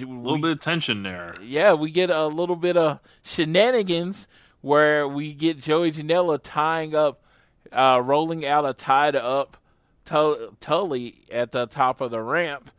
a 0.00 0.04
little 0.04 0.38
bit 0.38 0.52
of 0.52 0.60
tension 0.60 1.02
there. 1.02 1.36
Yeah, 1.42 1.74
we 1.74 1.90
get 1.90 2.10
a 2.10 2.26
little 2.26 2.56
bit 2.56 2.76
of 2.76 3.00
shenanigans 3.22 4.26
where 4.60 5.06
we 5.06 5.34
get 5.34 5.58
Joey 5.58 5.92
Janela 5.92 6.40
tying 6.42 6.94
up, 6.94 7.22
uh, 7.70 8.00
rolling 8.02 8.46
out 8.46 8.64
a 8.64 8.72
tied 8.72 9.16
up 9.16 9.56
Tully 10.04 11.16
at 11.30 11.52
the 11.52 11.66
top 11.66 12.00
of 12.00 12.10
the 12.10 12.20
ramp. 12.20 12.70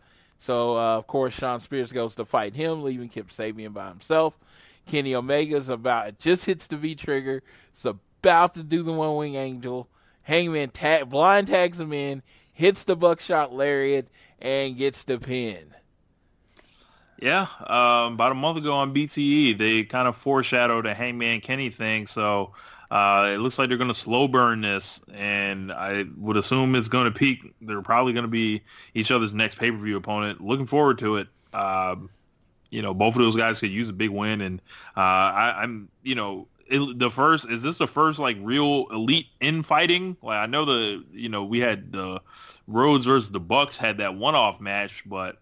So, 0.43 0.75
uh, 0.77 0.97
of 0.97 1.07
course, 1.07 1.33
Shawn 1.33 1.61
Spears 1.61 1.93
goes 1.93 2.15
to 2.15 2.25
fight 2.25 2.53
him, 2.53 2.83
leaving 2.83 3.07
Kip 3.07 3.29
Sabian 3.29 3.71
by 3.71 3.87
himself. 3.87 4.37
Kenny 4.85 5.15
Omega's 5.15 5.69
about 5.69 6.19
just 6.19 6.45
hits 6.45 6.67
the 6.67 6.75
V 6.75 6.95
trigger. 6.95 7.41
It's 7.71 7.85
about 7.85 8.53
to 8.55 8.63
do 8.63 8.83
the 8.83 8.91
one 8.91 9.15
wing 9.15 9.35
angel. 9.35 9.87
Hangman 10.23 10.71
tag, 10.71 11.09
blind 11.09 11.47
tags 11.47 11.79
him 11.79 11.93
in, 11.93 12.23
hits 12.51 12.83
the 12.83 12.97
buckshot 12.97 13.53
lariat, 13.53 14.09
and 14.37 14.75
gets 14.75 15.05
the 15.05 15.17
pin. 15.17 15.73
Yeah, 17.21 17.47
um, 17.61 18.15
about 18.15 18.33
a 18.33 18.35
month 18.35 18.57
ago 18.57 18.73
on 18.73 18.93
BTE, 18.93 19.57
they 19.57 19.83
kind 19.83 20.09
of 20.09 20.17
foreshadowed 20.17 20.85
a 20.85 20.93
Hangman 20.93 21.39
Kenny 21.39 21.69
thing. 21.69 22.05
So 22.05 22.51
uh, 22.93 23.31
it 23.33 23.39
looks 23.39 23.57
like 23.57 23.69
they're 23.69 23.77
going 23.79 23.87
to 23.87 23.95
slow 23.95 24.27
burn 24.27 24.61
this, 24.61 25.01
and 25.11 25.71
I 25.71 26.05
would 26.15 26.37
assume 26.37 26.75
it's 26.75 26.89
going 26.89 27.11
to 27.11 27.19
peak. 27.19 27.39
They're 27.59 27.81
probably 27.81 28.13
going 28.13 28.25
to 28.25 28.29
be 28.29 28.61
each 28.93 29.09
other's 29.09 29.33
next 29.33 29.57
pay 29.57 29.71
per 29.71 29.77
view 29.77 29.97
opponent. 29.97 30.41
Looking 30.41 30.67
forward 30.67 30.99
to 30.99 31.15
it. 31.15 31.27
Um, 31.53 32.11
you 32.69 32.83
know, 32.83 32.93
both 32.93 33.15
of 33.15 33.21
those 33.23 33.35
guys 33.35 33.59
could 33.59 33.71
use 33.71 33.89
a 33.89 33.93
big 33.93 34.11
win, 34.11 34.41
and 34.41 34.61
uh, 34.95 34.99
I, 34.99 35.55
I'm, 35.63 35.89
you 36.03 36.13
know, 36.13 36.47
it, 36.67 36.99
the 36.99 37.09
first 37.09 37.49
is 37.49 37.63
this 37.63 37.79
the 37.79 37.87
first 37.87 38.19
like 38.19 38.37
real 38.39 38.85
elite 38.91 39.25
infighting? 39.39 40.15
Like 40.21 40.37
I 40.37 40.45
know 40.45 40.63
the, 40.63 41.03
you 41.13 41.29
know, 41.29 41.45
we 41.45 41.61
had 41.61 41.91
the 41.91 42.21
Rhodes 42.67 43.07
versus 43.07 43.31
the 43.31 43.39
Bucks 43.39 43.75
had 43.75 43.97
that 43.97 44.13
one 44.13 44.35
off 44.35 44.61
match, 44.61 45.01
but 45.03 45.37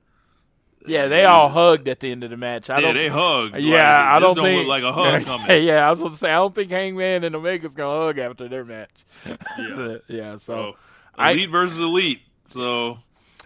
yeah, 0.87 1.07
they 1.07 1.25
all 1.25 1.49
hugged 1.49 1.87
at 1.87 1.99
the 1.99 2.11
end 2.11 2.23
of 2.23 2.29
the 2.29 2.37
match. 2.37 2.69
I 2.69 2.75
yeah, 2.75 2.81
don't, 2.81 2.93
they 2.95 3.07
hugged. 3.07 3.57
Yeah, 3.57 3.75
like, 3.77 4.05
I 4.15 4.19
don't, 4.19 4.35
don't 4.35 4.45
think 4.45 4.59
look 4.59 4.67
like 4.67 4.83
a 4.83 4.91
hug 4.91 5.23
coming. 5.25 5.63
yeah, 5.63 5.85
I 5.87 5.89
was 5.89 5.99
going 5.99 6.11
to 6.11 6.17
say 6.17 6.31
I 6.31 6.35
don't 6.35 6.53
think 6.55 6.71
Hangman 6.71 7.23
and 7.23 7.35
Omega's 7.35 7.75
gonna 7.75 8.05
hug 8.05 8.17
after 8.17 8.47
their 8.47 8.65
match. 8.65 9.05
Yeah, 9.25 9.97
yeah. 10.07 10.31
So, 10.33 10.37
so 10.37 10.75
I- 11.17 11.31
elite 11.31 11.49
versus 11.49 11.79
elite. 11.79 12.21
So 12.45 12.97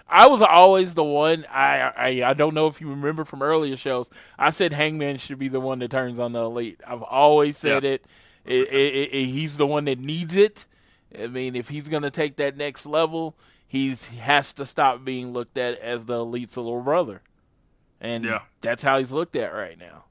I 0.10 0.28
was 0.28 0.42
always 0.42 0.94
the 0.94 1.04
one. 1.04 1.46
I, 1.52 1.92
I 1.96 2.30
I 2.30 2.34
don't 2.34 2.54
know 2.54 2.68
if 2.68 2.80
you 2.82 2.90
remember 2.90 3.26
from 3.26 3.42
earlier 3.42 3.76
shows. 3.78 4.10
I 4.38 4.50
said 4.52 4.74
Hangman 4.74 5.18
should 5.18 5.40
be 5.40 5.48
the 5.48 5.60
one 5.60 5.80
that 5.80 5.92
turns 5.92 6.20
on 6.20 6.32
the 6.32 6.42
elite. 6.44 6.80
I've 6.88 7.02
always 7.04 7.58
said 7.58 7.84
Yeah. 7.84 7.90
it. 7.92 8.06
It, 8.46 8.68
it, 8.72 9.14
it. 9.14 9.26
He's 9.26 9.58
the 9.58 9.66
one 9.66 9.86
that 9.86 9.98
needs 10.00 10.36
it. 10.36 10.66
I 11.20 11.28
mean, 11.28 11.56
if 11.56 11.70
he's 11.70 11.88
gonna 11.88 12.12
take 12.12 12.36
that 12.38 12.56
next 12.58 12.86
level, 12.86 13.36
he's 13.68 14.08
he 14.10 14.18
has 14.18 14.54
to 14.54 14.66
stop 14.66 15.04
being 15.04 15.32
looked 15.34 15.58
at 15.58 15.78
as 15.80 16.06
the 16.06 16.16
elite's 16.20 16.58
little 16.58 16.82
brother, 16.82 17.22
and 18.02 18.24
Yeah. 18.24 18.40
that's 18.62 18.84
how 18.84 18.98
he's 18.98 19.12
looked 19.12 19.36
at 19.36 19.54
right 19.54 19.78
now. 19.78 20.04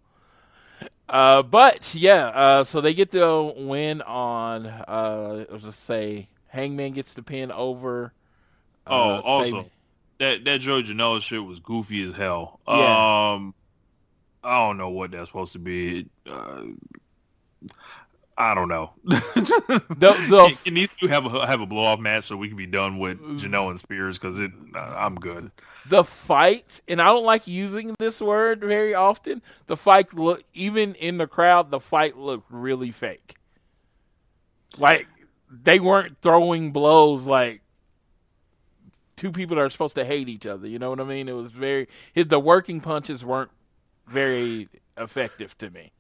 Uh, 1.09 1.43
but 1.43 1.95
yeah, 1.95 2.27
uh, 2.29 2.65
so 2.65 2.81
they 2.81 2.95
get 2.95 3.11
the 3.11 3.53
win 3.57 4.01
on. 4.03 4.67
Uh, 4.67 5.45
let's 5.51 5.65
just 5.65 5.81
say 5.85 6.29
Hangman 6.49 6.93
gets 6.93 7.15
the 7.15 7.23
pin 7.23 7.53
over. 7.53 8.13
Oh, 8.87 9.17
uh, 9.17 9.21
also 9.25 9.53
Sabian. 9.63 9.71
that 10.19 10.45
that 10.45 10.61
Joe 10.61 10.83
Janela 10.83 11.21
shit 11.21 11.45
was 11.45 11.61
goofy 11.61 12.03
as 12.05 12.15
hell. 12.15 12.61
Yeah. 12.67 13.33
Um, 13.35 13.55
I 14.43 14.67
don't 14.67 14.77
know 14.79 14.91
what 14.91 15.11
that's 15.11 15.29
supposed 15.29 15.53
to 15.55 15.59
be. 15.59 16.07
I 18.37 18.55
don't 18.55 18.69
know. 18.69 18.93
The- 19.05 20.27
the- 20.29 20.49
it, 20.51 20.67
it 20.69 20.73
needs 20.73 20.97
to 20.99 21.07
have 21.09 21.27
a 21.33 21.47
have 21.47 21.61
a 21.61 21.67
blow 21.67 21.83
off 21.85 22.01
match 22.01 22.25
so 22.25 22.37
we 22.37 22.49
can 22.49 22.57
be 22.57 22.67
done 22.67 22.99
with 22.99 23.21
Janela 23.41 23.71
and 23.71 23.79
Spears 23.79 24.19
because 24.19 24.39
it. 24.41 24.51
Uh, 24.75 24.95
I'm 24.97 25.15
good. 25.17 25.51
the 25.89 26.03
fight, 26.05 26.81
and 26.89 27.01
I 27.01 27.07
don't 27.07 27.25
like 27.25 27.47
using 27.47 27.95
this 27.99 28.21
word 28.21 28.61
very 28.61 28.95
often. 28.95 29.41
The 29.67 29.77
fight 29.77 30.15
look 30.15 30.43
even 30.53 30.95
in 30.97 31.19
the 31.19 31.27
crowd, 31.27 31.71
the 31.71 31.81
fight 31.81 32.17
looked 32.17 32.47
really 32.51 32.91
fake. 32.91 33.37
Like 34.79 35.07
they 35.49 35.79
weren't 35.79 36.17
throwing 36.21 36.73
blows 36.73 37.27
like 37.27 37.61
two 39.17 39.31
people 39.31 39.57
that 39.57 39.63
are 39.63 39.71
supposed 39.71 39.95
to 39.95 40.05
hate 40.05 40.29
each 40.29 40.47
other. 40.47 40.67
You 40.67 40.79
know 40.81 40.91
what 40.91 41.01
I 41.01 41.05
mean? 41.05 41.29
It 41.29 41.37
was 41.37 41.53
very 41.53 41.87
his, 42.13 42.27
the 42.27 42.41
working 42.41 42.81
punches 42.81 43.25
weren't 43.25 43.51
very 44.09 44.69
effective 44.97 45.57
to 45.59 45.71
me. 45.71 45.93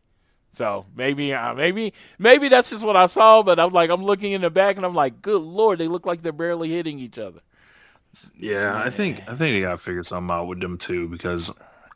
So 0.54 0.86
maybe, 0.94 1.32
uh, 1.32 1.54
maybe, 1.54 1.92
maybe 2.18 2.48
that's 2.48 2.70
just 2.70 2.84
what 2.84 2.96
I 2.96 3.06
saw. 3.06 3.42
But 3.42 3.58
I'm 3.58 3.72
like, 3.72 3.90
I'm 3.90 4.04
looking 4.04 4.32
in 4.32 4.42
the 4.42 4.50
back, 4.50 4.76
and 4.76 4.84
I'm 4.84 4.94
like, 4.94 5.20
good 5.20 5.42
lord, 5.42 5.78
they 5.78 5.88
look 5.88 6.06
like 6.06 6.22
they're 6.22 6.32
barely 6.32 6.70
hitting 6.70 6.98
each 6.98 7.18
other. 7.18 7.40
Yeah, 8.38 8.80
I 8.82 8.90
think 8.90 9.20
I 9.22 9.34
think 9.34 9.38
they 9.38 9.60
got 9.60 9.72
to 9.72 9.78
figure 9.78 10.02
something 10.02 10.34
out 10.34 10.46
with 10.46 10.60
them 10.60 10.78
too 10.78 11.08
because 11.08 11.52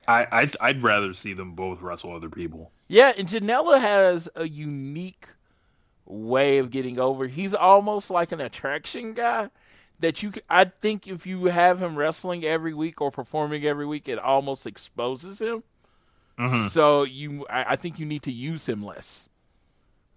I 0.06 0.26
I'd, 0.30 0.56
I'd 0.60 0.82
rather 0.82 1.12
see 1.14 1.32
them 1.32 1.52
both 1.52 1.80
wrestle 1.80 2.14
other 2.14 2.30
people. 2.30 2.72
Yeah, 2.88 3.12
and 3.16 3.28
Janela 3.28 3.80
has 3.80 4.28
a 4.34 4.48
unique 4.48 5.28
way 6.06 6.58
of 6.58 6.70
getting 6.70 6.98
over. 6.98 7.26
He's 7.26 7.54
almost 7.54 8.10
like 8.10 8.32
an 8.32 8.40
attraction 8.40 9.12
guy 9.12 9.50
that 10.00 10.22
you. 10.22 10.32
I 10.48 10.64
think 10.64 11.06
if 11.06 11.26
you 11.26 11.44
have 11.46 11.80
him 11.82 11.96
wrestling 11.96 12.44
every 12.44 12.74
week 12.74 13.00
or 13.00 13.10
performing 13.10 13.64
every 13.64 13.86
week, 13.86 14.08
it 14.08 14.18
almost 14.18 14.66
exposes 14.66 15.40
him. 15.40 15.62
So 16.68 17.02
you, 17.02 17.46
I, 17.50 17.72
I 17.72 17.76
think 17.76 17.98
you 17.98 18.06
need 18.06 18.22
to 18.22 18.32
use 18.32 18.68
him 18.68 18.84
less, 18.84 19.28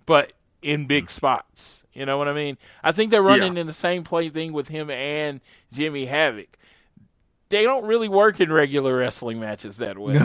but 0.06 0.34
in 0.62 0.86
big 0.86 1.10
spots. 1.10 1.84
You 1.94 2.06
know 2.06 2.18
what 2.18 2.28
I 2.28 2.34
mean? 2.34 2.58
I 2.84 2.92
think 2.92 3.10
they're 3.12 3.24
running 3.24 3.54
in 3.58 3.68
the 3.68 3.74
same 3.74 4.04
play 4.04 4.30
thing 4.30 4.54
with 4.54 4.68
him 4.70 4.90
and 4.90 5.42
Jimmy 5.74 6.06
Havoc. 6.06 6.58
They 7.50 7.64
don't 7.64 7.86
really 7.86 8.08
work 8.08 8.40
in 8.40 8.52
regular 8.52 8.96
wrestling 8.98 9.40
matches 9.40 9.78
that 9.78 9.98
well. 9.98 10.16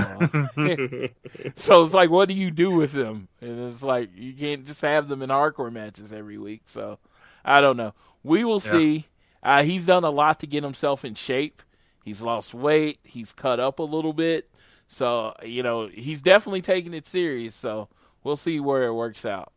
So 1.56 1.82
it's 1.82 1.94
like, 1.94 2.08
what 2.10 2.28
do 2.28 2.34
you 2.34 2.50
do 2.52 2.70
with 2.70 2.92
them? 2.92 3.28
And 3.40 3.66
it's 3.66 3.82
like 3.82 4.10
you 4.14 4.32
can't 4.32 4.64
just 4.64 4.82
have 4.82 5.08
them 5.08 5.22
in 5.22 5.30
hardcore 5.30 5.72
matches 5.72 6.12
every 6.12 6.38
week. 6.38 6.62
So 6.66 6.98
I 7.44 7.60
don't 7.60 7.76
know. 7.76 7.94
We 8.22 8.44
will 8.44 8.60
see. 8.60 9.06
Uh, 9.42 9.62
he's 9.62 9.86
done 9.86 10.04
a 10.04 10.10
lot 10.10 10.38
to 10.40 10.46
get 10.46 10.62
himself 10.62 11.04
in 11.04 11.14
shape. 11.14 11.62
He's 12.04 12.22
lost 12.22 12.54
weight. 12.54 12.98
He's 13.04 13.32
cut 13.32 13.58
up 13.58 13.78
a 13.80 13.82
little 13.84 14.12
bit. 14.12 14.48
So 14.88 15.34
you 15.44 15.62
know 15.62 15.88
he's 15.88 16.20
definitely 16.22 16.62
taking 16.62 16.94
it 16.94 17.06
serious. 17.06 17.54
So 17.54 17.88
we'll 18.24 18.36
see 18.36 18.60
where 18.60 18.84
it 18.84 18.94
works 18.94 19.24
out. 19.26 19.52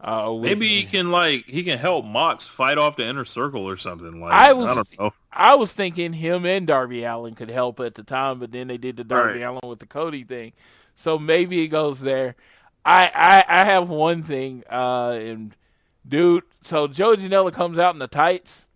Uh, 0.00 0.30
with- 0.32 0.42
Maybe 0.50 0.68
he 0.68 0.84
can 0.84 1.10
like 1.10 1.46
he 1.46 1.62
can 1.62 1.78
help 1.78 2.04
Mox 2.04 2.46
fight 2.46 2.76
off 2.76 2.96
the 2.96 3.06
inner 3.06 3.24
circle 3.24 3.66
or 3.66 3.76
something. 3.78 4.20
Like 4.20 4.32
I 4.32 4.52
was- 4.52 4.74
don't 4.74 4.98
know. 5.00 5.10
I 5.32 5.54
was 5.54 5.72
thinking 5.72 6.12
him 6.12 6.44
and 6.44 6.66
Darby 6.66 7.04
Allin 7.04 7.34
could 7.34 7.50
help 7.50 7.80
at 7.80 7.94
the 7.94 8.02
time, 8.02 8.38
but 8.38 8.52
then 8.52 8.68
they 8.68 8.76
did 8.76 8.96
the 8.96 9.04
Darby 9.04 9.40
Right. 9.40 9.48
Allin 9.48 9.60
with 9.68 9.78
the 9.78 9.86
Cody 9.86 10.22
thing. 10.24 10.52
So 10.94 11.18
maybe 11.18 11.62
it 11.64 11.68
goes 11.68 12.00
there. 12.00 12.36
I 12.84 13.10
I, 13.48 13.62
I 13.62 13.64
have 13.64 13.88
one 13.88 14.22
thing, 14.22 14.62
uh, 14.70 15.16
and 15.18 15.56
dude. 16.06 16.44
So 16.60 16.86
Joe 16.86 17.16
Janela 17.16 17.52
comes 17.52 17.78
out 17.78 17.94
in 17.94 17.98
the 17.98 18.06
tights. 18.06 18.66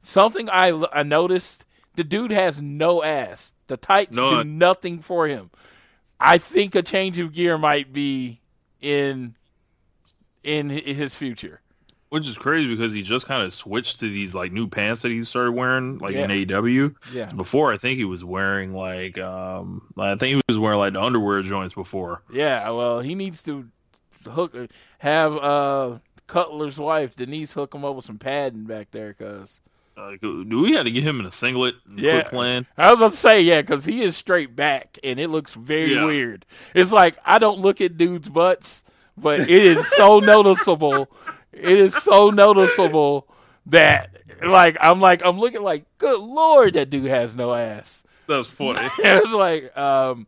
Something 0.00 0.48
I 0.48 0.68
I 0.92 1.02
noticed: 1.02 1.64
the 1.96 2.04
dude 2.04 2.30
has 2.30 2.60
no 2.60 3.02
ass. 3.02 3.52
The 3.66 3.76
tights 3.76 4.16
do 4.16 4.44
nothing 4.44 5.00
for 5.00 5.26
him. 5.26 5.50
I 6.20 6.38
think 6.38 6.74
a 6.74 6.82
change 6.82 7.18
of 7.18 7.32
gear 7.32 7.58
might 7.58 7.92
be 7.92 8.40
in 8.80 9.34
in 10.44 10.68
his 10.70 11.14
future. 11.14 11.60
Which 12.08 12.28
is 12.28 12.38
crazy 12.38 12.68
because 12.74 12.92
he 12.92 13.02
just 13.02 13.26
kind 13.26 13.42
of 13.42 13.52
switched 13.52 13.98
to 14.00 14.08
these 14.08 14.32
like 14.34 14.52
new 14.52 14.68
pants 14.68 15.02
that 15.02 15.10
he 15.10 15.24
started 15.24 15.52
wearing 15.52 15.98
like 15.98 16.14
in 16.14 16.30
Yeah. 16.30 16.36
AEW. 16.60 16.94
Yeah. 17.12 17.26
Before 17.32 17.72
I 17.72 17.76
think 17.78 17.98
he 17.98 18.04
was 18.04 18.24
wearing 18.24 18.72
like 18.72 19.18
um 19.18 19.92
I 19.98 20.14
think 20.14 20.36
he 20.36 20.42
was 20.48 20.58
wearing 20.58 20.78
like 20.78 20.92
the 20.92 21.02
underwear 21.02 21.42
joints 21.42 21.74
before. 21.74 22.22
Yeah, 22.32 22.70
well, 22.70 23.00
he 23.00 23.14
needs 23.16 23.42
to 23.42 23.68
hook 24.24 24.54
have 24.98 25.36
uh 25.36 25.98
Cutler's 26.28 26.78
wife 26.78 27.16
Denise 27.16 27.52
hook 27.52 27.74
him 27.74 27.84
up 27.84 27.96
with 27.96 28.04
some 28.04 28.18
padding 28.18 28.64
back 28.64 28.92
there, 28.92 29.12
cause 29.12 29.60
Like, 29.96 30.20
do 30.20 30.60
we 30.62 30.72
have 30.74 30.84
to 30.84 30.90
get 30.90 31.02
him 31.04 31.20
in 31.20 31.26
a 31.26 31.30
singlet? 31.30 31.74
Yeah. 31.94 32.22
I 32.76 32.90
was 32.90 33.00
gonna 33.00 33.10
say 33.10 33.40
yeah, 33.42 33.62
cause 33.62 33.84
he 33.84 34.02
is 34.02 34.16
straight 34.16 34.54
back 34.54 34.98
and 35.02 35.18
it 35.18 35.28
looks 35.28 35.54
very 35.54 35.94
Yeah. 35.94 36.04
weird. 36.04 36.44
It's 36.74 36.92
like 36.92 37.16
I 37.24 37.38
don't 37.38 37.60
look 37.60 37.80
at 37.80 37.96
dudes' 37.96 38.28
butts, 38.28 38.84
but 39.16 39.40
it 39.40 39.48
is 39.48 39.88
so 39.90 40.18
noticeable. 40.20 41.08
It 41.52 41.78
is 41.78 41.94
so 41.94 42.28
noticeable 42.28 43.26
that 43.66 44.10
like 44.44 44.76
I'm 44.80 45.00
like 45.00 45.24
I'm 45.24 45.38
looking 45.38 45.62
like 45.62 45.86
good 45.96 46.20
lord 46.20 46.74
that 46.74 46.90
dude 46.90 47.06
has 47.06 47.34
no 47.34 47.54
ass. 47.54 48.02
That's 48.26 48.48
funny. 48.50 48.80
it 48.98 49.22
was 49.24 49.32
like 49.32 49.74
um 49.78 50.26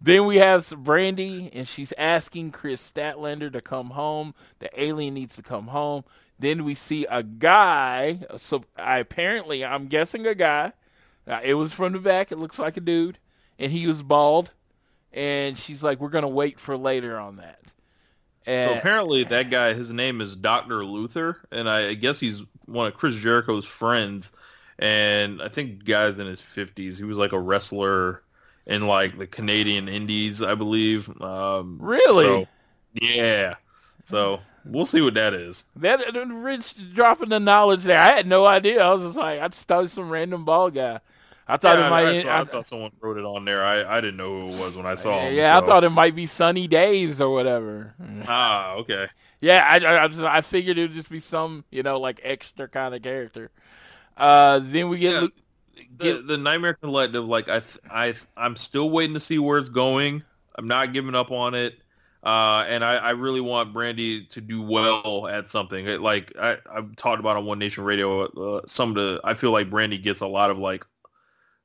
Then 0.00 0.24
we 0.26 0.36
have 0.36 0.60
Brandi, 0.62 1.50
and 1.52 1.68
she's 1.68 1.92
asking 1.98 2.52
Kris 2.52 2.80
Statlander 2.90 3.52
to 3.52 3.60
come 3.60 3.90
home. 3.90 4.34
The 4.60 4.68
alien 4.82 5.12
needs 5.14 5.36
to 5.36 5.42
come 5.42 5.66
home. 5.68 6.04
Then 6.38 6.64
we 6.64 6.74
see 6.74 7.06
a 7.10 7.22
guy. 7.22 8.20
So 8.36 8.64
I, 8.76 8.98
apparently, 8.98 9.64
I'm 9.64 9.86
guessing 9.86 10.26
a 10.26 10.34
guy. 10.34 10.72
Uh, 11.26 11.40
it 11.42 11.54
was 11.54 11.72
from 11.72 11.92
the 11.92 11.98
back. 11.98 12.32
It 12.32 12.38
looks 12.38 12.58
like 12.58 12.76
a 12.76 12.80
dude, 12.80 13.18
and 13.58 13.72
he 13.72 13.86
was 13.86 14.02
bald. 14.02 14.52
And 15.12 15.56
she's 15.56 15.84
like, 15.84 16.00
"We're 16.00 16.08
gonna 16.08 16.28
wait 16.28 16.58
for 16.58 16.76
later 16.76 17.18
on 17.18 17.36
that." 17.36 17.60
And, 18.46 18.70
So 18.70 18.78
apparently 18.78 19.24
that 19.24 19.48
guy, 19.50 19.72
his 19.72 19.92
name 19.92 20.20
is 20.20 20.36
Doctor 20.36 20.84
Luther, 20.84 21.38
and 21.50 21.68
I 21.68 21.94
guess 21.94 22.18
he's 22.20 22.42
one 22.66 22.86
of 22.86 22.94
Chris 22.94 23.14
Jericho's 23.14 23.64
friends. 23.66 24.32
And 24.78 25.40
I 25.40 25.48
think 25.48 25.84
guy's 25.84 26.18
in 26.18 26.26
his 26.26 26.40
fifties. 26.40 26.98
He 26.98 27.04
was 27.04 27.16
like 27.16 27.32
a 27.32 27.38
wrestler 27.38 28.22
in 28.66 28.86
like 28.88 29.16
the 29.18 29.26
Canadian 29.26 29.88
Indies, 29.88 30.42
I 30.42 30.56
believe. 30.56 31.08
Um, 31.22 31.78
Really? 31.80 32.24
so, 32.24 32.48
yeah. 32.92 33.54
So 34.02 34.40
we'll 34.64 34.86
see 34.86 35.00
what 35.00 35.14
that 35.14 35.34
is. 35.34 35.64
that 35.76 36.00
rich 36.28 36.74
dropping 36.94 37.28
the 37.30 37.40
knowledge 37.40 37.84
there. 37.84 38.00
I 38.00 38.12
had 38.12 38.26
no 38.26 38.44
idea. 38.46 38.82
I 38.84 38.90
was 38.92 39.02
just 39.02 39.16
like, 39.16 39.40
I 39.40 39.48
just 39.48 39.66
thought 39.68 39.88
some 39.90 40.10
random 40.10 40.44
ball 40.44 40.70
guy. 40.70 41.00
I 41.46 41.58
thought 41.58 41.76
Yeah, 41.78 41.86
it 41.86 41.90
might. 41.90 42.06
I, 42.06 42.22
saw, 42.22 42.28
I 42.28 42.40
I- 42.40 42.44
saw 42.44 42.62
someone 42.62 42.90
wrote 43.00 43.18
it 43.18 43.24
on 43.24 43.44
there. 43.44 43.62
I, 43.62 43.84
I 43.98 44.00
didn't 44.00 44.16
know 44.16 44.40
who 44.40 44.48
it 44.48 44.58
was 44.64 44.76
when 44.76 44.86
I 44.86 44.94
saw 44.94 45.20
him. 45.20 45.34
yeah, 45.34 45.56
I 45.56 45.60
so- 45.60 45.66
thought 45.66 45.84
it 45.84 45.90
might 45.90 46.14
be 46.14 46.26
Sunny 46.26 46.66
Days 46.66 47.20
or 47.20 47.32
whatever. 47.34 47.94
Ah, 48.26 48.74
okay. 48.76 49.08
Yeah, 49.40 49.66
I, 49.68 49.76
I, 49.78 50.04
I, 50.04 50.08
just, 50.08 50.20
I 50.22 50.40
figured 50.40 50.78
it 50.78 50.82
would 50.82 50.92
just 50.92 51.10
be 51.10 51.20
some, 51.20 51.64
you 51.70 51.82
know, 51.82 52.00
like 52.00 52.18
extra 52.24 52.66
kind 52.66 52.94
of 52.94 53.02
character. 53.02 53.50
Uh, 54.16 54.60
then 54.62 54.88
we 54.88 54.98
get, 54.98 55.12
Yeah. 55.12 55.20
Lu- 55.20 55.32
the, 55.76 55.84
get 55.98 56.26
the 56.26 56.38
Nightmare 56.38 56.74
Collective, 56.74 57.26
like 57.26 57.48
I, 57.50 57.60
I, 57.90 58.14
I'm 58.38 58.56
still 58.56 58.88
waiting 58.88 59.12
to 59.14 59.20
see 59.20 59.38
where 59.38 59.58
it's 59.58 59.68
going. 59.68 60.22
I'm 60.56 60.66
not 60.66 60.92
giving 60.94 61.14
up 61.14 61.30
on 61.30 61.54
it, 61.54 61.78
uh, 62.24 62.64
and 62.66 62.84
I, 62.84 62.96
I 62.96 63.10
really 63.10 63.40
want 63.40 63.72
Brandi 63.74 64.28
to 64.30 64.40
do 64.40 64.62
well 64.62 65.28
at 65.28 65.46
something. 65.46 65.86
It, 65.86 66.00
like 66.00 66.32
I, 66.40 66.58
I've 66.72 66.96
talked 66.96 67.20
about 67.20 67.36
on 67.36 67.44
One 67.44 67.58
Nation 67.58 67.84
Radio, 67.84 68.24
uh, 68.24 68.62
some 68.66 68.88
of 68.90 68.94
the 68.96 69.20
I 69.22 69.34
feel 69.34 69.52
like 69.52 69.70
Brandi 69.70 70.02
gets 70.02 70.20
a 70.20 70.26
lot 70.26 70.50
of 70.50 70.58
like, 70.58 70.84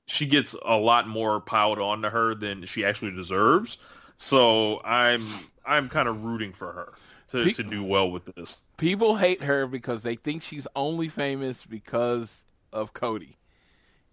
she 0.05 0.25
gets 0.25 0.55
a 0.65 0.77
lot 0.77 1.07
more 1.07 1.39
piled 1.39 1.79
onto 1.79 2.09
her 2.09 2.35
than 2.35 2.65
she 2.65 2.83
actually 2.83 3.11
deserves. 3.11 3.77
So 4.17 4.81
I'm, 4.83 5.21
I'm 5.65 5.87
kind 5.87 6.09
of 6.09 6.23
rooting 6.23 6.51
for 6.51 6.73
her 6.73 6.93
to, 7.29 7.45
Pe- 7.45 7.53
to 7.53 7.63
do 7.63 7.83
well 7.83 8.11
with 8.11 8.25
this. 8.35 8.61
people 8.75 9.15
hate 9.17 9.43
her 9.43 9.65
because 9.65 10.03
they 10.03 10.15
think 10.15 10.41
she's 10.43 10.67
only 10.75 11.07
famous 11.07 11.65
because 11.65 12.43
of 12.73 12.93
Cody. 12.93 13.37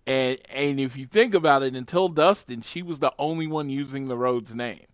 And 0.06 0.38
and 0.54 0.78
if 0.78 0.96
you 0.96 1.06
think 1.06 1.34
about 1.34 1.64
it, 1.64 1.74
until 1.74 2.08
Dustin, 2.08 2.60
she 2.60 2.82
was 2.82 3.00
the 3.00 3.12
only 3.18 3.48
one 3.48 3.70
using 3.70 4.06
the 4.06 4.16
Rhodes 4.16 4.54
name. 4.54 4.84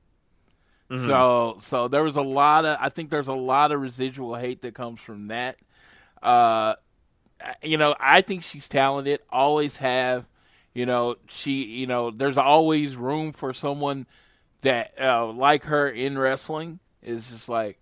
So 0.94 1.56
so 1.58 1.88
there 1.88 2.02
was 2.02 2.16
a 2.16 2.22
lot 2.22 2.64
of 2.64 2.76
I 2.80 2.88
think 2.88 3.10
there's 3.10 3.28
a 3.28 3.34
lot 3.34 3.72
of 3.72 3.80
residual 3.80 4.34
hate 4.34 4.62
that 4.62 4.74
comes 4.74 5.00
from 5.00 5.28
that. 5.28 5.56
Uh 6.22 6.74
you 7.62 7.76
know, 7.76 7.94
I 7.98 8.20
think 8.20 8.42
she's 8.42 8.68
talented, 8.68 9.20
always 9.30 9.78
have. 9.78 10.26
You 10.74 10.86
know, 10.86 11.16
she 11.28 11.64
you 11.64 11.86
know, 11.86 12.10
there's 12.10 12.38
always 12.38 12.96
room 12.96 13.32
for 13.32 13.52
someone 13.52 14.06
that 14.62 14.94
uh, 15.00 15.26
like 15.26 15.64
her 15.64 15.88
in 15.88 16.18
wrestling. 16.18 16.78
It's 17.02 17.30
just 17.30 17.48
like 17.48 17.80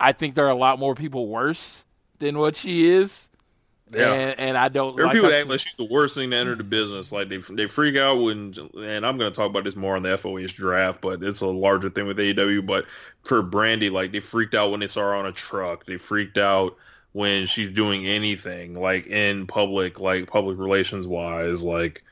I 0.00 0.12
think 0.12 0.34
there 0.34 0.46
are 0.46 0.50
a 0.50 0.54
lot 0.54 0.78
more 0.78 0.94
people 0.94 1.28
worse 1.28 1.84
than 2.18 2.38
what 2.38 2.56
she 2.56 2.86
is. 2.86 3.28
Yeah. 3.92 4.12
And, 4.12 4.40
and 4.40 4.58
I 4.58 4.68
don't 4.68 4.96
There 4.96 5.04
are 5.04 5.08
like 5.08 5.14
people 5.14 5.30
that 5.30 5.40
act 5.40 5.48
like 5.48 5.60
she's 5.60 5.76
the 5.76 5.84
worst 5.84 6.14
thing 6.14 6.30
to 6.30 6.36
enter 6.36 6.54
the 6.54 6.64
business. 6.64 7.12
Like 7.12 7.28
they 7.28 7.36
they 7.36 7.66
freak 7.66 7.96
out 7.96 8.16
when, 8.16 8.54
and 8.76 9.06
I'm 9.06 9.18
going 9.18 9.30
to 9.30 9.36
talk 9.36 9.50
about 9.50 9.64
this 9.64 9.76
more 9.76 9.96
on 9.96 10.02
the 10.02 10.16
FOH 10.16 10.54
draft, 10.54 11.00
but 11.00 11.22
it's 11.22 11.40
a 11.40 11.46
larger 11.46 11.90
thing 11.90 12.06
with 12.06 12.18
AEW. 12.18 12.66
But 12.66 12.86
for 13.24 13.42
Brandi, 13.42 13.90
like 13.90 14.12
they 14.12 14.20
freaked 14.20 14.54
out 14.54 14.70
when 14.70 14.80
they 14.80 14.86
saw 14.86 15.02
her 15.02 15.14
on 15.14 15.26
a 15.26 15.32
truck. 15.32 15.86
They 15.86 15.98
freaked 15.98 16.38
out 16.38 16.76
when 17.12 17.46
she's 17.46 17.70
doing 17.70 18.06
anything 18.06 18.74
like 18.74 19.06
in 19.06 19.46
public, 19.46 20.00
like 20.00 20.26
public 20.26 20.58
relations 20.58 21.06
wise. 21.06 21.62
Like 21.62 22.02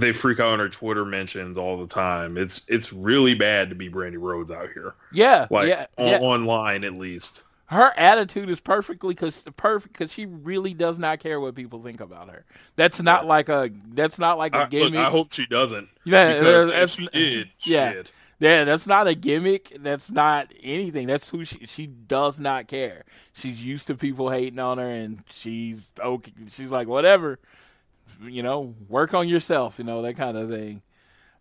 they 0.00 0.12
freak 0.12 0.40
out 0.40 0.52
on 0.52 0.58
her 0.58 0.68
Twitter 0.68 1.04
mentions 1.04 1.56
all 1.56 1.78
the 1.78 1.86
time. 1.86 2.36
It's 2.36 2.62
it's 2.68 2.92
really 2.92 3.34
bad 3.34 3.70
to 3.70 3.74
be 3.74 3.88
Brandi 3.88 4.18
Rhodes 4.20 4.50
out 4.50 4.68
here, 4.72 4.94
yeah, 5.12 5.46
like 5.50 5.68
yeah, 5.68 5.86
on, 5.98 6.06
yeah. 6.06 6.18
online 6.18 6.84
at 6.84 6.94
least. 6.94 7.44
Her 7.66 7.92
attitude 7.96 8.48
is 8.48 8.60
perfectly 8.60 9.14
cause 9.14 9.44
perfect 9.56 9.92
because 9.92 10.12
she 10.12 10.26
really 10.26 10.72
does 10.74 10.98
not 10.98 11.18
care 11.18 11.40
what 11.40 11.54
people 11.54 11.82
think 11.82 12.00
about 12.00 12.30
her. 12.30 12.44
That's 12.76 13.02
not 13.02 13.26
like 13.26 13.48
a 13.48 13.70
that's 13.88 14.18
not 14.18 14.38
like 14.38 14.54
a 14.54 14.58
I, 14.58 14.60
look, 14.62 14.70
gimmick. 14.70 15.00
I 15.00 15.10
hope 15.10 15.32
she 15.32 15.46
doesn't. 15.46 15.88
Yeah, 16.04 16.40
that's- 16.40 16.90
she 16.94 17.08
did, 17.08 17.50
yeah. 17.64 17.92
shit. 17.92 18.12
Yeah, 18.38 18.64
that's 18.64 18.86
not 18.86 19.06
a 19.06 19.14
gimmick. 19.14 19.72
That's 19.80 20.10
not 20.10 20.52
anything. 20.62 21.06
That's 21.06 21.30
who 21.30 21.44
she. 21.46 21.64
She 21.66 21.86
does 21.86 22.38
not 22.38 22.68
care. 22.68 23.04
She's 23.32 23.64
used 23.64 23.86
to 23.86 23.94
people 23.94 24.28
hating 24.28 24.58
on 24.58 24.76
her, 24.76 24.88
and 24.90 25.24
she's 25.30 25.90
okay. 25.98 26.32
She's 26.50 26.70
like 26.70 26.86
whatever, 26.86 27.38
you 28.22 28.42
know. 28.42 28.74
Work 28.90 29.14
on 29.14 29.26
yourself, 29.26 29.78
you 29.78 29.84
know 29.84 30.02
that 30.02 30.16
kind 30.16 30.36
of 30.36 30.50
thing. 30.50 30.82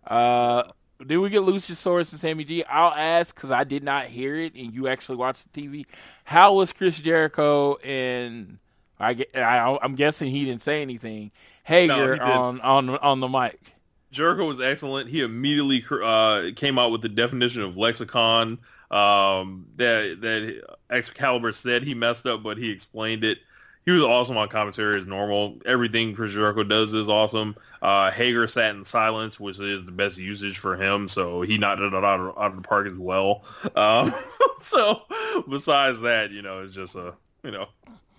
Uh, 0.08 0.64
did 1.06 1.18
we 1.18 1.30
get 1.30 1.42
Luchasaurus 1.42 2.12
and 2.12 2.20
Sammy 2.20 2.44
G? 2.44 2.64
I'll 2.66 2.94
ask 2.94 3.36
because 3.36 3.52
I 3.52 3.64
did 3.64 3.84
not 3.84 4.06
hear 4.06 4.36
it, 4.36 4.56
and 4.56 4.74
you 4.74 4.88
actually 4.88 5.18
watched 5.18 5.52
the 5.52 5.68
TV. 5.68 5.86
How 6.24 6.54
was 6.54 6.74
Chris 6.74 7.00
Jericho 7.00 7.76
and 7.78 8.60
I? 9.00 9.26
I 9.36 9.78
I'm 9.82 9.96
guessing 9.96 10.30
he 10.30 10.46
didn't 10.46 10.62
say 10.62 10.82
anything. 10.82 11.32
Hager 11.64 12.14
didn't. 12.14 12.22
on 12.22 12.62
on 12.62 12.90
on 12.90 13.20
the 13.20 13.28
mic. 13.28 13.76
Jericho 14.12 14.46
was 14.46 14.62
excellent. 14.62 15.10
He 15.10 15.22
immediately 15.22 15.84
uh, 15.92 16.52
came 16.56 16.80
out 16.80 16.92
with 16.92 17.02
the 17.02 17.10
definition 17.10 17.62
of 17.64 17.76
lexicon 17.76 18.60
um, 18.92 19.68
that 19.78 20.22
that 20.22 20.62
Excalibur 20.90 21.52
said 21.52 21.84
he 21.84 21.94
messed 21.94 22.26
up, 22.26 22.42
but 22.42 22.58
he 22.58 22.72
explained 22.72 23.24
it. 23.24 23.40
He 23.86 23.92
was 23.92 24.02
awesome 24.02 24.36
on 24.38 24.48
commentary 24.50 24.98
as 24.98 25.06
normal. 25.06 25.58
Everything 25.66 26.16
Chris 26.16 26.34
Jericho 26.34 26.64
does 26.64 26.92
is 26.94 27.08
awesome. 27.08 27.56
Uh, 27.84 28.10
Hager 28.10 28.48
sat 28.48 28.76
in 28.76 28.84
silence, 28.84 29.40
which 29.40 29.60
is 29.60 29.86
the 29.86 29.92
best 29.92 30.18
usage 30.18 30.58
for 30.58 30.76
him, 30.76 31.08
so 31.08 31.42
he 31.42 31.60
knocked 31.60 31.82
it 31.82 31.94
out 31.94 32.04
of, 32.04 32.36
out 32.38 32.52
of 32.52 32.56
the 32.56 32.62
park 32.68 32.88
as 32.88 32.98
well. 32.98 33.44
Um, 33.76 34.12
so 34.58 35.02
besides 35.48 36.02
that, 36.02 36.32
you 36.32 36.42
know, 36.42 36.62
it's 36.64 36.74
just 36.74 36.96
a 36.96 37.14
you 37.44 37.52
know 37.52 37.68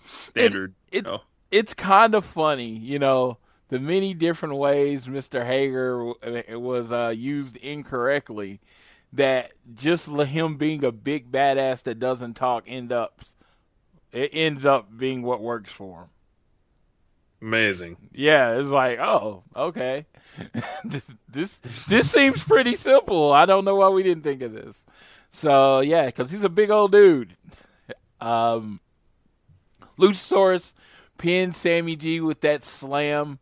standard. 0.01 0.75
it- 0.93 1.05
you 1.05 1.11
know. 1.11 1.23
it's 1.51 1.75
kind 1.75 2.15
of 2.15 2.25
funny, 2.25 2.69
you 2.79 3.01
know, 3.01 3.39
the 3.69 3.81
many 3.81 4.15
different 4.15 4.55
ways 4.55 5.07
Mr. 5.07 5.45
Hager 5.45 6.13
was 6.57 6.93
uh, 6.93 7.13
used 7.17 7.57
incorrectly. 7.57 8.61
That 9.13 9.53
just 9.75 10.09
him 10.11 10.57
being 10.59 10.85
a 10.85 10.93
big 10.93 11.33
badass 11.33 11.83
that 11.85 11.99
doesn't 11.99 12.35
talk 12.35 12.65
end 12.69 12.93
up 12.93 13.21
it 14.17 14.31
ends 14.33 14.65
up 14.65 14.89
being 14.97 15.23
what 15.23 15.43
works 15.43 15.71
for 15.71 16.03
him. 16.03 16.09
Amazing. 17.43 17.99
Yeah, 18.13 18.55
it's 18.55 18.71
like, 18.71 18.99
oh, 18.99 19.45
okay. 19.55 20.07
this, 20.85 21.13
this 21.29 21.59
this 21.59 22.11
seems 22.11 22.43
pretty 22.43 22.77
simple. 22.77 23.33
I 23.33 23.45
don't 23.45 23.67
know 23.67 23.77
why 23.77 23.91
we 23.91 24.03
didn't 24.03 24.23
think 24.23 24.41
of 24.41 24.53
this. 24.53 24.87
So 25.31 25.81
yeah, 25.81 26.07
because 26.07 26.31
he's 26.31 26.45
a 26.45 26.49
big 26.49 26.71
old 26.71 26.93
dude. 26.93 27.37
Um, 28.19 28.81
Luchasaurus 29.99 30.73
pins 31.19 31.59
Sammy 31.59 31.95
G 31.95 32.21
with 32.21 32.41
that 32.41 32.63
slam. 32.63 33.39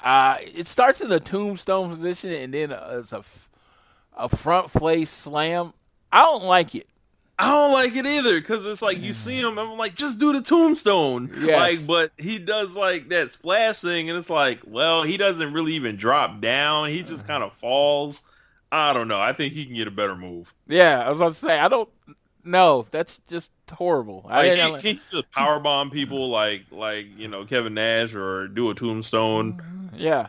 Uh, 0.00 0.38
it 0.40 0.66
starts 0.66 1.00
in 1.00 1.08
the 1.08 1.20
tombstone 1.20 1.88
position 1.88 2.32
and 2.32 2.52
then 2.52 2.76
it's 2.90 3.12
a 3.12 4.28
front 4.28 4.70
face 4.70 5.10
slam. 5.10 5.72
I 6.10 6.22
don't 6.22 6.44
like 6.44 6.74
it. 6.74 6.88
I 7.38 7.50
don't 7.50 7.72
like 7.72 7.94
it 7.96 8.06
either 8.06 8.40
because 8.40 8.64
it's 8.64 8.80
like 8.80 8.98
you 8.98 9.12
see 9.12 9.38
him, 9.40 9.58
I'm 9.58 9.76
like, 9.76 9.94
just 9.94 10.18
do 10.18 10.32
the 10.32 10.40
tombstone. 10.40 11.30
Yes. 11.38 11.78
Like, 11.80 11.86
but 11.86 12.10
he 12.24 12.38
does 12.38 12.74
like 12.74 13.10
that 13.10 13.30
splash 13.32 13.80
thing, 13.80 14.08
and 14.08 14.18
it's 14.18 14.30
like, 14.30 14.60
well, 14.66 15.02
he 15.02 15.16
doesn't 15.18 15.52
really 15.52 15.74
even 15.74 15.96
drop 15.96 16.40
down. 16.40 16.88
He 16.88 17.02
just 17.02 17.26
kind 17.26 17.42
of 17.42 17.52
falls. 17.52 18.22
I 18.72 18.92
don't 18.94 19.06
know. 19.08 19.20
I 19.20 19.32
think 19.32 19.52
he 19.52 19.66
can 19.66 19.74
get 19.74 19.86
a 19.86 19.90
better 19.90 20.16
move. 20.16 20.54
Yeah, 20.66 21.04
I 21.04 21.08
was 21.10 21.20
about 21.20 21.28
to 21.28 21.34
say 21.34 21.58
I 21.58 21.68
don't. 21.68 21.88
know. 22.42 22.86
that's 22.90 23.18
just 23.28 23.50
horrible. 23.70 24.24
I 24.28 24.36
Like, 24.48 24.56
didn't- 24.56 24.82
he, 24.82 24.88
he 24.94 25.00
just 25.10 25.30
power 25.32 25.60
bomb 25.60 25.90
people 25.90 26.30
like 26.30 26.62
like 26.70 27.06
you 27.18 27.28
know 27.28 27.44
Kevin 27.44 27.74
Nash 27.74 28.14
or 28.14 28.48
do 28.48 28.70
a 28.70 28.74
tombstone. 28.74 29.54
Mm-hmm. 29.58 29.96
Yeah, 29.98 30.28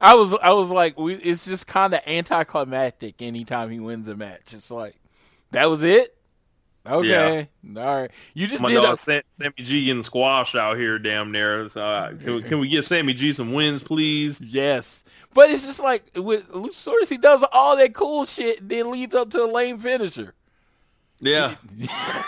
I 0.00 0.14
was 0.14 0.34
I 0.42 0.52
was 0.52 0.70
like, 0.70 0.96
we, 0.98 1.14
it's 1.14 1.44
just 1.46 1.66
kind 1.66 1.94
of 1.94 2.00
anticlimactic 2.06 3.20
anytime 3.22 3.70
he 3.70 3.80
wins 3.80 4.08
a 4.08 4.16
match. 4.16 4.52
It's 4.54 4.70
like 4.70 4.94
that 5.52 5.70
was 5.70 5.82
it. 5.82 6.16
Okay, 6.84 7.48
all 7.76 7.84
right. 8.00 8.10
You 8.34 8.48
just 8.48 8.60
My 8.60 8.68
did. 8.70 8.82
dog 8.82 8.94
A, 8.94 8.96
Sam, 8.96 9.22
Sammy 9.28 9.54
G 9.58 9.84
getting 9.84 10.02
squashed 10.02 10.56
out 10.56 10.76
here, 10.76 10.98
damn 10.98 11.30
near. 11.30 11.68
So, 11.68 11.80
uh, 11.80 12.08
can, 12.08 12.34
we, 12.34 12.42
can 12.42 12.58
we 12.58 12.66
give 12.68 12.84
Sammy 12.84 13.14
G 13.14 13.32
some 13.32 13.52
wins, 13.52 13.84
please? 13.84 14.40
yes, 14.40 15.04
but 15.32 15.48
it's 15.48 15.64
just 15.64 15.78
like 15.80 16.02
with 16.16 16.48
Luchasaurus, 16.50 17.08
he 17.08 17.18
does 17.18 17.44
all 17.52 17.76
that 17.76 17.94
cool 17.94 18.24
shit, 18.24 18.68
then 18.68 18.90
leads 18.90 19.14
up 19.14 19.30
to 19.30 19.44
a 19.44 19.46
lame 19.46 19.78
finisher. 19.78 20.34
Yeah. 21.20 21.54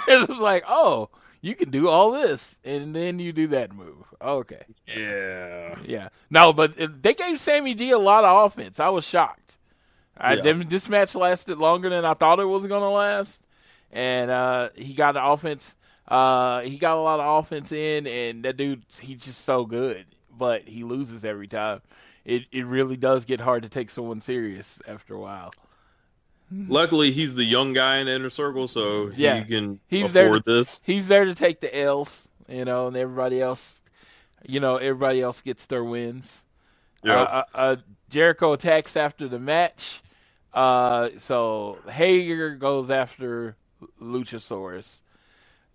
it's 0.07 0.29
just 0.29 0.41
like, 0.41 0.63
oh, 0.69 1.09
you 1.41 1.57
can 1.57 1.71
do 1.71 1.89
all 1.89 2.13
this, 2.13 2.57
and 2.65 2.95
then 2.95 3.19
you 3.19 3.33
do 3.33 3.49
that 3.49 3.75
move. 3.75 4.05
Okay, 4.23 4.63
Yeah. 4.87 5.75
yeah. 5.85 6.09
No, 6.31 6.53
but 6.53 6.75
they 7.03 7.13
gave 7.15 7.41
Sammy 7.41 7.75
G 7.75 7.91
a 7.91 7.99
lot 7.99 8.23
of 8.25 8.47
offense. 8.47 8.79
I 8.79 8.89
was 8.91 9.05
shocked. 9.05 9.59
I, 10.17 10.35
Yeah. 10.35 10.63
this 10.67 10.89
match 10.89 11.15
lasted 11.15 11.59
longer 11.59 11.91
than 11.91 12.05
I 12.05 12.15
thought 12.15 12.39
it 12.41 12.45
was 12.45 12.67
going 12.67 12.83
to 12.83 12.89
last, 12.89 13.43
and 13.93 14.31
uh, 14.31 14.69
he 14.77 14.95
got 14.95 15.13
the 15.13 15.25
offense. 15.25 15.75
Uh, 16.07 16.61
he 16.61 16.77
got 16.79 16.97
a 16.97 17.01
lot 17.01 17.19
of 17.21 17.45
offense 17.45 17.73
in, 17.73 18.07
and 18.07 18.45
that 18.45 18.57
dude, 18.57 18.85
he's 19.01 19.25
just 19.25 19.41
so 19.45 19.65
good, 19.65 20.05
but 20.37 20.63
he 20.69 20.85
loses 20.85 21.25
every 21.25 21.49
time. 21.49 21.81
It 22.25 22.45
it 22.53 22.65
really 22.67 22.97
does 22.97 23.25
get 23.25 23.41
hard 23.41 23.63
to 23.65 23.69
take 23.69 23.91
someone 23.91 24.21
serious 24.21 24.79
after 24.87 25.15
a 25.15 25.19
while. 25.21 25.51
Luckily, 26.69 27.11
he's 27.11 27.35
the 27.35 27.45
young 27.45 27.73
guy 27.73 27.97
in 27.99 28.07
the 28.07 28.13
inner 28.13 28.31
circle, 28.31 28.69
so 28.69 29.11
Yeah. 29.17 29.41
he 29.41 29.45
can 29.47 29.81
He's 29.89 30.13
there 30.13 30.27
afford 30.27 30.45
to- 30.45 30.53
this. 30.53 30.81
He's 30.85 31.09
there 31.09 31.25
to 31.25 31.35
take 31.35 31.61
the 31.61 31.77
L's, 31.77 32.29
you 32.49 32.65
know, 32.65 32.87
and 32.87 32.97
everybody 32.97 33.41
else, 33.41 33.83
you 34.47 34.61
know, 34.61 34.77
everybody 34.77 35.21
else 35.21 35.41
gets 35.43 35.67
their 35.67 35.83
wins. 35.83 36.45
Yeah. 37.03 37.23
Uh, 37.23 37.25
uh, 37.25 37.45
uh, 37.57 37.77
Jericho 38.09 38.53
attacks 38.53 38.97
after 38.97 39.27
the 39.27 39.39
match. 39.41 40.03
Uh, 40.55 41.11
so 41.19 41.79
Hager 41.91 42.55
goes 42.57 42.91
after 42.91 43.57
Luchasaurus. 44.01 45.03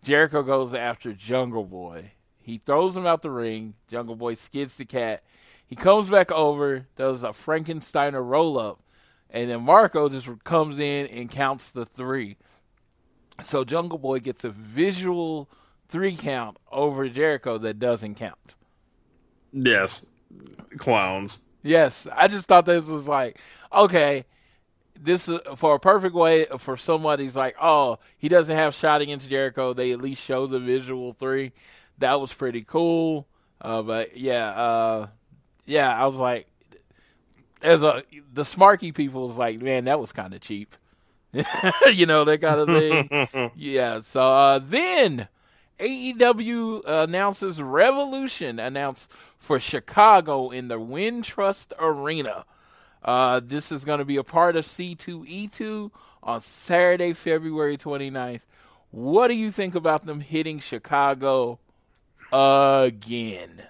Jericho 0.03 0.43
goes 0.43 0.73
after 0.73 1.13
Jungle 1.13 1.65
Boy. 1.65 2.13
He 2.41 2.57
throws 2.59 2.97
him 2.97 3.05
out 3.05 3.21
the 3.21 3.29
ring. 3.31 3.75
Jungle 3.89 4.15
Boy 4.15 4.35
skids 4.35 4.77
the 4.77 4.85
cat. 4.85 5.23
He 5.67 5.75
comes 5.75 6.09
back 6.09 6.31
over, 6.31 6.87
does 6.97 7.23
a 7.23 7.29
Frankensteiner 7.29 8.25
roll 8.27 8.57
up, 8.57 8.81
and 9.29 9.51
then 9.51 9.63
Marco 9.63 10.09
just 10.09 10.27
comes 10.45 10.79
in 10.79 11.07
and 11.07 11.29
counts 11.29 11.71
the 11.71 11.85
three. 11.85 12.37
So 13.43 13.63
Jungle 13.63 13.99
Boy 13.99 14.19
gets 14.19 14.43
a 14.43 14.49
visual 14.49 15.49
three 15.87 16.15
count 16.15 16.57
over 16.71 17.09
Jericho 17.09 17.57
that 17.59 17.79
doesn't 17.79 18.15
count. 18.15 18.55
yes, 19.53 20.05
clowns. 20.77 21.41
Yes, 21.63 22.07
I 22.15 22.27
just 22.27 22.47
thought 22.47 22.65
this 22.65 22.87
was 22.87 23.07
like, 23.07 23.39
okay, 23.73 24.25
this 25.01 25.29
is 25.29 25.39
for 25.55 25.75
a 25.75 25.79
perfect 25.79 26.13
way 26.13 26.45
for 26.57 26.77
somebody's 26.77 27.35
like, 27.35 27.55
oh, 27.61 27.99
he 28.17 28.29
doesn't 28.29 28.55
have 28.55 28.75
shot 28.75 29.01
against 29.01 29.29
Jericho. 29.29 29.73
They 29.73 29.91
at 29.91 30.01
least 30.01 30.23
show 30.23 30.47
the 30.47 30.59
visual 30.59 31.13
three. 31.13 31.53
That 31.97 32.19
was 32.19 32.33
pretty 32.33 32.61
cool. 32.61 33.27
Uh, 33.61 33.81
but 33.81 34.17
yeah, 34.17 34.49
uh, 34.49 35.07
yeah, 35.65 35.93
I 35.93 36.05
was 36.05 36.15
like, 36.15 36.47
as 37.61 37.83
a 37.83 38.03
the 38.33 38.43
smarky 38.43 38.93
people 38.93 39.23
was 39.23 39.37
like, 39.37 39.61
man, 39.61 39.85
that 39.85 39.99
was 39.99 40.11
kind 40.11 40.33
of 40.33 40.41
cheap. 40.41 40.75
you 41.91 42.05
know 42.05 42.23
that 42.23 42.41
kind 42.41 42.59
of 42.59 42.67
thing. 42.67 43.51
yeah. 43.55 43.99
So 43.99 44.21
uh, 44.21 44.59
then 44.59 45.27
AEW 45.79 46.83
announces 46.85 47.61
Revolution 47.61 48.59
announced 48.59 49.11
for 49.37 49.59
Chicago 49.59 50.49
in 50.49 50.67
the 50.67 50.79
Wintrust 50.79 51.71
Arena. 51.79 52.45
Uh, 53.03 53.39
this 53.43 53.71
is 53.71 53.85
going 53.85 53.99
to 53.99 54.05
be 54.05 54.17
a 54.17 54.23
part 54.23 54.55
of 54.55 54.65
C2E2 54.65 55.91
on 56.21 56.41
Saturday, 56.41 57.13
February 57.13 57.77
29th. 57.77 58.41
What 58.91 59.27
do 59.27 59.35
you 59.35 59.51
think 59.51 59.75
about 59.75 60.05
them 60.05 60.19
hitting 60.19 60.59
Chicago 60.59 61.59
again? 62.31 63.63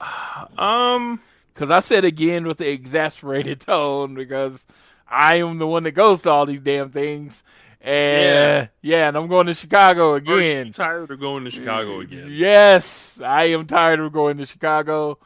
Um, 0.56 1.20
Because 1.52 1.70
I 1.70 1.80
said 1.80 2.06
again 2.06 2.46
with 2.46 2.56
the 2.58 2.70
exasperated 2.70 3.60
tone 3.66 4.14
because 4.14 4.64
I 5.06 5.36
am 5.36 5.58
the 5.58 5.66
one 5.66 5.82
that 5.82 5.90
goes 5.92 6.22
to 6.22 6.30
all 6.30 6.46
these 6.46 6.60
damn 6.60 6.88
things. 6.90 7.44
And 7.82 8.68
yeah, 8.82 9.08
and 9.08 9.16
I'm 9.16 9.26
going 9.26 9.46
to 9.46 9.54
Chicago 9.54 10.14
again. 10.14 10.70
tired 10.72 11.10
of 11.10 11.20
going 11.20 11.44
to 11.44 11.50
Chicago 11.50 12.00
again? 12.00 12.28
Yes, 12.30 13.20
I 13.22 13.44
am 13.44 13.66
tired 13.66 14.00
of 14.00 14.12
going 14.12 14.38
to 14.38 14.46
Chicago. 14.46 15.18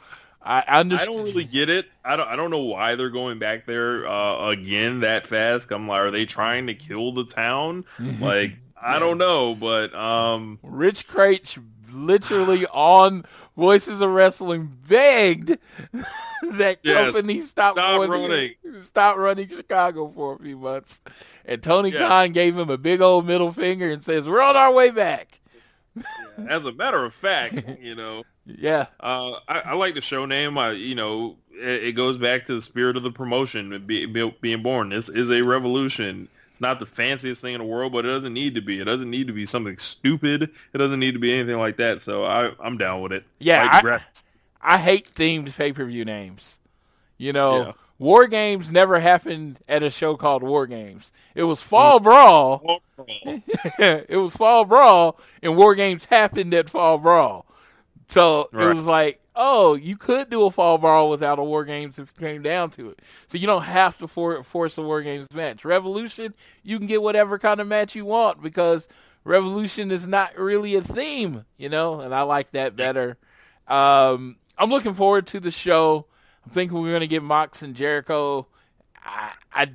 I 0.44 0.60
I 0.68 0.80
understand. 0.80 1.16
don't 1.16 1.24
really 1.26 1.44
get 1.44 1.68
it. 1.70 1.86
I 2.04 2.16
don't. 2.16 2.28
I 2.28 2.36
don't 2.36 2.50
know 2.50 2.60
why 2.64 2.94
they're 2.96 3.08
going 3.10 3.38
back 3.38 3.64
there 3.66 4.06
uh, 4.06 4.50
again 4.50 5.00
that 5.00 5.26
fast. 5.26 5.70
I'm 5.72 5.88
like, 5.88 6.00
are 6.00 6.10
they 6.10 6.26
trying 6.26 6.66
to 6.66 6.74
kill 6.74 7.12
the 7.12 7.24
town? 7.24 7.84
Like, 8.20 8.52
I 8.80 8.98
don't 8.98 9.16
know, 9.18 9.54
but 9.54 9.94
um, 9.94 10.58
Rich 10.62 11.08
Kraetsch 11.08 11.62
literally 11.90 12.66
on 12.72 13.24
Voices 13.56 14.00
of 14.02 14.10
Wrestling 14.10 14.76
begged 14.86 15.48
that 16.52 16.78
Yes, 16.82 17.12
company 17.12 17.40
stop, 17.40 17.78
stop 17.78 18.08
running. 18.08 18.54
stop 18.80 19.16
running 19.16 19.48
Chicago 19.48 20.08
for 20.08 20.34
a 20.34 20.38
few 20.38 20.58
months. 20.58 21.00
And 21.46 21.62
Tony 21.62 21.90
Yeah. 21.90 22.06
Khan 22.08 22.32
gave 22.32 22.58
him 22.58 22.68
a 22.68 22.76
big 22.76 23.00
old 23.00 23.26
middle 23.26 23.52
finger 23.52 23.90
and 23.90 24.04
says, 24.04 24.28
"We're 24.28 24.42
on 24.42 24.56
our 24.56 24.74
way 24.74 24.90
back." 24.90 25.40
as 26.48 26.64
a 26.66 26.72
matter 26.72 27.04
of 27.04 27.14
fact, 27.14 27.62
you 27.80 27.94
know, 27.94 28.24
Yeah, 28.46 28.86
uh, 29.00 29.32
I, 29.48 29.60
I 29.66 29.74
like 29.74 29.94
the 29.94 30.00
show 30.00 30.26
name. 30.26 30.58
I, 30.58 30.72
you 30.72 30.94
know, 30.94 31.36
it, 31.52 31.84
it 31.84 31.92
goes 31.92 32.18
back 32.18 32.44
to 32.46 32.54
the 32.54 32.62
spirit 32.62 32.96
of 32.96 33.02
the 33.02 33.10
promotion 33.10 33.84
be, 33.86 34.06
be, 34.06 34.30
being 34.40 34.62
born. 34.62 34.90
This 34.90 35.08
is 35.08 35.30
a 35.30 35.42
revolution. 35.42 36.28
It's 36.50 36.60
not 36.60 36.78
the 36.78 36.86
fanciest 36.86 37.40
thing 37.40 37.54
in 37.54 37.60
the 37.60 37.66
world, 37.66 37.92
but 37.92 38.04
it 38.04 38.08
doesn't 38.08 38.32
need 38.34 38.54
to 38.54 38.60
be. 38.60 38.80
It 38.80 38.84
doesn't 38.84 39.10
need 39.10 39.26
to 39.26 39.32
be 39.32 39.44
something 39.46 39.76
stupid. 39.78 40.42
It 40.72 40.78
doesn't 40.78 41.00
need 41.00 41.12
to 41.12 41.18
be 41.18 41.32
anything 41.32 41.58
like 41.58 41.78
that. 41.78 42.00
So 42.00 42.24
I, 42.24 42.52
I'm 42.60 42.76
down 42.76 43.00
with 43.00 43.12
it. 43.12 43.24
Yeah, 43.40 43.64
Like 43.64 43.84
I- 43.84 44.00
I 44.66 44.78
hate 44.78 45.14
themed 45.14 45.54
pay 45.56 45.72
per 45.72 45.84
view 45.84 46.04
names. 46.04 46.58
You 47.18 47.32
know, 47.32 47.58
Yeah. 47.66 47.72
War 47.98 48.26
Games 48.26 48.72
never 48.72 48.98
happened 49.00 49.58
at 49.68 49.82
a 49.82 49.90
show 49.90 50.16
called 50.16 50.42
War 50.42 50.66
Games. 50.66 51.12
It 51.34 51.44
was 51.44 51.60
Fall 51.60 52.00
Brawl. 52.00 52.80
it 53.78 54.16
was 54.20 54.34
Fall 54.36 54.64
Brawl, 54.64 55.18
and 55.42 55.56
War 55.56 55.74
Games 55.74 56.06
happened 56.06 56.52
at 56.54 56.68
Fall 56.68 56.98
Brawl. 56.98 57.46
So 58.06 58.48
it 58.52 58.76
was 58.76 58.86
like, 58.86 59.20
oh, 59.34 59.74
you 59.74 59.96
could 59.96 60.30
do 60.30 60.44
a 60.44 60.50
Fall 60.50 60.78
Brawl 60.78 61.10
without 61.10 61.38
a 61.38 61.44
War 61.44 61.64
Games 61.64 61.98
if 61.98 62.10
it 62.10 62.16
came 62.18 62.42
down 62.42 62.70
to 62.70 62.90
it. 62.90 63.00
So 63.26 63.38
you 63.38 63.46
don't 63.46 63.62
have 63.62 63.98
to 63.98 64.06
for- 64.08 64.42
force 64.42 64.78
a 64.78 64.82
War 64.82 65.02
Games 65.02 65.26
match. 65.32 65.64
Revolution, 65.64 66.34
you 66.62 66.78
can 66.78 66.86
get 66.86 67.02
whatever 67.02 67.38
kind 67.38 67.60
of 67.60 67.66
match 67.66 67.94
you 67.94 68.04
want 68.04 68.42
because 68.42 68.88
Revolution 69.24 69.90
is 69.90 70.06
not 70.06 70.38
really 70.38 70.74
a 70.74 70.82
theme, 70.82 71.44
you 71.56 71.68
know, 71.68 72.00
and 72.00 72.14
I 72.14 72.22
like 72.22 72.50
that 72.50 72.76
better. 72.76 73.16
Um, 73.66 74.36
I'm 74.58 74.70
looking 74.70 74.94
forward 74.94 75.26
to 75.28 75.40
the 75.40 75.50
show. 75.50 76.06
I'm 76.44 76.50
thinking 76.52 76.80
we're 76.80 76.90
going 76.90 77.00
to 77.00 77.06
get 77.06 77.22
Mox 77.22 77.62
and 77.62 77.74
Jericho. 77.74 78.46
I, 79.02 79.32
I 79.52 79.70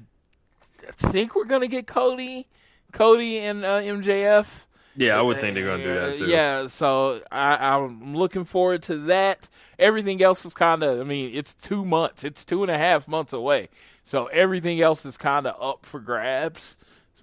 think 0.91 1.35
we're 1.35 1.45
going 1.45 1.61
to 1.61 1.67
get 1.67 1.87
Cody, 1.87 2.47
Cody 2.91 3.39
and 3.39 3.65
uh, 3.65 3.81
MJF. 3.81 4.65
Yeah, 4.99 5.17
I 5.17 5.21
would 5.21 5.39
think 5.39 5.55
they're 5.55 5.65
gonna 5.65 5.83
do 5.83 5.93
that 5.93 6.15
too. 6.17 6.25
Yeah, 6.25 6.67
so 6.67 7.21
I, 7.31 7.75
I'm 7.75 8.15
looking 8.15 8.43
forward 8.43 8.81
to 8.83 8.97
that. 8.97 9.47
Everything 9.79 10.21
else 10.21 10.45
is 10.45 10.53
kind 10.53 10.83
of, 10.83 10.99
I 10.99 11.03
mean, 11.03 11.31
it's 11.33 11.53
two 11.53 11.85
months, 11.85 12.25
it's 12.25 12.43
two 12.43 12.63
and 12.63 12.71
a 12.71 12.77
half 12.77 13.07
months 13.07 13.31
away. 13.31 13.69
So 14.03 14.25
everything 14.27 14.81
else 14.81 15.05
is 15.05 15.15
kind 15.17 15.47
of 15.47 15.55
up 15.61 15.85
for 15.85 16.01
grabs. 16.01 16.75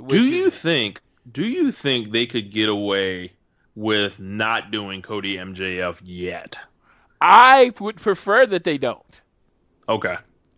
Do 0.06 0.24
you 0.24 0.46
is- 0.46 0.58
think? 0.58 1.00
Do 1.30 1.44
you 1.44 1.70
think 1.70 2.12
they 2.12 2.24
could 2.24 2.50
get 2.50 2.68
away 2.68 3.32
with 3.74 4.20
not 4.20 4.70
doing 4.70 5.02
Cody 5.02 5.36
MJF 5.36 6.00
yet? 6.02 6.56
I 7.20 7.72
would 7.78 7.96
prefer 7.96 8.46
that 8.46 8.64
they 8.64 8.78
don't. 8.78 9.20
Okay. 9.88 10.16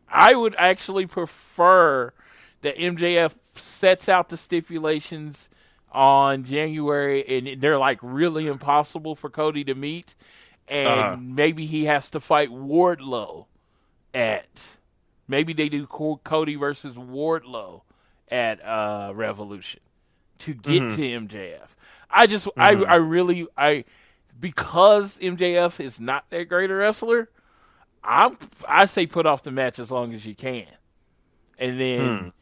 I 0.08 0.34
would 0.34 0.54
actually 0.58 1.06
prefer 1.06 2.12
that 2.60 2.76
MJF 2.76 3.34
sets 3.54 4.08
out 4.08 4.28
the 4.28 4.36
stipulations 4.36 5.48
on 5.92 6.44
January 6.44 7.24
and 7.26 7.60
they're 7.60 7.78
like 7.78 7.98
really 8.02 8.46
impossible 8.46 9.14
for 9.14 9.30
Cody 9.30 9.64
to 9.64 9.74
meet 9.74 10.14
and 10.68 10.88
Uh-huh. 11.00 11.16
maybe 11.18 11.64
he 11.66 11.86
has 11.86 12.10
to 12.10 12.20
fight 12.20 12.50
Wardlow 12.50 13.46
at 14.14 14.76
maybe 15.26 15.52
they 15.52 15.68
do 15.68 15.86
Cody 15.86 16.54
versus 16.56 16.94
Wardlow 16.94 17.82
at 18.30 18.62
uh, 18.64 19.12
Revolution 19.14 19.80
to 20.40 20.54
get 20.54 20.82
Mm-hmm. 20.82 20.96
to 20.96 21.02
MJF. 21.36 21.68
I 22.10 22.26
just 22.26 22.48
I 22.56 22.72
I 22.84 22.94
really 22.96 23.46
I 23.56 23.84
because 24.38 25.18
MJF 25.18 25.80
is 25.80 25.98
not 26.00 26.28
that 26.30 26.48
great 26.48 26.70
a 26.70 26.74
wrestler, 26.74 27.28
I'm 28.04 28.36
I 28.68 28.84
say 28.86 29.06
put 29.06 29.26
off 29.26 29.42
the 29.42 29.50
match 29.50 29.78
as 29.78 29.90
long 29.90 30.14
as 30.14 30.24
you 30.24 30.34
can, 30.34 30.66
and 31.58 31.80
then 31.80 32.32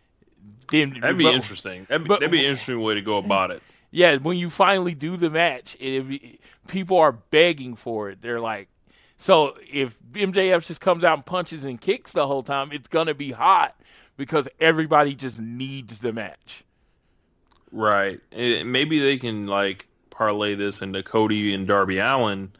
then. 0.68 0.98
That'd 1.01 1.18
be 1.18 1.24
but- 1.24 1.34
interesting. 1.34 1.86
That'd 1.88 2.05
be, 2.05 2.09
but- 2.09 2.20
that'd 2.20 2.30
be 2.30 2.40
an 2.40 2.51
interesting 2.51 2.80
way 2.80 2.94
to 2.94 3.02
go 3.02 3.18
about 3.18 3.51
it. 3.51 3.62
Yeah, 3.90 4.16
when 4.16 4.36
you 4.36 4.51
finally 4.51 4.94
do 4.94 5.16
the 5.16 5.30
match, 5.30 5.76
if 5.80 6.06
people 6.66 6.98
are 6.98 7.12
begging 7.12 7.76
for 7.76 8.10
it, 8.10 8.20
they're 8.20 8.40
like, 8.40 8.68
so 9.16 9.56
if 9.72 9.98
MJF 10.12 10.66
just 10.66 10.80
comes 10.80 11.02
out 11.05 11.14
and 11.18 11.24
punches 11.26 11.64
and 11.64 11.80
kicks 11.80 12.12
the 12.12 12.26
whole 12.26 12.43
time, 12.43 12.70
it's 12.72 12.88
gonna 12.88 13.14
be 13.14 13.30
hot 13.30 13.74
because 14.16 14.48
everybody 14.60 15.14
just 15.14 15.40
needs 15.40 16.01
the 16.01 16.12
match. 16.12 16.64
Right. 17.72 18.20
Eh, 18.32 18.62
maybe 18.64 18.98
they 18.98 19.16
can 19.16 19.47
like 19.47 19.86
parlay 20.10 20.55
this 20.55 20.82
into 20.82 21.02
Cody 21.02 21.55
and 21.55 21.66
Darby 21.66 21.98
Allin 21.98 22.51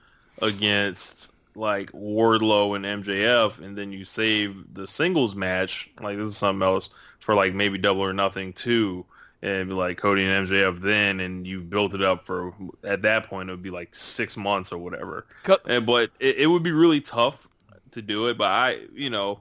against 0.43 1.31
like 1.55 1.91
Wardlow 1.93 2.77
and 2.77 2.85
MJF, 3.05 3.59
and 3.63 3.77
then 3.77 3.93
you 3.93 4.05
save 4.05 4.75
the 4.75 4.87
singles 4.87 5.35
match. 5.35 5.91
Like 6.01 6.19
this 6.19 6.29
is 6.29 6.37
something 6.37 6.67
else 6.67 6.91
for 7.27 7.35
like 7.35 7.55
maybe 7.55 7.77
Double 7.77 8.03
or 8.03 8.13
Nothing 8.13 8.53
too, 8.53 9.05
and 9.43 9.77
like 9.77 9.99
Cody 9.99 10.25
and 10.25 10.47
MJF 10.47 10.79
then, 10.79 11.19
and 11.19 11.45
you 11.45 11.61
built 11.61 11.93
it 11.93 12.01
up 12.01 12.25
for 12.25 12.55
at 12.85 13.03
that 13.03 13.25
point 13.27 13.49
it 13.51 13.53
would 13.53 13.65
be 13.65 13.71
like 13.71 13.93
six 13.97 14.37
months 14.37 14.71
or 14.71 14.79
whatever. 14.79 15.27
Co- 15.43 15.59
And, 15.67 15.85
but 15.85 16.13
it, 16.21 16.37
it 16.37 16.47
would 16.47 16.63
be 16.63 16.71
really 16.71 17.01
tough 17.01 17.49
to 17.91 18.01
do 18.01 18.29
it. 18.29 18.39
But 18.39 18.47
I, 18.53 18.79
you 18.95 19.11
know, 19.11 19.41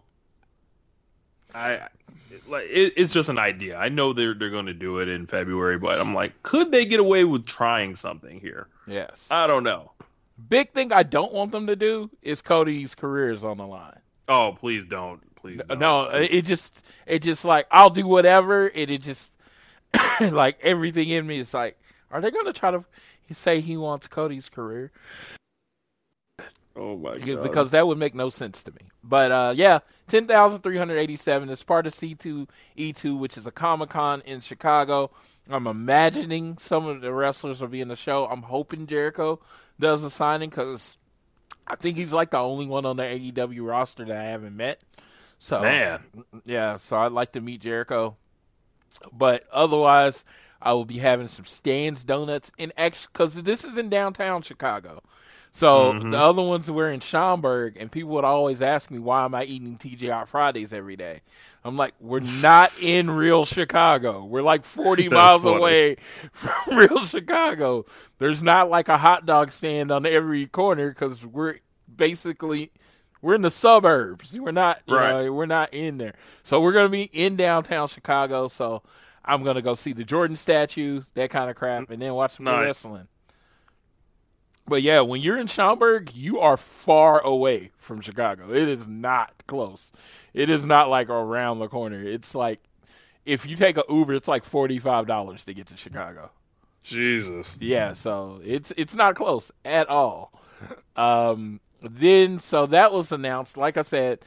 I 1.54 1.88
like 2.48 2.66
it, 2.70 2.94
it's 2.98 3.14
just 3.14 3.30
an 3.30 3.38
idea. 3.38 3.78
I 3.78 3.90
know 3.90 4.14
they're 4.14 4.34
they're 4.34 4.50
going 4.50 4.66
to 4.66 4.74
do 4.74 4.98
it 4.98 5.08
in 5.08 5.28
February, 5.28 5.78
but 5.78 6.00
I'm 6.00 6.16
like, 6.16 6.42
could 6.42 6.72
they 6.72 6.86
get 6.86 7.00
away 7.00 7.24
with 7.24 7.46
trying 7.46 7.94
something 7.94 8.40
here? 8.40 8.68
Yes. 8.88 9.28
I 9.30 9.46
don't 9.46 9.64
know. 9.64 9.92
Big 10.50 10.72
thing 10.72 10.92
I 10.92 11.04
don't 11.04 11.34
want 11.34 11.52
them 11.52 11.68
to 11.68 11.76
do 11.76 12.10
is 12.24 12.42
Cody's 12.42 12.96
career 12.96 13.30
is 13.30 13.44
on 13.44 13.58
the 13.58 13.68
line. 13.68 14.00
Oh, 14.28 14.58
please 14.60 14.84
don't. 14.86 15.22
Please 15.46 15.62
don't. 15.68 15.78
No, 15.80 16.06
it 16.10 16.44
just 16.44 16.82
it 17.06 17.22
just 17.22 17.46
like 17.46 17.68
I'll 17.70 17.92
do 17.92 18.08
whatever. 18.08 18.66
And 18.66 18.90
it 18.90 19.04
just 19.04 19.38
like 20.32 20.58
everything 20.64 21.10
in 21.10 21.28
me 21.28 21.38
is 21.38 21.54
like, 21.54 21.78
are 22.10 22.20
they 22.20 22.32
going 22.32 22.48
to 22.48 22.54
try 22.54 22.72
to 22.72 22.84
say 23.32 23.60
he 23.60 23.78
wants 23.78 24.08
Cody's 24.08 24.50
career? 24.50 24.92
Oh 26.76 26.98
my 26.98 27.16
god. 27.20 27.44
because 27.44 27.72
that 27.72 27.86
would 27.86 28.00
make 28.00 28.16
no 28.16 28.30
sense 28.30 28.64
to 28.64 28.72
me. 28.72 28.90
But 29.04 29.32
uh, 29.32 29.54
yeah, 29.56 29.80
ten 30.08 30.26
thousand 30.26 30.62
three 30.62 30.78
hundred 30.78 30.98
eighty-seven 30.98 31.48
is 31.50 31.64
part 31.64 31.86
of 31.86 31.94
C 31.94 32.16
two 32.16 32.48
E 32.76 32.92
two, 32.92 33.16
which 33.16 33.38
is 33.38 33.46
a 33.46 33.52
Comic 33.52 33.92
Con 33.92 34.24
in 34.26 34.42
Chicago. 34.42 35.12
I'm 35.48 35.68
imagining 35.68 36.58
some 36.58 36.88
of 36.88 37.02
the 37.02 37.14
wrestlers 37.14 37.62
will 37.62 37.68
be 37.68 37.82
in 37.82 37.88
the 37.88 37.96
show. 37.96 38.26
I'm 38.26 38.42
hoping 38.42 38.88
Jericho 38.88 39.40
does 39.80 40.04
a 40.04 40.10
signing 40.10 40.50
because 40.50 40.98
I 41.68 41.76
think 41.76 41.98
he's 41.98 42.14
like 42.14 42.32
the 42.32 42.40
only 42.40 42.66
one 42.66 42.88
on 42.88 42.98
the 42.98 43.04
AEW 43.04 43.68
roster 43.68 44.06
that 44.06 44.18
I 44.18 44.24
haven't 44.24 44.58
met. 44.58 44.82
So 45.46 45.62
Man. 45.62 46.02
yeah, 46.44 46.78
so 46.78 46.98
I'd 46.98 47.12
like 47.12 47.34
to 47.34 47.40
meet 47.40 47.62
Jericho. 47.62 48.18
But 49.14 49.46
otherwise, 49.52 50.26
I 50.60 50.74
will 50.74 50.86
be 50.86 50.98
having 50.98 51.28
some 51.28 51.46
Stan's 51.46 52.04
Donuts 52.04 52.52
in 52.58 52.74
extra 52.76 53.12
because 53.14 53.44
this 53.44 53.64
is 53.64 53.78
in 53.78 53.90
downtown 53.90 54.42
Chicago. 54.42 55.04
So 55.52 55.94
mm-hmm. 55.94 56.10
the 56.10 56.18
other 56.18 56.42
ones 56.42 56.72
were 56.72 56.90
in 56.90 57.00
Schaumburg, 57.00 57.78
and 57.80 57.92
people 57.92 58.10
would 58.14 58.24
always 58.24 58.64
ask 58.64 58.90
me, 58.90 58.98
"Why 58.98 59.24
am 59.24 59.36
I 59.36 59.44
eating 59.44 59.78
TGI 59.78 60.28
Fridays 60.28 60.74
every 60.74 60.96
day?" 60.96 61.22
I'm 61.64 61.78
like, 61.78 61.94
"We're 62.00 62.22
not 62.42 62.72
in 62.84 63.12
real 63.12 63.46
Chicago. 63.46 64.26
We're 64.26 64.42
like 64.42 64.66
40 64.66 65.10
miles 65.10 65.44
funny. 65.44 65.58
away 65.58 65.96
from 66.32 66.76
real 66.76 67.06
Chicago. 67.06 67.86
There's 68.18 68.42
not 68.42 68.72
like 68.72 68.90
a 68.90 68.98
hot 68.98 69.28
dog 69.28 69.52
stand 69.52 69.92
on 69.92 70.08
every 70.08 70.48
corner 70.48 70.90
because 70.90 71.24
we're 71.24 71.60
basically 71.96 72.72
we're 73.26 73.34
in 73.34 73.42
the 73.42 73.50
suburbs. 73.50 74.40
We're 74.40 74.52
not, 74.52 74.82
you 74.86 74.96
Right. 74.96 75.26
know, 75.26 75.34
we're 75.34 75.48
not 75.48 75.74
in 75.74 75.98
there. 75.98 76.14
So 76.44 76.62
we're 76.62 76.74
gonna 76.74 76.90
be 76.90 77.06
in 77.12 77.36
downtown 77.36 77.88
Chicago. 77.88 78.48
So 78.48 78.84
I'm 79.26 79.44
gonna 79.44 79.64
go 79.64 79.74
see 79.74 79.94
the 79.94 80.04
Jordan 80.04 80.36
statue, 80.36 81.02
that 81.16 81.32
kind 81.32 81.50
of 81.50 81.56
crap, 81.56 81.90
and 81.90 82.00
then 82.00 82.14
watch 82.14 82.36
some 82.36 82.46
Nice. 82.46 82.62
wrestling. 82.66 83.08
But 84.68 84.84
yeah, 84.84 85.02
when 85.02 85.22
you're 85.22 85.40
in 85.40 85.48
Schaumburg, 85.48 86.14
you 86.14 86.40
are 86.40 86.56
far 86.56 87.20
away 87.22 87.72
from 87.78 88.00
Chicago. 88.02 88.52
It 88.52 88.68
is 88.68 88.88
not 88.88 89.34
close. 89.48 89.92
It 90.34 90.50
is 90.50 90.64
not 90.64 90.90
like 90.90 91.10
around 91.10 91.58
the 91.60 91.68
corner. 91.68 92.02
It's 92.04 92.36
like 92.36 92.62
if 93.26 93.48
you 93.48 93.56
take 93.56 93.78
a 93.78 93.84
Uber, 93.90 94.14
it's 94.14 94.28
like 94.28 94.44
forty 94.44 94.78
five 94.78 95.08
dollars 95.08 95.46
to 95.46 95.54
get 95.56 95.66
to 95.68 95.78
Chicago. 95.78 96.30
Jesus. 96.84 97.58
Yeah, 97.60 97.94
so 97.94 98.40
it's 98.44 98.72
it's 98.78 98.94
not 98.94 99.16
close 99.16 99.52
at 99.66 99.90
all. 99.90 100.32
Um, 100.96 101.60
then 101.82 102.40
so 102.40 102.66
that 102.68 102.92
was 102.92 103.12
announced. 103.12 103.58
Like 103.58 103.78
I 103.78 103.82
said, 103.82 104.20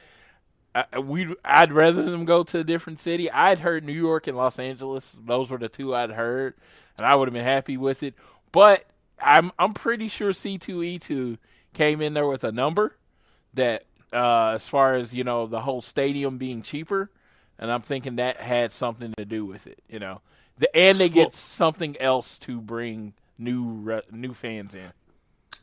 I, 0.75 0.99
we 0.99 1.35
I'd 1.43 1.73
rather 1.73 2.03
them 2.03 2.25
go 2.25 2.43
to 2.43 2.59
a 2.59 2.63
different 2.63 2.99
city. 2.99 3.29
I'd 3.31 3.59
heard 3.59 3.83
New 3.83 3.93
York 3.93 4.27
and 4.27 4.37
Los 4.37 4.59
Angeles; 4.59 5.17
those 5.25 5.49
were 5.49 5.57
the 5.57 5.69
two 5.69 5.95
I'd 5.95 6.11
heard, 6.11 6.53
and 6.97 7.05
I 7.05 7.15
would 7.15 7.27
have 7.27 7.33
been 7.33 7.43
happy 7.43 7.77
with 7.77 8.03
it. 8.03 8.13
But 8.51 8.83
I'm 9.19 9.51
I'm 9.57 9.73
pretty 9.73 10.07
sure 10.07 10.33
C 10.33 10.57
two 10.57 10.83
E 10.83 10.99
two 10.99 11.37
came 11.73 12.01
in 12.01 12.13
there 12.13 12.27
with 12.27 12.43
a 12.43 12.51
number 12.51 12.97
that, 13.53 13.85
uh, 14.13 14.51
as 14.55 14.67
far 14.67 14.95
as 14.95 15.13
you 15.13 15.23
know, 15.23 15.47
the 15.47 15.61
whole 15.61 15.81
stadium 15.81 16.37
being 16.37 16.61
cheaper, 16.61 17.09
and 17.57 17.71
I'm 17.71 17.81
thinking 17.81 18.17
that 18.17 18.37
had 18.37 18.71
something 18.71 19.13
to 19.17 19.25
do 19.25 19.45
with 19.45 19.67
it. 19.67 19.79
You 19.89 19.99
know, 19.99 20.21
the, 20.57 20.75
and 20.75 20.97
they 20.97 21.09
get 21.09 21.33
something 21.33 21.97
else 21.99 22.37
to 22.39 22.61
bring 22.61 23.13
new 23.37 23.63
re, 23.63 24.01
new 24.11 24.33
fans 24.33 24.75
in. 24.75 24.91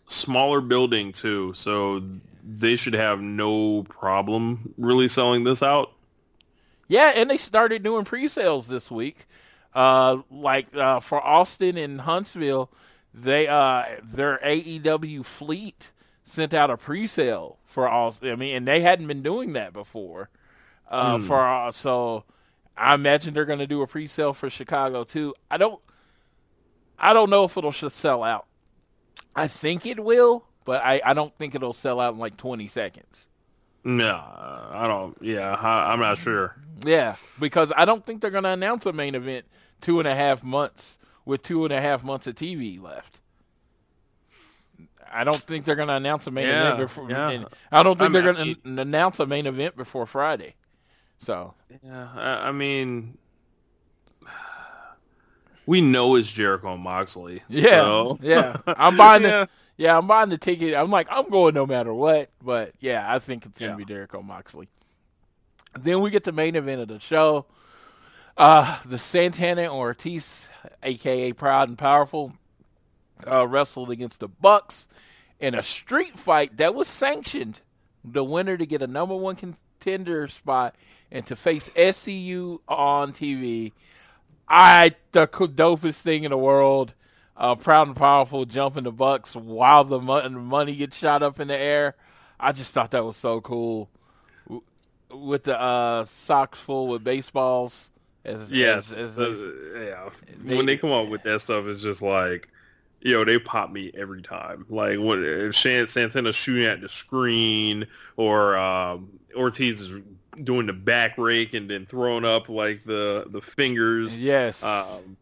Smaller 0.09 0.61
building 0.61 1.12
too, 1.12 1.53
so 1.55 2.03
they 2.45 2.77
should 2.77 2.95
have 2.95 3.20
no 3.20 3.83
problem 3.85 4.73
really 4.78 5.09
selling 5.09 5.43
this 5.45 5.62
out. 5.62 5.93
Yeah, 6.89 7.12
and 7.15 7.28
they 7.28 7.37
started 7.37 7.83
doing 7.83 8.05
pre-sales 8.05 8.69
this 8.69 8.91
week. 8.91 9.27
Uh, 9.74 10.23
like 10.31 10.74
uh, 10.74 11.01
for 11.01 11.20
Austin 11.20 11.77
and 11.77 12.03
Huntsville, 12.03 12.70
they 13.12 13.49
uh, 13.49 13.85
their 14.03 14.39
AEW 14.45 15.24
fleet 15.24 15.93
sent 16.23 16.55
out 16.55 16.70
a 16.70 16.77
pre-sale 16.77 17.59
for 17.65 17.89
Austin. 17.89 18.31
I 18.33 18.37
mean, 18.37 18.57
and 18.57 18.66
they 18.66 18.81
hadn't 18.81 19.07
been 19.09 19.23
doing 19.23 19.53
that 19.55 19.73
before. 19.73 20.31
Uh, 20.89 21.19
For 21.19 21.47
uh, 21.47 21.73
so, 21.73 22.24
I 22.77 22.95
imagine 22.95 23.35
they're 23.35 23.45
going 23.45 23.59
to 23.59 23.66
do 23.66 23.83
a 23.83 23.87
pre-sale 23.87 24.33
for 24.33 24.49
Chicago 24.49 25.05
too. 25.05 25.35
I 25.51 25.57
don't, 25.57 25.81
I 26.99 27.12
don't 27.12 27.28
know 27.31 27.45
if 27.45 27.57
it'll 27.57 27.73
sell 27.73 28.23
out. 28.23 28.45
I 29.37 29.47
think 29.49 29.85
it 29.87 30.03
will, 30.03 30.45
but 30.65 30.83
I, 30.85 31.01
I 31.05 31.15
don't 31.15 31.37
think 31.37 31.55
it'll 31.55 31.73
sell 31.73 32.01
out 32.01 32.15
in 32.15 32.19
like 32.21 32.37
twenty 32.37 32.67
seconds. 32.67 33.29
No, 33.85 34.15
I 34.17 34.87
don't. 34.89 35.17
Yeah, 35.21 35.53
I, 35.61 35.93
I'm 35.93 36.01
not 36.01 36.19
sure. 36.19 36.57
Yeah, 36.85 37.17
because 37.39 37.73
I 37.77 37.85
don't 37.85 38.05
think 38.05 38.21
they're 38.21 38.31
going 38.31 38.45
to 38.45 38.51
announce 38.51 38.85
a 38.87 38.93
main 38.93 39.15
event 39.15 39.45
two 39.81 39.99
and 40.01 40.09
a 40.09 40.15
half 40.15 40.43
months 40.43 40.99
with 41.25 41.43
two 41.43 41.65
and 41.65 41.73
a 41.73 41.81
half 41.81 42.03
months 42.03 42.27
of 42.27 42.35
TV 42.35 42.81
left. 42.83 43.21
I 45.11 45.25
don't 45.25 45.37
think 45.37 45.65
they're 45.65 45.77
going 45.77 45.89
to 45.89 45.95
announce 45.95 46.27
a 46.27 46.31
main 46.31 46.47
Yeah, 46.49 46.65
event 46.75 46.79
before. 46.81 47.11
yeah. 47.11 47.31
and 47.31 47.47
I 47.71 47.83
don't 47.83 47.97
think 47.99 48.03
I'm- 48.03 48.13
they're 48.13 48.33
going 48.35 48.57
to 48.57 48.81
announce 48.83 49.21
a 49.21 49.27
main 49.27 49.47
event 49.47 49.77
before 49.77 50.05
Friday. 50.05 50.55
So 51.19 51.55
Yeah, 51.83 52.09
I, 52.15 52.49
I 52.49 52.53
mean, 52.53 53.17
we 55.67 55.81
know 55.81 56.15
it's 56.17 56.31
Jericho 56.33 56.75
and 56.75 56.83
Moxley. 56.83 57.43
yeah, 57.49 57.83
so- 57.83 58.19
yeah, 58.23 58.57
I'm 58.67 58.97
buying 58.97 59.23
Yeah. 59.25 59.29
the 59.45 59.49
yeah, 59.79 59.99
I'm 59.99 60.07
buying 60.07 60.31
the 60.31 60.39
ticket. 60.39 60.75
I'm 60.75 60.91
like 60.91 61.09
I'm 61.11 61.29
going 61.29 61.55
no 61.55 61.67
matter 61.67 61.93
what. 61.93 62.31
But 62.43 62.73
yeah, 62.81 63.05
I 63.13 63.19
think 63.19 63.45
it's 63.45 63.59
going 63.59 63.73
to 63.73 63.79
Yeah. 63.79 63.85
be 63.85 63.93
Jericho 63.93 64.23
Moxley. 64.23 64.69
Then 65.79 66.01
we 66.01 66.11
get 66.11 66.25
the 66.25 66.33
main 66.33 66.57
event 66.57 66.81
of 66.81 66.89
the 66.89 66.99
show. 67.01 67.45
Uh, 68.39 68.81
the 68.87 68.99
Santana 68.99 69.63
and 69.63 69.71
Ortiz, 69.71 70.49
aka 70.83 71.33
Proud 71.33 71.69
and 71.69 71.77
Powerful, 71.79 72.33
uh, 73.31 73.47
wrestled 73.47 73.91
against 73.91 74.21
the 74.21 74.29
Bucks 74.29 74.89
in 75.41 75.55
a 75.55 75.63
street 75.63 76.19
fight 76.19 76.57
that 76.59 76.75
was 76.75 76.89
sanctioned. 76.89 77.61
The 78.05 78.23
winner 78.25 78.57
to 78.57 78.67
get 78.67 78.83
a 78.83 78.87
number 78.87 79.17
one 79.17 79.37
contender 79.37 80.29
spot 80.29 80.77
and 81.11 81.27
to 81.27 81.35
face 81.37 81.69
SCU 81.77 82.61
on 82.69 83.13
TV. 83.13 83.73
I 84.48 84.94
the 85.12 85.27
dopest 85.27 86.02
thing 86.02 86.24
in 86.24 86.31
the 86.31 86.39
world. 86.39 86.94
Uh, 87.36 87.55
proud 87.55 87.86
and 87.86 87.97
powerful 87.97 88.47
jumping 88.47 88.85
the 88.85 88.93
Bucks 88.93 89.36
while 89.36 89.85
the, 89.85 90.01
mo- 90.01 90.27
money 90.31 90.74
gets 90.74 90.97
shot 90.97 91.23
up 91.23 91.39
in 91.39 91.48
the 91.48 91.59
air. 91.59 91.94
I 92.40 92.52
just 92.52 92.73
thought 92.73 92.93
that 92.93 93.05
was 93.05 93.16
so 93.18 93.43
cool. 93.43 93.90
With 95.10 95.44
the 95.44 95.60
uh, 95.60 96.05
socks 96.06 96.59
full 96.59 96.89
with 96.89 97.05
baseballs. 97.05 97.90
As, 98.24 98.51
Yes. 98.51 98.90
as, 98.93 99.18
as 99.18 99.47
yeah. 99.77 100.09
they- 100.43 100.56
when 100.56 100.64
they 100.66 100.77
come 100.78 100.93
up 100.93 101.09
with 101.09 101.23
that 101.24 101.40
stuff, 101.43 101.66
it's 101.66 101.82
just 101.82 102.01
like, 102.02 102.48
yo, 103.02 103.23
they 103.24 103.39
pop 103.39 103.70
me 103.70 103.93
every 103.94 104.23
time. 104.23 104.64
Like 104.70 104.98
when 104.98 105.23
if 105.23 105.55
Shan- 105.55 105.86
Santana's 105.89 106.35
shooting 106.36 106.64
at 106.64 106.81
the 106.81 106.89
screen, 106.89 107.86
or 108.16 108.56
um, 108.56 109.10
Ortiz 109.36 109.81
is 109.82 110.02
doing 110.43 110.67
the 110.67 110.73
back 110.73 111.19
rake 111.19 111.55
and 111.55 111.69
then 111.71 111.87
throwing 111.87 112.25
up 112.25 112.49
like 112.49 112.85
the 112.85 113.25
the 113.29 113.41
fingers. 113.41 114.19
yes. 114.19 114.63
Um, 114.65 115.17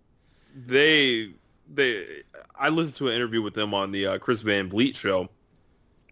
they 0.67 1.31
they 1.73 2.23
I 2.55 2.69
listened 2.69 2.97
to 2.97 3.09
an 3.09 3.15
interview 3.15 3.43
with 3.43 3.55
them 3.55 3.75
on 3.75 3.93
the 3.93 4.07
uh, 4.07 4.19
Chris 4.19 4.43
Van 4.43 4.69
Vliet 4.69 4.97
show. 4.97 5.29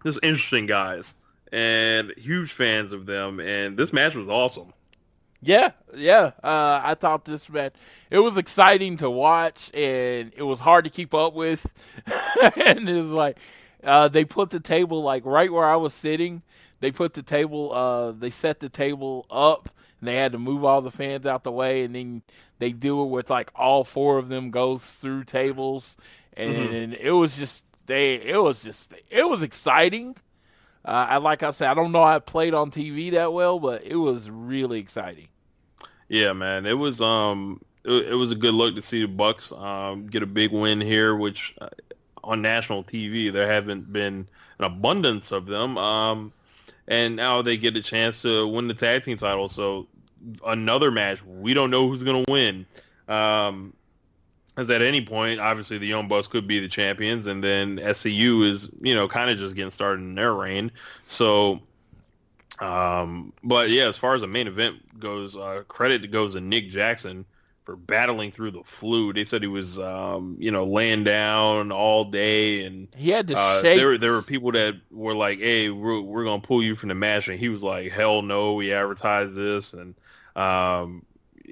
Just 0.04 0.18
interesting 0.22 0.66
guys 0.66 1.14
and 1.52 2.12
huge 2.16 2.52
fans 2.52 2.92
of 2.92 3.06
them. 3.06 3.38
And 3.38 3.76
this 3.76 3.92
match 3.92 4.14
was 4.14 4.28
awesome. 4.28 4.72
Yeah, 5.42 5.72
yeah. 5.94 6.32
Uh, 6.42 6.80
I 6.84 6.94
thought 6.94 7.24
this 7.24 7.50
match 7.50 7.74
it 8.10 8.20
was 8.20 8.36
exciting 8.36 8.96
to 8.98 9.10
watch, 9.10 9.70
and 9.74 10.32
it 10.36 10.42
was 10.42 10.60
hard 10.60 10.84
to 10.84 10.90
keep 10.90 11.14
up 11.14 11.34
with. 11.34 11.66
and 12.56 12.88
it 12.88 12.96
was 12.96 13.10
like 13.10 13.38
uh, 13.82 14.08
they 14.08 14.24
put 14.24 14.50
the 14.50 14.60
table 14.60 15.02
like 15.02 15.24
right 15.24 15.52
where 15.52 15.64
I 15.64 15.76
was 15.76 15.94
sitting. 15.94 16.42
They 16.82 16.90
put 16.90 17.14
the 17.14 17.22
table. 17.22 17.72
Uh, 17.72 18.10
they 18.10 18.28
set 18.28 18.58
the 18.58 18.68
table 18.68 19.24
up, 19.30 19.70
and 20.00 20.08
they 20.08 20.16
had 20.16 20.32
to 20.32 20.38
move 20.38 20.64
all 20.64 20.82
the 20.82 20.90
fans 20.90 21.26
out 21.26 21.44
the 21.44 21.52
way, 21.52 21.84
and 21.84 21.94
then 21.94 22.22
they 22.58 22.72
do 22.72 23.00
it 23.04 23.06
with 23.06 23.30
like 23.30 23.52
all 23.54 23.84
four 23.84 24.18
of 24.18 24.26
them 24.26 24.50
goes 24.50 24.90
through 24.90 25.22
tables, 25.22 25.96
and 26.36 26.92
it 26.94 27.12
was 27.12 27.38
just 27.38 27.64
they. 27.86 28.16
It 28.16 28.42
was 28.42 28.64
just 28.64 28.94
it 29.10 29.28
was 29.28 29.44
exciting. 29.44 30.16
Uh, 30.84 31.06
I 31.10 31.16
like 31.18 31.44
I 31.44 31.52
said, 31.52 31.70
I 31.70 31.74
don't 31.74 31.92
know 31.92 32.04
how 32.04 32.16
it 32.16 32.26
played 32.26 32.52
on 32.52 32.72
TV 32.72 33.12
that 33.12 33.32
well, 33.32 33.60
but 33.60 33.84
it 33.84 33.94
was 33.94 34.28
really 34.28 34.80
exciting. 34.80 35.28
Yeah, 36.08 36.32
man, 36.32 36.66
it 36.66 36.76
was 36.76 37.00
um 37.00 37.60
it, 37.84 38.08
it 38.08 38.14
was 38.14 38.32
a 38.32 38.34
good 38.34 38.54
look 38.54 38.74
to 38.74 38.82
see 38.82 39.02
the 39.02 39.06
Bucks 39.06 39.52
um 39.52 40.08
get 40.08 40.24
a 40.24 40.26
big 40.26 40.50
win 40.50 40.80
here, 40.80 41.14
which 41.14 41.54
uh, 41.60 41.68
on 42.24 42.42
national 42.42 42.82
TV 42.82 43.32
there 43.32 43.46
haven't 43.46 43.92
been 43.92 44.26
an 44.58 44.64
abundance 44.64 45.30
of 45.30 45.46
them. 45.46 45.78
Um, 45.78 46.32
and 46.88 47.16
now 47.16 47.42
they 47.42 47.56
get 47.56 47.76
a 47.76 47.82
chance 47.82 48.22
to 48.22 48.46
win 48.46 48.68
the 48.68 48.74
tag 48.74 49.04
team 49.04 49.18
title. 49.18 49.48
So 49.48 49.86
another 50.46 50.90
match. 50.90 51.24
We 51.24 51.54
don't 51.54 51.70
know 51.70 51.88
who's 51.88 52.02
going 52.02 52.24
to 52.24 52.30
win. 52.30 52.66
Um, 53.08 53.72
as 54.56 54.70
at 54.70 54.82
any 54.82 55.04
point, 55.04 55.40
obviously 55.40 55.78
the 55.78 55.86
Young 55.86 56.08
Bucks 56.08 56.26
could 56.26 56.46
be 56.46 56.60
the 56.60 56.68
champions, 56.68 57.26
and 57.26 57.42
then 57.42 57.78
SCU 57.78 58.48
is 58.48 58.70
you 58.80 58.94
know 58.94 59.08
kind 59.08 59.30
of 59.30 59.38
just 59.38 59.54
getting 59.54 59.70
started 59.70 60.02
in 60.02 60.14
their 60.14 60.34
reign. 60.34 60.70
So, 61.06 61.60
um, 62.58 63.32
but 63.42 63.70
yeah, 63.70 63.88
as 63.88 63.96
far 63.96 64.14
as 64.14 64.20
the 64.20 64.26
main 64.26 64.46
event 64.46 65.00
goes, 65.00 65.36
uh, 65.36 65.62
credit 65.68 66.10
goes 66.10 66.34
to 66.34 66.40
Nick 66.40 66.68
Jackson 66.68 67.24
for 67.64 67.76
battling 67.76 68.30
through 68.30 68.50
the 68.52 68.62
flu. 68.64 69.12
They 69.12 69.24
said 69.24 69.42
he 69.42 69.48
was 69.48 69.78
um, 69.78 70.36
you 70.38 70.50
know 70.50 70.64
laying 70.64 71.04
down 71.04 71.72
all 71.72 72.04
day, 72.04 72.64
and 72.64 72.88
He 72.96 73.10
had 73.10 73.26
the 73.26 73.36
uh, 73.36 73.62
there 73.62 73.98
there 73.98 74.12
were 74.12 74.22
people 74.22 74.52
that 74.52 74.76
were 74.90 75.14
like, 75.14 75.38
"Hey, 75.38 75.70
we're 75.70 76.00
we're 76.00 76.24
gonna 76.24 76.42
pull 76.42 76.62
you 76.62 76.74
from 76.74 76.88
the 76.88 76.94
match," 76.94 77.28
and 77.28 77.38
he 77.38 77.48
was 77.48 77.62
like, 77.62 77.92
"Hell 77.92 78.22
no, 78.22 78.54
we 78.54 78.72
advertised 78.72 79.34
this." 79.34 79.72
And 79.72 79.94
um, 80.36 81.04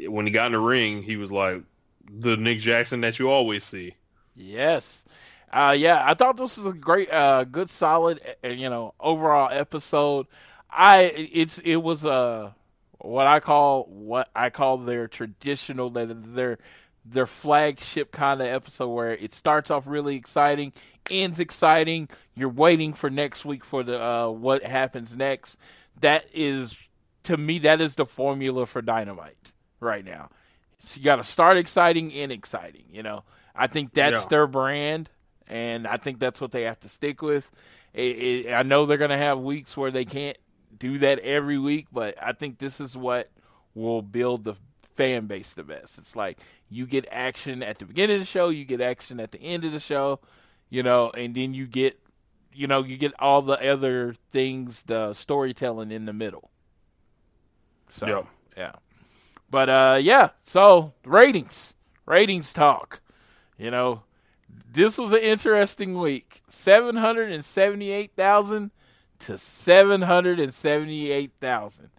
when 0.06 0.26
he 0.26 0.32
got 0.32 0.46
in 0.46 0.52
the 0.52 0.58
ring, 0.58 1.02
he 1.02 1.16
was 1.16 1.30
like 1.30 1.62
the 2.10 2.36
Nick 2.36 2.58
Jackson 2.58 3.00
that 3.02 3.18
you 3.18 3.30
always 3.30 3.64
see. 3.64 3.94
Yes. 4.34 5.04
Uh, 5.52 5.74
yeah, 5.76 6.02
I 6.06 6.14
thought 6.14 6.36
this 6.36 6.58
was 6.58 6.66
a 6.66 6.72
great, 6.72 7.10
uh, 7.10 7.42
good, 7.42 7.68
solid, 7.68 8.20
you 8.44 8.70
know, 8.70 8.94
overall 9.00 9.48
episode. 9.50 10.26
I 10.70 11.12
it's 11.32 11.58
it 11.58 11.76
was 11.76 12.06
uh 12.06 12.52
what 13.00 13.26
I 13.26 13.40
call 13.40 13.84
what 13.84 14.28
I 14.34 14.50
call 14.50 14.78
their 14.78 15.08
traditional 15.08 15.90
their 15.90 16.58
their 17.04 17.26
flagship 17.26 18.12
kind 18.12 18.40
of 18.40 18.46
episode 18.46 18.88
where 18.88 19.12
it 19.12 19.32
starts 19.32 19.70
off 19.70 19.86
really 19.86 20.16
exciting, 20.16 20.72
ends 21.10 21.40
exciting. 21.40 22.08
You're 22.34 22.48
waiting 22.50 22.92
for 22.92 23.10
next 23.10 23.44
week 23.44 23.64
for 23.64 23.82
the 23.82 24.00
uh, 24.02 24.28
what 24.28 24.62
happens 24.62 25.16
next. 25.16 25.58
That 26.00 26.26
is 26.32 26.78
to 27.24 27.36
me 27.36 27.58
that 27.60 27.80
is 27.80 27.94
the 27.96 28.06
formula 28.06 28.66
for 28.66 28.82
Dynamite 28.82 29.54
right 29.80 30.04
now. 30.04 30.28
So 30.80 30.98
you 30.98 31.04
got 31.04 31.16
to 31.16 31.24
start 31.24 31.56
exciting 31.56 32.12
and 32.14 32.32
exciting. 32.32 32.84
You 32.90 33.02
know, 33.02 33.24
I 33.54 33.66
think 33.66 33.92
that's 33.92 34.22
Yeah. 34.22 34.28
their 34.28 34.46
brand, 34.46 35.10
and 35.46 35.86
I 35.86 35.96
think 35.96 36.18
that's 36.20 36.40
what 36.40 36.52
they 36.52 36.62
have 36.62 36.80
to 36.80 36.88
stick 36.88 37.20
with. 37.22 37.50
It, 37.92 38.46
it, 38.46 38.52
I 38.52 38.62
know 38.62 38.86
they're 38.86 38.96
going 38.98 39.10
to 39.10 39.16
have 39.18 39.40
weeks 39.40 39.76
where 39.76 39.90
they 39.90 40.04
can't 40.04 40.36
do 40.80 40.98
that 40.98 41.20
every 41.20 41.58
week, 41.58 41.86
but 41.92 42.16
I 42.20 42.32
think 42.32 42.58
this 42.58 42.80
is 42.80 42.96
what 42.96 43.28
will 43.74 44.02
build 44.02 44.42
the 44.42 44.54
fan 44.94 45.26
base 45.26 45.54
the 45.54 45.62
best. 45.62 45.98
It's 45.98 46.16
like 46.16 46.40
you 46.68 46.84
get 46.86 47.06
action 47.12 47.62
at 47.62 47.78
the 47.78 47.84
beginning 47.84 48.16
of 48.16 48.22
the 48.22 48.26
show, 48.26 48.48
you 48.48 48.64
get 48.64 48.80
action 48.80 49.20
at 49.20 49.30
the 49.30 49.40
end 49.40 49.64
of 49.64 49.70
the 49.72 49.78
show, 49.78 50.18
you 50.68 50.82
know, 50.82 51.12
and 51.16 51.36
then 51.36 51.54
you 51.54 51.68
get, 51.68 52.00
you 52.52 52.66
know, 52.66 52.82
you 52.82 52.96
get 52.96 53.12
all 53.20 53.42
the 53.42 53.70
other 53.72 54.14
things, 54.30 54.82
the 54.82 55.14
storytelling 55.14 55.92
in 55.92 56.06
the 56.06 56.12
middle. 56.12 56.50
So, 57.90 58.06
Yep. 58.06 58.26
yeah. 58.56 58.72
But 59.48 59.68
uh 59.68 59.98
yeah, 60.00 60.30
so 60.42 60.94
ratings. 61.04 61.74
Ratings 62.06 62.52
talk. 62.52 63.00
You 63.58 63.70
know, 63.70 64.02
this 64.72 64.98
was 64.98 65.12
an 65.12 65.20
interesting 65.20 65.96
week. 65.98 66.42
778,000 66.48 68.70
to 69.20 69.38
778,000. 69.38 71.90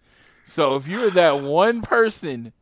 So 0.44 0.76
if 0.76 0.86
you're 0.86 1.10
that 1.10 1.40
one 1.40 1.82
person, 1.82 2.52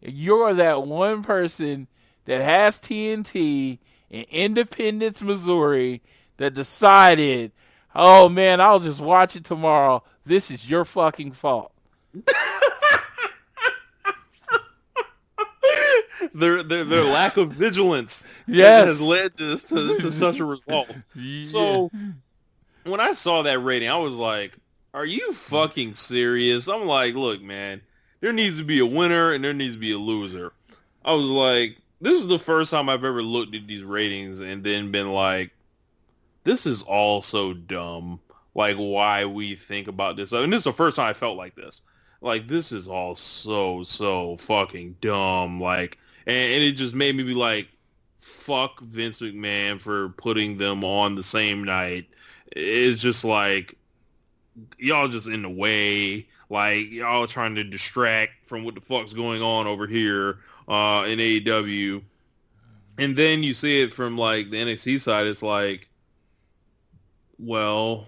you're 0.00 0.54
that 0.54 0.84
one 0.86 1.22
person 1.22 1.86
that 2.24 2.40
has 2.40 2.80
TNT 2.80 3.78
in 4.10 4.24
Independence, 4.30 5.20
Missouri 5.22 6.00
that 6.36 6.54
decided, 6.54 7.52
"Oh 7.94 8.28
man, 8.28 8.60
I'll 8.60 8.78
just 8.78 9.00
watch 9.00 9.34
it 9.36 9.44
tomorrow." 9.44 10.02
This 10.24 10.50
is 10.50 10.68
your 10.70 10.84
fucking 10.84 11.32
fault. 11.32 11.72
Their 16.32 16.62
their, 16.64 16.84
their 16.84 17.04
lack 17.04 17.36
of 17.36 17.52
vigilance 17.52 18.26
Yes. 18.46 18.88
has 18.88 19.02
led 19.02 19.36
to, 19.36 19.56
to, 19.56 19.98
to 19.98 20.12
such 20.12 20.38
a 20.40 20.44
result. 20.44 20.90
So 21.44 21.90
when 22.84 23.00
I 23.00 23.12
saw 23.12 23.42
that 23.42 23.60
rating, 23.60 23.88
I 23.88 23.96
was 23.96 24.14
like, 24.14 24.56
"Are 24.92 25.06
you 25.06 25.32
fucking 25.32 25.94
serious?" 25.94 26.68
I'm 26.68 26.86
like, 26.86 27.14
"Look, 27.14 27.42
man, 27.42 27.80
there 28.20 28.32
needs 28.32 28.58
to 28.58 28.64
be 28.64 28.78
a 28.78 28.86
winner 28.86 29.32
and 29.32 29.44
there 29.44 29.54
needs 29.54 29.74
to 29.74 29.80
be 29.80 29.92
a 29.92 29.98
loser." 29.98 30.52
I 31.04 31.12
was 31.12 31.26
like, 31.26 31.78
"This 32.00 32.20
is 32.20 32.26
the 32.26 32.38
first 32.38 32.70
time 32.70 32.88
I've 32.88 33.04
ever 33.04 33.22
looked 33.22 33.54
at 33.54 33.66
these 33.66 33.84
ratings 33.84 34.40
and 34.40 34.64
then 34.64 34.90
been 34.90 35.12
like, 35.12 35.50
this 36.44 36.66
is 36.66 36.82
all 36.82 37.22
so 37.22 37.54
dumb. 37.54 38.20
Like 38.54 38.76
why 38.76 39.24
we 39.24 39.56
think 39.56 39.88
about 39.88 40.16
this, 40.16 40.30
and 40.30 40.52
this 40.52 40.58
is 40.58 40.64
the 40.64 40.72
first 40.72 40.96
time 40.96 41.10
I 41.10 41.12
felt 41.12 41.36
like 41.36 41.56
this. 41.56 41.82
Like 42.20 42.46
this 42.46 42.70
is 42.70 42.86
all 42.86 43.16
so 43.16 43.82
so 43.82 44.36
fucking 44.36 44.96
dumb. 45.00 45.60
Like, 45.60 45.98
and, 46.26 46.52
and 46.52 46.62
it 46.62 46.72
just 46.72 46.94
made 46.94 47.16
me 47.16 47.24
be 47.24 47.34
like, 47.34 47.68
fuck 48.18 48.80
Vince 48.80 49.20
McMahon 49.20 49.80
for 49.80 50.10
putting 50.10 50.56
them 50.56 50.84
on 50.84 51.16
the 51.16 51.22
same 51.22 51.64
night. 51.64 52.06
It's 52.54 53.02
just 53.02 53.24
like 53.24 53.76
y'all 54.78 55.08
just 55.08 55.26
in 55.26 55.42
the 55.42 55.50
way. 55.50 56.26
Like 56.50 56.90
y'all 56.90 57.26
trying 57.26 57.54
to 57.56 57.64
distract 57.64 58.44
from 58.46 58.64
what 58.64 58.74
the 58.74 58.80
fuck's 58.80 59.12
going 59.12 59.42
on 59.42 59.66
over 59.66 59.86
here 59.86 60.38
uh, 60.68 61.04
in 61.06 61.18
AEW. 61.18 62.02
And 62.98 63.16
then 63.16 63.42
you 63.42 63.54
see 63.54 63.82
it 63.82 63.92
from 63.92 64.16
like 64.16 64.50
the 64.50 64.58
NXT 64.58 65.00
side. 65.00 65.26
It's 65.26 65.42
like, 65.42 65.88
well, 67.38 68.06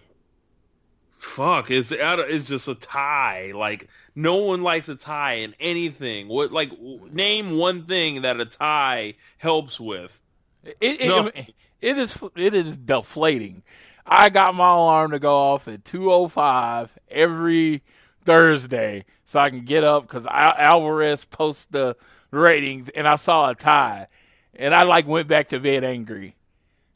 fuck. 1.11 1.71
It's 1.71 1.93
out. 1.93 2.21
Of, 2.21 2.29
it's 2.29 2.45
just 2.45 2.69
a 2.69 2.75
tie. 2.77 3.53
Like 3.55 3.89
no 4.15 4.37
one 4.37 4.63
likes 4.63 4.89
a 4.89 4.95
tie 4.95 5.35
in 5.35 5.55
anything. 5.59 6.29
What 6.29 6.53
like 6.53 6.71
name 7.11 7.57
one 7.57 7.85
thing 7.87 8.23
that 8.23 8.41
a 8.41 8.45
tie 8.45 9.15
helps 9.39 9.81
with? 9.81 10.21
It, 10.65 10.77
it, 10.81 11.09
No. 11.09 11.31
it 11.35 11.99
is 11.99 12.23
it 12.37 12.55
is 12.55 12.77
deflating. 12.77 13.63
I 14.07 14.31
got 14.31 14.55
my 14.55 14.69
alarm 14.71 15.11
to 15.11 15.19
go 15.19 15.35
off 15.35 15.67
at 15.69 15.85
two 15.85 16.13
o 16.13 16.29
five 16.29 16.97
every 17.11 17.83
Thursday 18.25 19.05
so 19.25 19.41
I 19.41 19.51
can 19.51 19.65
get 19.65 19.85
up 19.85 20.03
because 20.07 20.27
Alvarez 20.27 21.25
posts 21.25 21.67
the 21.67 21.97
ratings 22.31 22.89
and 22.91 23.07
I 23.09 23.17
saw 23.17 23.51
a 23.51 23.55
tie 23.55 24.09
and 24.55 24.75
I 24.75 24.85
like 24.85 25.07
went 25.07 25.29
back 25.29 25.49
to 25.49 25.61
bed 25.61 25.85
angry. 25.85 26.37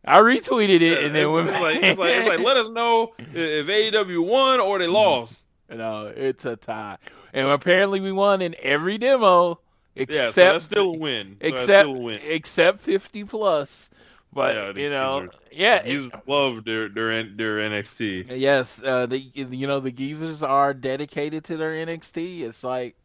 I 0.05 0.21
retweeted 0.21 0.81
it 0.81 1.05
and 1.05 1.15
then 1.15 1.27
it's, 1.27 1.35
went 1.35 1.49
it's 1.49 1.61
like, 1.61 1.77
it's 1.83 1.99
like 1.99 2.11
it's 2.15 2.29
like 2.29 2.39
let 2.41 2.57
us 2.57 2.69
know 2.69 3.13
if 3.19 3.67
AEW 3.67 4.25
won 4.27 4.61
or 4.61 4.79
they 4.79 4.87
lost. 4.87 5.47
you 5.71 5.77
know, 5.77 6.13
it's 6.15 6.45
a 6.45 6.57
tie, 6.57 6.97
and 7.33 7.47
apparently 7.49 8.01
we 8.01 8.11
won 8.11 8.41
in 8.41 8.57
every 8.61 8.97
demo 8.99 9.61
Yeah, 9.95 10.03
except 10.03 10.35
so 10.35 10.53
that's 10.53 10.65
still 10.65 10.95
a 10.95 10.99
win. 10.99 11.37
So 11.41 11.49
except 11.49 11.89
a 11.89 11.93
win. 11.93 12.21
except 12.25 12.81
fifty 12.81 13.25
plus. 13.25 13.90
But 14.33 14.55
Yeah, 14.55 14.83
you 14.83 14.91
know, 14.91 15.21
Geezers. 15.23 15.41
yeah, 15.51 15.87
You 15.87 16.11
love 16.27 16.65
their 16.65 16.89
their 16.89 17.23
their 17.25 17.57
NXT. 17.59 18.27
Yes, 18.39 18.83
uh, 18.83 19.07
the 19.07 19.19
you 19.19 19.67
know 19.67 19.81
the 19.81 19.91
geezers 19.91 20.43
are 20.43 20.73
dedicated 20.73 21.43
to 21.45 21.57
their 21.57 21.73
NXT. 21.73 22.43
It's 22.43 22.63
like 22.63 22.97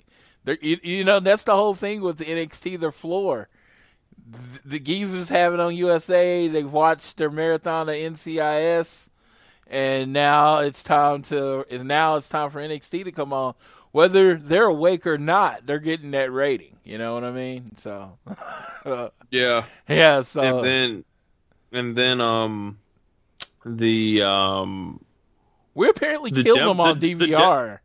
they're 0.44 0.58
you, 0.62 0.78
you 0.84 1.04
know 1.04 1.20
that's 1.20 1.44
the 1.44 1.56
whole 1.56 1.74
thing 1.74 2.02
with 2.02 2.18
the 2.18 2.26
NXT. 2.26 2.80
Their 2.80 2.92
floor, 2.92 3.50
the, 4.30 4.70
the 4.70 4.80
geezers 4.80 5.30
have 5.30 5.54
it 5.56 5.60
on 5.60 5.76
USA. 5.76 6.48
They've 6.48 6.72
watched 6.72 7.18
their 7.18 7.32
marathon 7.32 7.90
of 7.90 7.96
NCIS, 7.96 9.10
and 9.66 10.14
now 10.14 10.60
it's 10.60 10.84
time 10.84 11.24
to 11.24 11.66
and 11.72 11.88
now 11.88 12.18
it's 12.18 12.30
time 12.30 12.52
for 12.52 12.62
NXT 12.62 13.04
to 13.04 13.12
come 13.12 13.34
on. 13.34 13.56
Whether 13.92 14.36
they're 14.36 14.66
awake 14.66 15.08
or 15.08 15.18
not, 15.18 15.66
they're 15.66 15.80
getting 15.80 16.12
that 16.12 16.32
rating. 16.32 16.76
You 16.84 16.98
know 17.00 17.14
what 17.16 17.24
I 17.24 17.32
mean? 17.32 17.78
So, 17.78 18.18
Yeah, 19.32 19.64
yeah. 19.88 20.22
So 20.22 20.42
and 20.42 20.66
then 20.66 21.06
and 21.76 21.96
then 21.96 22.22
um 22.22 22.78
the 23.66 24.22
um 24.24 25.04
we 25.74 25.90
apparently 25.90 26.32
the 26.32 26.44
killed 26.44 26.58
dem- 26.60 26.68
them 26.70 26.80
on 26.80 27.00
the- 27.00 27.14
the 27.14 27.28
de- 27.28 27.34
DVR. 27.34 27.80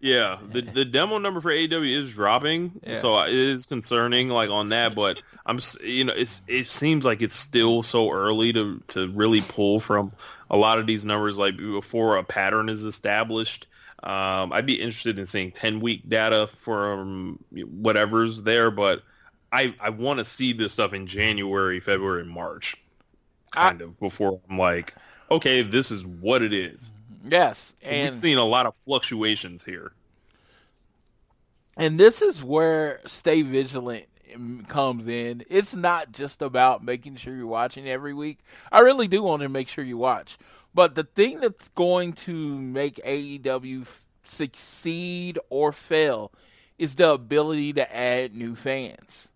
yeah 0.00 0.38
the 0.50 0.60
the 0.62 0.84
demo 0.84 1.18
number 1.18 1.40
for 1.40 1.50
AEW 1.50 1.90
is 1.90 2.12
dropping, 2.12 2.72
Yeah. 2.86 2.94
so 2.94 3.20
it 3.22 3.32
is 3.34 3.66
concerning 3.66 4.28
like 4.28 4.50
on 4.50 4.68
that. 4.70 4.94
But 4.94 5.22
I'm 5.46 5.58
you 5.82 6.04
know 6.04 6.12
it's 6.14 6.40
it 6.46 6.66
seems 6.66 7.04
like 7.04 7.20
it's 7.22 7.34
still 7.36 7.82
so 7.82 8.10
early 8.12 8.52
to 8.52 8.80
to 8.88 9.08
really 9.08 9.40
pull 9.40 9.80
from 9.80 10.12
a 10.50 10.56
lot 10.56 10.78
of 10.78 10.86
these 10.86 11.04
numbers 11.04 11.38
like 11.38 11.56
before 11.56 12.16
a 12.16 12.24
pattern 12.24 12.68
is 12.68 12.84
established. 12.84 13.66
Um, 14.04 14.52
I'd 14.52 14.66
be 14.66 14.80
interested 14.80 15.16
in 15.20 15.26
seeing 15.26 15.52
10 15.52 15.78
week 15.78 16.08
data 16.08 16.48
from 16.48 17.38
whatever's 17.52 18.42
there, 18.42 18.72
but 18.72 19.02
I, 19.52 19.76
I 19.80 19.90
want 19.90 20.18
to 20.18 20.24
see 20.24 20.52
this 20.52 20.72
stuff 20.72 20.92
in 20.92 21.06
January, 21.06 21.78
February, 21.78 22.24
March, 22.24 22.74
kind 23.52 23.80
of 23.80 23.98
before 24.00 24.40
I'm 24.50 24.58
like, 24.58 24.94
okay, 25.30 25.62
this 25.62 25.90
is 25.90 26.04
what 26.04 26.42
it 26.42 26.52
is. 26.52 26.92
yes, 27.24 27.74
We've 27.82 27.92
and 27.92 28.14
seen 28.14 28.38
a 28.38 28.44
lot 28.44 28.66
of 28.66 28.74
fluctuations 28.74 29.62
here. 29.62 29.92
And 31.76 31.98
this 31.98 32.20
is 32.20 32.44
where 32.44 33.00
stay 33.06 33.42
vigilant 33.42 34.06
comes 34.68 35.06
in. 35.06 35.44
It's 35.48 35.74
not 35.74 36.12
just 36.12 36.42
about 36.42 36.84
making 36.84 37.16
sure 37.16 37.34
you're 37.34 37.46
watching 37.46 37.88
every 37.88 38.14
week. 38.14 38.40
I 38.70 38.80
really 38.80 39.08
do 39.08 39.22
want 39.22 39.42
to 39.42 39.48
make 39.48 39.68
sure 39.68 39.84
you 39.84 39.96
watch. 39.96 40.38
But 40.74 40.94
the 40.94 41.04
thing 41.04 41.40
that's 41.40 41.68
going 41.68 42.14
to 42.14 42.58
make 42.58 42.96
AEW 42.96 43.86
succeed 44.24 45.38
or 45.50 45.72
fail 45.72 46.32
is 46.78 46.94
the 46.94 47.10
ability 47.10 47.74
to 47.74 47.96
add 47.96 48.34
new 48.34 48.56
fans. 48.56 49.30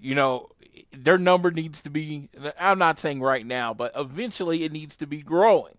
You 0.00 0.14
know, 0.14 0.50
their 0.92 1.18
number 1.18 1.50
needs 1.50 1.82
to 1.82 1.90
be, 1.90 2.28
I'm 2.58 2.78
not 2.78 2.98
saying 2.98 3.20
right 3.20 3.46
now, 3.46 3.74
but 3.74 3.92
eventually 3.96 4.64
it 4.64 4.72
needs 4.72 4.96
to 4.96 5.06
be 5.06 5.22
growing. 5.22 5.78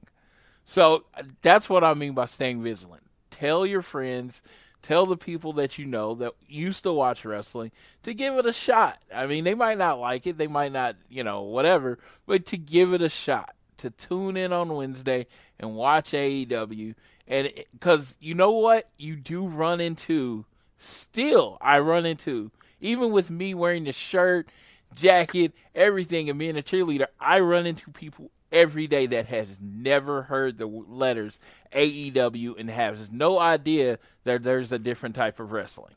So 0.66 1.06
that's 1.42 1.70
what 1.70 1.84
I 1.84 1.94
mean 1.94 2.14
by 2.14 2.26
staying 2.26 2.62
vigilant. 2.62 3.04
Tell 3.32 3.66
your 3.66 3.82
friends, 3.82 4.42
tell 4.82 5.06
the 5.06 5.18
people 5.18 5.54
that 5.54 5.78
you 5.78 5.86
know 5.86 6.14
that 6.16 6.34
used 6.48 6.84
to 6.84 6.94
watch 6.94 7.24
wrestling 7.26 7.72
to 8.04 8.14
give 8.14 8.36
it 8.36 8.46
a 8.46 8.54
shot. 8.54 9.02
I 9.14 9.28
mean, 9.28 9.44
they 9.44 9.54
might 9.54 9.78
not 9.78 10.00
like 10.00 10.28
it, 10.28 10.38
they 10.38 10.48
might 10.48 10.72
not, 10.72 10.96
you 11.10 11.24
know, 11.24 11.42
whatever, 11.42 12.00
but 12.26 12.46
to 12.48 12.58
give 12.58 12.94
it 12.94 13.02
a 13.02 13.10
shot, 13.10 13.56
to 13.78 13.90
tune 13.90 14.38
in 14.38 14.52
on 14.52 14.76
Wednesday 14.76 15.28
and 15.60 15.76
watch 15.76 16.12
AEW. 16.12 16.96
And 17.28 17.52
because 17.74 18.16
you 18.20 18.34
know 18.34 18.52
what? 18.52 18.90
You 18.98 19.16
do 19.16 19.48
run 19.48 19.82
into, 19.82 20.46
still, 20.78 21.58
I 21.62 21.80
run 21.80 22.06
into, 22.06 22.52
even 22.80 23.12
with 23.12 23.30
me 23.30 23.54
wearing 23.54 23.86
the 23.86 23.94
shirt, 23.94 24.50
jacket, 24.96 25.54
everything, 25.76 26.30
and 26.30 26.40
being 26.40 26.58
a 26.58 26.62
cheerleader, 26.62 27.08
I 27.20 27.40
run 27.40 27.66
into 27.66 27.92
people 27.92 28.32
every 28.52 28.88
day 28.88 29.06
that 29.08 29.26
has 29.28 29.60
never 29.62 30.24
heard 30.24 30.58
the 30.58 30.66
letters 30.68 31.40
AEW 31.74 32.58
and 32.58 32.70
has 32.70 33.12
no 33.12 33.40
idea 33.40 34.00
that 34.24 34.44
there's 34.44 34.72
a 34.72 34.80
different 34.80 35.16
type 35.16 35.40
of 35.40 35.52
wrestling. 35.52 35.94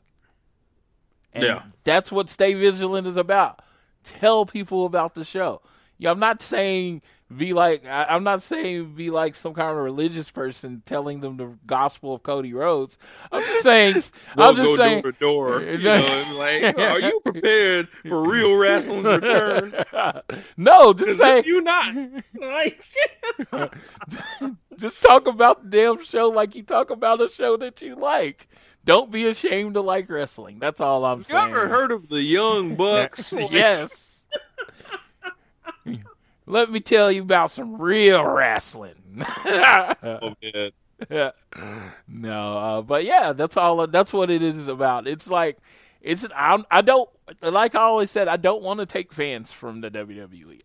And 1.33 1.43
Yeah. 1.43 1.63
that's 1.83 2.11
what 2.11 2.29
Stay 2.29 2.53
Vigilant 2.53 3.07
is 3.07 3.15
about. 3.17 3.61
Tell 4.03 4.45
people 4.45 4.85
about 4.85 5.13
the 5.13 5.23
show. 5.23 5.61
Yeah, 5.97 6.11
I'm 6.11 6.19
not 6.19 6.41
saying 6.41 7.01
be 7.37 7.53
like 7.53 7.85
I, 7.85 8.05
I'm 8.09 8.23
not 8.23 8.41
saying 8.41 8.93
be 8.95 9.09
like 9.09 9.35
some 9.35 9.53
kind 9.53 9.71
of 9.71 9.77
religious 9.77 10.29
person 10.29 10.81
telling 10.85 11.21
them 11.21 11.37
the 11.37 11.57
gospel 11.65 12.15
of 12.15 12.23
Cody 12.23 12.53
Rhodes. 12.53 12.97
I'm 13.31 13.43
just 13.43 13.63
saying 13.63 13.95
We'll 14.35 14.45
I'm 14.49 14.55
just 14.55 14.75
saying 14.75 15.01
door 15.01 15.11
to 15.11 15.19
door. 15.19 15.61
You 15.71 15.77
know, 15.77 16.35
like, 16.37 16.77
are 16.77 16.99
you 16.99 17.19
prepared 17.23 17.89
for 17.89 18.23
real 18.23 18.55
wrestling's 18.55 19.05
return? 19.05 19.73
no, 20.57 20.93
just 20.93 21.17
saying 21.17 21.45
you 21.45 21.61
not, 21.61 21.95
like, 22.39 22.83
just 24.77 25.01
talk 25.01 25.27
about 25.27 25.63
the 25.63 25.77
damn 25.77 26.03
show 26.03 26.29
like 26.29 26.55
you 26.55 26.63
talk 26.63 26.89
about 26.89 27.21
a 27.21 27.29
show 27.29 27.57
that 27.57 27.81
you 27.81 27.95
like. 27.95 28.47
Don't 28.83 29.11
be 29.11 29.27
ashamed 29.27 29.75
to 29.75 29.81
like 29.81 30.09
wrestling. 30.09 30.59
That's 30.59 30.81
all 30.81 31.05
I'm 31.05 31.19
you 31.19 31.23
saying. 31.25 31.49
You 31.49 31.55
ever 31.57 31.67
heard 31.67 31.91
of 31.91 32.09
the 32.09 32.21
Young 32.21 32.75
Bucks? 32.75 33.33
yes. 33.49 34.23
Let 36.51 36.69
me 36.69 36.81
tell 36.81 37.09
you 37.09 37.21
about 37.21 37.49
some 37.49 37.81
real 37.81 38.25
wrestling. 38.25 39.25
Oh, 40.03 40.35
man. 40.43 40.71
no, 42.07 42.57
uh, 42.57 42.81
but 42.81 43.05
yeah, 43.05 43.31
that's 43.31 43.55
all. 43.55 43.87
That's 43.87 44.11
what 44.11 44.29
it 44.29 44.41
is 44.41 44.67
about. 44.67 45.07
It's 45.07 45.29
like 45.29 45.57
it's. 46.01 46.27
I, 46.35 46.61
I 46.69 46.81
don't 46.81 47.09
like 47.41 47.73
I 47.73 47.79
always 47.79 48.11
said. 48.11 48.27
I 48.27 48.35
don't 48.35 48.61
want 48.61 48.81
to 48.81 48.85
take 48.85 49.13
fans 49.13 49.53
from 49.53 49.79
the 49.79 49.89
WWE. 49.89 50.59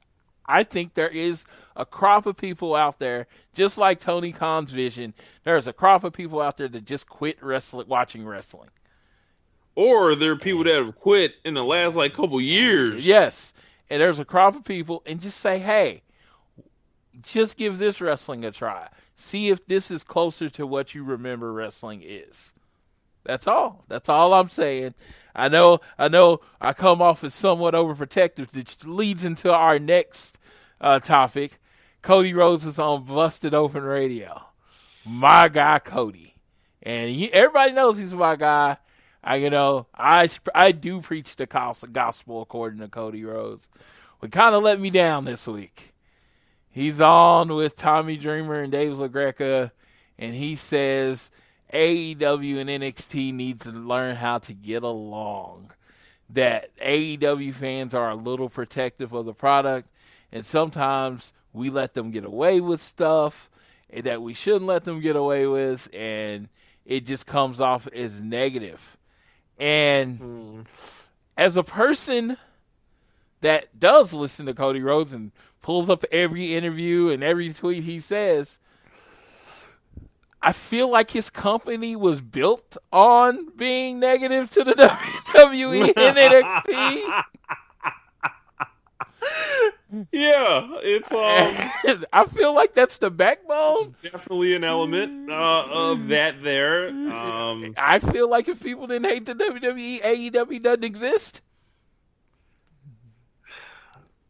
I 0.44 0.64
think 0.64 0.94
there 0.94 1.08
is 1.08 1.44
a 1.76 1.86
crop 1.86 2.26
of 2.26 2.36
people 2.36 2.74
out 2.74 2.98
there, 2.98 3.28
just 3.54 3.78
like 3.78 4.00
Tony 4.00 4.32
Khan's 4.32 4.72
vision. 4.72 5.14
There's 5.44 5.68
a 5.68 5.72
crop 5.72 6.02
of 6.04 6.12
people 6.12 6.40
out 6.40 6.56
there 6.56 6.68
that 6.68 6.84
just 6.84 7.08
quit 7.08 7.40
wrestling, 7.40 7.86
watching 7.88 8.26
wrestling. 8.26 8.70
Or 9.76 10.14
there 10.14 10.32
are 10.32 10.36
people 10.36 10.64
that 10.64 10.74
have 10.74 10.96
quit 10.96 11.36
in 11.44 11.54
the 11.54 11.64
last 11.64 11.96
like 11.96 12.12
couple 12.12 12.40
years. 12.40 13.06
Yes. 13.06 13.52
And 13.88 14.00
there's 14.00 14.20
a 14.20 14.24
crop 14.24 14.56
of 14.56 14.64
people 14.64 15.02
and 15.06 15.20
just 15.20 15.38
say, 15.38 15.58
hey, 15.58 16.02
just 17.22 17.56
give 17.56 17.78
this 17.78 18.00
wrestling 18.00 18.44
a 18.44 18.50
try. 18.50 18.88
See 19.14 19.48
if 19.48 19.66
this 19.66 19.90
is 19.90 20.04
closer 20.04 20.50
to 20.50 20.66
what 20.66 20.94
you 20.94 21.04
remember 21.04 21.52
wrestling 21.52 22.02
is. 22.04 22.52
That's 23.24 23.46
all. 23.46 23.84
That's 23.88 24.08
all 24.08 24.34
I'm 24.34 24.48
saying. 24.48 24.94
I 25.34 25.48
know 25.48 25.80
I 25.98 26.08
know 26.08 26.40
I 26.60 26.72
come 26.72 27.02
off 27.02 27.24
as 27.24 27.34
somewhat 27.34 27.74
overprotective, 27.74 28.54
which 28.54 28.84
leads 28.84 29.24
into 29.24 29.52
our 29.52 29.78
next 29.78 30.38
uh, 30.80 31.00
topic. 31.00 31.58
Cody 32.02 32.32
Rhodes 32.32 32.64
is 32.64 32.78
on 32.78 33.04
Busted 33.04 33.52
Open 33.52 33.82
Radio. 33.82 34.42
My 35.08 35.48
guy 35.48 35.80
Cody. 35.80 36.34
And 36.82 37.10
he, 37.10 37.32
everybody 37.32 37.72
knows 37.72 37.98
he's 37.98 38.14
my 38.14 38.36
guy. 38.36 38.76
I 39.26 39.36
you 39.36 39.50
know 39.50 39.88
I 39.92 40.28
I 40.54 40.70
do 40.70 41.00
preach 41.00 41.34
the 41.34 41.46
gospel 41.46 42.40
according 42.40 42.78
to 42.78 42.86
Cody 42.86 43.24
Rhodes. 43.24 43.68
We 44.20 44.28
kind 44.28 44.54
of 44.54 44.62
let 44.62 44.78
me 44.78 44.88
down 44.88 45.24
this 45.24 45.48
week. 45.48 45.92
He's 46.70 47.00
on 47.00 47.48
with 47.48 47.74
Tommy 47.74 48.16
Dreamer 48.16 48.62
and 48.62 48.70
Dave 48.70 48.92
LaGreca, 48.92 49.72
and 50.16 50.36
he 50.36 50.54
says 50.54 51.32
AEW 51.72 52.58
and 52.58 52.70
NXT 52.70 53.34
need 53.34 53.60
to 53.62 53.70
learn 53.70 54.14
how 54.14 54.38
to 54.38 54.54
get 54.54 54.84
along. 54.84 55.72
That 56.30 56.70
AEW 56.78 57.52
fans 57.52 57.94
are 57.94 58.10
a 58.10 58.14
little 58.14 58.48
protective 58.48 59.12
of 59.12 59.26
the 59.26 59.34
product, 59.34 59.88
and 60.30 60.46
sometimes 60.46 61.32
we 61.52 61.68
let 61.68 61.94
them 61.94 62.12
get 62.12 62.24
away 62.24 62.60
with 62.60 62.80
stuff 62.80 63.50
that 63.92 64.22
we 64.22 64.34
shouldn't 64.34 64.66
let 64.66 64.84
them 64.84 65.00
get 65.00 65.16
away 65.16 65.48
with, 65.48 65.88
and 65.92 66.48
it 66.84 67.06
just 67.06 67.26
comes 67.26 67.60
off 67.60 67.88
as 67.88 68.22
negative. 68.22 68.96
And 69.58 70.18
hmm. 70.18 70.60
as 71.36 71.56
a 71.56 71.62
person 71.62 72.36
that 73.40 73.78
does 73.78 74.12
listen 74.12 74.46
to 74.46 74.54
Cody 74.54 74.80
Rhodes 74.80 75.12
and 75.12 75.32
pulls 75.60 75.90
up 75.90 76.04
every 76.10 76.54
interview 76.54 77.08
and 77.08 77.22
every 77.22 77.52
tweet 77.52 77.84
he 77.84 78.00
says, 78.00 78.58
I 80.42 80.52
feel 80.52 80.88
like 80.88 81.10
his 81.10 81.30
company 81.30 81.96
was 81.96 82.20
built 82.20 82.76
on 82.92 83.50
being 83.56 83.98
negative 83.98 84.50
to 84.50 84.64
the 84.64 84.72
WWE 85.34 85.92
and 85.96 86.16
NXT. 86.16 87.22
Yeah, 90.12 90.68
it's 90.82 91.10
um 91.90 92.05
I 92.12 92.24
feel 92.27 92.55
like 92.55 92.74
that's 92.74 92.98
the 92.98 93.10
backbone. 93.10 93.94
definitely 94.02 94.55
an 94.55 94.64
element 94.64 95.31
uh, 95.31 95.64
of 95.70 96.09
that 96.09 96.43
there. 96.43 96.89
Um, 96.89 97.74
I 97.78 97.98
feel 97.98 98.28
like 98.31 98.48
if 98.48 98.62
people 98.62 98.86
didn't 98.86 99.10
hate 99.10 99.27
the 99.27 99.35
WWE, 99.35 100.01
AEW 100.02 100.62
doesn't 100.62 100.85
exist. 100.85 101.43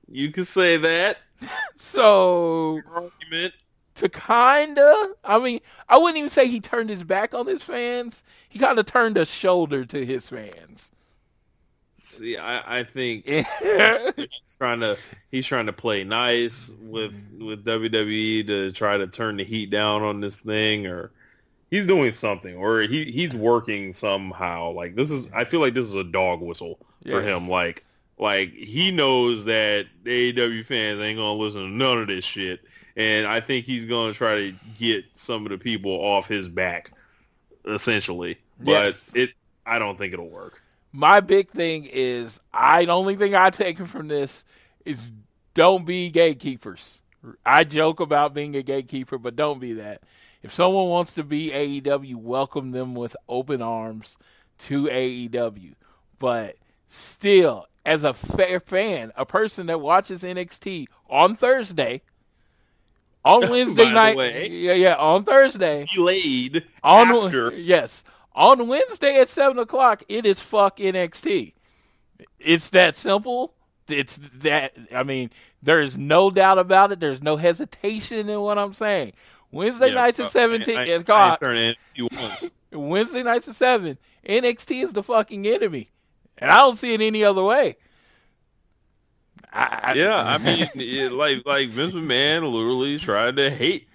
you 0.09 0.31
could 0.31 0.47
say 0.47 0.77
that 0.77 1.19
So 1.77 2.81
argument. 2.95 3.55
to 3.97 4.09
kinda, 4.09 5.15
I 5.25 5.39
mean, 5.39 5.61
I 5.89 5.99
wouldn't 5.99 6.17
even 6.19 6.31
say 6.31 6.49
he 6.49 6.61
turned 6.61 6.91
his 6.91 7.03
back 7.05 7.35
on 7.35 7.47
his 7.47 7.63
fans. 7.63 8.23
He 8.49 8.59
kind 8.59 8.79
of 8.79 8.87
turned 8.87 9.17
a 9.19 9.25
shoulder 9.27 9.85
to 9.87 10.05
his 10.05 10.29
fans. 10.29 10.91
See, 12.19 12.37
I, 12.37 12.81
I 12.81 12.83
think 12.85 13.25
he's 14.17 14.57
trying 14.59 14.81
to 14.81 14.97
he's 15.31 15.47
trying 15.47 15.67
to 15.67 15.73
play 15.73 16.05
nice 16.05 16.71
with 16.83 17.13
with 17.39 17.65
WWE 17.65 18.47
to 18.47 18.73
try 18.73 18.97
to 18.97 19.07
turn 19.07 19.37
the 19.37 19.45
heat 19.45 19.71
down 19.71 20.03
on 20.03 20.21
this 20.21 20.41
thing, 20.41 20.87
or 20.87 21.11
he's 21.71 21.85
doing 21.87 22.13
something, 22.13 22.57
or 22.57 22.81
he 22.83 23.05
he's 23.11 23.35
working 23.35 23.93
somehow. 23.93 24.71
Like 24.73 24.95
this 24.97 25.11
is, 25.11 25.29
I 25.35 25.45
feel 25.45 25.61
like 25.61 25.75
this 25.75 25.87
is 25.87 25.95
a 25.95 26.05
dog 26.05 26.41
whistle 26.41 26.79
for 27.05 27.21
Yes. 27.23 27.31
him. 27.31 27.49
Like 27.49 27.85
like 28.19 28.53
he 28.53 28.91
knows 28.91 29.45
that 29.45 29.87
AEW 30.05 30.65
fans 30.65 31.01
ain't 31.01 31.19
gonna 31.19 31.39
listen 31.39 31.61
to 31.63 31.69
none 31.69 31.99
of 31.99 32.07
this 32.07 32.25
shit, 32.25 32.61
and 32.97 33.27
I 33.27 33.41
think 33.41 33.67
he's 33.67 33.85
gonna 33.85 34.13
try 34.15 34.37
to 34.37 34.55
get 34.79 35.05
some 35.17 35.45
of 35.45 35.51
the 35.51 35.59
people 35.59 35.93
off 35.93 36.27
his 36.27 36.49
back, 36.49 36.93
essentially. 37.67 38.39
But 38.59 38.71
Yes. 38.71 39.15
it, 39.15 39.31
I 39.67 39.79
don't 39.79 39.99
think 39.99 40.13
it'll 40.15 40.31
work. 40.31 40.63
My 40.97 41.20
big 41.20 41.51
thing 41.51 41.85
is 41.93 42.40
I 42.52 42.86
the 42.86 42.93
only 42.93 43.16
thing 43.16 43.35
I 43.35 43.51
take 43.51 43.78
from 43.86 44.09
this 44.09 44.44
is 44.85 45.12
don't 45.55 45.85
be 45.85 46.10
gatekeepers. 46.10 47.02
I 47.44 47.64
joke 47.64 48.01
about 48.01 48.32
being 48.35 48.55
a 48.56 48.62
gatekeeper, 48.62 49.18
but 49.18 49.36
don't 49.36 49.60
be 49.60 49.73
that. 49.74 50.02
If 50.43 50.55
someone 50.55 50.89
wants 50.89 51.12
to 51.14 51.24
be 51.24 51.51
AEW, 51.51 52.14
welcome 52.16 52.70
them 52.70 52.94
with 52.94 53.16
open 53.28 53.60
arms 53.60 54.16
to 54.60 54.85
AEW. 54.85 55.74
But 56.18 56.56
still, 56.86 57.66
as 57.85 58.05
a 58.05 58.14
fair 58.14 58.60
fan, 58.60 59.12
a 59.16 59.27
person 59.27 59.66
that 59.66 59.81
watches 59.81 60.23
NXT 60.23 60.86
on 61.10 61.35
Thursday, 61.36 62.02
on 63.24 63.40
Wednesday 63.51 63.93
night, 63.93 64.16
way. 64.16 64.48
yeah, 64.48 64.74
yeah, 64.74 64.94
on 64.94 65.24
Thursday, 65.24 65.85
Delayed 65.93 66.64
on 66.85 67.09
after. 67.09 67.52
yes 67.56 68.05
on 68.37 68.69
Wednesday 68.69 69.19
at 69.21 69.29
seven 69.29 69.59
o'clock. 69.59 70.03
It 70.09 70.25
is 70.27 70.39
fuck 70.41 70.77
NXT. 70.77 71.55
It's 72.39 72.71
that 72.71 72.95
simple. 72.95 73.55
It's 73.89 74.17
that. 74.19 74.75
I 74.95 75.03
mean, 75.03 75.31
there 75.63 75.81
is 75.81 75.97
no 75.99 76.31
doubt 76.31 76.59
about 76.59 76.93
it. 76.93 77.01
There's 77.01 77.23
no 77.23 77.37
hesitation 77.37 78.29
in 78.29 78.41
what 78.41 78.59
I'm 78.59 78.73
saying. 78.75 79.13
Wednesday 79.51 79.89
Yeah, 79.89 79.95
nights 79.95 80.21
at 80.21 80.27
uh, 80.27 80.29
seventeen 80.29 80.77
I- 80.77 80.83
I- 80.83 80.85
I 80.85 80.89
o'clock. 80.97 81.41
Wednesday 82.73 83.23
nights 83.23 83.49
at 83.49 83.55
seven. 83.55 83.97
NXT 84.29 84.83
is 84.83 84.93
the 84.93 85.03
fucking 85.03 85.47
enemy, 85.47 85.89
and 86.39 86.51
I 86.51 86.59
don't 86.59 86.77
see 86.77 86.93
it 86.95 87.01
any 87.01 87.23
other 87.25 87.43
way. 87.43 87.77
I, 89.53 89.81
I- 89.85 89.93
Yeah, 89.95 90.17
I 90.23 90.39
mean, 90.45 90.69
it, 90.75 91.13
like 91.13 91.47
like 91.47 91.69
Vince 91.71 91.95
McMahon 91.95 92.51
literally 92.53 92.99
tried 92.99 93.37
to 93.37 93.51
hate. 93.51 93.89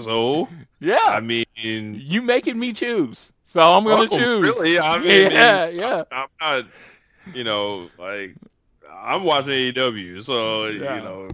So 0.00 0.48
yeah. 0.80 0.98
I 1.04 1.20
mean, 1.20 1.44
you 1.54 2.22
making 2.22 2.58
me 2.58 2.72
choose. 2.72 3.32
So 3.54 3.62
I'm 3.62 3.84
gonna 3.84 4.08
Oh, 4.10 4.18
choose. 4.18 4.42
really? 4.42 4.80
I 4.80 4.98
mean, 4.98 5.30
yeah, 5.30 5.68
yeah. 5.68 6.02
I'm 6.10 6.26
not, 6.40 6.64
you 7.32 7.44
know, 7.44 7.88
like 8.00 8.34
I'm 8.92 9.22
watching 9.22 9.52
AEW, 9.52 10.24
so 10.24 10.66
Yeah. 10.66 10.96
you 10.96 11.02
know, 11.02 11.28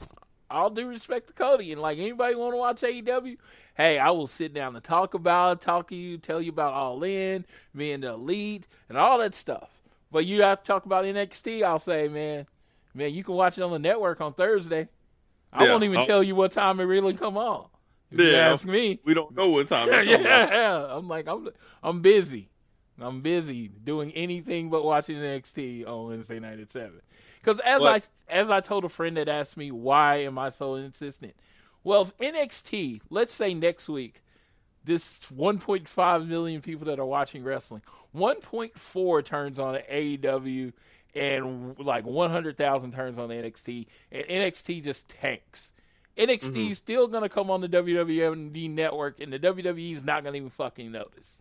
all 0.50 0.68
due 0.68 0.86
respect 0.86 1.28
to 1.28 1.32
Cody 1.32 1.72
and 1.72 1.80
like 1.80 1.96
anybody 1.96 2.34
want 2.34 2.52
to 2.52 2.58
watch 2.58 2.82
AEW, 2.82 3.38
hey, 3.74 3.98
I 3.98 4.10
will 4.10 4.26
sit 4.26 4.52
down 4.52 4.76
and 4.76 4.84
talk 4.84 5.14
about 5.14 5.62
talk 5.62 5.86
to 5.88 5.96
you, 5.96 6.18
tell 6.18 6.42
you 6.42 6.50
about 6.50 6.74
All 6.74 7.02
In, 7.04 7.46
me 7.72 7.92
and 7.92 8.02
the 8.02 8.08
Elite, 8.12 8.66
and 8.90 8.98
all 8.98 9.16
that 9.20 9.34
stuff. 9.34 9.70
But 10.12 10.26
you 10.26 10.42
have 10.42 10.60
to 10.62 10.66
talk 10.66 10.84
about 10.84 11.06
NXT. 11.06 11.62
I'll 11.62 11.78
say, 11.78 12.06
man, 12.08 12.44
man, 12.92 13.14
you 13.14 13.24
can 13.24 13.32
watch 13.34 13.56
it 13.56 13.62
on 13.62 13.70
the 13.70 13.78
network 13.78 14.20
on 14.20 14.34
Thursday. 14.34 14.88
I 15.54 15.64
Yeah, 15.64 15.70
won't 15.70 15.84
even 15.84 15.96
I'll- 16.00 16.06
tell 16.06 16.22
you 16.22 16.34
what 16.34 16.52
time 16.52 16.80
it 16.80 16.84
really 16.84 17.14
come 17.14 17.38
on. 17.38 17.64
If 18.10 18.20
you 18.20 18.34
ask 18.34 18.66
me, 18.66 19.00
we 19.04 19.14
don't 19.14 19.34
know 19.36 19.50
what 19.50 19.68
time. 19.68 19.88
yeah, 19.90 20.00
it 20.00 20.22
yeah, 20.22 20.86
I'm 20.90 21.08
like, 21.08 21.28
I'm, 21.28 21.48
I'm 21.82 22.00
busy. 22.00 22.48
I'm 23.00 23.20
busy 23.22 23.68
doing 23.68 24.10
anything 24.12 24.68
but 24.68 24.84
watching 24.84 25.16
NXT 25.16 25.86
on 25.86 26.08
Wednesday 26.08 26.38
night 26.38 26.60
at 26.60 26.70
seven. 26.70 27.00
Because 27.40 27.60
as 27.60 27.80
But- 27.80 28.02
I 28.28 28.34
as 28.34 28.50
I 28.50 28.60
told 28.60 28.84
a 28.84 28.88
friend 28.88 29.16
that 29.16 29.28
asked 29.28 29.56
me 29.56 29.70
why 29.70 30.16
am 30.16 30.38
I 30.38 30.50
so 30.50 30.74
insistent, 30.74 31.34
well, 31.82 32.02
if 32.02 32.16
NXT, 32.18 33.00
let's 33.08 33.32
say 33.32 33.54
next 33.54 33.88
week, 33.88 34.22
this 34.84 35.18
1.5 35.20 36.26
million 36.26 36.60
people 36.60 36.86
that 36.86 36.98
are 36.98 37.06
watching 37.06 37.42
wrestling, 37.42 37.82
1.4 38.14 39.24
turns 39.24 39.58
on 39.58 39.76
AEW, 39.90 40.72
and 41.14 41.78
like 41.78 42.06
100,000 42.06 42.92
turns 42.92 43.18
on 43.18 43.28
NXT, 43.30 43.86
and 44.12 44.24
NXT 44.24 44.84
just 44.84 45.08
tanks. 45.08 45.72
NXT 46.28 46.70
is 46.70 46.78
still 46.78 47.06
going 47.06 47.22
to 47.22 47.28
come 47.28 47.50
on 47.50 47.60
the 47.60 47.68
WWE 47.68 48.70
network, 48.70 49.20
and 49.20 49.32
the 49.32 49.38
WWE 49.38 49.92
is 49.92 50.04
not 50.04 50.22
going 50.22 50.34
to 50.34 50.38
even 50.38 50.50
fucking 50.50 50.92
notice. 50.92 51.40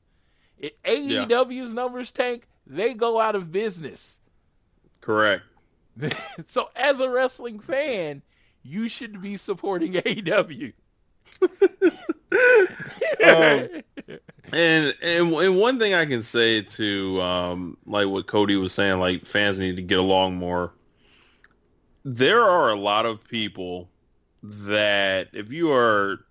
If 0.57 0.81
AEW's 0.83 1.73
numbers 1.73 2.11
tank, 2.11 2.47
they 2.65 2.93
go 2.93 3.19
out 3.19 3.35
of 3.35 3.51
business. 3.51 4.19
Correct. 5.01 5.43
So, 6.45 6.69
as 6.77 7.01
a 7.01 7.09
wrestling 7.09 7.59
fan, 7.59 8.21
you 8.63 8.87
should 8.87 9.21
be 9.21 9.35
supporting 9.37 9.93
AEW. 9.93 10.73
Um, 13.21 13.67
And 14.51 14.95
and 15.01 15.33
and 15.33 15.57
one 15.57 15.77
thing 15.79 15.93
I 15.93 16.05
can 16.05 16.23
say 16.23 16.61
to 16.61 17.21
um 17.21 17.77
like 17.85 18.07
what 18.07 18.27
Cody 18.27 18.55
was 18.55 18.73
saying, 18.73 18.99
like 18.99 19.25
fans 19.25 19.59
need 19.59 19.75
to 19.75 19.81
get 19.81 19.99
along 19.99 20.35
more. 20.37 20.73
There 22.03 22.41
are 22.41 22.69
a 22.69 22.75
lot 22.75 23.05
of 23.05 23.23
people 23.23 23.89
that 24.43 25.29
if 25.33 25.51
you 25.51 25.71
are 25.71 26.25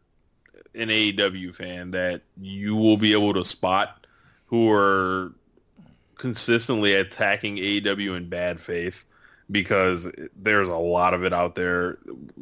an 0.75 0.89
AEW 0.89 1.55
fan 1.55 1.91
that 1.93 2.23
you 2.41 2.77
will 2.77 2.97
be 2.97 3.13
able 3.13 3.35
to 3.35 3.45
spot 3.45 4.07
who 4.47 4.71
are 4.71 5.33
consistently 6.17 6.95
attacking 6.95 7.57
AEW 7.57 8.17
in 8.17 8.29
bad 8.29 8.61
faith 8.61 9.05
because 9.51 10.11
there's 10.37 10.69
a 10.69 10.77
lot 10.77 11.15
of 11.15 11.25
it 11.25 11.33
out 11.33 11.55
there. 11.55 11.99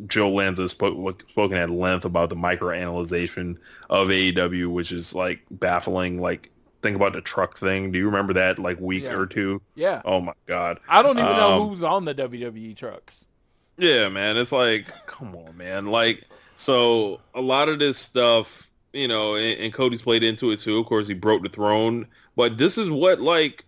Joe 0.07 0.31
Lanza 0.31 0.69
spoke 0.69 1.23
spoken 1.31 1.57
at 1.57 1.71
length 1.71 2.05
about 2.05 2.31
the 2.31 2.37
microanalyzation 2.37 3.57
of 3.91 4.09
AEW, 4.09 4.69
which 4.73 4.93
is 4.93 5.15
like 5.15 5.41
baffling. 5.51 6.21
Like 6.21 6.51
think 6.83 6.97
about 6.97 7.13
the 7.13 7.21
truck 7.21 7.57
thing. 7.57 7.93
Do 7.93 7.99
you 7.99 8.07
remember 8.07 8.33
that 8.33 8.59
like 8.59 8.81
week 8.81 9.05
Yeah. 9.05 9.13
or 9.15 9.27
two? 9.27 9.61
Yeah. 9.75 10.03
Oh 10.05 10.21
my 10.21 10.33
god. 10.47 10.81
I 10.89 11.03
don't 11.03 11.19
even 11.19 11.31
know 11.37 11.63
Um, 11.63 11.69
who's 11.69 11.83
on 11.83 12.05
the 12.07 12.15
WWE 12.15 12.75
trucks. 12.77 13.25
Yeah, 13.79 14.09
man. 14.09 14.37
It's 14.37 14.53
like, 14.53 14.87
come 15.07 15.35
on, 15.37 15.57
man. 15.57 15.87
Like, 15.87 16.25
so 16.57 17.21
a 17.35 17.41
lot 17.41 17.69
of 17.69 17.79
this 17.79 17.99
stuff, 17.99 18.71
you 18.93 19.07
know, 19.07 19.35
and, 19.35 19.61
and 19.61 19.73
Cody's 19.73 20.03
played 20.03 20.25
into 20.25 20.51
it 20.51 20.61
too. 20.61 20.79
Of 20.79 20.87
course, 20.87 21.07
he 21.07 21.15
broke 21.15 21.43
the 21.43 21.49
throne, 21.49 22.07
but 22.35 22.57
this 22.57 22.79
is 22.79 22.91
what 22.91 23.21
like 23.21 23.65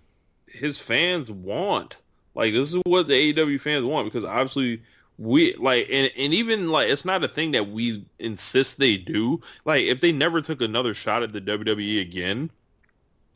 his 0.47 0.79
fans 0.79 1.31
want. 1.31 1.99
Like, 2.35 2.53
this 2.53 2.73
is 2.73 2.81
what 2.87 3.09
the 3.09 3.33
AEW 3.35 3.61
fans 3.61 3.85
want 3.85 4.07
because 4.07 4.25
obviously 4.25 4.81
we 5.19 5.55
like, 5.57 5.89
and, 5.91 6.11
and 6.17 6.33
even 6.33 6.71
like, 6.71 6.89
it's 6.89 7.05
not 7.05 7.25
a 7.25 7.29
thing 7.29 7.51
that 7.53 7.71
we 7.71 8.05
insist 8.19 8.79
they 8.79 8.97
do. 8.97 9.41
Like, 9.65 9.85
if 9.85 10.01
they 10.01 10.13
never 10.13 10.41
took 10.41 10.63
another 10.63 10.95
shot 10.95 11.23
at 11.23 11.33
the 11.33 11.41
WWE 11.41 12.01
again, 12.01 12.51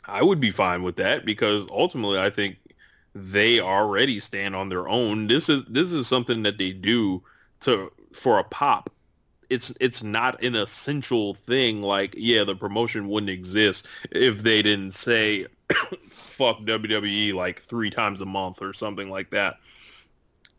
I 0.06 0.22
would 0.22 0.40
be 0.40 0.50
fine 0.50 0.82
with 0.82 0.96
that 0.96 1.24
because 1.24 1.66
ultimately, 1.70 2.18
I 2.18 2.30
think 2.30 2.56
they 3.14 3.60
already 3.60 4.20
stand 4.20 4.56
on 4.56 4.68
their 4.68 4.88
own. 4.88 5.26
This 5.26 5.48
is 5.48 5.64
this 5.68 5.92
is 5.92 6.06
something 6.06 6.42
that 6.44 6.58
they 6.58 6.72
do 6.72 7.22
to 7.60 7.92
for 8.12 8.38
a 8.38 8.44
pop. 8.44 8.90
It's 9.50 9.72
it's 9.80 10.02
not 10.02 10.42
an 10.42 10.54
essential 10.54 11.34
thing. 11.34 11.82
Like 11.82 12.14
yeah, 12.16 12.44
the 12.44 12.56
promotion 12.56 13.08
wouldn't 13.08 13.30
exist 13.30 13.86
if 14.10 14.42
they 14.42 14.62
didn't 14.62 14.92
say 14.92 15.46
fuck 16.02 16.60
WWE 16.60 17.34
like 17.34 17.60
three 17.60 17.90
times 17.90 18.20
a 18.20 18.26
month 18.26 18.62
or 18.62 18.72
something 18.72 19.10
like 19.10 19.30
that. 19.30 19.56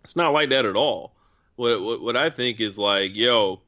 It's 0.03 0.15
not 0.15 0.33
like 0.33 0.49
that 0.49 0.65
at 0.65 0.75
all. 0.75 1.13
What 1.55 1.81
what, 1.81 2.01
what 2.01 2.17
I 2.17 2.29
think 2.29 2.59
is 2.59 2.77
like 2.77 3.15
yo, 3.15 3.61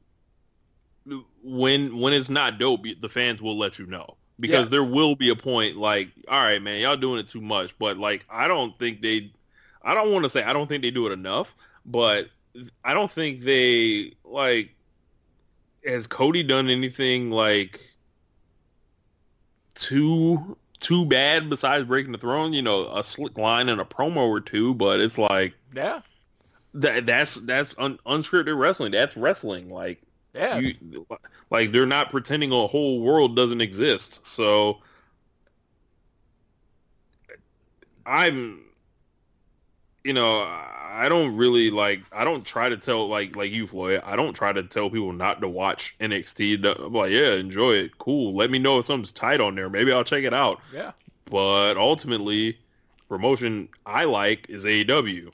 when 1.42 1.98
when 1.98 2.12
it's 2.12 2.30
not 2.30 2.58
dope, 2.60 2.84
the 3.00 3.08
fans 3.08 3.42
will 3.42 3.58
let 3.58 3.80
you 3.80 3.86
know 3.86 4.16
because 4.38 4.66
Yes. 4.66 4.68
there 4.70 4.84
will 4.84 5.16
be 5.16 5.30
a 5.30 5.36
point 5.36 5.76
like, 5.76 6.10
all 6.28 6.42
right, 6.42 6.62
man, 6.62 6.80
y'all 6.80 6.96
doing 6.96 7.18
it 7.18 7.28
too 7.28 7.40
much. 7.40 7.76
But 7.78 7.96
like, 7.98 8.24
I 8.30 8.48
don't 8.48 8.76
think 8.76 9.00
they, 9.00 9.30
I 9.82 9.94
don't 9.94 10.12
want 10.12 10.24
to 10.24 10.30
say 10.30 10.42
I 10.42 10.52
don't 10.52 10.66
think 10.68 10.82
they 10.82 10.90
do 10.90 11.06
it 11.06 11.12
enough, 11.12 11.54
but 11.84 12.28
I 12.84 12.94
don't 12.94 13.10
think 13.10 13.40
they 13.42 14.14
like. 14.24 14.70
Has 15.84 16.08
Cody 16.08 16.42
done 16.42 16.68
anything 16.68 17.30
like 17.30 17.78
too 19.74 20.56
too 20.80 21.04
bad 21.06 21.48
besides 21.48 21.84
breaking 21.84 22.12
the 22.12 22.18
throne? 22.18 22.52
You 22.52 22.62
know, 22.62 22.92
a 22.92 23.04
slick 23.04 23.38
line 23.38 23.68
and 23.68 23.80
a 23.80 23.84
promo 23.84 24.28
or 24.28 24.40
two, 24.40 24.74
but 24.74 25.00
it's 25.00 25.18
like 25.18 25.54
Yeah. 25.74 26.00
that 26.74 27.06
that's 27.06 27.36
that's 27.36 27.74
un, 27.78 27.98
unscripted 28.06 28.58
wrestling. 28.58 28.92
That's 28.92 29.16
wrestling. 29.16 29.70
Like 29.70 30.02
Yeah. 30.36 30.58
you, 30.58 31.06
like 31.50 31.72
they're 31.72 31.86
not 31.86 32.10
pretending 32.10 32.52
a 32.52 32.66
whole 32.66 33.00
world 33.00 33.34
doesn't 33.34 33.60
exist. 33.60 34.24
So 34.26 34.78
I'm, 38.04 38.60
you 40.04 40.12
know, 40.12 40.42
I 40.42 41.08
don't 41.08 41.36
really 41.36 41.70
like. 41.70 42.02
I 42.12 42.24
don't 42.24 42.44
try 42.44 42.68
to 42.68 42.76
tell 42.76 43.08
like 43.08 43.36
like 43.36 43.50
you, 43.50 43.66
Floyd. 43.66 44.02
I 44.04 44.16
don't 44.16 44.32
try 44.32 44.52
to 44.52 44.62
tell 44.62 44.88
people 44.88 45.12
not 45.12 45.40
to 45.40 45.48
watch 45.48 45.96
NXT. 46.00 46.64
I'm 46.84 46.92
like, 46.92 47.10
yeah, 47.10 47.34
enjoy 47.34 47.72
it, 47.72 47.98
cool. 47.98 48.34
Let 48.34 48.50
me 48.50 48.58
know 48.58 48.78
if 48.78 48.84
something's 48.84 49.12
tight 49.12 49.40
on 49.40 49.54
there. 49.54 49.68
Maybe 49.68 49.92
I'll 49.92 50.04
check 50.04 50.24
it 50.24 50.34
out. 50.34 50.60
yeah. 50.72 50.92
But 51.28 51.76
ultimately, 51.76 52.56
promotion 53.08 53.68
I 53.84 54.04
like 54.04 54.46
is 54.48 54.64
AEW. 54.64 55.32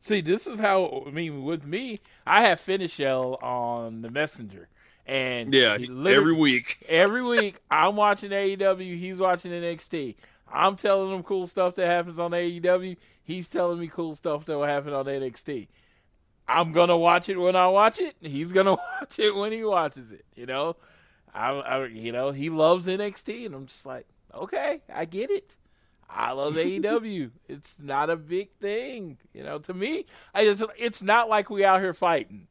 See, 0.00 0.20
this 0.20 0.46
is 0.46 0.58
how 0.58 1.04
I 1.06 1.10
mean. 1.10 1.42
With 1.44 1.66
me, 1.66 2.00
I 2.26 2.42
have 2.42 2.60
Finishell 2.60 3.42
on 3.42 4.02
the 4.02 4.10
Messenger, 4.10 4.68
and 5.06 5.52
Yeah, 5.52 5.74
every 5.74 6.32
week. 6.32 6.84
every 6.88 7.22
week 7.22 7.58
I'm 7.70 7.96
watching 7.96 8.30
AEW, 8.30 8.98
he's 8.98 9.18
watching 9.18 9.50
NXT. 9.50 10.14
I'm 10.50 10.76
telling 10.76 11.14
him 11.14 11.22
cool 11.22 11.46
stuff 11.46 11.74
that 11.74 11.86
happens 11.86 12.18
on 12.18 12.30
AEW. 12.30 12.96
He's 13.22 13.48
telling 13.48 13.78
me 13.78 13.88
cool 13.88 14.14
stuff 14.14 14.46
that 14.46 14.56
will 14.56 14.64
happen 14.64 14.94
on 14.94 15.04
NXT. 15.04 15.68
I'm 16.46 16.72
gonna 16.72 16.96
watch 16.96 17.28
it 17.28 17.36
when 17.36 17.56
I 17.56 17.66
watch 17.66 17.98
it. 18.00 18.14
He's 18.20 18.52
gonna 18.52 18.74
watch 19.00 19.18
it 19.18 19.34
when 19.34 19.52
he 19.52 19.64
watches 19.64 20.12
it. 20.12 20.24
You 20.34 20.46
know, 20.46 20.76
I, 21.34 21.50
I 21.50 21.86
you 21.86 22.12
know 22.12 22.30
he 22.30 22.50
loves 22.50 22.86
NXT, 22.86 23.46
and 23.46 23.54
I'm 23.54 23.66
just 23.66 23.84
like, 23.84 24.06
okay, 24.34 24.80
I 24.92 25.04
get 25.04 25.30
it. 25.30 25.56
I 26.10 26.32
love 26.32 26.54
AEW. 26.54 27.30
It's 27.48 27.76
not 27.78 28.10
a 28.10 28.16
big 28.16 28.50
thing, 28.60 29.18
you 29.34 29.42
know. 29.42 29.58
To 29.58 29.74
me, 29.74 30.06
I 30.34 30.44
just 30.44 30.64
it's 30.78 31.02
not 31.02 31.28
like 31.28 31.50
we 31.50 31.64
out 31.64 31.80
here 31.80 31.94
fighting. 31.94 32.46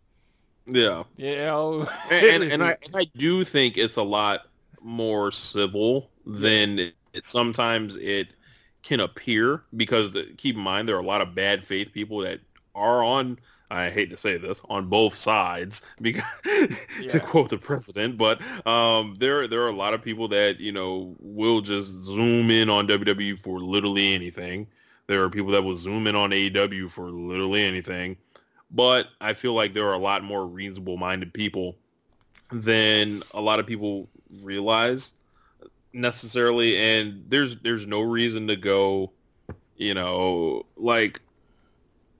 Yeah. 0.68 1.04
You 1.16 1.36
know, 1.38 1.90
and, 2.12 2.44
and, 2.44 2.54
and 2.54 2.64
I 2.64 2.78
and 2.86 2.96
I 2.96 3.06
do 3.18 3.44
think 3.44 3.78
it's 3.78 3.96
a 3.96 4.04
lot 4.04 4.42
more 4.82 5.32
civil 5.32 6.12
than 6.26 6.80
it, 6.80 6.96
it 7.14 7.26
sometimes 7.26 7.96
it 7.98 8.30
can 8.84 9.00
appear 9.00 9.64
because 9.76 10.14
the, 10.14 10.24
keep 10.38 10.56
in 10.56 10.62
mind 10.62 10.88
there 10.88 10.96
are 10.96 11.02
a 11.02 11.06
lot 11.06 11.22
of 11.22 11.34
bad 11.36 11.64
faith 11.64 11.92
people 11.92 12.20
that 12.20 12.40
are 12.76 13.04
on 13.04 13.40
I 13.70 13.90
hate 13.90 14.10
to 14.12 14.18
say 14.18 14.38
this 14.38 14.62
on 14.70 14.88
both 14.88 15.14
sides 15.16 15.82
because 16.02 16.24
Yeah. 17.00 17.10
to 17.10 17.20
quote 17.20 17.50
the 17.50 17.58
president 17.58 18.18
but 18.18 18.42
um 18.66 19.16
there 19.20 19.48
there 19.48 19.62
are 19.62 19.70
a 19.70 19.76
lot 19.76 19.94
of 19.94 20.02
people 20.02 20.28
that 20.30 20.60
you 20.60 20.72
know 20.72 21.16
will 21.20 21.62
just 21.62 21.90
zoom 22.04 22.50
in 22.50 22.70
on 22.70 22.88
WWE 22.88 23.38
for 23.40 23.60
literally 23.60 24.14
anything. 24.14 24.68
There 25.08 25.24
are 25.24 25.30
people 25.30 25.52
that 25.52 25.64
will 25.64 25.76
zoom 25.76 26.08
in 26.08 26.16
on 26.16 26.32
AEW 26.32 26.90
for 26.90 27.10
literally 27.10 27.64
anything. 27.64 28.18
But 28.72 29.08
I 29.22 29.34
feel 29.34 29.54
like 29.54 29.74
there 29.74 29.88
are 29.88 29.94
a 29.94 30.00
lot 30.00 30.24
more 30.24 30.46
reasonable 30.46 30.98
minded 30.98 31.34
people 31.34 31.78
than 32.52 33.22
a 33.34 33.40
lot 33.40 33.60
of 33.60 33.66
people 33.66 34.10
realize 34.44 35.14
necessarily. 35.94 36.78
And 36.78 37.24
there's 37.30 37.58
there's 37.58 37.88
no 37.88 38.02
reason 38.02 38.48
to 38.48 38.56
go 38.56 39.12
you 39.78 39.94
know 39.94 40.66
like 40.76 41.22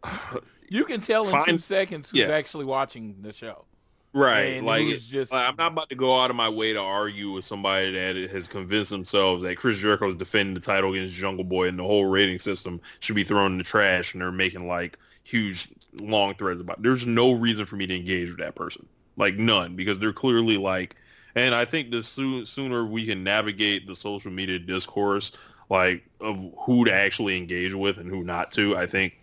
You 0.70 0.86
can 0.86 1.02
tell 1.02 1.28
in 1.28 1.46
two 1.46 1.58
seconds 1.60 2.10
who's 2.12 2.20
Yeah. 2.22 2.28
actually 2.30 2.66
watching 2.66 3.16
the 3.22 3.32
show. 3.34 3.66
Right. 4.14 4.58
And 4.58 4.66
like, 4.66 4.88
just- 5.00 5.32
like, 5.32 5.48
I'm 5.50 5.56
not 5.58 5.74
about 5.74 5.90
to 5.90 5.96
go 5.96 6.20
out 6.20 6.30
of 6.30 6.36
my 6.36 6.50
way 6.50 6.74
to 6.74 6.80
argue 6.82 7.32
with 7.32 7.46
somebody 7.46 7.92
that 7.92 8.16
has 8.32 8.48
convinced 8.48 8.90
themselves 8.90 9.44
that 9.44 9.58
Chris 9.58 9.78
Jericho 9.78 10.10
is 10.10 10.16
defending 10.16 10.56
the 10.56 10.60
title 10.60 10.92
against 10.94 11.16
Jungle 11.16 11.44
Boy 11.44 11.68
and 11.68 11.78
the 11.78 11.84
whole 11.84 12.06
rating 12.06 12.40
system 12.40 12.82
should 13.00 13.16
be 13.16 13.24
thrown 13.24 13.52
in 13.52 13.58
the 13.58 13.64
trash 13.64 14.14
and 14.14 14.22
they're 14.22 14.32
making 14.32 14.68
like 14.68 14.98
huge 15.24 15.70
long 16.02 16.34
threads 16.36 16.62
about 16.62 16.78
it. 16.78 16.84
There's 16.84 17.06
no 17.06 17.34
reason 17.34 17.66
for 17.66 17.76
me 17.76 17.86
to 17.86 17.96
engage 17.96 18.30
with 18.30 18.40
that 18.40 18.56
person. 18.56 18.88
Like 19.18 19.36
none 19.36 19.76
because 19.76 20.00
they're 20.00 20.14
clearly 20.14 20.58
like 20.58 20.96
and 21.36 21.54
I 21.54 21.66
think 21.66 21.92
the 21.92 22.02
soo- 22.02 22.46
sooner 22.46 22.86
we 22.86 23.06
can 23.06 23.24
navigate 23.24 23.86
the 23.88 23.96
social 23.96 24.32
media 24.32 24.58
discourse 24.58 25.32
like 25.70 26.04
of 26.22 26.40
who 26.66 26.86
to 26.86 26.94
actually 26.94 27.38
engage 27.38 27.74
with 27.74 27.98
and 27.98 28.10
who 28.10 28.24
not 28.24 28.52
to, 28.52 28.78
I 28.78 28.86
think 28.88 29.17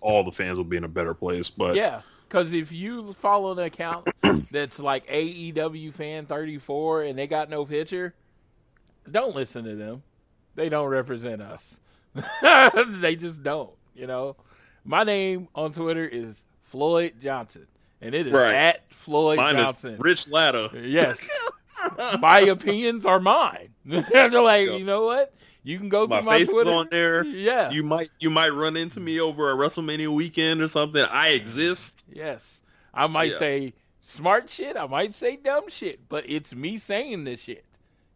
all 0.00 0.24
the 0.24 0.32
fans 0.32 0.58
will 0.58 0.64
be 0.64 0.76
in 0.76 0.84
a 0.84 0.88
better 0.88 1.14
place. 1.14 1.50
But 1.50 1.74
Yeah, 1.76 2.02
because 2.28 2.52
if 2.52 2.72
you 2.72 3.12
follow 3.12 3.52
an 3.52 3.58
account 3.58 4.08
that's 4.50 4.78
like 4.80 5.06
AEW 5.06 5.92
fan 5.92 6.26
thirty 6.26 6.58
four 6.58 7.02
and 7.02 7.18
they 7.18 7.26
got 7.26 7.50
no 7.50 7.64
picture, 7.64 8.14
don't 9.10 9.34
listen 9.34 9.64
to 9.64 9.74
them. 9.76 10.02
They 10.54 10.68
don't 10.68 10.88
represent 10.88 11.40
us. 11.42 11.80
they 12.42 13.16
just 13.16 13.42
don't. 13.42 13.70
You 13.94 14.06
know, 14.06 14.36
my 14.84 15.04
name 15.04 15.48
on 15.54 15.72
Twitter 15.72 16.06
is 16.06 16.44
Floyd 16.62 17.14
Johnson, 17.20 17.66
and 18.00 18.14
it 18.14 18.26
is 18.26 18.32
Right. 18.32 18.54
at 18.54 18.92
Floyd 18.92 19.36
mine 19.36 19.54
Johnson. 19.56 19.96
Rich 19.98 20.28
Latta. 20.28 20.70
Yes. 20.74 21.28
my 22.20 22.40
opinions 22.40 23.06
are 23.06 23.20
mine. 23.20 23.70
They're 23.84 24.30
like, 24.42 24.66
you 24.68 24.84
know 24.84 25.04
what? 25.06 25.32
You 25.62 25.78
can 25.78 25.88
go 25.88 26.06
my 26.06 26.20
through 26.20 26.26
my 26.30 26.38
face 26.38 26.50
Twitter. 26.50 26.70
is 26.70 26.76
on 26.76 26.88
there. 26.90 27.24
Yeah. 27.24 27.70
You 27.70 27.82
might 27.82 28.08
you 28.18 28.30
might 28.30 28.48
run 28.50 28.76
into 28.76 28.98
me 29.00 29.20
over 29.20 29.50
a 29.50 29.54
WrestleMania 29.54 30.08
weekend 30.08 30.62
or 30.62 30.68
something. 30.68 31.02
I 31.02 31.28
exist. 31.30 32.04
Yes. 32.10 32.60
I 32.94 33.06
might 33.06 33.32
Yeah. 33.32 33.38
say 33.38 33.74
smart 34.00 34.48
shit. 34.48 34.76
I 34.76 34.86
might 34.86 35.12
say 35.14 35.36
dumb 35.36 35.68
shit, 35.68 36.08
but 36.08 36.24
it's 36.28 36.54
me 36.54 36.78
saying 36.78 37.24
this 37.24 37.42
shit. 37.42 37.64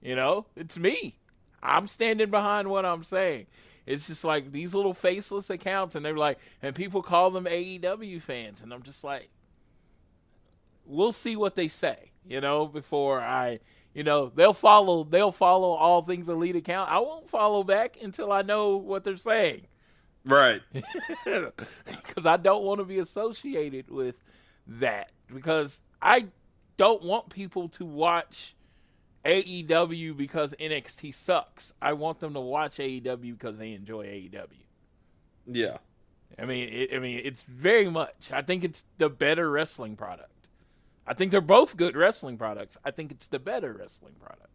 You 0.01 0.17
know, 0.17 0.47
it's 0.57 0.79
me. 0.79 1.17
I'm 1.63 1.87
standing 1.87 2.31
behind 2.31 2.69
what 2.69 2.85
I'm 2.85 3.05
saying. 3.05 3.47
It's 3.87 4.07
just 4.07 4.25
like 4.25 4.53
these 4.53 4.75
little 4.75 4.95
faceless 4.95 5.51
accounts, 5.51 5.95
and 5.95 6.05
they're 6.05 6.17
like, 6.17 6.39
and 6.63 6.75
people 6.75 7.03
call 7.03 7.31
them 7.31 7.45
AEW 7.47 8.21
fans, 8.21 8.63
and 8.63 8.73
I'm 8.73 8.83
just 8.83 9.05
like, 9.05 9.29
we'll 10.87 11.13
see 11.13 11.37
what 11.37 11.55
they 11.55 11.69
say, 11.69 12.11
you 12.27 12.41
know, 12.41 12.67
before 12.67 13.21
I, 13.21 13.61
you 13.95 14.03
know, 14.03 14.31
they'll 14.35 14.53
follow, 14.53 15.05
they'll 15.05 15.33
follow 15.33 15.71
all 15.71 16.03
things 16.03 16.29
elite 16.29 16.57
account. 16.57 16.91
I 16.91 16.99
won't 16.99 17.31
follow 17.31 17.63
back 17.63 17.97
until 18.03 18.33
I 18.33 18.43
know 18.43 18.77
what 18.77 19.05
they're 19.05 19.17
saying 19.17 19.67
Right. 20.25 20.63
because 21.25 22.27
I 22.27 22.37
don't 22.37 22.65
want 22.65 22.81
to 22.81 22.85
be 22.85 22.99
associated 22.99 23.91
with 23.91 24.17
that 24.67 25.13
because 25.33 25.81
I 26.01 26.29
don't 26.77 27.03
want 27.03 27.29
people 27.29 27.69
to 27.71 27.85
watch 27.85 28.57
AEW 29.25 30.17
because 30.17 30.55
NXT 30.59 31.15
sucks. 31.15 31.75
I 31.81 31.93
want 31.93 32.21
them 32.21 32.35
to 32.35 32.41
watch 32.41 32.79
AEW 32.79 33.33
because 33.39 33.59
they 33.59 33.73
enjoy 33.73 34.07
AEW. 34.07 34.47
Yeah. 35.47 35.79
I 36.39 36.47
mean, 36.47 36.69
it, 36.73 36.95
I 36.95 36.99
mean, 36.99 37.21
it's 37.23 37.43
very 37.43 37.91
much. 37.91 38.31
I 38.33 38.43
think 38.43 38.65
it's 38.65 38.85
the 38.99 39.11
better 39.11 39.51
wrestling 39.51 39.95
product. 39.95 40.31
I 41.07 41.15
think 41.15 41.31
they're 41.31 41.41
both 41.41 41.77
good 41.77 41.97
wrestling 41.97 42.39
products. 42.39 42.77
I 42.85 42.91
think 42.91 43.11
it's 43.13 43.27
the 43.27 43.39
better 43.39 43.73
wrestling 43.73 44.15
product. 44.19 44.49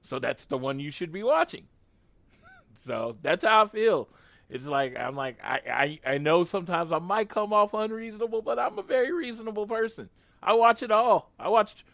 So 0.00 0.18
that's 0.18 0.44
the 0.46 0.58
one 0.58 0.80
you 0.80 0.90
should 0.90 1.12
be 1.12 1.22
watching. 1.22 1.66
so 2.74 3.16
that's 3.22 3.44
how 3.44 3.64
I 3.64 3.66
feel. 3.66 4.08
It's 4.48 4.66
like 4.66 4.96
I'm 4.98 5.16
like 5.16 5.38
I, 5.42 5.60
I 6.04 6.14
I 6.14 6.18
know 6.18 6.44
sometimes 6.44 6.92
I 6.92 6.98
might 6.98 7.28
come 7.28 7.52
off 7.52 7.72
unreasonable, 7.74 8.42
but 8.42 8.58
I'm 8.58 8.78
a 8.78 8.82
very 8.82 9.12
reasonable 9.12 9.66
person. 9.66 10.08
I 10.42 10.54
watch 10.54 10.82
it 10.82 10.90
all. 10.90 11.32
I 11.38 11.48
watch 11.48 11.84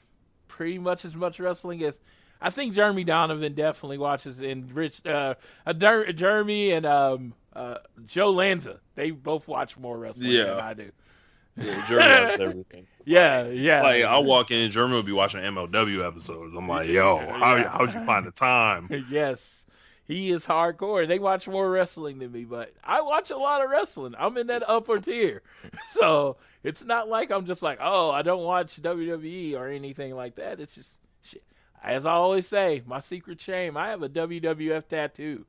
pretty 0.49 0.79
much 0.79 1.05
as 1.05 1.15
much 1.15 1.39
wrestling 1.39 1.83
as 1.83 2.01
I 2.41 2.51
think 2.51 2.75
Jeremy 2.75 3.05
Donovan 3.05 3.53
definitely 3.55 3.99
watches 3.99 4.41
and 4.41 4.73
Rich 4.73 5.07
uh, 5.07 5.35
uh 5.67 5.73
Jeremy 5.73 6.73
and 6.73 6.87
um 6.87 7.35
uh 7.53 7.79
Joe 8.07 8.31
Lanza. 8.31 8.81
They 8.95 9.11
both 9.13 9.47
watch 9.47 9.77
more 9.77 9.99
wrestling 9.99 10.31
Yeah. 10.33 10.45
than 10.45 10.61
I 10.61 10.75
do. 10.75 10.91
Yeah 11.59 11.87
German 11.89 12.41
everything. 12.41 12.87
Yeah, 13.05 13.47
yeah. 13.47 13.83
Like 13.83 14.05
I'll 14.05 14.25
walk 14.25 14.51
in, 14.51 14.71
German 14.71 14.97
will 14.97 15.03
be 15.03 15.13
watching 15.13 15.41
MLW 15.41 16.07
episodes. 16.07 16.55
I'm 16.55 16.69
like, 16.69 16.89
yo, 16.89 17.19
how 17.19 17.57
how'd 17.69 17.95
you 17.95 18.01
find 18.01 18.27
the 18.27 18.31
time? 18.31 18.89
yes. 19.11 19.65
He 20.09 20.31
is 20.31 20.47
hardcore. 20.47 21.07
They 21.07 21.19
watch 21.19 21.47
more 21.47 21.71
wrestling 21.71 22.19
than 22.19 22.33
me, 22.33 22.45
but 22.45 22.73
I 22.83 23.03
watch 23.03 23.31
a 23.31 23.37
lot 23.37 23.63
of 23.63 23.71
wrestling. 23.71 24.15
I'm 24.19 24.39
in 24.39 24.47
that 24.47 24.69
upper 24.69 24.99
tier. 24.99 25.43
So 25.85 26.39
it's 26.63 26.85
not 26.85 27.09
like 27.09 27.31
I'm 27.31 27.45
just 27.45 27.63
like, 27.63 27.79
oh, 27.81 28.11
I 28.11 28.23
don't 28.23 28.43
watch 28.43 28.81
WWE 28.81 29.55
or 29.55 29.69
anything 29.69 30.15
like 30.15 30.37
that. 30.37 30.61
It's 30.61 30.75
just 30.75 30.99
shit. 31.23 31.43
As 31.83 32.07
I 32.07 32.13
always 32.13 32.47
say, 32.47 32.83
my 32.87 33.01
secret 33.01 33.41
shame, 33.41 33.77
I 33.77 33.89
have 33.89 34.03
a 34.03 34.09
WWF 34.09 34.87
tattoo. 34.89 35.45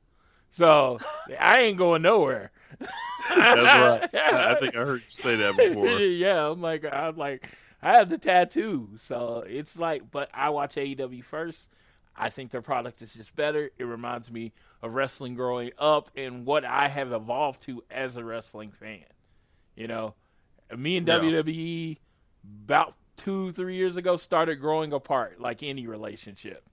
So 0.50 0.98
I 1.40 1.60
ain't 1.60 1.78
going 1.78 2.02
nowhere. 2.02 2.52
That's 2.78 4.10
right. 4.10 4.10
I, 4.14 4.52
I 4.52 4.60
think 4.60 4.76
I 4.76 4.80
heard 4.80 5.00
you 5.00 5.06
say 5.10 5.36
that 5.36 5.56
before. 5.56 5.88
yeah, 6.00 6.48
I'm 6.50 6.60
like, 6.60 6.84
I'm 6.84 7.16
like, 7.16 7.48
I 7.82 7.92
have 7.94 8.08
the 8.08 8.18
tattoo, 8.18 8.90
so 8.98 9.44
it's 9.46 9.78
like, 9.78 10.10
but 10.10 10.28
I 10.34 10.50
watch 10.50 10.74
AEW 10.76 11.24
first. 11.24 11.70
I 12.16 12.28
think 12.28 12.50
their 12.50 12.62
product 12.62 13.00
is 13.02 13.14
just 13.14 13.34
better. 13.34 13.70
It 13.78 13.84
reminds 13.84 14.30
me 14.30 14.52
of 14.82 14.94
wrestling 14.94 15.34
growing 15.34 15.70
up 15.78 16.10
and 16.16 16.44
what 16.44 16.64
I 16.64 16.88
have 16.88 17.12
evolved 17.12 17.62
to 17.62 17.82
as 17.90 18.16
a 18.16 18.24
wrestling 18.24 18.72
fan. 18.72 19.04
You 19.74 19.86
know, 19.86 20.14
me 20.76 20.96
and 20.96 21.06
Yeah. 21.06 21.20
WWE 21.20 21.98
about 22.66 22.94
two, 23.16 23.52
three 23.52 23.76
years 23.76 23.96
ago 23.96 24.16
started 24.16 24.56
growing 24.56 24.92
apart, 24.92 25.40
like 25.40 25.62
any 25.62 25.86
relationship. 25.86 26.68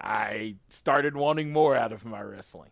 I 0.00 0.56
started 0.68 1.16
wanting 1.16 1.52
more 1.52 1.74
out 1.76 1.92
of 1.92 2.04
my 2.04 2.20
wrestling. 2.20 2.70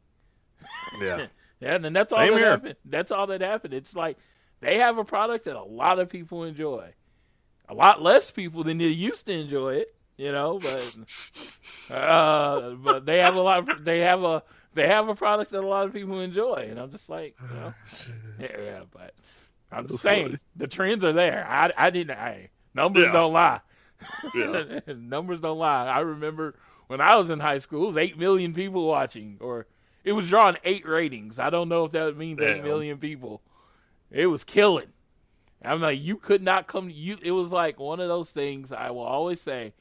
Yeah. 1.01 1.27
Yeah, 1.63 1.75
and 1.77 1.85
then 1.85 1.93
that's 1.93 2.13
all 2.13 2.19
Same 2.21 2.33
that 2.33 2.39
here. 2.39 2.51
happened. 2.51 2.77
That's 2.85 3.13
all 3.13 3.27
that 3.29 3.41
happened. 3.41 3.73
It's 3.75 3.95
like 3.97 4.19
they 4.61 4.79
have 4.79 4.99
a 4.99 5.05
product 5.05 5.45
that 5.45 5.57
a 5.57 5.63
lot 5.63 5.99
of 5.99 6.09
people 6.09 6.45
enjoy. 6.45 6.93
A 7.69 7.75
lot 7.75 8.03
less 8.03 8.31
people 8.31 8.65
than 8.65 8.79
they 8.79 8.87
used 8.87 9.27
to 9.27 9.33
enjoy 9.33 9.77
it, 9.77 9.95
you 10.17 10.33
know, 10.33 10.59
but 10.59 10.97
uh, 11.91 12.71
but 12.71 13.07
they 13.07 13.19
have 13.19 13.35
a 13.37 13.41
lot 13.41 13.69
of, 13.71 13.85
they 13.85 14.01
have 14.01 14.23
a 14.23 14.43
they 14.75 14.89
have 14.89 15.09
a 15.09 15.15
product 15.15 15.51
that 15.53 15.63
a 15.63 15.67
lot 15.67 15.87
of 15.87 15.93
people 15.93 16.21
enjoy, 16.21 16.67
and 16.69 16.79
I'm 16.79 16.91
just 16.91 17.09
like, 17.09 17.37
you 17.41 17.55
know, 17.57 17.75
yeah, 18.41 18.61
yeah, 18.61 18.81
but 18.91 19.15
I'm 19.71 19.87
just 19.87 20.03
saying 20.03 20.27
funny. 20.27 20.39
the 20.57 20.67
trends 20.67 21.05
are 21.05 21.13
there. 21.13 21.47
I 21.49 21.73
I 21.77 21.91
didn't. 21.91 22.19
I 22.19 22.51
numbers 22.75 23.05
Yeah. 23.05 23.13
don't 23.13 23.33
lie. 23.33 23.61
Yeah. 24.35 24.81
Numbers 24.97 25.39
don't 25.41 25.59
lie. 25.59 25.87
I 25.87 26.01
remember 26.01 26.57
when 26.89 27.01
I 27.01 27.15
was 27.15 27.31
in 27.31 27.39
high 27.39 27.59
school, 27.59 27.85
it 27.85 27.87
was 27.87 27.97
eight 27.97 28.19
million 28.19 28.53
people 28.53 28.85
watching, 28.87 29.37
or 29.41 29.67
it 30.05 30.13
was 30.13 30.29
drawing 30.29 30.57
eight 30.65 30.87
ratings. 30.87 31.39
I 31.39 31.51
don't 31.51 31.69
know 31.69 31.85
if 31.85 31.93
that 31.93 32.17
means 32.17 32.41
eight 32.41 32.57
Damn. 32.57 32.65
million 32.65 32.99
people. 32.99 33.43
It 34.11 34.27
was 34.27 34.45
killing. 34.45 34.93
I'm 35.65 35.81
like, 35.81 36.01
you 36.01 36.17
could 36.17 36.43
not 36.43 36.67
come. 36.67 36.91
You. 36.91 37.19
It 37.23 37.33
was 37.33 37.53
like 37.53 37.79
one 37.79 38.01
of 38.01 38.09
those 38.09 38.31
things. 38.31 38.73
I 38.73 38.91
will 38.91 39.03
always 39.03 39.41
say, 39.41 39.75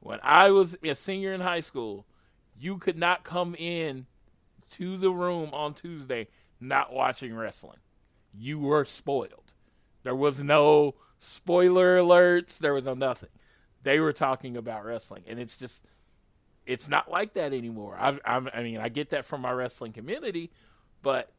when 0.00 0.18
I 0.22 0.50
was 0.50 0.76
a 0.82 0.94
senior 0.94 1.32
in 1.32 1.42
high 1.42 1.60
school, 1.60 2.06
you 2.58 2.78
could 2.78 2.96
not 2.96 3.24
come 3.24 3.54
in 3.54 4.06
to 4.72 4.96
the 4.96 5.10
room 5.10 5.50
on 5.52 5.74
Tuesday 5.74 6.28
not 6.60 6.92
watching 6.92 7.34
wrestling. 7.34 7.78
You 8.32 8.58
were 8.58 8.84
spoiled. 8.84 9.52
There 10.02 10.14
was 10.14 10.40
no 10.40 10.94
spoiler 11.18 11.98
alerts. 11.98 12.58
There 12.58 12.74
was 12.74 12.84
no 12.84 12.94
nothing. 12.94 13.30
They 13.82 14.00
were 14.00 14.12
talking 14.12 14.56
about 14.56 14.84
wrestling, 14.84 15.24
and 15.26 15.38
it's 15.38 15.56
just, 15.56 15.84
it's 16.68 16.88
not 16.88 17.10
like 17.10 17.32
that 17.32 17.54
anymore. 17.54 17.96
I, 17.98 18.18
I'm, 18.26 18.48
mean, 18.62 18.76
I 18.78 18.90
get 18.90 19.10
that 19.10 19.24
from 19.24 19.40
my 19.40 19.50
wrestling 19.50 19.92
community, 19.92 20.50
but 21.02 21.32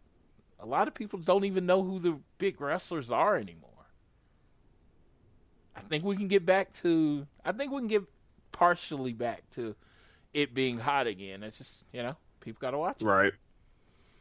a 0.60 0.66
lot 0.66 0.88
of 0.88 0.96
people 0.96 1.20
don't 1.20 1.46
even 1.46 1.68
know 1.68 1.84
who 1.84 2.00
the 2.00 2.20
big 2.40 2.60
wrestlers 2.60 3.12
are 3.12 3.38
anymore. 3.38 3.70
I 5.76 5.82
think 5.82 6.04
we 6.04 6.18
can 6.18 6.28
get 6.28 6.46
back 6.46 6.74
to. 6.82 7.28
I 7.46 7.52
think 7.52 7.72
we 7.72 7.78
can 7.78 7.88
get 7.88 8.04
partially 8.52 9.14
back 9.14 9.44
to 9.52 9.76
it 10.34 10.54
being 10.54 10.80
hot 10.80 11.06
again. 11.06 11.44
It's 11.44 11.60
just 11.60 11.86
you 11.94 12.02
know 12.02 12.18
people 12.42 12.60
got 12.60 12.72
to 12.72 12.80
watch 12.80 13.02
it. 13.02 13.06
Right. 13.06 13.32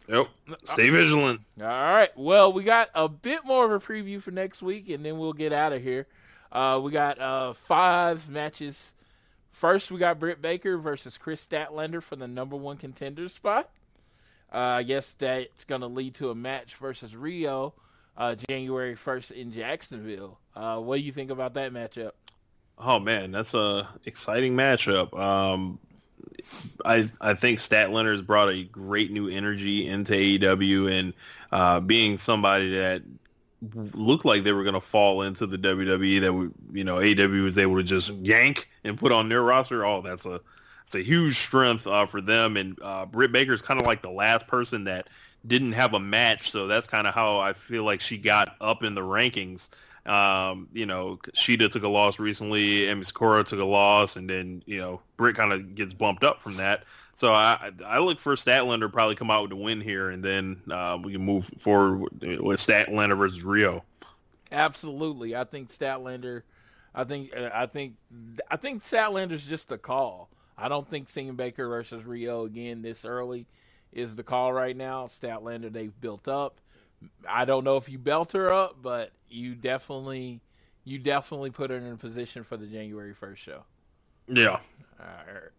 Yep. 0.09 0.29
Stay 0.65 0.91
vigilant. 0.91 1.41
All 1.61 1.67
right. 1.67 2.11
Well, 2.17 2.53
we 2.53 2.63
got 2.65 2.91
a 2.95 3.09
bit 3.09 3.45
more 3.45 3.65
of 3.65 3.73
a 3.73 3.81
preview 3.85 4.23
for 4.23 4.31
next 4.31 4.63
week, 4.63 4.89
and 4.91 5.05
then 5.05 5.19
we'll 5.19 5.33
get 5.33 5.53
out 5.53 5.73
of 5.73 5.83
here. 5.83 6.07
Uh, 6.53 6.81
we 6.83 6.93
got 6.93 7.19
uh, 7.19 7.53
five 7.55 8.29
matches. 8.31 8.93
First, 9.53 9.91
we 9.91 9.99
got 9.99 10.21
Britt 10.21 10.41
Baker 10.41 10.79
versus 10.79 11.19
Kris 11.19 11.47
Statlander 11.47 12.03
for 12.03 12.17
the 12.17 12.29
number 12.29 12.57
one 12.57 12.77
contender 12.77 13.29
spot. 13.29 13.71
Uh, 14.53 14.59
I 14.59 14.83
guess 14.83 15.13
that's 15.13 15.65
going 15.65 15.83
to 15.83 15.89
lead 15.89 16.15
to 16.15 16.31
a 16.31 16.35
match 16.35 16.77
versus 16.77 17.13
Riho 17.13 17.73
uh, 18.19 18.35
January 18.49 18.95
1st 18.97 19.33
in 19.33 19.53
Jacksonville. 19.53 20.39
Uh, 20.55 20.79
what 20.79 20.97
do 20.97 21.03
you 21.03 21.13
think 21.13 21.31
about 21.31 21.55
that 21.55 21.73
matchup? 21.73 22.13
Oh 22.77 23.01
man, 23.01 23.33
that's 23.33 23.55
a 23.55 23.89
exciting 24.05 24.55
matchup. 24.57 25.19
Um, 25.19 25.81
I 26.85 27.11
I 27.21 27.35
think 27.35 27.59
has 27.59 28.23
brought 28.23 28.51
a 28.51 28.63
great 28.63 29.11
new 29.11 29.29
energy 29.29 29.87
into 29.87 30.13
AEW, 30.13 30.91
and 30.91 31.13
uh, 31.51 31.81
being 31.81 32.17
somebody 32.17 32.77
that 32.77 33.03
looked 33.95 34.25
like 34.25 34.45
they 34.45 34.53
were 34.53 34.63
going 34.63 34.75
to 34.75 34.81
fall 34.81 35.23
into 35.23 35.47
the 35.47 35.59
WWE 35.59 36.21
that 36.21 36.33
we, 36.33 36.49
you 36.73 36.85
know 36.85 36.99
AW 36.99 37.43
was 37.43 37.59
able 37.59 37.77
to 37.77 37.83
just 37.83 38.11
yank 38.11 38.69
and 38.85 38.97
put 38.97 39.13
on 39.13 39.29
their 39.29 39.43
roster. 39.43 39.85
Oh, 39.85 40.01
that's 40.01 40.27
a 40.27 40.41
it's 40.85 40.95
a 40.95 41.03
huge 41.03 41.37
strength 41.37 41.87
uh, 41.87 42.07
for 42.07 42.21
them. 42.21 42.57
And 42.57 42.79
uh, 42.81 43.05
Britt 43.07 43.33
Baker 43.33 43.53
is 43.53 43.61
kind 43.61 43.79
of 43.81 43.87
like 43.87 44.01
the 44.01 44.11
last 44.11 44.47
person 44.47 44.85
that 44.85 45.09
didn't 45.47 45.73
have 45.73 45.95
a 45.95 46.01
match, 46.01 46.51
so 46.51 46.67
that's 46.67 46.87
kind 46.87 47.07
of 47.07 47.15
how 47.15 47.39
I 47.39 47.53
feel 47.53 47.85
like 47.85 48.01
she 48.01 48.17
got 48.17 48.57
up 48.61 48.83
in 48.83 48.95
the 48.95 49.03
rankings. 49.03 49.69
Um, 50.07 50.69
you 50.73 50.87
know, 50.87 51.19
Shida 51.35 51.71
took 51.71 51.83
a 51.83 51.89
loss 51.89 52.19
recently, 52.19 52.87
Emi 52.87 53.05
Sakura 53.05 53.45
took 53.45 53.61
a 53.61 53.65
loss, 53.65 54.17
and 54.17 54.31
then 54.31 54.63
you 54.67 54.79
know 54.79 55.01
Britt 55.17 55.37
kind 55.37 55.53
of 55.53 55.75
gets 55.75 55.93
bumped 55.93 56.25
up 56.25 56.41
from 56.41 56.55
that. 56.57 56.85
So 57.19 57.33
I 57.33 57.73
I 57.85 57.99
look 57.99 58.21
for 58.21 58.37
Statlander 58.37 58.93
probably 58.93 59.17
come 59.17 59.29
out 59.29 59.43
with 59.43 59.51
a 59.51 59.57
win 59.57 59.81
here, 59.81 60.11
and 60.11 60.23
then 60.23 60.63
uh, 60.71 60.97
we 61.03 61.15
can 61.15 61.25
move 61.25 61.47
forward 61.59 61.99
with 62.23 62.61
Statlander 62.61 63.19
versus 63.19 63.43
Riho. 63.43 63.83
Absolutely, 64.53 65.35
I 65.35 65.43
think 65.43 65.69
Statlander. 65.69 66.43
I 66.95 67.03
think 67.03 67.35
I 67.37 67.67
think 67.67 67.97
I 68.49 68.55
think 68.55 68.85
Statlander's 68.85 69.45
just 69.45 69.73
a 69.73 69.79
call. 69.79 70.29
I 70.57 70.69
don't 70.69 70.89
think 70.89 71.09
seeing 71.09 71.35
Baker 71.35 71.67
versus 71.67 72.05
Riho 72.05 72.47
again 72.47 72.83
this 72.83 73.05
early 73.05 73.49
is 73.93 74.15
the 74.15 74.23
call 74.23 74.53
right 74.53 74.77
now. 74.77 75.09
Statlander 75.09 75.73
they've 75.73 76.01
built 76.01 76.29
up. 76.29 76.61
I 77.29 77.45
don't 77.45 77.65
know 77.65 77.79
if 77.79 77.89
you 77.89 77.99
belt 77.99 78.31
her 78.31 78.53
up, 78.53 78.77
but 78.81 79.11
you 79.29 79.57
definitely 79.57 80.41
you 80.85 81.01
definitely 81.01 81.51
put 81.51 81.71
her 81.71 81.79
in 81.79 81.91
a 81.91 81.97
position 81.97 82.45
for 82.45 82.57
the 82.57 82.67
January 82.67 83.13
first 83.13 83.43
show. 83.43 83.65
Yeah. 84.29 84.59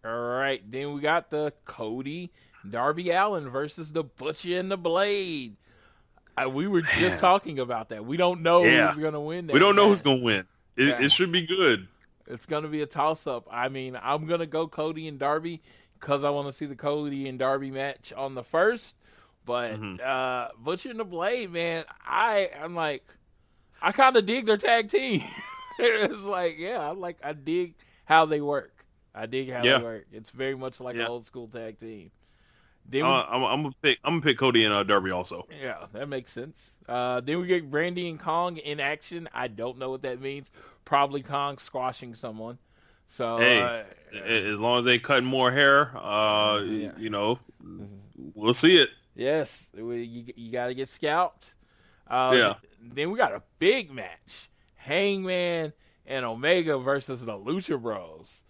All 0.06 0.12
right. 0.20 0.62
Then 0.70 0.94
we 0.94 1.02
got 1.02 1.30
the 1.30 1.54
Cody 1.66 2.32
Darby 2.70 3.10
Allin 3.12 3.50
versus 3.50 3.92
the 3.92 4.04
Butcher 4.04 4.60
and 4.60 4.70
the 4.72 4.78
Blade. 4.78 5.56
Uh, 6.38 6.50
we 6.50 6.68
were 6.68 6.82
just 6.82 7.00
Man. 7.02 7.20
talking 7.20 7.60
about 7.60 7.90
that. 7.90 8.06
We 8.06 8.18
don't 8.18 8.42
know 8.42 8.64
Yeah. 8.64 8.88
who's 8.90 9.00
going 9.00 9.14
to 9.14 9.20
win. 9.20 9.48
That 9.48 9.54
We 9.54 9.60
don't 9.60 9.76
know 9.76 9.84
match. 9.84 9.90
who's 9.90 10.02
going 10.02 10.20
to 10.20 10.24
win. 10.26 10.46
It, 10.78 10.88
Yeah. 10.88 11.02
it 11.02 11.12
should 11.12 11.32
be 11.32 11.46
good. 11.46 11.88
It's 12.28 12.46
going 12.46 12.64
to 12.64 12.70
be 12.70 12.82
a 12.82 12.86
toss 12.86 13.28
up. 13.28 13.48
I 13.52 13.70
mean, 13.70 13.98
I'm 14.02 14.26
going 14.26 14.40
to 14.40 14.46
go 14.46 14.68
Cody 14.68 15.08
and 15.08 15.18
Darby 15.20 15.62
because 16.00 16.24
I 16.24 16.30
want 16.30 16.48
to 16.48 16.54
see 16.54 16.66
the 16.66 16.76
Cody 16.76 17.28
and 17.28 17.40
Darby 17.40 17.72
match 17.72 18.14
on 18.14 18.36
the 18.36 18.44
first. 18.44 18.96
But 19.46 19.80
Mhm. 19.82 20.00
uh, 20.02 20.50
Butcher 20.60 20.92
and 20.92 21.00
the 21.00 21.06
Blade, 21.06 21.52
man, 21.52 21.86
I 22.06 22.52
I'm 22.62 22.76
like, 22.76 23.04
I 23.82 23.92
kind 23.92 24.16
of 24.16 24.26
dig 24.26 24.46
their 24.46 24.58
tag 24.58 24.90
team. 24.90 25.24
it's 25.80 26.24
like, 26.26 26.58
yeah, 26.60 26.80
I 26.80 26.92
like 26.92 27.18
I 27.24 27.34
dig 27.34 27.74
how 28.10 28.26
they 28.26 28.42
work. 28.42 28.86
I 29.14 29.28
dig 29.28 29.52
how 29.52 29.64
Yeah. 29.64 29.78
they 29.78 29.84
work. 29.84 30.08
It's 30.12 30.32
very 30.32 30.56
much 30.56 30.80
like 30.80 30.96
Yeah. 30.96 31.04
an 31.04 31.08
old 31.10 31.26
school 31.28 31.48
tag 31.48 31.78
team. 31.78 32.10
Then 32.86 33.04
we- 33.06 33.10
Uh, 33.10 33.24
I'm, 33.30 33.44
I'm 33.44 33.62
gonna 33.64 33.76
pick. 33.84 34.00
I'm 34.04 34.14
gonna 34.14 34.24
pick 34.24 34.38
Cody 34.40 34.66
and 34.66 34.74
uh, 34.74 34.84
Darby 34.84 35.12
also. 35.12 35.48
yeah, 35.62 35.86
that 35.94 36.10
makes 36.10 36.32
sense. 36.32 36.76
Uh, 36.88 37.22
then 37.22 37.40
we 37.40 37.46
get 37.48 37.70
Brandi 37.70 38.10
and 38.10 38.20
Kong 38.20 38.58
in 38.58 38.80
action. 38.80 39.30
I 39.32 39.48
don't 39.48 39.78
know 39.78 39.92
what 39.92 40.02
that 40.02 40.20
means. 40.20 40.50
Probably 40.86 41.22
Kong 41.22 41.60
squashing 41.60 42.16
someone. 42.16 42.58
So 43.08 43.38
Hey, 43.38 43.62
uh, 43.62 43.84
As 44.18 44.60
long 44.60 44.80
as 44.80 44.86
they 44.86 44.98
cut 44.98 45.24
more 45.24 45.52
hair, 45.52 45.96
uh, 45.96 46.62
Yeah. 46.66 46.92
you 46.98 47.12
know, 47.12 47.40
we'll 48.34 48.54
see 48.56 48.78
it. 48.78 48.90
Yes, 49.16 49.70
we- 49.76 50.02
you, 50.04 50.34
you 50.36 50.52
got 50.52 50.68
to 50.68 50.74
get 50.74 50.90
scalped. 50.90 51.54
Uh, 52.08 52.34
Yeah. 52.36 52.54
Then 52.82 53.12
we 53.12 53.18
got 53.18 53.34
a 53.34 53.44
big 53.60 53.92
match: 53.92 54.50
Hangman 54.78 55.74
and 56.10 56.26
Omega 56.26 56.78
versus 56.78 57.24
the 57.24 57.32
Lucha 57.38 57.82
Bros. 57.82 58.44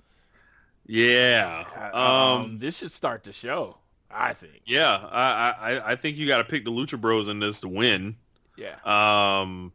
Yeah. 0.87 1.65
Um, 1.93 2.01
Um. 2.01 2.57
this 2.57 2.77
should 2.79 2.91
start 2.91 3.23
the 3.23 3.31
show. 3.31 3.77
I 4.09 4.33
think. 4.33 4.61
Yeah. 4.65 4.95
I. 5.11 5.53
I. 5.59 5.91
I 5.91 5.95
think 5.95 6.17
you 6.17 6.25
got 6.27 6.37
to 6.39 6.43
pick 6.45 6.65
the 6.65 6.71
Lucha 6.71 6.99
Bros 6.99 7.27
in 7.27 7.39
this 7.39 7.59
to 7.59 7.67
win. 7.67 8.15
Yeah. 8.57 8.75
Um. 8.83 9.71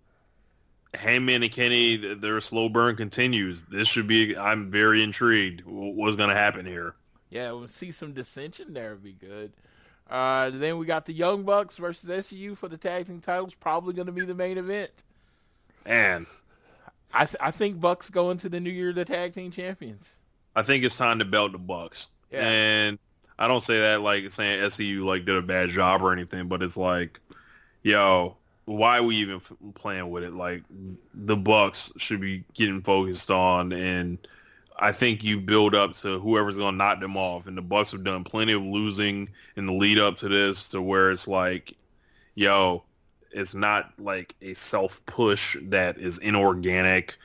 Hangman 0.95 1.43
and 1.43 1.51
Kenny, 1.53 1.97
their 1.97 2.41
slow 2.41 2.69
burn 2.69 2.95
continues. 2.97 3.63
This 3.65 3.89
should 3.89 4.07
be. 4.07 4.37
I'm 4.37 4.71
very 4.71 5.03
intrigued. 5.03 5.63
What's 5.65 6.17
gonna 6.17 6.35
happen 6.35 6.67
here? 6.67 6.95
Yeah, 7.31 7.51
we'll 7.53 7.67
see 7.69 7.91
some 7.91 8.13
dissension 8.13 8.75
there. 8.75 8.91
Would 8.91 9.03
be 9.03 9.13
good. 9.13 9.53
Uh, 10.09 10.51
then 10.51 10.79
we 10.79 10.87
got 10.87 11.05
the 11.07 11.13
Young 11.13 11.43
Bucks 11.43 11.79
versus 11.79 12.09
SCU 12.09 12.57
for 12.57 12.69
the 12.69 12.77
tag 12.77 13.07
team 13.07 13.21
titles. 13.21 13.55
Probably 13.55 13.93
going 13.95 14.07
to 14.07 14.13
be 14.13 14.21
the 14.21 14.35
main 14.35 14.59
event. 14.59 15.03
And 15.87 16.27
I 17.15 17.27
th- 17.27 17.37
I 17.41 17.51
think 17.51 17.81
Bucks 17.81 18.11
go 18.11 18.31
into 18.31 18.49
the 18.49 18.61
new 18.61 18.71
year 18.71 18.93
the 18.93 19.05
tag 19.05 19.33
team 19.33 19.51
champions. 19.51 20.17
I 20.57 20.63
think 20.63 20.85
it's 20.85 20.97
time 20.97 21.19
to 21.21 21.25
belt 21.25 21.53
the 21.53 21.59
Bucks. 21.59 22.09
Yeah. 22.31 22.47
And 22.47 22.99
I 23.39 23.49
don't 23.49 23.63
say 23.63 23.81
that 23.81 24.03
like 24.03 24.31
saying 24.31 24.61
SCU 24.61 25.05
like 25.05 25.25
did 25.25 25.37
a 25.37 25.43
bad 25.43 25.71
job 25.71 26.03
or 26.03 26.13
anything, 26.13 26.49
but 26.49 26.63
it's 26.63 26.77
like, 26.77 27.21
yo, 27.83 28.37
why 28.67 28.99
are 28.99 29.03
we 29.03 29.17
even 29.17 29.37
f- 29.37 29.53
playing 29.75 30.11
with 30.11 30.25
it? 30.25 30.33
Like 30.33 30.63
the 31.15 31.37
Bucks 31.37 31.93
should 31.97 32.21
be 32.21 32.45
getting 32.55 32.83
focused 32.83 33.31
on, 33.31 33.73
and 33.73 34.19
I 34.79 34.93
think 34.93 35.23
you 35.23 35.41
build 35.41 35.75
up 35.75 35.95
to 35.95 36.19
whoever's 36.19 36.59
gonna 36.59 36.77
knock 36.77 37.01
them 37.01 37.17
off. 37.17 37.47
And 37.47 37.57
the 37.57 37.63
Bucks 37.63 37.93
have 37.93 38.05
done 38.05 38.25
plenty 38.25 38.53
of 38.53 38.65
losing 38.65 39.29
in 39.57 39.67
the 39.67 39.73
lead 39.73 39.99
up 39.99 40.17
to 40.19 40.29
this, 40.29 40.69
to 40.71 40.83
where 40.83 41.11
it's 41.11 41.29
like, 41.29 41.75
yo, 42.35 42.83
it's 43.35 43.55
not 43.55 43.93
like 43.99 44.35
a 44.43 44.55
self 44.55 45.05
push 45.07 45.57
that 45.65 45.99
is 45.99 46.19
inorganic. 46.19 47.17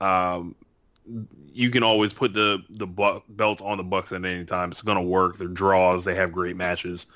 Um, 0.00 0.54
you 1.52 1.70
can 1.70 1.82
always 1.82 2.12
put 2.12 2.32
the 2.34 2.62
the 2.70 2.86
bu- 2.86 3.20
belts 3.30 3.62
on 3.62 3.78
the 3.78 3.84
Bucks 3.84 4.12
at 4.12 4.24
any 4.24 4.44
time. 4.44 4.70
It's 4.70 4.82
gonna 4.82 5.02
work. 5.02 5.36
They're 5.38 5.48
draws. 5.48 6.04
They 6.04 6.14
have 6.14 6.32
great 6.32 6.56
matches. 6.56 7.06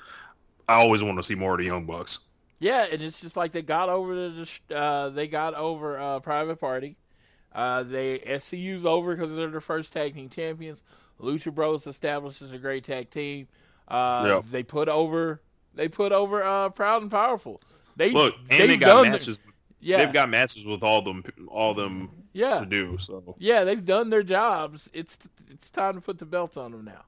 I 0.67 0.75
always 0.75 1.03
want 1.03 1.17
to 1.17 1.23
see 1.23 1.35
more 1.35 1.53
of 1.53 1.59
the 1.59 1.65
Young 1.65 1.85
Bucks. 1.85 2.19
Yeah, 2.59 2.87
and 2.91 3.01
it's 3.01 3.21
just 3.21 3.37
like 3.37 3.51
they 3.51 3.61
got 3.61 3.89
over 3.89 4.15
the 4.15 4.59
uh, 4.75 5.09
they 5.09 5.27
got 5.27 5.53
over 5.55 5.99
uh, 5.99 6.19
Private 6.19 6.57
Party. 6.59 6.97
Uh, 7.53 7.83
they 7.83 8.19
SCU's 8.39 8.85
over 8.85 9.15
because 9.15 9.35
they're 9.35 9.49
the 9.49 9.61
first 9.61 9.93
tag 9.93 10.15
team 10.15 10.29
champions. 10.29 10.83
Lucha 11.21 11.53
Bros 11.53 11.87
establishes 11.87 12.51
a 12.51 12.57
great 12.57 12.83
tag 12.83 13.09
team. 13.09 13.47
Uh, 13.87 14.23
Yep. 14.27 14.45
They 14.45 14.63
put 14.63 14.89
over 14.89 15.41
they 15.73 15.87
put 15.87 16.11
over 16.11 16.43
uh, 16.43 16.69
Proud 16.69 17.03
and 17.03 17.11
Powerful. 17.11 17.61
They 17.97 18.11
Look, 18.11 18.35
and 18.49 18.69
they've 18.69 18.79
got 18.79 18.87
done 18.87 19.03
their- 19.03 19.11
matches. 19.13 19.41
yeah, 19.81 19.97
They've 19.97 20.13
got 20.13 20.29
matches 20.29 20.65
with 20.65 20.83
all 20.83 21.01
them 21.01 21.23
all 21.49 21.73
them 21.73 22.09
yeah, 22.31 22.59
to 22.59 22.65
do. 22.65 22.97
So 22.99 23.35
yeah. 23.39 23.63
They've 23.65 23.83
done 23.83 24.09
their 24.09 24.23
jobs. 24.23 24.89
It's 24.93 25.17
it's 25.51 25.69
time 25.69 25.95
to 25.95 26.01
put 26.01 26.19
the 26.19 26.25
belts 26.25 26.55
on 26.57 26.71
them 26.71 26.85
now. 26.85 27.03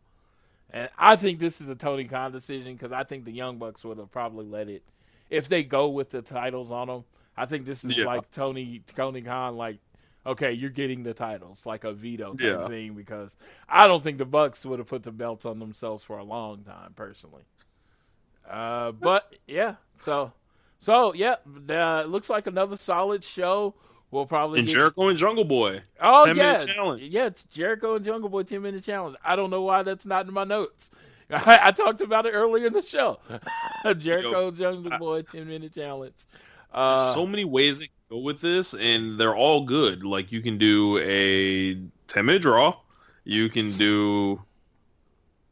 And 0.71 0.89
I 0.97 1.15
think 1.15 1.39
this 1.39 1.61
is 1.61 1.69
a 1.69 1.75
Tony 1.75 2.03
Khan 2.05 2.31
decision 2.31 2.73
because 2.73 2.91
I 2.91 3.03
think 3.03 3.25
the 3.25 3.31
Young 3.31 3.57
Bucks 3.57 3.83
would 3.85 3.97
have 3.99 4.11
probably 4.11 4.45
let 4.45 4.67
it 4.69 4.83
if 5.29 5.47
they 5.47 5.63
go 5.63 5.87
with 5.89 6.09
the 6.11 6.21
titles 6.21 6.69
on 6.71 6.87
them. 6.87 7.05
I 7.37 7.45
think 7.45 7.65
this 7.65 7.83
is 7.85 7.97
Yeah. 7.97 8.05
like 8.05 8.29
Tony 8.31 8.81
Tony 8.87 9.21
Khan 9.21 9.55
like 9.55 9.77
okay, 10.25 10.51
you're 10.51 10.69
getting 10.69 11.03
the 11.03 11.13
titles 11.13 11.65
like 11.65 11.83
a 11.85 11.93
veto 11.93 12.31
type 12.33 12.39
Yeah. 12.41 12.67
thing 12.67 12.93
because 12.93 13.35
I 13.67 13.87
don't 13.87 14.03
think 14.03 14.17
the 14.17 14.25
Bucks 14.25 14.65
would 14.65 14.77
have 14.79 14.87
put 14.87 15.03
the 15.03 15.11
belts 15.11 15.45
on 15.45 15.59
themselves 15.59 16.03
for 16.03 16.17
a 16.17 16.23
long 16.23 16.63
time 16.63 16.93
personally. 16.95 17.43
Uh, 18.47 18.91
but 18.91 19.35
yeah, 19.47 19.75
so 19.99 20.33
so 20.79 21.13
yeah, 21.13 21.35
uh, 21.69 22.03
looks 22.03 22.29
like 22.29 22.47
another 22.47 22.77
solid 22.77 23.23
show. 23.23 23.75
We'll 24.11 24.25
probably 24.25 24.59
and 24.59 24.67
get 24.67 24.73
Jericho 24.73 25.09
and 25.09 25.17
Jungle 25.17 25.43
Boy. 25.45 25.81
Oh 26.01 26.25
10 26.25 26.35
yeah, 26.35 26.53
minute 26.53 26.67
challenge. 26.67 27.01
yeah. 27.03 27.25
It's 27.25 27.43
Jericho 27.43 27.95
and 27.95 28.03
Jungle 28.05 28.29
Boy 28.29 28.43
ten 28.43 28.61
minute 28.61 28.83
challenge. 28.83 29.15
I 29.23 29.35
don't 29.35 29.51
know 29.51 29.61
why 29.61 29.83
that's 29.83 30.05
not 30.05 30.27
in 30.27 30.33
my 30.33 30.45
notes. 30.45 30.89
I, 31.29 31.59
I 31.65 31.71
talked 31.71 32.01
about 32.01 32.25
it 32.25 32.31
earlier 32.31 32.67
in 32.67 32.73
the 32.73 32.81
show. 32.81 33.19
Jericho 33.97 34.49
Jungle 34.51 34.97
Boy 34.97 35.21
ten 35.21 35.47
minute 35.47 35.73
challenge. 35.73 36.15
Uh, 36.73 37.13
so 37.13 37.25
many 37.27 37.45
ways 37.45 37.79
they 37.79 37.85
can 37.85 37.93
go 38.09 38.21
with 38.21 38.41
this, 38.41 38.73
and 38.73 39.19
they're 39.19 39.35
all 39.35 39.61
good. 39.61 40.03
Like 40.03 40.31
you 40.31 40.41
can 40.41 40.57
do 40.57 40.97
a 40.99 41.75
ten 42.07 42.25
minute 42.25 42.41
draw. 42.41 42.77
You 43.25 43.49
can 43.49 43.69
do. 43.73 44.41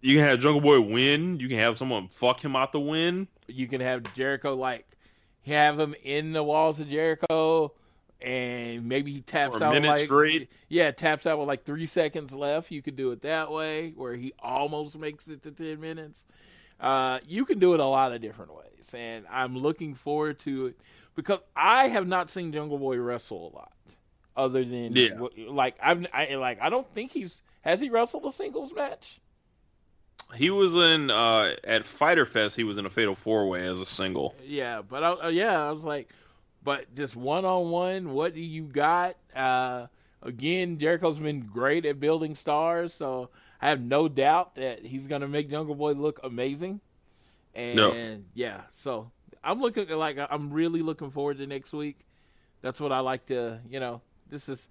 You 0.01 0.15
can 0.17 0.25
have 0.25 0.39
Jungle 0.39 0.61
Boy 0.61 0.81
win. 0.81 1.39
You 1.39 1.47
can 1.47 1.57
have 1.59 1.77
someone 1.77 2.07
fuck 2.07 2.43
him 2.43 2.55
out 2.55 2.71
the 2.71 2.79
win. 2.79 3.27
you 3.47 3.67
can 3.67 3.81
have 3.81 4.11
Jericho 4.15 4.55
like 4.55 4.85
have 5.47 5.79
him 5.79 5.95
in 6.03 6.33
the 6.33 6.43
walls 6.43 6.79
of 6.79 6.89
Jericho, 6.89 7.73
and 8.21 8.85
maybe 8.87 9.11
he 9.11 9.21
taps 9.21 9.57
For 9.57 9.63
a 9.63 9.67
out 9.67 9.83
like 9.83 10.05
straight. 10.05 10.49
yeah, 10.69 10.91
taps 10.91 11.25
out 11.25 11.39
with 11.39 11.47
like 11.47 11.63
three 11.63 11.85
seconds 11.85 12.33
left. 12.35 12.71
You 12.71 12.81
could 12.81 12.95
do 12.95 13.11
it 13.11 13.21
that 13.21 13.51
way, 13.51 13.91
where 13.95 14.15
he 14.15 14.33
almost 14.39 14.97
makes 14.97 15.27
it 15.27 15.41
to 15.43 15.51
ten 15.51 15.79
minutes. 15.79 16.25
Uh, 16.79 17.19
you 17.27 17.43
can 17.45 17.59
do 17.59 17.73
it 17.73 17.79
a 17.79 17.85
lot 17.85 18.11
of 18.13 18.21
different 18.21 18.53
ways, 18.55 18.93
and 18.95 19.25
I'm 19.31 19.57
looking 19.57 19.95
forward 19.95 20.39
to 20.39 20.67
it 20.67 20.79
because 21.15 21.39
I 21.55 21.87
have 21.87 22.07
not 22.07 22.29
seen 22.29 22.51
Jungle 22.51 22.77
Boy 22.77 22.97
wrestle 22.97 23.51
a 23.51 23.55
lot, 23.55 23.71
other 24.35 24.63
than 24.63 24.95
Yeah. 24.95 25.19
like 25.49 25.75
I've 25.81 26.05
I, 26.13 26.35
like 26.35 26.61
I 26.61 26.69
don't 26.69 26.87
think 26.87 27.11
he's 27.11 27.41
has 27.61 27.81
he 27.81 27.89
wrestled 27.89 28.25
a 28.25 28.31
singles 28.31 28.73
match. 28.73 29.19
He 30.35 30.49
was 30.49 30.75
in 30.75 31.09
uh, 31.09 31.55
at 31.63 31.85
Fighter 31.85 32.25
Fest. 32.25 32.55
He 32.55 32.63
was 32.63 32.77
in 32.77 32.85
a 32.85 32.89
Fatal 32.89 33.15
Four 33.15 33.47
Way 33.47 33.65
as 33.67 33.79
a 33.79 33.85
single. 33.85 34.35
Yeah, 34.45 34.81
but 34.81 35.03
I, 35.03 35.11
uh, 35.11 35.27
yeah, 35.29 35.67
I 35.67 35.71
was 35.71 35.83
like, 35.83 36.09
but 36.63 36.93
just 36.95 37.15
one 37.15 37.45
on 37.45 37.69
one, 37.71 38.11
what 38.11 38.33
do 38.33 38.41
you 38.41 38.63
got? 38.63 39.15
Uh, 39.35 39.87
again, 40.21 40.77
Jericho's 40.77 41.17
been 41.17 41.41
great 41.41 41.85
at 41.85 41.99
building 41.99 42.35
stars, 42.35 42.93
so 42.93 43.29
I 43.61 43.69
have 43.69 43.81
no 43.81 44.07
doubt 44.09 44.55
that 44.55 44.85
he's 44.85 45.07
gonna 45.07 45.27
make 45.29 45.49
Jungle 45.49 45.75
Boy 45.75 45.93
look 45.93 46.19
amazing. 46.23 46.81
And 47.55 47.75
No. 47.75 48.19
yeah, 48.35 48.61
so 48.71 49.11
I'm 49.43 49.61
looking 49.61 49.87
like 49.89 50.17
I'm 50.29 50.51
really 50.51 50.81
looking 50.81 51.09
forward 51.09 51.37
to 51.37 51.47
next 51.47 51.71
week. 51.73 51.97
That's 52.61 52.81
what 52.81 52.91
I 52.91 52.99
like 52.99 53.25
to, 53.27 53.61
you 53.69 53.79
know. 53.79 54.01
This 54.29 54.49
is 54.49 54.67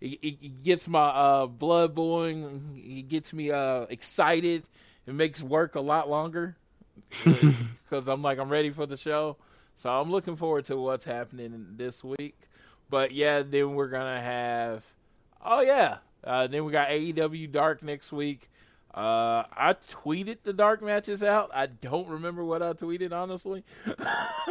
it, 0.00 0.18
it 0.22 0.62
gets 0.62 0.86
my 0.86 1.08
uh, 1.08 1.46
blood 1.46 1.94
boiling. 1.94 2.74
It 2.76 3.08
gets 3.08 3.32
me 3.32 3.50
uh, 3.50 3.86
excited. 3.90 4.62
It 5.06 5.14
makes 5.14 5.42
work 5.42 5.74
a 5.74 5.80
lot 5.80 6.08
longer 6.08 6.56
because 7.24 8.08
I'm 8.08 8.22
like 8.22 8.38
I'm 8.38 8.48
ready 8.48 8.70
for 8.70 8.86
the 8.86 8.96
show. 8.96 9.36
So 9.76 9.90
I'm 9.90 10.10
looking 10.10 10.36
forward 10.36 10.66
to 10.66 10.76
what's 10.76 11.04
happening 11.04 11.74
this 11.76 12.04
week. 12.04 12.36
But 12.90 13.12
yeah, 13.12 13.42
then 13.42 13.74
we're 13.74 13.88
gonna 13.88 14.20
have. 14.20 14.84
Oh 15.44 15.60
yeah, 15.60 15.98
uh, 16.22 16.46
then 16.46 16.64
we 16.64 16.72
got 16.72 16.88
AEW 16.88 17.50
Dark 17.50 17.82
next 17.82 18.12
week. 18.12 18.50
Uh, 18.92 19.44
I 19.56 19.74
tweeted 19.74 20.38
the 20.42 20.52
dark 20.52 20.82
matches 20.82 21.22
out. 21.22 21.50
I 21.54 21.66
don't 21.66 22.08
remember 22.08 22.44
what 22.44 22.60
I 22.60 22.72
tweeted 22.72 23.12
honestly, 23.12 23.62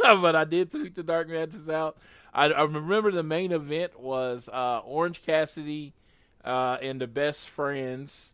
but 0.01 0.35
I 0.35 0.45
did 0.45 0.71
tweet 0.71 0.95
the 0.95 1.03
dark 1.03 1.27
matches 1.27 1.67
out. 1.67 1.97
I, 2.33 2.45
I 2.45 2.63
remember 2.63 3.11
the 3.11 3.23
main 3.23 3.51
event 3.51 3.99
was 3.99 4.47
uh, 4.51 4.79
Orange 4.79 5.21
Cassidy 5.23 5.93
uh, 6.45 6.77
and 6.81 7.01
the 7.01 7.07
Best 7.07 7.49
Friends 7.49 8.33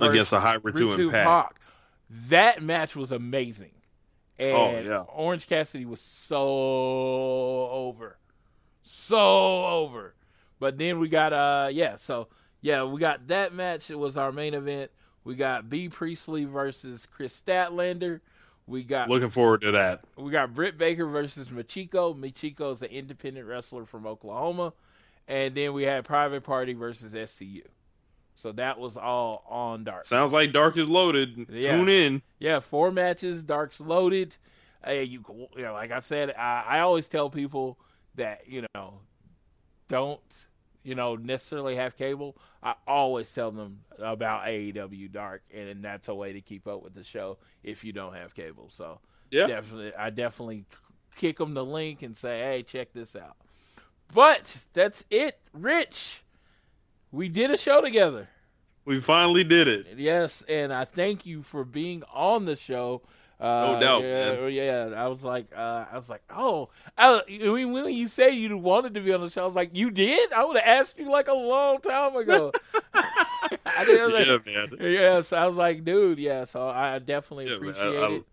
against 0.00 0.32
a 0.32 0.40
hybrid 0.40 0.74
two 0.76 0.90
and 0.90 1.10
Pac. 1.10 1.26
Pac. 1.26 1.60
That 2.28 2.62
match 2.62 2.94
was 2.96 3.12
amazing, 3.12 3.72
and 4.38 4.56
Oh, 4.56 4.80
yeah. 4.90 5.00
Orange 5.12 5.46
Cassidy 5.48 5.84
was 5.86 6.00
so 6.00 6.38
over, 7.70 8.18
so 8.82 9.66
over. 9.66 10.14
But 10.58 10.76
then 10.78 10.98
we 10.98 11.08
got 11.08 11.32
uh 11.32 11.68
yeah, 11.72 11.96
so 11.96 12.28
yeah, 12.60 12.84
we 12.84 13.00
got 13.00 13.28
that 13.28 13.54
match. 13.54 13.90
It 13.90 13.98
was 13.98 14.16
our 14.16 14.32
main 14.32 14.54
event. 14.54 14.90
We 15.24 15.34
got 15.34 15.68
Bea 15.68 15.88
Priestley 15.88 16.44
versus 16.44 17.06
Kris 17.06 17.40
Statlander. 17.40 18.20
We 18.66 18.82
got 18.84 19.08
Looking 19.08 19.30
forward 19.30 19.62
to 19.62 19.72
that. 19.72 20.02
we 20.16 20.30
got 20.30 20.54
Britt 20.54 20.78
Baker 20.78 21.06
versus 21.06 21.48
Machiko. 21.48 22.16
Machiko 22.16 22.72
is 22.72 22.82
an 22.82 22.88
independent 22.90 23.46
wrestler 23.46 23.84
from 23.84 24.06
Oklahoma. 24.06 24.72
And 25.26 25.54
then 25.54 25.72
we 25.74 25.84
had 25.84 26.04
Private 26.04 26.42
Party 26.42 26.72
versus 26.72 27.12
SCU. 27.14 27.62
So 28.40 28.52
that 28.52 28.78
was 28.78 28.96
all 28.96 29.44
on 29.48 29.84
Dark. 29.84 30.04
Sounds 30.06 30.32
like 30.32 30.52
Dark 30.52 30.76
is 30.78 30.88
loaded. 30.88 31.46
Yeah. 31.50 31.76
Tune 31.76 31.88
in. 31.90 32.22
Yeah, 32.38 32.60
four 32.60 32.90
matches. 32.90 33.42
Dark's 33.42 33.80
loaded. 33.80 34.36
Hey, 34.82 35.04
you, 35.04 35.22
you 35.54 35.62
know, 35.62 35.74
like 35.74 35.90
I 35.90 35.98
said, 35.98 36.30
I, 36.36 36.64
I 36.66 36.80
always 36.80 37.06
tell 37.06 37.28
people 37.28 37.78
that 38.14 38.44
you 38.48 38.64
know, 38.74 39.00
don't 39.88 40.20
you 40.82 40.94
know 40.94 41.16
necessarily 41.16 41.76
have 41.76 41.96
cable. 41.96 42.36
I 42.62 42.74
always 42.86 43.32
tell 43.32 43.50
them 43.50 43.80
about 43.98 44.44
AEW 44.46 45.12
Dark, 45.12 45.42
and 45.54 45.84
that's 45.84 46.08
a 46.08 46.14
way 46.14 46.32
to 46.32 46.40
keep 46.40 46.66
up 46.66 46.82
with 46.82 46.94
the 46.94 47.04
show 47.04 47.36
if 47.62 47.84
you 47.84 47.92
don't 47.92 48.14
have 48.14 48.34
cable. 48.34 48.68
So 48.70 49.00
Yeah. 49.30 49.46
definitely, 49.48 49.94
I 49.94 50.08
definitely 50.10 50.64
kick 51.16 51.36
them 51.38 51.52
the 51.54 51.64
link 51.64 52.02
and 52.02 52.16
say, 52.16 52.38
hey, 52.40 52.62
check 52.62 52.92
this 52.94 53.14
out. 53.14 53.36
But 54.14 54.58
that's 54.72 55.04
it, 55.10 55.38
Rich. 55.52 56.22
We 57.12 57.28
did 57.28 57.50
a 57.50 57.56
show 57.56 57.80
together. 57.80 58.28
We 58.84 59.00
finally 59.00 59.44
did 59.44 59.68
it. 59.68 59.86
Yes, 59.96 60.42
and 60.48 60.72
I 60.72 60.84
thank 60.84 61.26
you 61.26 61.42
for 61.42 61.64
being 61.64 62.02
on 62.12 62.44
the 62.44 62.56
show. 62.56 63.02
Uh, 63.38 63.72
No 63.74 63.80
doubt, 63.80 64.02
yeah, 64.02 64.32
man. 64.42 64.52
yeah. 64.52 65.02
I 65.02 65.08
was 65.08 65.24
like, 65.24 65.46
uh, 65.56 65.86
I 65.90 65.96
was 65.96 66.10
like, 66.10 66.22
oh, 66.30 66.68
I, 66.98 67.22
I 67.28 67.36
mean, 67.54 67.72
when 67.72 67.92
you 67.92 68.06
say 68.06 68.30
you 68.34 68.56
wanted 68.58 68.94
to 68.94 69.00
be 69.00 69.12
on 69.12 69.20
the 69.22 69.30
show, 69.30 69.42
I 69.42 69.46
was 69.46 69.54
like, 69.56 69.70
you 69.72 69.90
did? 69.90 70.32
I 70.32 70.44
would 70.44 70.58
have 70.58 70.66
asked 70.80 70.98
you 70.98 71.10
like 71.10 71.28
a 71.28 71.32
long 71.34 71.80
time 71.80 72.14
ago. 72.16 72.52
I 72.94 73.84
did, 73.86 74.00
I 74.00 74.06
was 74.06 74.14
like, 74.14 74.26
Yeah, 74.46 74.66
man. 74.68 74.76
Yes, 74.80 75.32
I 75.32 75.46
was 75.46 75.56
like, 75.56 75.84
dude, 75.84 76.18
yeah. 76.18 76.44
So 76.44 76.68
I 76.68 76.98
definitely 76.98 77.48
Yeah, 77.48 77.56
appreciate 77.56 77.96
I- 77.98 78.06
I- 78.06 78.10
it. 78.12 78.24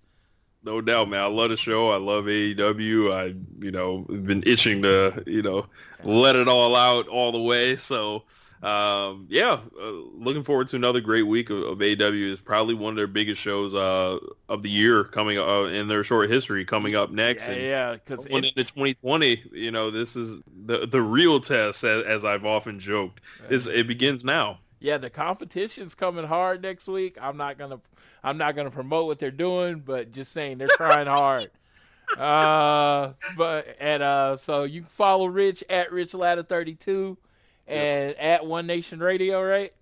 No 0.64 0.82
doubt, 0.82 1.08
man. 1.10 1.22
I 1.22 1.28
love 1.28 1.52
the 1.52 1.56
show. 1.56 1.92
I 1.92 1.98
love 1.98 2.26
AEW. 2.26 3.14
I, 3.14 3.36
you 3.64 3.72
know, 3.72 4.00
been 4.00 4.44
itching 4.46 4.82
to, 4.82 5.24
you 5.26 5.42
know, 5.42 5.68
let 6.04 6.36
it 6.36 6.50
all 6.50 6.76
out 6.76 7.08
all 7.08 7.32
the 7.32 7.42
way. 7.42 7.78
So, 7.78 8.24
um, 8.64 9.28
yeah, 9.30 9.60
uh, 9.80 9.92
looking 10.16 10.44
forward 10.44 10.68
to 10.70 10.76
another 10.76 11.00
great 11.00 11.24
week 11.24 11.50
of, 11.52 11.62
of 11.64 11.78
AEW. 11.78 12.32
Is 12.32 12.40
probably 12.40 12.74
one 12.74 12.92
of 12.92 12.98
their 12.98 13.08
biggest 13.08 13.40
shows 13.40 13.76
uh, 13.76 14.18
of 14.50 14.64
the 14.64 14.70
year 14.70 15.04
coming 15.04 15.38
uh, 15.38 15.64
in 15.64 15.88
their 15.88 16.04
short 16.04 16.30
history 16.30 16.66
coming 16.66 16.96
up 16.96 17.12
next. 17.12 17.48
Yeah, 17.48 17.54
And 17.54 17.64
yeah, 17.64 17.92
because 17.94 18.26
Going 18.26 18.46
into 18.46 18.64
2020, 18.64 19.44
you 19.52 19.72
know, 19.72 19.92
this 19.92 20.16
is 20.16 20.40
the 20.66 20.88
the 20.88 21.02
real 21.02 21.40
test, 21.40 21.84
as, 21.84 22.04
as 22.04 22.26
I've 22.26 22.46
often 22.46 22.80
joked. 22.80 23.22
Is 23.50 23.68
it 23.68 23.88
begins 23.88 24.24
now. 24.24 24.60
yeah, 24.80 24.98
the 24.98 25.12
competition's 25.12 25.94
coming 25.94 26.26
hard 26.26 26.64
next 26.64 26.88
week. 26.88 27.18
I'm 27.22 27.38
not 27.38 27.60
gonna, 27.60 27.80
I'm 28.24 28.40
not 28.40 28.56
gonna 28.56 28.72
promote 28.72 29.06
what 29.06 29.20
they're 29.20 29.30
doing, 29.30 29.82
but 29.86 30.12
just 30.12 30.32
saying 30.32 30.58
they're 30.58 30.68
trying 30.70 31.08
hard. 31.08 31.50
Uh, 32.18 33.12
but 33.36 33.76
and 33.82 34.02
uh, 34.02 34.38
so 34.38 34.64
you 34.64 34.80
can 34.80 34.90
follow 34.90 35.26
Rich 35.26 35.62
at 35.70 35.92
Rich 35.92 36.14
Ladder 36.14 36.42
32 36.42 37.18
and 37.68 38.16
at 38.18 38.46
One 38.46 38.68
Nation 38.68 39.00
Radio, 39.00 39.42
right? 39.42 39.74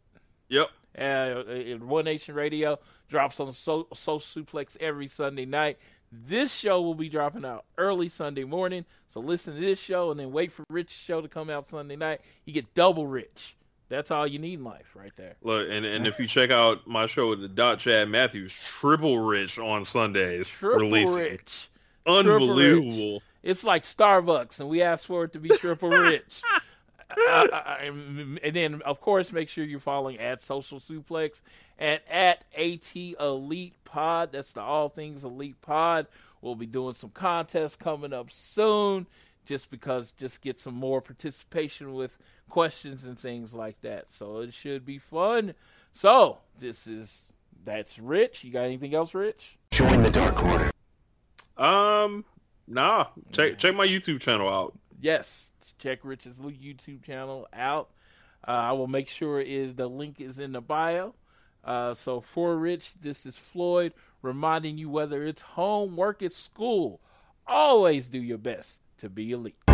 Yep. 0.50 0.70
Uh, 0.98 1.02
uh, 1.02 1.78
One 1.80 2.06
Nation 2.06 2.36
Radio 2.36 2.80
drops 3.10 3.40
on 3.40 3.52
so- 3.52 3.88
Social 3.94 4.44
Suplex 4.44 4.78
every 4.80 5.08
Sunday 5.08 5.46
night. 5.46 5.78
This 6.12 6.54
show 6.56 6.82
will 6.82 6.96
be 6.96 7.10
dropping 7.10 7.44
out 7.44 7.66
early 7.78 8.08
Sunday 8.08 8.46
morning. 8.46 8.86
So 9.08 9.20
listen 9.20 9.56
to 9.56 9.60
this 9.60 9.82
show 9.82 10.12
and 10.12 10.20
then 10.20 10.32
wait 10.32 10.52
for 10.52 10.64
Rich's 10.70 10.98
show 10.98 11.20
to 11.22 11.28
come 11.28 11.50
out 11.50 11.68
Sunday 11.68 11.96
night. 11.98 12.22
You 12.46 12.54
get 12.54 12.74
double 12.74 13.06
Rich. 13.08 13.56
That's 13.90 14.10
all 14.12 14.26
you 14.26 14.40
need 14.40 14.56
in 14.60 14.64
life, 14.64 14.96
right 14.96 15.12
there. 15.16 15.36
Look, 15.44 15.68
and, 15.70 15.86
and 15.86 16.08
if 16.08 16.18
you 16.20 16.26
check 16.28 16.50
out 16.52 16.88
my 16.88 17.06
show 17.06 17.30
with 17.30 17.42
the 17.42 17.48
Dot 17.48 17.80
Chad 17.80 18.10
Matthews, 18.10 18.54
Triple 18.54 19.20
Rich 19.20 19.60
on 19.60 19.86
Sundays 19.86 20.48
Triple 20.48 20.80
releasing. 20.80 21.16
Rich. 21.16 21.70
Unbelievable. 22.08 23.22
It's 23.44 23.64
like 23.64 23.84
Starbucks, 23.84 24.60
and 24.60 24.70
we 24.70 24.82
asked 24.82 25.06
for 25.06 25.26
it 25.26 25.34
to 25.34 25.40
be 25.40 25.50
triple 25.50 25.90
rich. 25.90 26.42
Uh, 27.28 27.78
and 27.82 28.56
then, 28.56 28.82
of 28.82 29.00
course, 29.00 29.32
make 29.32 29.48
sure 29.48 29.64
you're 29.64 29.80
following 29.80 30.18
at 30.20 30.42
Social 30.42 30.80
Suplex 30.80 31.42
and 31.78 32.00
at 32.10 32.44
AT 32.58 32.96
Elite 32.96 33.76
Pod. 33.84 34.32
That's 34.32 34.54
the 34.54 34.62
All 34.62 34.90
Things 34.90 35.24
Elite 35.24 35.62
Pod. 35.62 36.08
We'll 36.42 36.56
be 36.56 36.66
doing 36.66 36.94
some 36.94 37.12
contests 37.12 37.76
coming 37.76 38.14
up 38.14 38.32
soon, 38.32 39.08
just 39.46 39.70
because 39.70 40.12
just 40.12 40.42
get 40.42 40.60
some 40.60 40.74
more 40.74 41.02
participation 41.02 41.94
with 41.94 42.18
questions 42.50 43.06
and 43.06 43.18
things 43.18 43.54
like 43.54 43.82
that. 43.82 44.12
So 44.12 44.40
it 44.40 44.54
should 44.54 44.86
be 44.86 44.98
fun. 44.98 45.54
So 45.94 46.40
this 46.60 46.88
is 46.88 47.30
that's 47.64 48.00
Rich. 48.00 48.44
You 48.44 48.52
got 48.52 48.64
anything 48.64 48.94
else, 48.94 49.14
Rich? 49.14 49.58
Join 49.72 50.04
the 50.04 50.12
Dark 50.12 50.44
Order. 50.44 50.72
Um, 51.58 52.26
nah. 52.68 53.08
Check 53.32 53.58
check 53.58 53.76
my 53.76 53.88
YouTube 53.88 54.22
channel 54.22 54.50
out. 54.50 54.78
Yes, 55.02 55.52
check 55.78 56.00
Rich's 56.04 56.40
YouTube 56.40 57.04
channel 57.04 57.48
out. 57.54 57.90
Uh, 58.48 58.52
I 58.52 58.72
will 58.74 58.88
make 58.88 59.10
sure 59.10 59.40
is 59.40 59.76
the 59.76 59.88
link 59.88 60.22
is 60.22 60.40
in 60.40 60.52
the 60.52 60.62
bio. 60.62 61.16
Uh, 61.64 61.94
so 61.94 62.22
for 62.22 62.56
Rich, 62.56 62.96
this 63.02 63.26
is 63.26 63.38
Floyd 63.38 63.94
reminding 64.22 64.78
you 64.78 64.90
whether 64.90 65.26
it's 65.26 65.42
home, 65.42 65.96
work, 65.96 66.22
at 66.22 66.32
school, 66.32 67.00
always 67.48 68.08
do 68.08 68.22
your 68.22 68.38
best 68.38 68.82
to 69.00 69.10
be 69.10 69.32
elite. 69.32 69.65